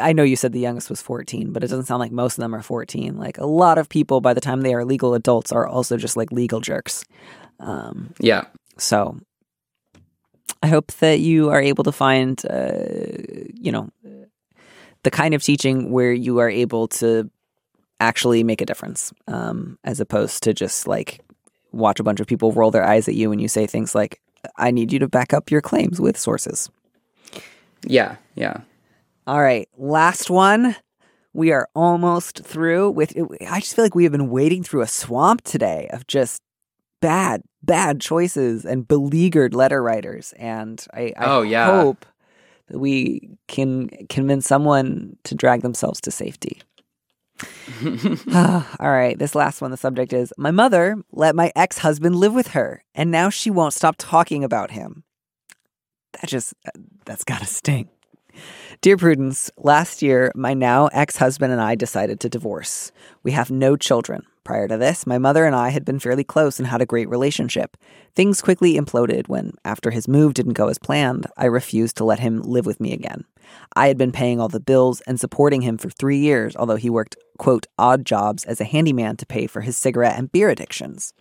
I 0.00 0.12
know 0.12 0.22
you 0.22 0.36
said 0.36 0.52
the 0.52 0.60
youngest 0.60 0.88
was 0.88 1.02
14, 1.02 1.52
but 1.52 1.64
it 1.64 1.66
doesn't 1.66 1.86
sound 1.86 1.98
like 1.98 2.12
most 2.12 2.38
of 2.38 2.42
them 2.42 2.54
are 2.54 2.62
14. 2.62 3.16
Like 3.16 3.36
a 3.38 3.46
lot 3.46 3.78
of 3.78 3.88
people, 3.88 4.20
by 4.20 4.32
the 4.32 4.40
time 4.40 4.60
they 4.60 4.74
are 4.74 4.84
legal 4.84 5.12
adults, 5.14 5.50
are 5.50 5.66
also 5.66 5.96
just 5.96 6.16
like 6.16 6.30
legal 6.30 6.60
jerks. 6.60 7.04
Um, 7.58 8.14
Yeah. 8.20 8.44
so 8.78 9.18
I 10.62 10.68
hope 10.68 10.92
that 11.00 11.18
you 11.18 11.50
are 11.50 11.60
able 11.60 11.82
to 11.82 11.90
find, 11.90 12.40
uh, 12.48 12.86
you 13.54 13.72
know, 13.72 13.88
the 15.04 15.10
kind 15.10 15.34
of 15.34 15.42
teaching 15.42 15.90
where 15.90 16.12
you 16.12 16.38
are 16.38 16.48
able 16.50 16.88
to 16.88 17.30
actually 18.00 18.42
make 18.44 18.60
a 18.60 18.66
difference, 18.66 19.12
um, 19.28 19.78
as 19.84 20.00
opposed 20.00 20.42
to 20.44 20.54
just 20.54 20.86
like 20.86 21.20
watch 21.72 22.00
a 22.00 22.02
bunch 22.02 22.20
of 22.20 22.26
people 22.26 22.52
roll 22.52 22.70
their 22.70 22.84
eyes 22.84 23.08
at 23.08 23.14
you 23.14 23.30
when 23.30 23.38
you 23.38 23.48
say 23.48 23.66
things 23.66 23.94
like, 23.94 24.20
I 24.56 24.70
need 24.70 24.92
you 24.92 24.98
to 25.00 25.08
back 25.08 25.32
up 25.32 25.50
your 25.50 25.60
claims 25.60 26.00
with 26.00 26.18
sources. 26.18 26.68
Yeah. 27.84 28.16
Yeah. 28.34 28.58
All 29.26 29.40
right, 29.40 29.68
last 29.76 30.30
one. 30.30 30.76
We 31.32 31.50
are 31.52 31.68
almost 31.74 32.44
through 32.44 32.90
with 32.90 33.14
I 33.48 33.60
just 33.60 33.74
feel 33.74 33.84
like 33.84 33.94
we 33.94 34.02
have 34.02 34.12
been 34.12 34.28
wading 34.30 34.64
through 34.64 34.82
a 34.82 34.86
swamp 34.86 35.42
today 35.42 35.88
of 35.92 36.06
just 36.06 36.42
bad, 37.00 37.42
bad 37.62 38.00
choices 38.00 38.66
and 38.66 38.86
beleaguered 38.86 39.54
letter 39.54 39.82
writers. 39.82 40.34
And 40.38 40.84
I, 40.92 41.12
I 41.16 41.24
Oh, 41.24 41.42
yeah. 41.42 41.66
hope 41.66 42.04
we 42.72 43.30
can 43.48 43.88
convince 44.08 44.46
someone 44.46 45.16
to 45.24 45.34
drag 45.34 45.62
themselves 45.62 46.00
to 46.02 46.10
safety. 46.10 46.62
All 48.34 48.90
right, 48.90 49.18
this 49.18 49.34
last 49.34 49.60
one, 49.60 49.70
the 49.70 49.76
subject 49.76 50.12
is 50.12 50.32
My 50.38 50.50
mother 50.50 50.96
let 51.12 51.34
my 51.34 51.52
ex 51.56 51.78
husband 51.78 52.16
live 52.16 52.34
with 52.34 52.48
her, 52.48 52.84
and 52.94 53.10
now 53.10 53.30
she 53.30 53.50
won't 53.50 53.74
stop 53.74 53.96
talking 53.98 54.44
about 54.44 54.70
him. 54.70 55.04
That 56.12 56.28
just, 56.28 56.54
uh, 56.66 56.78
that's 57.04 57.24
gotta 57.24 57.46
sting. 57.46 57.88
Dear 58.80 58.96
Prudence, 58.96 59.50
last 59.56 60.02
year, 60.02 60.32
my 60.34 60.54
now 60.54 60.88
ex 60.88 61.16
husband 61.16 61.52
and 61.52 61.60
I 61.60 61.74
decided 61.74 62.20
to 62.20 62.28
divorce. 62.28 62.92
We 63.22 63.32
have 63.32 63.50
no 63.50 63.76
children. 63.76 64.24
Prior 64.44 64.66
to 64.66 64.76
this, 64.76 65.06
my 65.06 65.18
mother 65.18 65.44
and 65.44 65.54
I 65.54 65.68
had 65.68 65.84
been 65.84 66.00
fairly 66.00 66.24
close 66.24 66.58
and 66.58 66.66
had 66.66 66.82
a 66.82 66.86
great 66.86 67.08
relationship. 67.08 67.76
Things 68.14 68.42
quickly 68.42 68.74
imploded 68.74 69.28
when, 69.28 69.52
after 69.64 69.90
his 69.90 70.08
move 70.08 70.34
didn't 70.34 70.54
go 70.54 70.68
as 70.68 70.78
planned, 70.78 71.26
I 71.36 71.44
refused 71.44 71.96
to 71.98 72.04
let 72.04 72.18
him 72.18 72.42
live 72.42 72.66
with 72.66 72.80
me 72.80 72.92
again. 72.92 73.24
I 73.74 73.88
had 73.88 73.96
been 73.96 74.12
paying 74.12 74.40
all 74.40 74.48
the 74.48 74.60
bills 74.60 75.00
and 75.02 75.18
supporting 75.18 75.62
him 75.62 75.78
for 75.78 75.90
three 75.90 76.18
years, 76.18 76.54
although 76.56 76.76
he 76.76 76.90
worked, 76.90 77.16
quote, 77.38 77.66
odd 77.78 78.04
jobs 78.04 78.44
as 78.44 78.60
a 78.60 78.64
handyman 78.64 79.16
to 79.16 79.26
pay 79.26 79.46
for 79.46 79.62
his 79.62 79.76
cigarette 79.76 80.18
and 80.18 80.30
beer 80.30 80.50
addictions. 80.50 81.12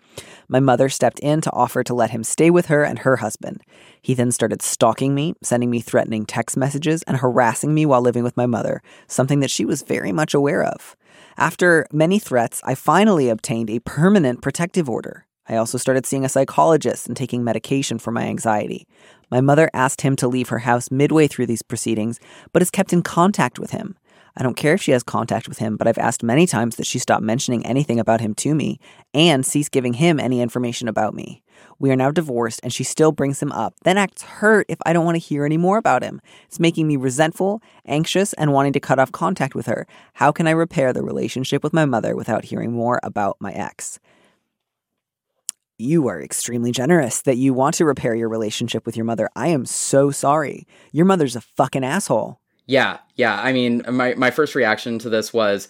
My 0.47 0.59
mother 0.59 0.89
stepped 0.89 1.19
in 1.19 1.41
to 1.41 1.51
offer 1.51 1.83
to 1.83 1.93
let 1.93 2.11
him 2.11 2.23
stay 2.23 2.49
with 2.49 2.67
her 2.67 2.83
and 2.83 2.99
her 2.99 3.17
husband. 3.17 3.61
He 4.01 4.13
then 4.13 4.31
started 4.31 4.61
stalking 4.61 5.15
me, 5.15 5.33
sending 5.41 5.69
me 5.69 5.79
threatening 5.79 6.25
text 6.25 6.57
messages, 6.57 7.03
and 7.03 7.17
harassing 7.17 7.73
me 7.73 7.85
while 7.85 8.01
living 8.01 8.23
with 8.23 8.37
my 8.37 8.45
mother, 8.45 8.81
something 9.07 9.39
that 9.39 9.51
she 9.51 9.65
was 9.65 9.81
very 9.81 10.11
much 10.11 10.33
aware 10.33 10.63
of. 10.63 10.95
After 11.37 11.87
many 11.91 12.19
threats, 12.19 12.61
I 12.63 12.75
finally 12.75 13.29
obtained 13.29 13.69
a 13.69 13.79
permanent 13.79 14.41
protective 14.41 14.89
order. 14.89 15.25
I 15.47 15.55
also 15.55 15.77
started 15.77 16.05
seeing 16.05 16.23
a 16.23 16.29
psychologist 16.29 17.07
and 17.07 17.17
taking 17.17 17.43
medication 17.43 17.99
for 17.99 18.11
my 18.11 18.23
anxiety. 18.23 18.87
My 19.29 19.41
mother 19.41 19.69
asked 19.73 20.01
him 20.01 20.15
to 20.17 20.27
leave 20.27 20.49
her 20.49 20.59
house 20.59 20.91
midway 20.91 21.27
through 21.27 21.47
these 21.47 21.61
proceedings, 21.61 22.19
but 22.53 22.61
has 22.61 22.69
kept 22.69 22.93
in 22.93 23.01
contact 23.01 23.59
with 23.59 23.71
him. 23.71 23.97
I 24.37 24.43
don't 24.43 24.55
care 24.55 24.73
if 24.73 24.81
she 24.81 24.91
has 24.91 25.03
contact 25.03 25.49
with 25.49 25.57
him, 25.57 25.75
but 25.75 25.87
I've 25.87 25.97
asked 25.97 26.23
many 26.23 26.47
times 26.47 26.77
that 26.77 26.85
she 26.85 26.99
stop 26.99 27.21
mentioning 27.21 27.65
anything 27.65 27.99
about 27.99 28.21
him 28.21 28.33
to 28.35 28.55
me 28.55 28.79
and 29.13 29.45
cease 29.45 29.67
giving 29.67 29.93
him 29.93 30.19
any 30.19 30.39
information 30.41 30.87
about 30.87 31.13
me. 31.13 31.43
We 31.79 31.91
are 31.91 31.97
now 31.97 32.11
divorced, 32.11 32.61
and 32.63 32.71
she 32.71 32.83
still 32.83 33.11
brings 33.11 33.41
him 33.41 33.51
up, 33.51 33.75
then 33.83 33.97
acts 33.97 34.21
hurt 34.21 34.67
if 34.69 34.77
I 34.85 34.93
don't 34.93 35.03
want 35.05 35.15
to 35.15 35.19
hear 35.19 35.45
any 35.45 35.57
more 35.57 35.77
about 35.77 36.03
him. 36.03 36.21
It's 36.45 36.59
making 36.59 36.87
me 36.87 36.95
resentful, 36.95 37.61
anxious, 37.85 38.33
and 38.33 38.53
wanting 38.53 38.73
to 38.73 38.79
cut 38.79 38.99
off 38.99 39.11
contact 39.11 39.53
with 39.53 39.65
her. 39.65 39.85
How 40.13 40.31
can 40.31 40.47
I 40.47 40.51
repair 40.51 40.93
the 40.93 41.03
relationship 41.03 41.61
with 41.63 41.73
my 41.73 41.85
mother 41.85 42.15
without 42.15 42.45
hearing 42.45 42.71
more 42.71 42.99
about 43.03 43.37
my 43.39 43.51
ex? 43.51 43.99
You 45.81 46.07
are 46.09 46.21
extremely 46.21 46.71
generous 46.71 47.23
that 47.23 47.37
you 47.37 47.55
want 47.55 47.73
to 47.75 47.85
repair 47.85 48.13
your 48.13 48.29
relationship 48.29 48.85
with 48.85 48.95
your 48.95 49.03
mother. 49.03 49.27
I 49.35 49.47
am 49.47 49.65
so 49.65 50.11
sorry. 50.11 50.67
Your 50.91 51.05
mother's 51.05 51.35
a 51.35 51.41
fucking 51.41 51.83
asshole. 51.83 52.39
Yeah, 52.67 52.99
yeah. 53.15 53.41
I 53.41 53.51
mean, 53.51 53.81
my, 53.89 54.13
my 54.13 54.29
first 54.29 54.53
reaction 54.53 54.99
to 54.99 55.09
this 55.09 55.33
was 55.33 55.67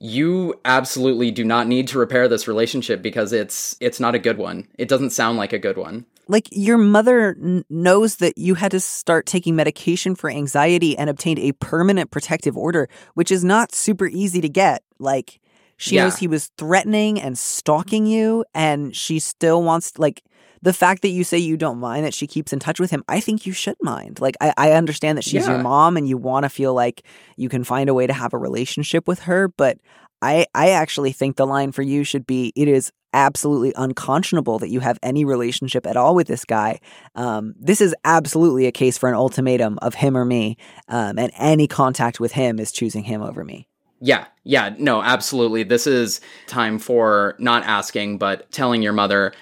you 0.00 0.60
absolutely 0.64 1.30
do 1.30 1.44
not 1.44 1.68
need 1.68 1.86
to 1.88 1.98
repair 2.00 2.26
this 2.26 2.48
relationship 2.48 3.02
because 3.02 3.32
it's 3.32 3.76
it's 3.78 4.00
not 4.00 4.16
a 4.16 4.18
good 4.18 4.36
one. 4.36 4.66
It 4.78 4.88
doesn't 4.88 5.10
sound 5.10 5.38
like 5.38 5.52
a 5.52 5.60
good 5.60 5.76
one. 5.76 6.06
Like 6.26 6.48
your 6.50 6.76
mother 6.76 7.36
n- 7.40 7.64
knows 7.70 8.16
that 8.16 8.36
you 8.36 8.54
had 8.54 8.72
to 8.72 8.80
start 8.80 9.26
taking 9.26 9.54
medication 9.54 10.16
for 10.16 10.28
anxiety 10.28 10.98
and 10.98 11.08
obtained 11.08 11.38
a 11.38 11.52
permanent 11.52 12.10
protective 12.10 12.56
order, 12.56 12.88
which 13.14 13.30
is 13.30 13.44
not 13.44 13.72
super 13.72 14.08
easy 14.08 14.40
to 14.40 14.48
get. 14.48 14.82
Like 14.98 15.38
she 15.82 15.96
Yeah. 15.96 16.04
knows 16.04 16.16
he 16.16 16.28
was 16.28 16.50
threatening 16.56 17.20
and 17.20 17.36
stalking 17.36 18.06
you 18.06 18.44
and 18.54 18.94
she 18.94 19.18
still 19.18 19.62
wants 19.62 19.98
like 19.98 20.22
the 20.62 20.72
fact 20.72 21.02
that 21.02 21.08
you 21.08 21.24
say 21.24 21.38
you 21.38 21.56
don't 21.56 21.78
mind 21.80 22.04
that 22.06 22.14
she 22.14 22.28
keeps 22.28 22.52
in 22.52 22.60
touch 22.60 22.78
with 22.78 22.92
him, 22.92 23.02
I 23.08 23.18
think 23.18 23.46
you 23.46 23.52
should 23.52 23.74
mind. 23.82 24.20
Like 24.20 24.36
I, 24.40 24.54
I 24.56 24.72
understand 24.72 25.18
that 25.18 25.24
she's 25.24 25.44
your 25.48 25.58
mom 25.58 25.96
and 25.96 26.08
you 26.08 26.16
want 26.16 26.44
to 26.44 26.48
feel 26.48 26.72
like 26.72 27.02
you 27.36 27.48
can 27.48 27.64
find 27.64 27.90
a 27.90 27.94
way 27.94 28.06
to 28.06 28.12
have 28.12 28.32
a 28.32 28.38
relationship 28.38 29.08
with 29.08 29.20
her, 29.20 29.48
but 29.48 29.78
I 30.22 30.46
I 30.54 30.70
actually 30.70 31.10
think 31.10 31.34
the 31.34 31.48
line 31.48 31.72
for 31.72 31.82
you 31.82 32.04
should 32.04 32.26
be 32.28 32.52
it 32.54 32.68
is 32.68 32.92
absolutely 33.12 33.72
unconscionable 33.76 34.60
that 34.60 34.70
you 34.70 34.78
have 34.78 35.00
any 35.02 35.24
relationship 35.24 35.84
at 35.84 35.96
all 35.96 36.14
with 36.14 36.28
this 36.28 36.44
guy. 36.44 36.78
Um, 37.16 37.54
this 37.58 37.80
is 37.80 37.92
absolutely 38.04 38.66
a 38.66 38.72
case 38.72 38.96
for 38.96 39.08
an 39.08 39.16
ultimatum 39.16 39.80
of 39.82 39.94
him 39.94 40.16
or 40.16 40.24
me, 40.24 40.56
um, 40.86 41.18
and 41.18 41.32
any 41.36 41.66
contact 41.66 42.20
with 42.20 42.32
him 42.32 42.60
is 42.60 42.70
choosing 42.70 43.02
him 43.02 43.20
over 43.20 43.42
me. 43.44 43.66
Yeah, 44.04 44.26
yeah, 44.42 44.74
no, 44.78 45.00
absolutely. 45.00 45.62
This 45.62 45.86
is 45.86 46.20
time 46.48 46.80
for 46.80 47.36
not 47.38 47.62
asking, 47.62 48.18
but 48.18 48.50
telling 48.50 48.82
your 48.82 48.92
mother 48.92 49.32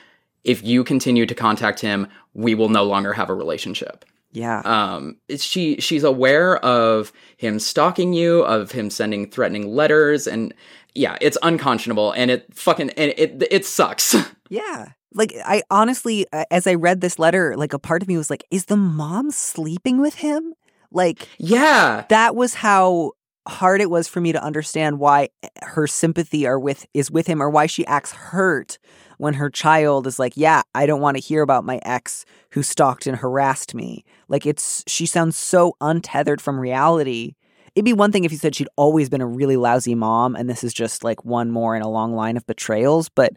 if 0.44 0.62
you 0.64 0.84
continue 0.84 1.26
to 1.26 1.34
contact 1.34 1.80
him, 1.80 2.06
we 2.34 2.54
will 2.54 2.68
no 2.68 2.84
longer 2.84 3.12
have 3.12 3.30
a 3.30 3.34
relationship. 3.34 4.04
Yeah. 4.32 4.60
Um, 4.60 5.16
she 5.36 5.80
she's 5.80 6.04
aware 6.04 6.58
of 6.64 7.12
him 7.36 7.58
stalking 7.58 8.12
you, 8.12 8.42
of 8.42 8.70
him 8.70 8.88
sending 8.90 9.28
threatening 9.28 9.74
letters, 9.74 10.26
and 10.26 10.54
yeah, 10.94 11.16
it's 11.20 11.36
unconscionable, 11.42 12.12
and 12.12 12.30
it 12.30 12.46
fucking 12.54 12.90
and 12.90 13.12
it 13.16 13.46
it 13.50 13.66
sucks. 13.66 14.14
Yeah. 14.52 14.88
Like 15.14 15.32
I 15.44 15.62
honestly 15.70 16.26
as 16.50 16.66
I 16.66 16.74
read 16.74 17.00
this 17.00 17.20
letter, 17.20 17.56
like 17.56 17.72
a 17.72 17.78
part 17.78 18.02
of 18.02 18.08
me 18.08 18.16
was 18.16 18.30
like 18.30 18.42
is 18.50 18.64
the 18.64 18.76
mom 18.76 19.30
sleeping 19.30 20.00
with 20.00 20.16
him? 20.16 20.54
Like 20.90 21.28
yeah, 21.38 22.04
that 22.08 22.34
was 22.34 22.54
how 22.54 23.12
hard 23.50 23.80
it 23.80 23.90
was 23.90 24.08
for 24.08 24.20
me 24.20 24.32
to 24.32 24.42
understand 24.42 24.98
why 24.98 25.28
eh, 25.42 25.48
her 25.62 25.86
sympathy 25.86 26.46
are 26.46 26.58
with 26.58 26.86
is 26.94 27.10
with 27.10 27.26
him 27.26 27.42
or 27.42 27.50
why 27.50 27.66
she 27.66 27.86
acts 27.86 28.12
hurt 28.12 28.78
when 29.18 29.34
her 29.34 29.50
child 29.50 30.06
is 30.06 30.18
like, 30.18 30.32
"Yeah, 30.36 30.62
I 30.74 30.86
don't 30.86 31.00
want 31.00 31.16
to 31.16 31.22
hear 31.22 31.42
about 31.42 31.64
my 31.64 31.80
ex 31.84 32.24
who 32.52 32.62
stalked 32.62 33.06
and 33.06 33.16
harassed 33.16 33.74
me." 33.74 34.04
Like 34.28 34.46
it's 34.46 34.84
she 34.86 35.06
sounds 35.06 35.36
so 35.36 35.74
untethered 35.80 36.40
from 36.40 36.58
reality. 36.58 37.34
It'd 37.74 37.84
be 37.84 37.92
one 37.92 38.12
thing 38.12 38.24
if 38.24 38.32
you 38.32 38.38
said 38.38 38.54
she'd 38.54 38.68
always 38.76 39.08
been 39.08 39.20
a 39.20 39.26
really 39.26 39.56
lousy 39.56 39.94
mom 39.94 40.34
and 40.34 40.48
this 40.48 40.64
is 40.64 40.72
just 40.72 41.04
like 41.04 41.24
one 41.24 41.50
more 41.50 41.76
in 41.76 41.82
a 41.82 41.90
long 41.90 42.14
line 42.14 42.36
of 42.36 42.46
betrayals, 42.46 43.08
but 43.08 43.32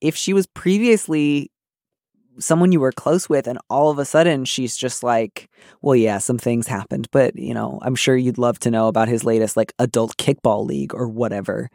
if 0.00 0.16
she 0.16 0.32
was 0.32 0.46
previously 0.46 1.50
someone 2.38 2.72
you 2.72 2.80
were 2.80 2.92
close 2.92 3.28
with 3.28 3.46
and 3.46 3.58
all 3.70 3.90
of 3.90 3.98
a 3.98 4.04
sudden 4.04 4.44
she's 4.44 4.76
just 4.76 5.02
like 5.02 5.48
well 5.82 5.96
yeah 5.96 6.18
some 6.18 6.38
things 6.38 6.66
happened 6.66 7.08
but 7.10 7.36
you 7.36 7.54
know 7.54 7.78
i'm 7.82 7.94
sure 7.94 8.16
you'd 8.16 8.38
love 8.38 8.58
to 8.58 8.70
know 8.70 8.88
about 8.88 9.08
his 9.08 9.24
latest 9.24 9.56
like 9.56 9.72
adult 9.78 10.16
kickball 10.16 10.66
league 10.66 10.94
or 10.94 11.08
whatever. 11.08 11.70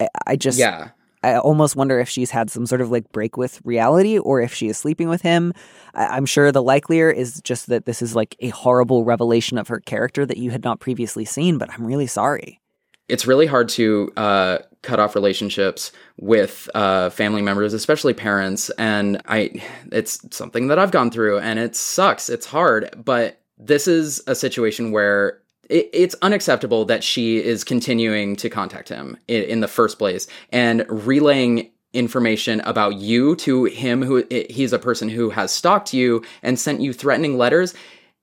I, 0.00 0.08
I 0.26 0.36
just 0.36 0.58
yeah. 0.58 0.90
i 1.22 1.36
almost 1.36 1.76
wonder 1.76 1.98
if 2.00 2.08
she's 2.08 2.30
had 2.30 2.50
some 2.50 2.66
sort 2.66 2.80
of 2.80 2.90
like 2.90 3.10
break 3.12 3.36
with 3.36 3.60
reality 3.64 4.18
or 4.18 4.40
if 4.40 4.52
she 4.52 4.68
is 4.68 4.76
sleeping 4.76 5.08
with 5.08 5.22
him. 5.22 5.52
I, 5.94 6.06
i'm 6.06 6.26
sure 6.26 6.50
the 6.52 6.62
likelier 6.62 7.10
is 7.10 7.40
just 7.42 7.68
that 7.68 7.86
this 7.86 8.02
is 8.02 8.14
like 8.14 8.36
a 8.40 8.48
horrible 8.48 9.04
revelation 9.04 9.58
of 9.58 9.68
her 9.68 9.80
character 9.80 10.26
that 10.26 10.36
you 10.36 10.50
had 10.50 10.64
not 10.64 10.80
previously 10.80 11.24
seen 11.24 11.58
but 11.58 11.70
i'm 11.70 11.86
really 11.86 12.06
sorry. 12.06 12.60
It's 13.06 13.26
really 13.26 13.46
hard 13.46 13.68
to 13.70 14.10
uh, 14.16 14.58
cut 14.84 15.00
off 15.00 15.14
relationships 15.14 15.90
with 16.18 16.68
uh, 16.74 17.10
family 17.10 17.42
members, 17.42 17.74
especially 17.74 18.14
parents. 18.14 18.70
And 18.78 19.20
I, 19.26 19.62
it's 19.90 20.24
something 20.34 20.68
that 20.68 20.78
I've 20.78 20.92
gone 20.92 21.10
through, 21.10 21.38
and 21.38 21.58
it 21.58 21.74
sucks. 21.74 22.28
It's 22.28 22.46
hard, 22.46 22.90
but 23.04 23.40
this 23.58 23.88
is 23.88 24.22
a 24.26 24.34
situation 24.34 24.92
where 24.92 25.40
it, 25.68 25.90
it's 25.92 26.14
unacceptable 26.22 26.84
that 26.86 27.02
she 27.02 27.42
is 27.42 27.64
continuing 27.64 28.36
to 28.36 28.50
contact 28.50 28.88
him 28.88 29.16
in 29.28 29.60
the 29.60 29.68
first 29.68 29.98
place 29.98 30.26
and 30.50 30.84
relaying 30.88 31.70
information 31.92 32.60
about 32.62 32.96
you 32.96 33.36
to 33.36 33.64
him 33.64 34.02
who 34.02 34.24
he's 34.50 34.72
a 34.72 34.78
person 34.78 35.08
who 35.08 35.30
has 35.30 35.52
stalked 35.52 35.94
you 35.94 36.22
and 36.42 36.58
sent 36.58 36.80
you 36.80 36.92
threatening 36.92 37.38
letters 37.38 37.72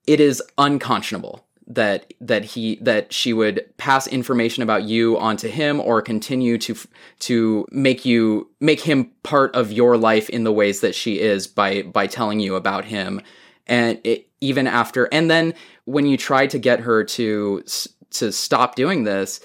it 0.05 0.19
is 0.19 0.43
unconscionable 0.57 1.45
that 1.75 2.13
that 2.19 2.43
he 2.43 2.75
that 2.81 3.13
she 3.13 3.33
would 3.33 3.65
pass 3.77 4.07
information 4.07 4.63
about 4.63 4.83
you 4.83 5.17
onto 5.17 5.47
him 5.47 5.79
or 5.79 6.01
continue 6.01 6.57
to 6.57 6.75
to 7.19 7.65
make 7.71 8.05
you 8.05 8.49
make 8.59 8.81
him 8.81 9.11
part 9.23 9.55
of 9.55 9.71
your 9.71 9.97
life 9.97 10.29
in 10.29 10.43
the 10.43 10.51
ways 10.51 10.81
that 10.81 10.95
she 10.95 11.19
is 11.19 11.47
by 11.47 11.81
by 11.83 12.07
telling 12.07 12.39
you 12.39 12.55
about 12.55 12.85
him. 12.85 13.21
And 13.67 13.99
it, 14.03 14.27
even 14.41 14.67
after 14.67 15.05
and 15.11 15.29
then 15.29 15.53
when 15.85 16.05
you 16.05 16.17
try 16.17 16.47
to 16.47 16.59
get 16.59 16.81
her 16.81 17.03
to 17.03 17.63
to 18.11 18.31
stop 18.31 18.75
doing 18.75 19.03
this 19.03 19.39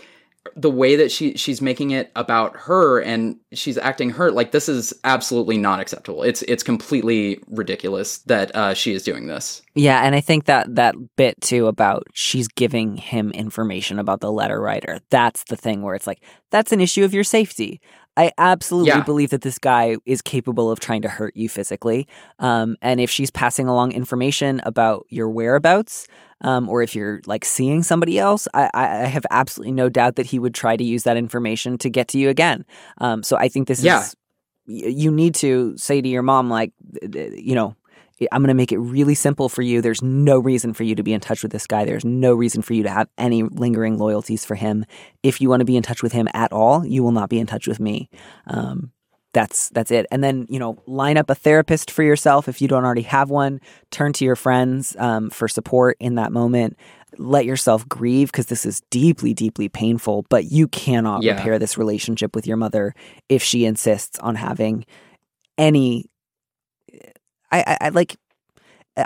the 0.54 0.70
way 0.70 0.96
that 0.96 1.10
she 1.10 1.36
she's 1.36 1.60
making 1.60 1.90
it 1.90 2.10
about 2.16 2.56
her 2.56 3.00
and 3.00 3.36
she's 3.52 3.78
acting 3.78 4.10
hurt 4.10 4.34
like 4.34 4.52
this 4.52 4.68
is 4.68 4.92
absolutely 5.04 5.56
not 5.56 5.80
acceptable 5.80 6.22
it's 6.22 6.42
it's 6.42 6.62
completely 6.62 7.40
ridiculous 7.48 8.18
that 8.18 8.54
uh, 8.54 8.74
she 8.74 8.92
is 8.92 9.02
doing 9.02 9.26
this 9.26 9.62
Yeah, 9.76 10.02
and 10.02 10.14
I 10.14 10.22
think 10.22 10.46
that 10.46 10.74
that 10.74 10.94
bit 11.16 11.38
too 11.42 11.66
about 11.66 12.06
she's 12.14 12.48
giving 12.48 12.96
him 12.96 13.30
information 13.32 13.98
about 13.98 14.20
the 14.20 14.32
letter 14.32 14.58
writer. 14.58 15.00
That's 15.10 15.44
the 15.44 15.56
thing 15.56 15.82
where 15.82 15.94
it's 15.94 16.06
like 16.06 16.22
that's 16.50 16.72
an 16.72 16.80
issue 16.80 17.04
of 17.04 17.12
your 17.12 17.24
safety. 17.24 17.80
I 18.16 18.32
absolutely 18.38 18.88
Yeah. 18.90 19.02
believe 19.04 19.30
that 19.30 19.42
this 19.42 19.58
guy 19.58 19.96
is 20.06 20.22
capable 20.22 20.70
of 20.70 20.80
trying 20.80 21.02
to 21.02 21.08
hurt 21.08 21.36
you 21.36 21.48
physically. 21.48 22.06
Um, 22.38 22.76
and 22.82 23.00
if 23.00 23.10
she's 23.10 23.30
passing 23.30 23.68
along 23.68 23.92
information 23.92 24.60
about 24.64 25.06
your 25.10 25.28
whereabouts, 25.28 26.06
um, 26.42 26.68
or 26.68 26.82
if 26.82 26.94
you're 26.94 27.20
like 27.26 27.44
seeing 27.44 27.82
somebody 27.82 28.18
else, 28.18 28.48
I, 28.54 28.70
I 28.74 28.86
have 29.06 29.26
absolutely 29.30 29.72
no 29.72 29.88
doubt 29.88 30.16
that 30.16 30.26
he 30.26 30.38
would 30.38 30.54
try 30.54 30.76
to 30.76 30.84
use 30.84 31.02
that 31.04 31.16
information 31.16 31.78
to 31.78 31.90
get 31.90 32.08
to 32.08 32.18
you 32.18 32.28
again. 32.28 32.64
Um, 32.98 33.22
so 33.22 33.36
I 33.36 33.48
think 33.48 33.68
this 33.68 33.82
Yeah. 33.82 34.00
is 34.00 34.16
you 34.68 35.12
need 35.12 35.34
to 35.36 35.76
say 35.76 36.00
to 36.00 36.08
your 36.08 36.22
mom 36.22 36.50
like, 36.50 36.72
you 37.02 37.54
know. 37.54 37.76
I'm 38.32 38.40
going 38.42 38.48
to 38.48 38.54
make 38.54 38.72
it 38.72 38.78
really 38.78 39.14
simple 39.14 39.48
for 39.48 39.62
you. 39.62 39.82
There's 39.82 40.02
no 40.02 40.38
reason 40.38 40.72
for 40.72 40.84
you 40.84 40.94
to 40.94 41.02
be 41.02 41.12
in 41.12 41.20
touch 41.20 41.42
with 41.42 41.52
this 41.52 41.66
guy. 41.66 41.84
There's 41.84 42.04
no 42.04 42.34
reason 42.34 42.62
for 42.62 42.72
you 42.72 42.82
to 42.84 42.90
have 42.90 43.08
any 43.18 43.42
lingering 43.42 43.98
loyalties 43.98 44.44
for 44.44 44.54
him. 44.54 44.84
If 45.22 45.40
you 45.40 45.48
want 45.50 45.60
to 45.60 45.66
be 45.66 45.76
in 45.76 45.82
touch 45.82 46.02
with 46.02 46.12
him 46.12 46.26
at 46.32 46.52
all, 46.52 46.86
you 46.86 47.02
will 47.02 47.12
not 47.12 47.28
be 47.28 47.38
in 47.38 47.46
touch 47.46 47.66
with 47.66 47.78
me. 47.78 48.08
Um, 48.46 48.92
that's 49.34 49.68
that's 49.68 49.90
it. 49.90 50.06
And 50.10 50.24
then 50.24 50.46
you 50.48 50.58
know, 50.58 50.82
line 50.86 51.18
up 51.18 51.28
a 51.28 51.34
therapist 51.34 51.90
for 51.90 52.02
yourself 52.02 52.48
if 52.48 52.62
you 52.62 52.68
don't 52.68 52.86
already 52.86 53.02
have 53.02 53.28
one. 53.28 53.60
Turn 53.90 54.14
to 54.14 54.24
your 54.24 54.36
friends 54.36 54.96
um, 54.98 55.28
for 55.28 55.46
support 55.46 55.98
in 56.00 56.14
that 56.14 56.32
moment. 56.32 56.78
Let 57.18 57.44
yourself 57.44 57.86
grieve 57.86 58.32
because 58.32 58.46
this 58.46 58.64
is 58.64 58.80
deeply, 58.90 59.34
deeply 59.34 59.68
painful. 59.68 60.24
But 60.30 60.46
you 60.46 60.68
cannot 60.68 61.22
Yeah. 61.22 61.32
repair 61.34 61.58
this 61.58 61.76
relationship 61.76 62.34
with 62.34 62.46
your 62.46 62.56
mother 62.56 62.94
if 63.28 63.42
she 63.42 63.66
insists 63.66 64.18
on 64.20 64.36
having 64.36 64.86
any 65.58 66.06
I, 67.52 67.60
I, 67.66 67.76
I 67.82 67.88
like 67.90 68.16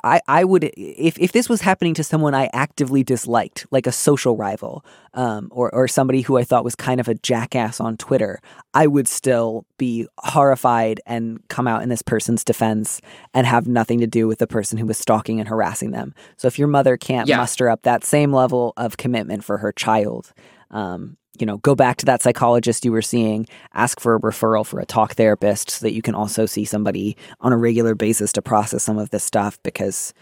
I, 0.05 0.21
I 0.29 0.45
would 0.45 0.71
if 0.77 1.19
if 1.19 1.33
this 1.33 1.49
was 1.49 1.63
happening 1.63 1.95
to 1.95 2.05
someone 2.05 2.33
I 2.33 2.49
actively 2.53 3.03
disliked, 3.03 3.67
like 3.73 3.89
a 3.89 3.93
social 3.93 4.37
rival, 4.37 4.85
um, 5.15 5.49
or 5.51 5.75
or 5.75 5.89
somebody 5.89 6.21
who 6.21 6.39
I 6.39 6.45
thought 6.45 6.63
was 6.63 6.77
kind 6.77 7.01
of 7.01 7.09
a 7.09 7.15
jackass 7.15 7.81
on 7.81 7.97
Twitter, 7.97 8.41
I 8.73 8.87
would 8.87 9.09
still 9.09 9.65
be 9.79 10.07
horrified 10.19 11.01
and 11.07 11.41
come 11.49 11.67
out 11.67 11.83
in 11.83 11.89
this 11.89 12.03
person's 12.03 12.45
defense 12.45 13.01
and 13.35 13.49
have 13.49 13.67
nothing 13.67 13.99
to 13.99 14.07
do 14.07 14.29
with 14.29 14.39
the 14.39 14.47
person 14.47 14.79
who 14.79 14.87
was 14.87 14.97
stalking 14.97 15.41
and 15.41 15.49
harassing 15.49 15.91
them. 15.91 16.15
So 16.37 16.47
if 16.47 16.57
your 16.57 16.69
mother 16.69 16.97
can't 16.97 17.27
Yeah. 17.29 17.39
muster 17.39 17.69
up 17.69 17.83
that 17.83 18.05
same 18.05 18.33
level 18.33 18.73
of 18.77 18.97
commitment 18.97 19.43
for 19.43 19.59
her 19.59 19.73
child, 19.73 20.33
um, 20.71 21.17
you 21.41 21.47
know, 21.47 21.59
go 21.59 21.75
back 21.75 21.97
to 21.99 22.07
that 22.07 22.23
psychologist 22.23 22.85
you 22.85 22.93
were 22.93 23.03
seeing, 23.03 23.47
ask 23.75 24.01
for 24.01 24.15
a 24.15 24.21
referral 24.21 24.67
for 24.67 24.81
a 24.81 24.87
talk 24.87 25.15
therapist 25.15 25.71
so 25.71 25.87
that 25.87 25.93
you 25.93 26.03
can 26.03 26.15
also 26.15 26.47
see 26.47 26.65
somebody 26.65 27.17
on 27.41 27.53
a 27.53 27.57
regular 27.57 27.95
basis 27.95 28.33
to 28.33 28.43
process 28.43 28.83
some 28.83 28.99
of 28.99 29.11
this 29.11 29.25
stuff 29.25 29.59
because 29.63 30.13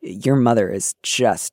your 0.00 0.36
mother 0.36 0.70
is 0.70 0.94
just 1.02 1.52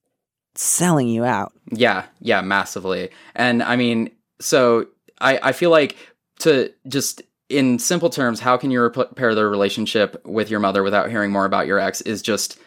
selling 0.56 1.08
you 1.08 1.24
out. 1.24 1.54
Yeah, 1.72 2.06
yeah, 2.20 2.42
massively. 2.42 3.10
And 3.36 3.64
I 3.64 3.76
mean, 3.76 4.12
so 4.40 4.88
I, 5.20 5.40
I 5.42 5.52
feel 5.52 5.70
like 5.70 5.96
to 6.40 6.72
just 6.88 7.22
in 7.50 7.80
simple 7.80 8.10
terms, 8.10 8.40
how 8.40 8.58
can 8.58 8.72
you 8.72 8.82
repair 8.82 9.36
the 9.36 9.46
relationship 9.46 10.26
with 10.26 10.50
your 10.50 10.60
mother 10.60 10.84
without 10.84 11.10
hearing 11.10 11.32
more 11.32 11.46
about 11.46 11.68
your 11.68 11.80
ex 11.80 12.02
is 12.02 12.22
just 12.22 12.58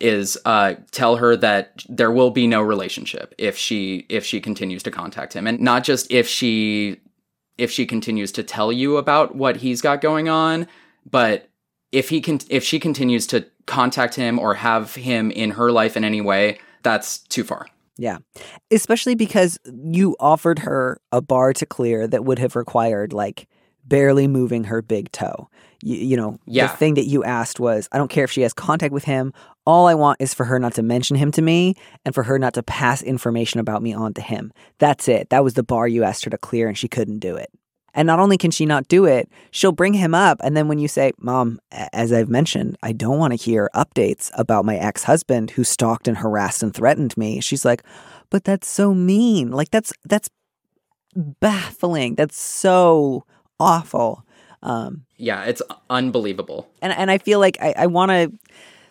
is 0.00 0.38
uh 0.44 0.74
tell 0.90 1.16
her 1.16 1.36
that 1.36 1.84
there 1.88 2.10
will 2.10 2.30
be 2.30 2.46
no 2.46 2.60
relationship 2.62 3.34
if 3.38 3.56
she 3.56 4.06
if 4.08 4.24
she 4.24 4.40
continues 4.40 4.82
to 4.82 4.90
contact 4.90 5.32
him 5.32 5.46
and 5.46 5.58
not 5.60 5.82
just 5.84 6.10
if 6.10 6.26
she 6.28 7.00
if 7.56 7.70
she 7.70 7.84
continues 7.86 8.30
to 8.32 8.42
tell 8.42 8.70
you 8.72 8.96
about 8.96 9.34
what 9.34 9.56
he's 9.56 9.80
got 9.80 10.00
going 10.00 10.28
on 10.28 10.66
but 11.10 11.48
if 11.90 12.08
he 12.10 12.20
can 12.20 12.38
if 12.48 12.62
she 12.62 12.78
continues 12.78 13.26
to 13.26 13.44
contact 13.66 14.14
him 14.14 14.38
or 14.38 14.54
have 14.54 14.94
him 14.94 15.30
in 15.32 15.50
her 15.50 15.72
life 15.72 15.96
in 15.96 16.04
any 16.04 16.20
way 16.20 16.58
that's 16.82 17.18
too 17.18 17.42
far 17.44 17.66
Yeah. 17.96 18.18
Especially 18.70 19.16
because 19.16 19.58
you 19.66 20.14
offered 20.20 20.60
her 20.60 21.00
a 21.10 21.20
bar 21.20 21.52
to 21.54 21.66
clear 21.66 22.06
that 22.06 22.24
would 22.24 22.38
have 22.38 22.54
required 22.54 23.12
like 23.12 23.48
barely 23.84 24.28
moving 24.28 24.64
her 24.64 24.82
big 24.82 25.10
toe. 25.12 25.48
You, 25.82 25.96
you 25.96 26.16
know, 26.16 26.38
Yeah. 26.46 26.68
the 26.68 26.76
thing 26.76 26.94
that 26.94 27.06
you 27.06 27.24
asked 27.24 27.58
was 27.58 27.88
I 27.90 27.98
don't 27.98 28.10
care 28.10 28.22
if 28.24 28.30
she 28.30 28.42
has 28.42 28.52
contact 28.52 28.92
with 28.92 29.04
him. 29.04 29.32
All 29.68 29.86
I 29.86 29.94
want 29.94 30.16
is 30.18 30.32
for 30.32 30.44
her 30.46 30.58
not 30.58 30.72
to 30.74 30.82
mention 30.82 31.14
him 31.16 31.30
to 31.32 31.42
me 31.42 31.74
and 32.06 32.14
for 32.14 32.22
her 32.22 32.38
not 32.38 32.54
to 32.54 32.62
pass 32.62 33.02
information 33.02 33.60
about 33.60 33.82
me 33.82 33.92
on 33.92 34.14
to 34.14 34.22
him. 34.22 34.50
That's 34.78 35.08
it. 35.08 35.28
That 35.28 35.44
was 35.44 35.52
the 35.54 35.62
bar 35.62 35.86
you 35.86 36.04
asked 36.04 36.24
her 36.24 36.30
to 36.30 36.38
clear 36.38 36.68
and 36.68 36.78
she 36.78 36.88
couldn't 36.88 37.18
do 37.18 37.36
it. 37.36 37.50
And 37.92 38.06
not 38.06 38.18
only 38.18 38.38
can 38.38 38.50
she 38.50 38.64
not 38.64 38.88
do 38.88 39.04
it, 39.04 39.28
she'll 39.50 39.72
bring 39.72 39.92
him 39.92 40.14
up. 40.14 40.38
And 40.42 40.56
then 40.56 40.68
when 40.68 40.78
you 40.78 40.88
say, 40.88 41.12
Mom, 41.18 41.58
as 41.92 42.14
I've 42.14 42.30
mentioned, 42.30 42.78
I 42.82 42.92
don't 42.92 43.18
want 43.18 43.32
to 43.32 43.44
hear 43.44 43.68
updates 43.74 44.30
about 44.38 44.64
my 44.64 44.76
ex 44.76 45.04
husband 45.04 45.50
who 45.50 45.64
stalked 45.64 46.08
and 46.08 46.16
harassed 46.16 46.62
and 46.62 46.72
threatened 46.72 47.14
me, 47.18 47.40
she's 47.40 47.64
like, 47.66 47.82
But 48.30 48.44
that's 48.44 48.68
so 48.68 48.94
mean. 48.94 49.50
Like, 49.50 49.70
that's, 49.70 49.92
that's 50.04 50.30
baffling. 51.14 52.14
That's 52.14 52.40
so 52.40 53.24
awful. 53.60 54.24
Um, 54.62 55.04
Yeah, 55.18 55.44
it's 55.44 55.62
unbelievable. 55.90 56.68
and 56.80 56.92
and 56.92 57.10
I 57.10 57.18
feel 57.18 57.38
like 57.38 57.58
I, 57.60 57.74
I 57.76 57.86
want 57.86 58.10
to 58.10 58.32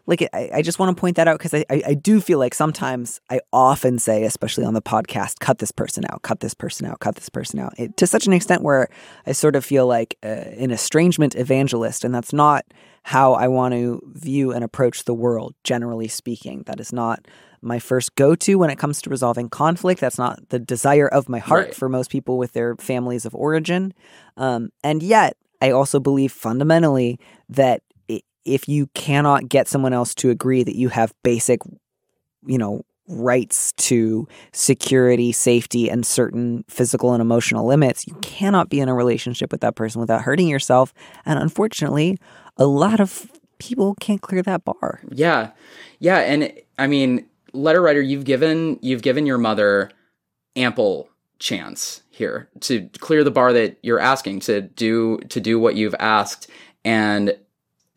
like 0.07 0.27
I, 0.33 0.49
I 0.55 0.61
just 0.61 0.79
want 0.79 0.95
to 0.95 0.99
point 0.99 1.17
that 1.17 1.27
out 1.27 1.37
because 1.37 1.53
I, 1.53 1.65
I 1.69 1.83
I 1.87 1.93
do 1.93 2.19
feel 2.19 2.39
like 2.39 2.53
sometimes 2.55 3.21
I 3.29 3.41
often 3.53 3.99
say, 3.99 4.23
especially 4.23 4.63
on 4.65 4.73
the 4.73 4.81
podcast, 4.81 5.39
cut 5.39 5.59
this 5.59 5.71
person 5.71 6.03
out, 6.09 6.21
cut 6.23 6.39
this 6.39 6.53
person 6.53 6.87
out, 6.87 6.99
cut 6.99 7.15
this 7.15 7.29
person 7.29 7.59
out, 7.59 7.73
it, 7.77 7.95
to 7.97 8.07
such 8.07 8.25
an 8.25 8.33
extent 8.33 8.63
where 8.63 8.87
I 9.25 9.33
sort 9.33 9.55
of 9.55 9.63
feel 9.65 9.85
like 9.85 10.17
uh, 10.23 10.27
an 10.27 10.71
estrangement 10.71 11.35
evangelist, 11.35 12.03
and 12.03 12.15
that's 12.15 12.33
not 12.33 12.65
how 13.03 13.33
I 13.33 13.47
want 13.47 13.73
to 13.73 14.01
view 14.13 14.51
and 14.51 14.63
approach 14.63 15.03
the 15.03 15.13
world. 15.13 15.53
Generally 15.63 16.07
speaking, 16.09 16.63
that 16.65 16.79
is 16.79 16.91
not 16.91 17.25
my 17.61 17.79
first 17.79 18.15
go 18.15 18.35
to 18.35 18.55
when 18.55 18.69
it 18.69 18.77
comes 18.77 19.01
to 19.01 19.09
resolving 19.09 19.49
conflict. 19.49 19.99
That's 20.01 20.17
not 20.17 20.49
the 20.49 20.59
desire 20.59 21.07
of 21.07 21.27
my 21.29 21.39
heart 21.39 21.65
Right. 21.67 21.75
for 21.75 21.89
most 21.89 22.09
people 22.11 22.37
with 22.37 22.53
their 22.53 22.75
families 22.75 23.25
of 23.25 23.33
origin. 23.33 23.93
Um, 24.35 24.69
and 24.83 25.01
yet, 25.01 25.37
I 25.61 25.71
also 25.71 25.99
believe 25.99 26.31
fundamentally 26.31 27.19
that 27.49 27.81
if 28.47 28.67
you 28.67 28.87
cannot 28.93 29.49
get 29.49 29.67
someone 29.67 29.93
else 29.93 30.15
to 30.15 30.29
agree 30.29 30.63
that 30.63 30.75
you 30.75 30.89
have 30.89 31.13
basic, 31.23 31.59
you 32.45 32.57
know, 32.57 32.83
rights 33.07 33.71
to 33.73 34.27
security, 34.51 35.31
safety, 35.31 35.89
and 35.89 36.05
certain 36.05 36.63
physical 36.67 37.13
and 37.13 37.21
emotional 37.21 37.65
limits, 37.65 38.05
you 38.07 38.13
cannot 38.21 38.69
be 38.69 38.79
in 38.79 38.89
a 38.89 38.93
relationship 38.93 39.51
with 39.51 39.61
that 39.61 39.75
person 39.75 40.01
without 40.01 40.21
hurting 40.21 40.47
yourself. 40.47 40.93
And 41.25 41.39
unfortunately, 41.39 42.17
a 42.57 42.65
lot 42.65 42.99
of 42.99 43.31
people 43.59 43.95
can't 43.95 44.21
clear 44.21 44.41
that 44.43 44.65
bar. 44.65 45.01
Yeah, 45.09 45.51
yeah, 45.99 46.19
and 46.19 46.51
I 46.77 46.87
mean, 46.87 47.25
letter 47.53 47.81
writer, 47.81 48.01
you've 48.01 48.25
given 48.25 48.79
you've 48.81 49.01
given 49.01 49.25
your 49.25 49.37
mother 49.37 49.91
ample 50.55 51.09
chance 51.39 52.01
here 52.09 52.49
to 52.61 52.89
clear 52.99 53.23
the 53.23 53.31
bar 53.31 53.53
that 53.53 53.77
you're 53.83 53.99
asking 53.99 54.39
to 54.41 54.61
do 54.61 55.19
to 55.29 55.39
do 55.39 55.59
what 55.59 55.75
you've 55.75 55.95
asked, 55.99 56.49
and 56.83 57.37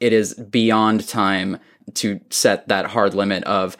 it 0.00 0.12
is 0.12 0.34
beyond 0.34 1.06
time 1.06 1.58
to 1.94 2.20
set 2.30 2.68
that 2.68 2.86
hard 2.86 3.14
limit 3.14 3.44
of 3.44 3.76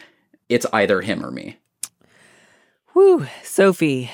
it's 0.49 0.65
either 0.73 1.01
him 1.01 1.25
or 1.25 1.31
me. 1.31 1.57
Whew, 2.93 3.27
Sophie. 3.43 4.11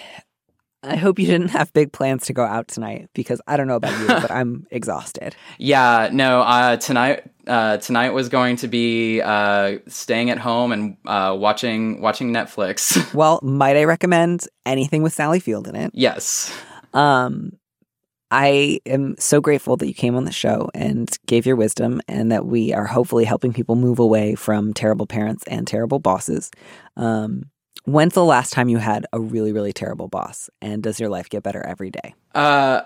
I 0.84 0.96
hope 0.96 1.18
you 1.20 1.26
didn't 1.26 1.50
have 1.50 1.74
big 1.74 1.92
plans 1.92 2.26
to 2.28 2.34
go 2.34 2.44
out 2.44 2.68
tonight 2.68 3.10
because 3.14 3.42
I 3.48 3.58
don't 3.58 3.68
know 3.68 3.76
about 3.76 4.00
you, 4.00 4.08
but 4.08 4.32
I'm 4.32 4.68
exhausted. 4.70 5.36
Yeah, 5.58 6.10
no. 6.14 6.42
Uh, 6.42 6.78
tonight, 6.78 7.24
uh, 7.48 7.78
tonight 7.78 8.12
was 8.12 8.30
going 8.30 8.56
to 8.58 8.68
be 8.68 9.20
uh, 9.20 9.80
staying 9.88 10.30
at 10.30 10.38
home 10.38 10.72
and 10.72 10.96
uh, 11.06 11.36
watching 11.38 12.00
watching 12.00 12.32
Netflix. 12.32 12.96
Well, 13.14 13.40
might 13.42 13.76
I 13.76 13.86
recommend 13.86 14.48
anything 14.66 15.02
with 15.02 15.14
Sally 15.14 15.40
Field 15.40 15.68
in 15.68 15.76
it? 15.76 15.92
yes. 15.94 16.56
Um, 16.94 17.54
I 18.30 18.82
am 18.86 19.16
so 19.18 19.40
grateful 19.40 19.78
that 19.78 19.88
you 19.88 19.94
came 19.94 20.16
on 20.16 20.26
the 20.26 20.32
show 20.32 20.70
and 20.74 21.10
gave 21.28 21.46
your 21.46 21.56
wisdom, 21.56 22.02
and 22.08 22.32
that 22.32 22.46
we 22.46 22.74
are 22.74 22.86
hopefully 22.86 23.26
helping 23.26 23.54
people 23.54 23.76
move 23.76 24.00
away 24.00 24.36
from 24.36 24.74
terrible 24.74 25.06
parents 25.06 25.44
and 25.48 25.66
terrible 25.66 26.00
bosses. 26.00 26.52
Um, 26.98 27.50
when's 27.86 28.14
the 28.14 28.26
last 28.26 28.52
time 28.52 28.68
you 28.68 28.80
had 28.80 29.06
a 29.14 29.20
really, 29.20 29.54
really 29.54 29.72
terrible 29.72 30.10
boss? 30.10 30.50
And 30.62 30.84
does 30.84 31.00
your 31.00 31.10
life 31.10 31.30
get 31.30 31.44
better 31.44 31.66
every 31.66 31.90
day? 31.90 32.16
Uh, 32.36 32.82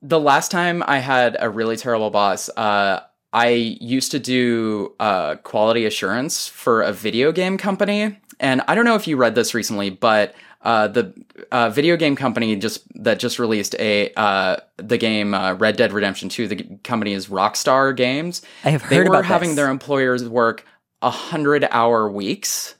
the 0.00 0.20
last 0.20 0.50
time 0.50 0.82
I 0.86 0.98
had 0.98 1.36
a 1.38 1.50
really 1.50 1.76
terrible 1.76 2.10
boss, 2.10 2.48
uh, 2.56 3.00
I 3.32 3.48
used 3.48 4.10
to 4.12 4.18
do 4.18 4.94
uh, 4.98 5.36
quality 5.36 5.84
assurance 5.84 6.48
for 6.48 6.82
a 6.82 6.92
video 6.92 7.32
game 7.32 7.58
company, 7.58 8.18
and 8.40 8.62
I 8.66 8.74
don't 8.74 8.86
know 8.86 8.96
if 8.96 9.06
you 9.06 9.16
read 9.16 9.34
this 9.34 9.52
recently, 9.54 9.90
but 9.90 10.34
uh, 10.62 10.88
the 10.88 11.14
uh, 11.50 11.70
video 11.70 11.96
game 11.96 12.16
company 12.16 12.54
just 12.56 12.82
that 13.02 13.18
just 13.18 13.38
released 13.38 13.74
a 13.78 14.12
uh, 14.14 14.56
the 14.76 14.98
game 14.98 15.32
uh, 15.34 15.54
Red 15.54 15.76
Dead 15.76 15.92
Redemption 15.92 16.28
Two. 16.28 16.46
The 16.48 16.56
g- 16.56 16.78
company 16.84 17.12
is 17.12 17.28
Rockstar 17.28 17.96
Games. 17.96 18.42
I 18.64 18.70
have 18.70 18.82
heard 18.82 18.90
They 18.90 18.98
were 19.00 19.06
about 19.16 19.24
having 19.24 19.50
this. 19.50 19.56
their 19.56 19.70
employers 19.70 20.28
work 20.28 20.66
a 21.02 21.10
hundred 21.10 21.66
hour 21.70 22.10
weeks 22.10 22.74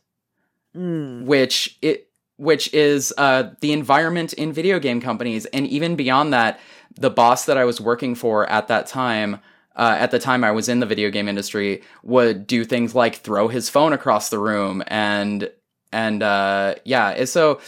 Mm. 0.76 1.24
which 1.24 1.76
it 1.82 2.08
which 2.36 2.72
is 2.72 3.12
uh, 3.18 3.50
the 3.60 3.72
environment 3.72 4.32
in 4.34 4.52
video 4.52 4.78
game 4.78 5.00
companies, 5.00 5.44
and 5.46 5.66
even 5.66 5.96
beyond 5.96 6.32
that, 6.32 6.60
the 6.94 7.10
boss 7.10 7.44
that 7.46 7.58
I 7.58 7.64
was 7.64 7.80
working 7.80 8.14
for 8.14 8.48
at 8.48 8.68
that 8.68 8.86
time. 8.86 9.40
Uh, 9.76 9.96
at 9.98 10.10
the 10.10 10.18
time 10.18 10.44
I 10.44 10.50
was 10.50 10.68
in 10.68 10.80
the 10.80 10.86
video 10.86 11.10
game 11.10 11.28
industry, 11.28 11.82
would 12.02 12.46
do 12.46 12.64
things 12.64 12.94
like 12.94 13.16
throw 13.16 13.48
his 13.48 13.68
phone 13.70 13.92
across 13.92 14.28
the 14.28 14.38
room, 14.38 14.82
and 14.88 15.50
and 15.92 16.22
uh, 16.22 16.74
yeah, 16.84 17.24
so 17.24 17.60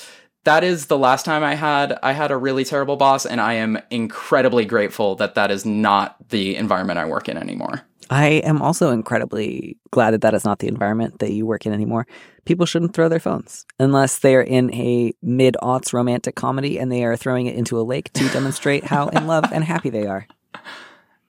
that 0.45 0.65
is 0.65 0.87
the 0.87 0.99
last 0.99 1.25
time 1.25 1.43
I 1.43 1.55
had 1.55 1.99
I 2.03 2.13
had 2.13 2.31
a 2.31 2.37
really 2.37 2.65
terrible 2.65 2.97
boss, 2.97 3.27
and 3.27 3.41
I 3.41 3.55
am 3.55 3.79
incredibly 3.91 4.65
grateful 4.65 5.15
that 5.17 5.35
that 5.35 5.51
is 5.51 5.65
not 5.65 6.17
the 6.29 6.57
environment 6.57 6.99
I 6.99 7.05
work 7.05 7.29
in 7.29 7.37
anymore. 7.37 7.83
I 8.11 8.27
am 8.45 8.61
also 8.61 8.91
incredibly 8.91 9.79
glad 9.91 10.11
that 10.11 10.21
that 10.21 10.35
is 10.35 10.45
not 10.45 10.59
the 10.59 10.69
environment 10.69 11.21
that 11.21 11.33
you 11.33 11.47
work 11.47 11.65
in 11.65 11.73
anymore. 11.73 12.07
People 12.45 12.67
shouldn't 12.67 12.93
throw 12.93 13.09
their 13.09 13.21
phones 13.21 13.65
unless 13.79 14.19
they 14.19 14.35
are 14.35 14.43
in 14.43 14.73
a 14.75 15.15
mid 15.23 15.57
aughts 15.63 15.93
romantic 15.93 16.35
comedy 16.35 16.79
and 16.79 16.91
they 16.91 17.05
are 17.05 17.17
throwing 17.17 17.47
it 17.47 17.57
into 17.57 17.81
a 17.81 17.83
lake 17.83 18.13
to 18.15 18.29
demonstrate 18.29 18.85
how 18.85 19.09
in 19.09 19.27
love 19.27 19.45
and 19.53 19.65
happy 19.65 19.91
they 19.91 20.07
are. 20.07 20.27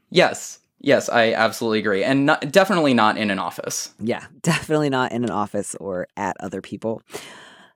Yes, 0.09 0.59
yes, 0.83 1.09
I 1.09 1.33
absolutely 1.33 1.79
agree, 1.79 2.03
and 2.03 2.27
not, 2.27 2.51
definitely 2.51 2.93
not 2.93 3.17
in 3.17 3.31
an 3.31 3.39
office. 3.39 3.91
Yeah, 3.99 4.25
definitely 4.43 4.89
not 4.89 5.11
in 5.11 5.23
an 5.23 5.31
office 5.31 5.73
or 5.75 6.07
at 6.15 6.37
other 6.39 6.61
people. 6.61 7.01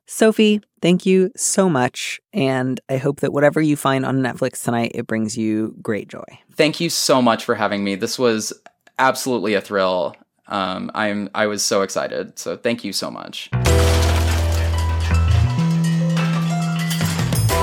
Sophie, 0.06 0.62
thank 0.82 1.06
you 1.06 1.32
so 1.36 1.70
much. 1.70 2.22
And 2.32 2.80
I 2.88 2.96
hope 2.96 3.20
that 3.20 3.34
whatever 3.34 3.60
you 3.60 3.76
find 3.76 4.06
on 4.06 4.20
Netflix 4.20 4.64
tonight, 4.64 4.92
it 4.96 5.06
brings 5.06 5.38
you 5.38 5.76
great 5.82 6.08
joy. 6.08 6.24
Thank 6.54 6.80
you 6.80 6.90
so 6.90 7.22
much 7.22 7.44
for 7.44 7.56
having 7.56 7.84
me. 7.84 7.96
This 7.96 8.18
was 8.18 8.54
absolutely 9.00 9.54
a 9.54 9.62
thrill. 9.62 10.16
Um, 10.48 10.90
I'm 10.94 11.30
I 11.36 11.48
was 11.48 11.64
so 11.64 11.82
excited. 11.82 12.40
So 12.40 12.56
thank 12.56 12.86
you 12.86 12.94
so 12.94 13.12
much. 13.12 13.50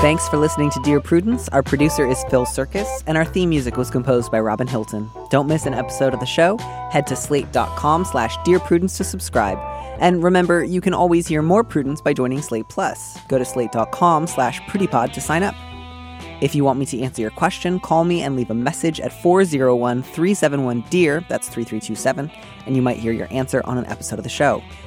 Thanks 0.05 0.29
for 0.29 0.37
listening 0.37 0.69
to 0.69 0.79
Dear 0.81 1.01
Prudence. 1.01 1.49
Our 1.49 1.63
producer 1.63 2.07
is 2.07 2.23
Phil 2.29 2.45
Surkis, 2.45 3.03
and 3.07 3.17
our 3.17 3.25
theme 3.25 3.49
music 3.49 3.75
was 3.75 3.89
composed 3.89 4.31
by 4.31 4.39
Robin 4.39 4.67
Hilton. 4.67 5.09
Don't 5.31 5.47
miss 5.47 5.65
an 5.65 5.73
episode 5.73 6.13
of 6.13 6.19
the 6.19 6.27
show. 6.27 6.59
Head 6.91 7.07
to 7.07 7.15
slate.com 7.15 8.05
slash 8.05 8.37
Dear 8.45 8.59
Prudence 8.59 8.97
to 8.97 9.03
subscribe. 9.03 9.57
And 9.99 10.21
remember, 10.21 10.63
you 10.63 10.79
can 10.79 10.93
always 10.93 11.25
hear 11.25 11.41
more 11.41 11.63
Prudence 11.63 12.01
by 12.01 12.13
joining 12.13 12.43
Slate 12.43 12.69
Plus. 12.69 13.17
Go 13.29 13.39
to 13.39 13.45
slate.com 13.45 14.27
slash 14.27 14.61
prudiepod 14.67 15.11
to 15.13 15.21
sign 15.21 15.41
up. 15.41 15.55
If 16.39 16.53
you 16.53 16.63
want 16.63 16.77
me 16.77 16.85
to 16.85 17.01
answer 17.01 17.23
your 17.23 17.31
question, 17.31 17.79
call 17.79 18.03
me 18.03 18.21
and 18.21 18.35
leave 18.35 18.51
a 18.51 18.53
message 18.53 18.99
at 18.99 19.11
401 19.23 20.03
371 20.03 20.81
DEAR, 20.91 21.25
that's 21.27 21.49
3327, 21.49 22.29
and 22.67 22.75
you 22.75 22.83
might 22.83 22.97
hear 22.97 23.11
your 23.11 23.27
answer 23.31 23.63
on 23.65 23.79
an 23.79 23.87
episode 23.87 24.19
of 24.19 24.23
the 24.23 24.29
show. 24.29 24.61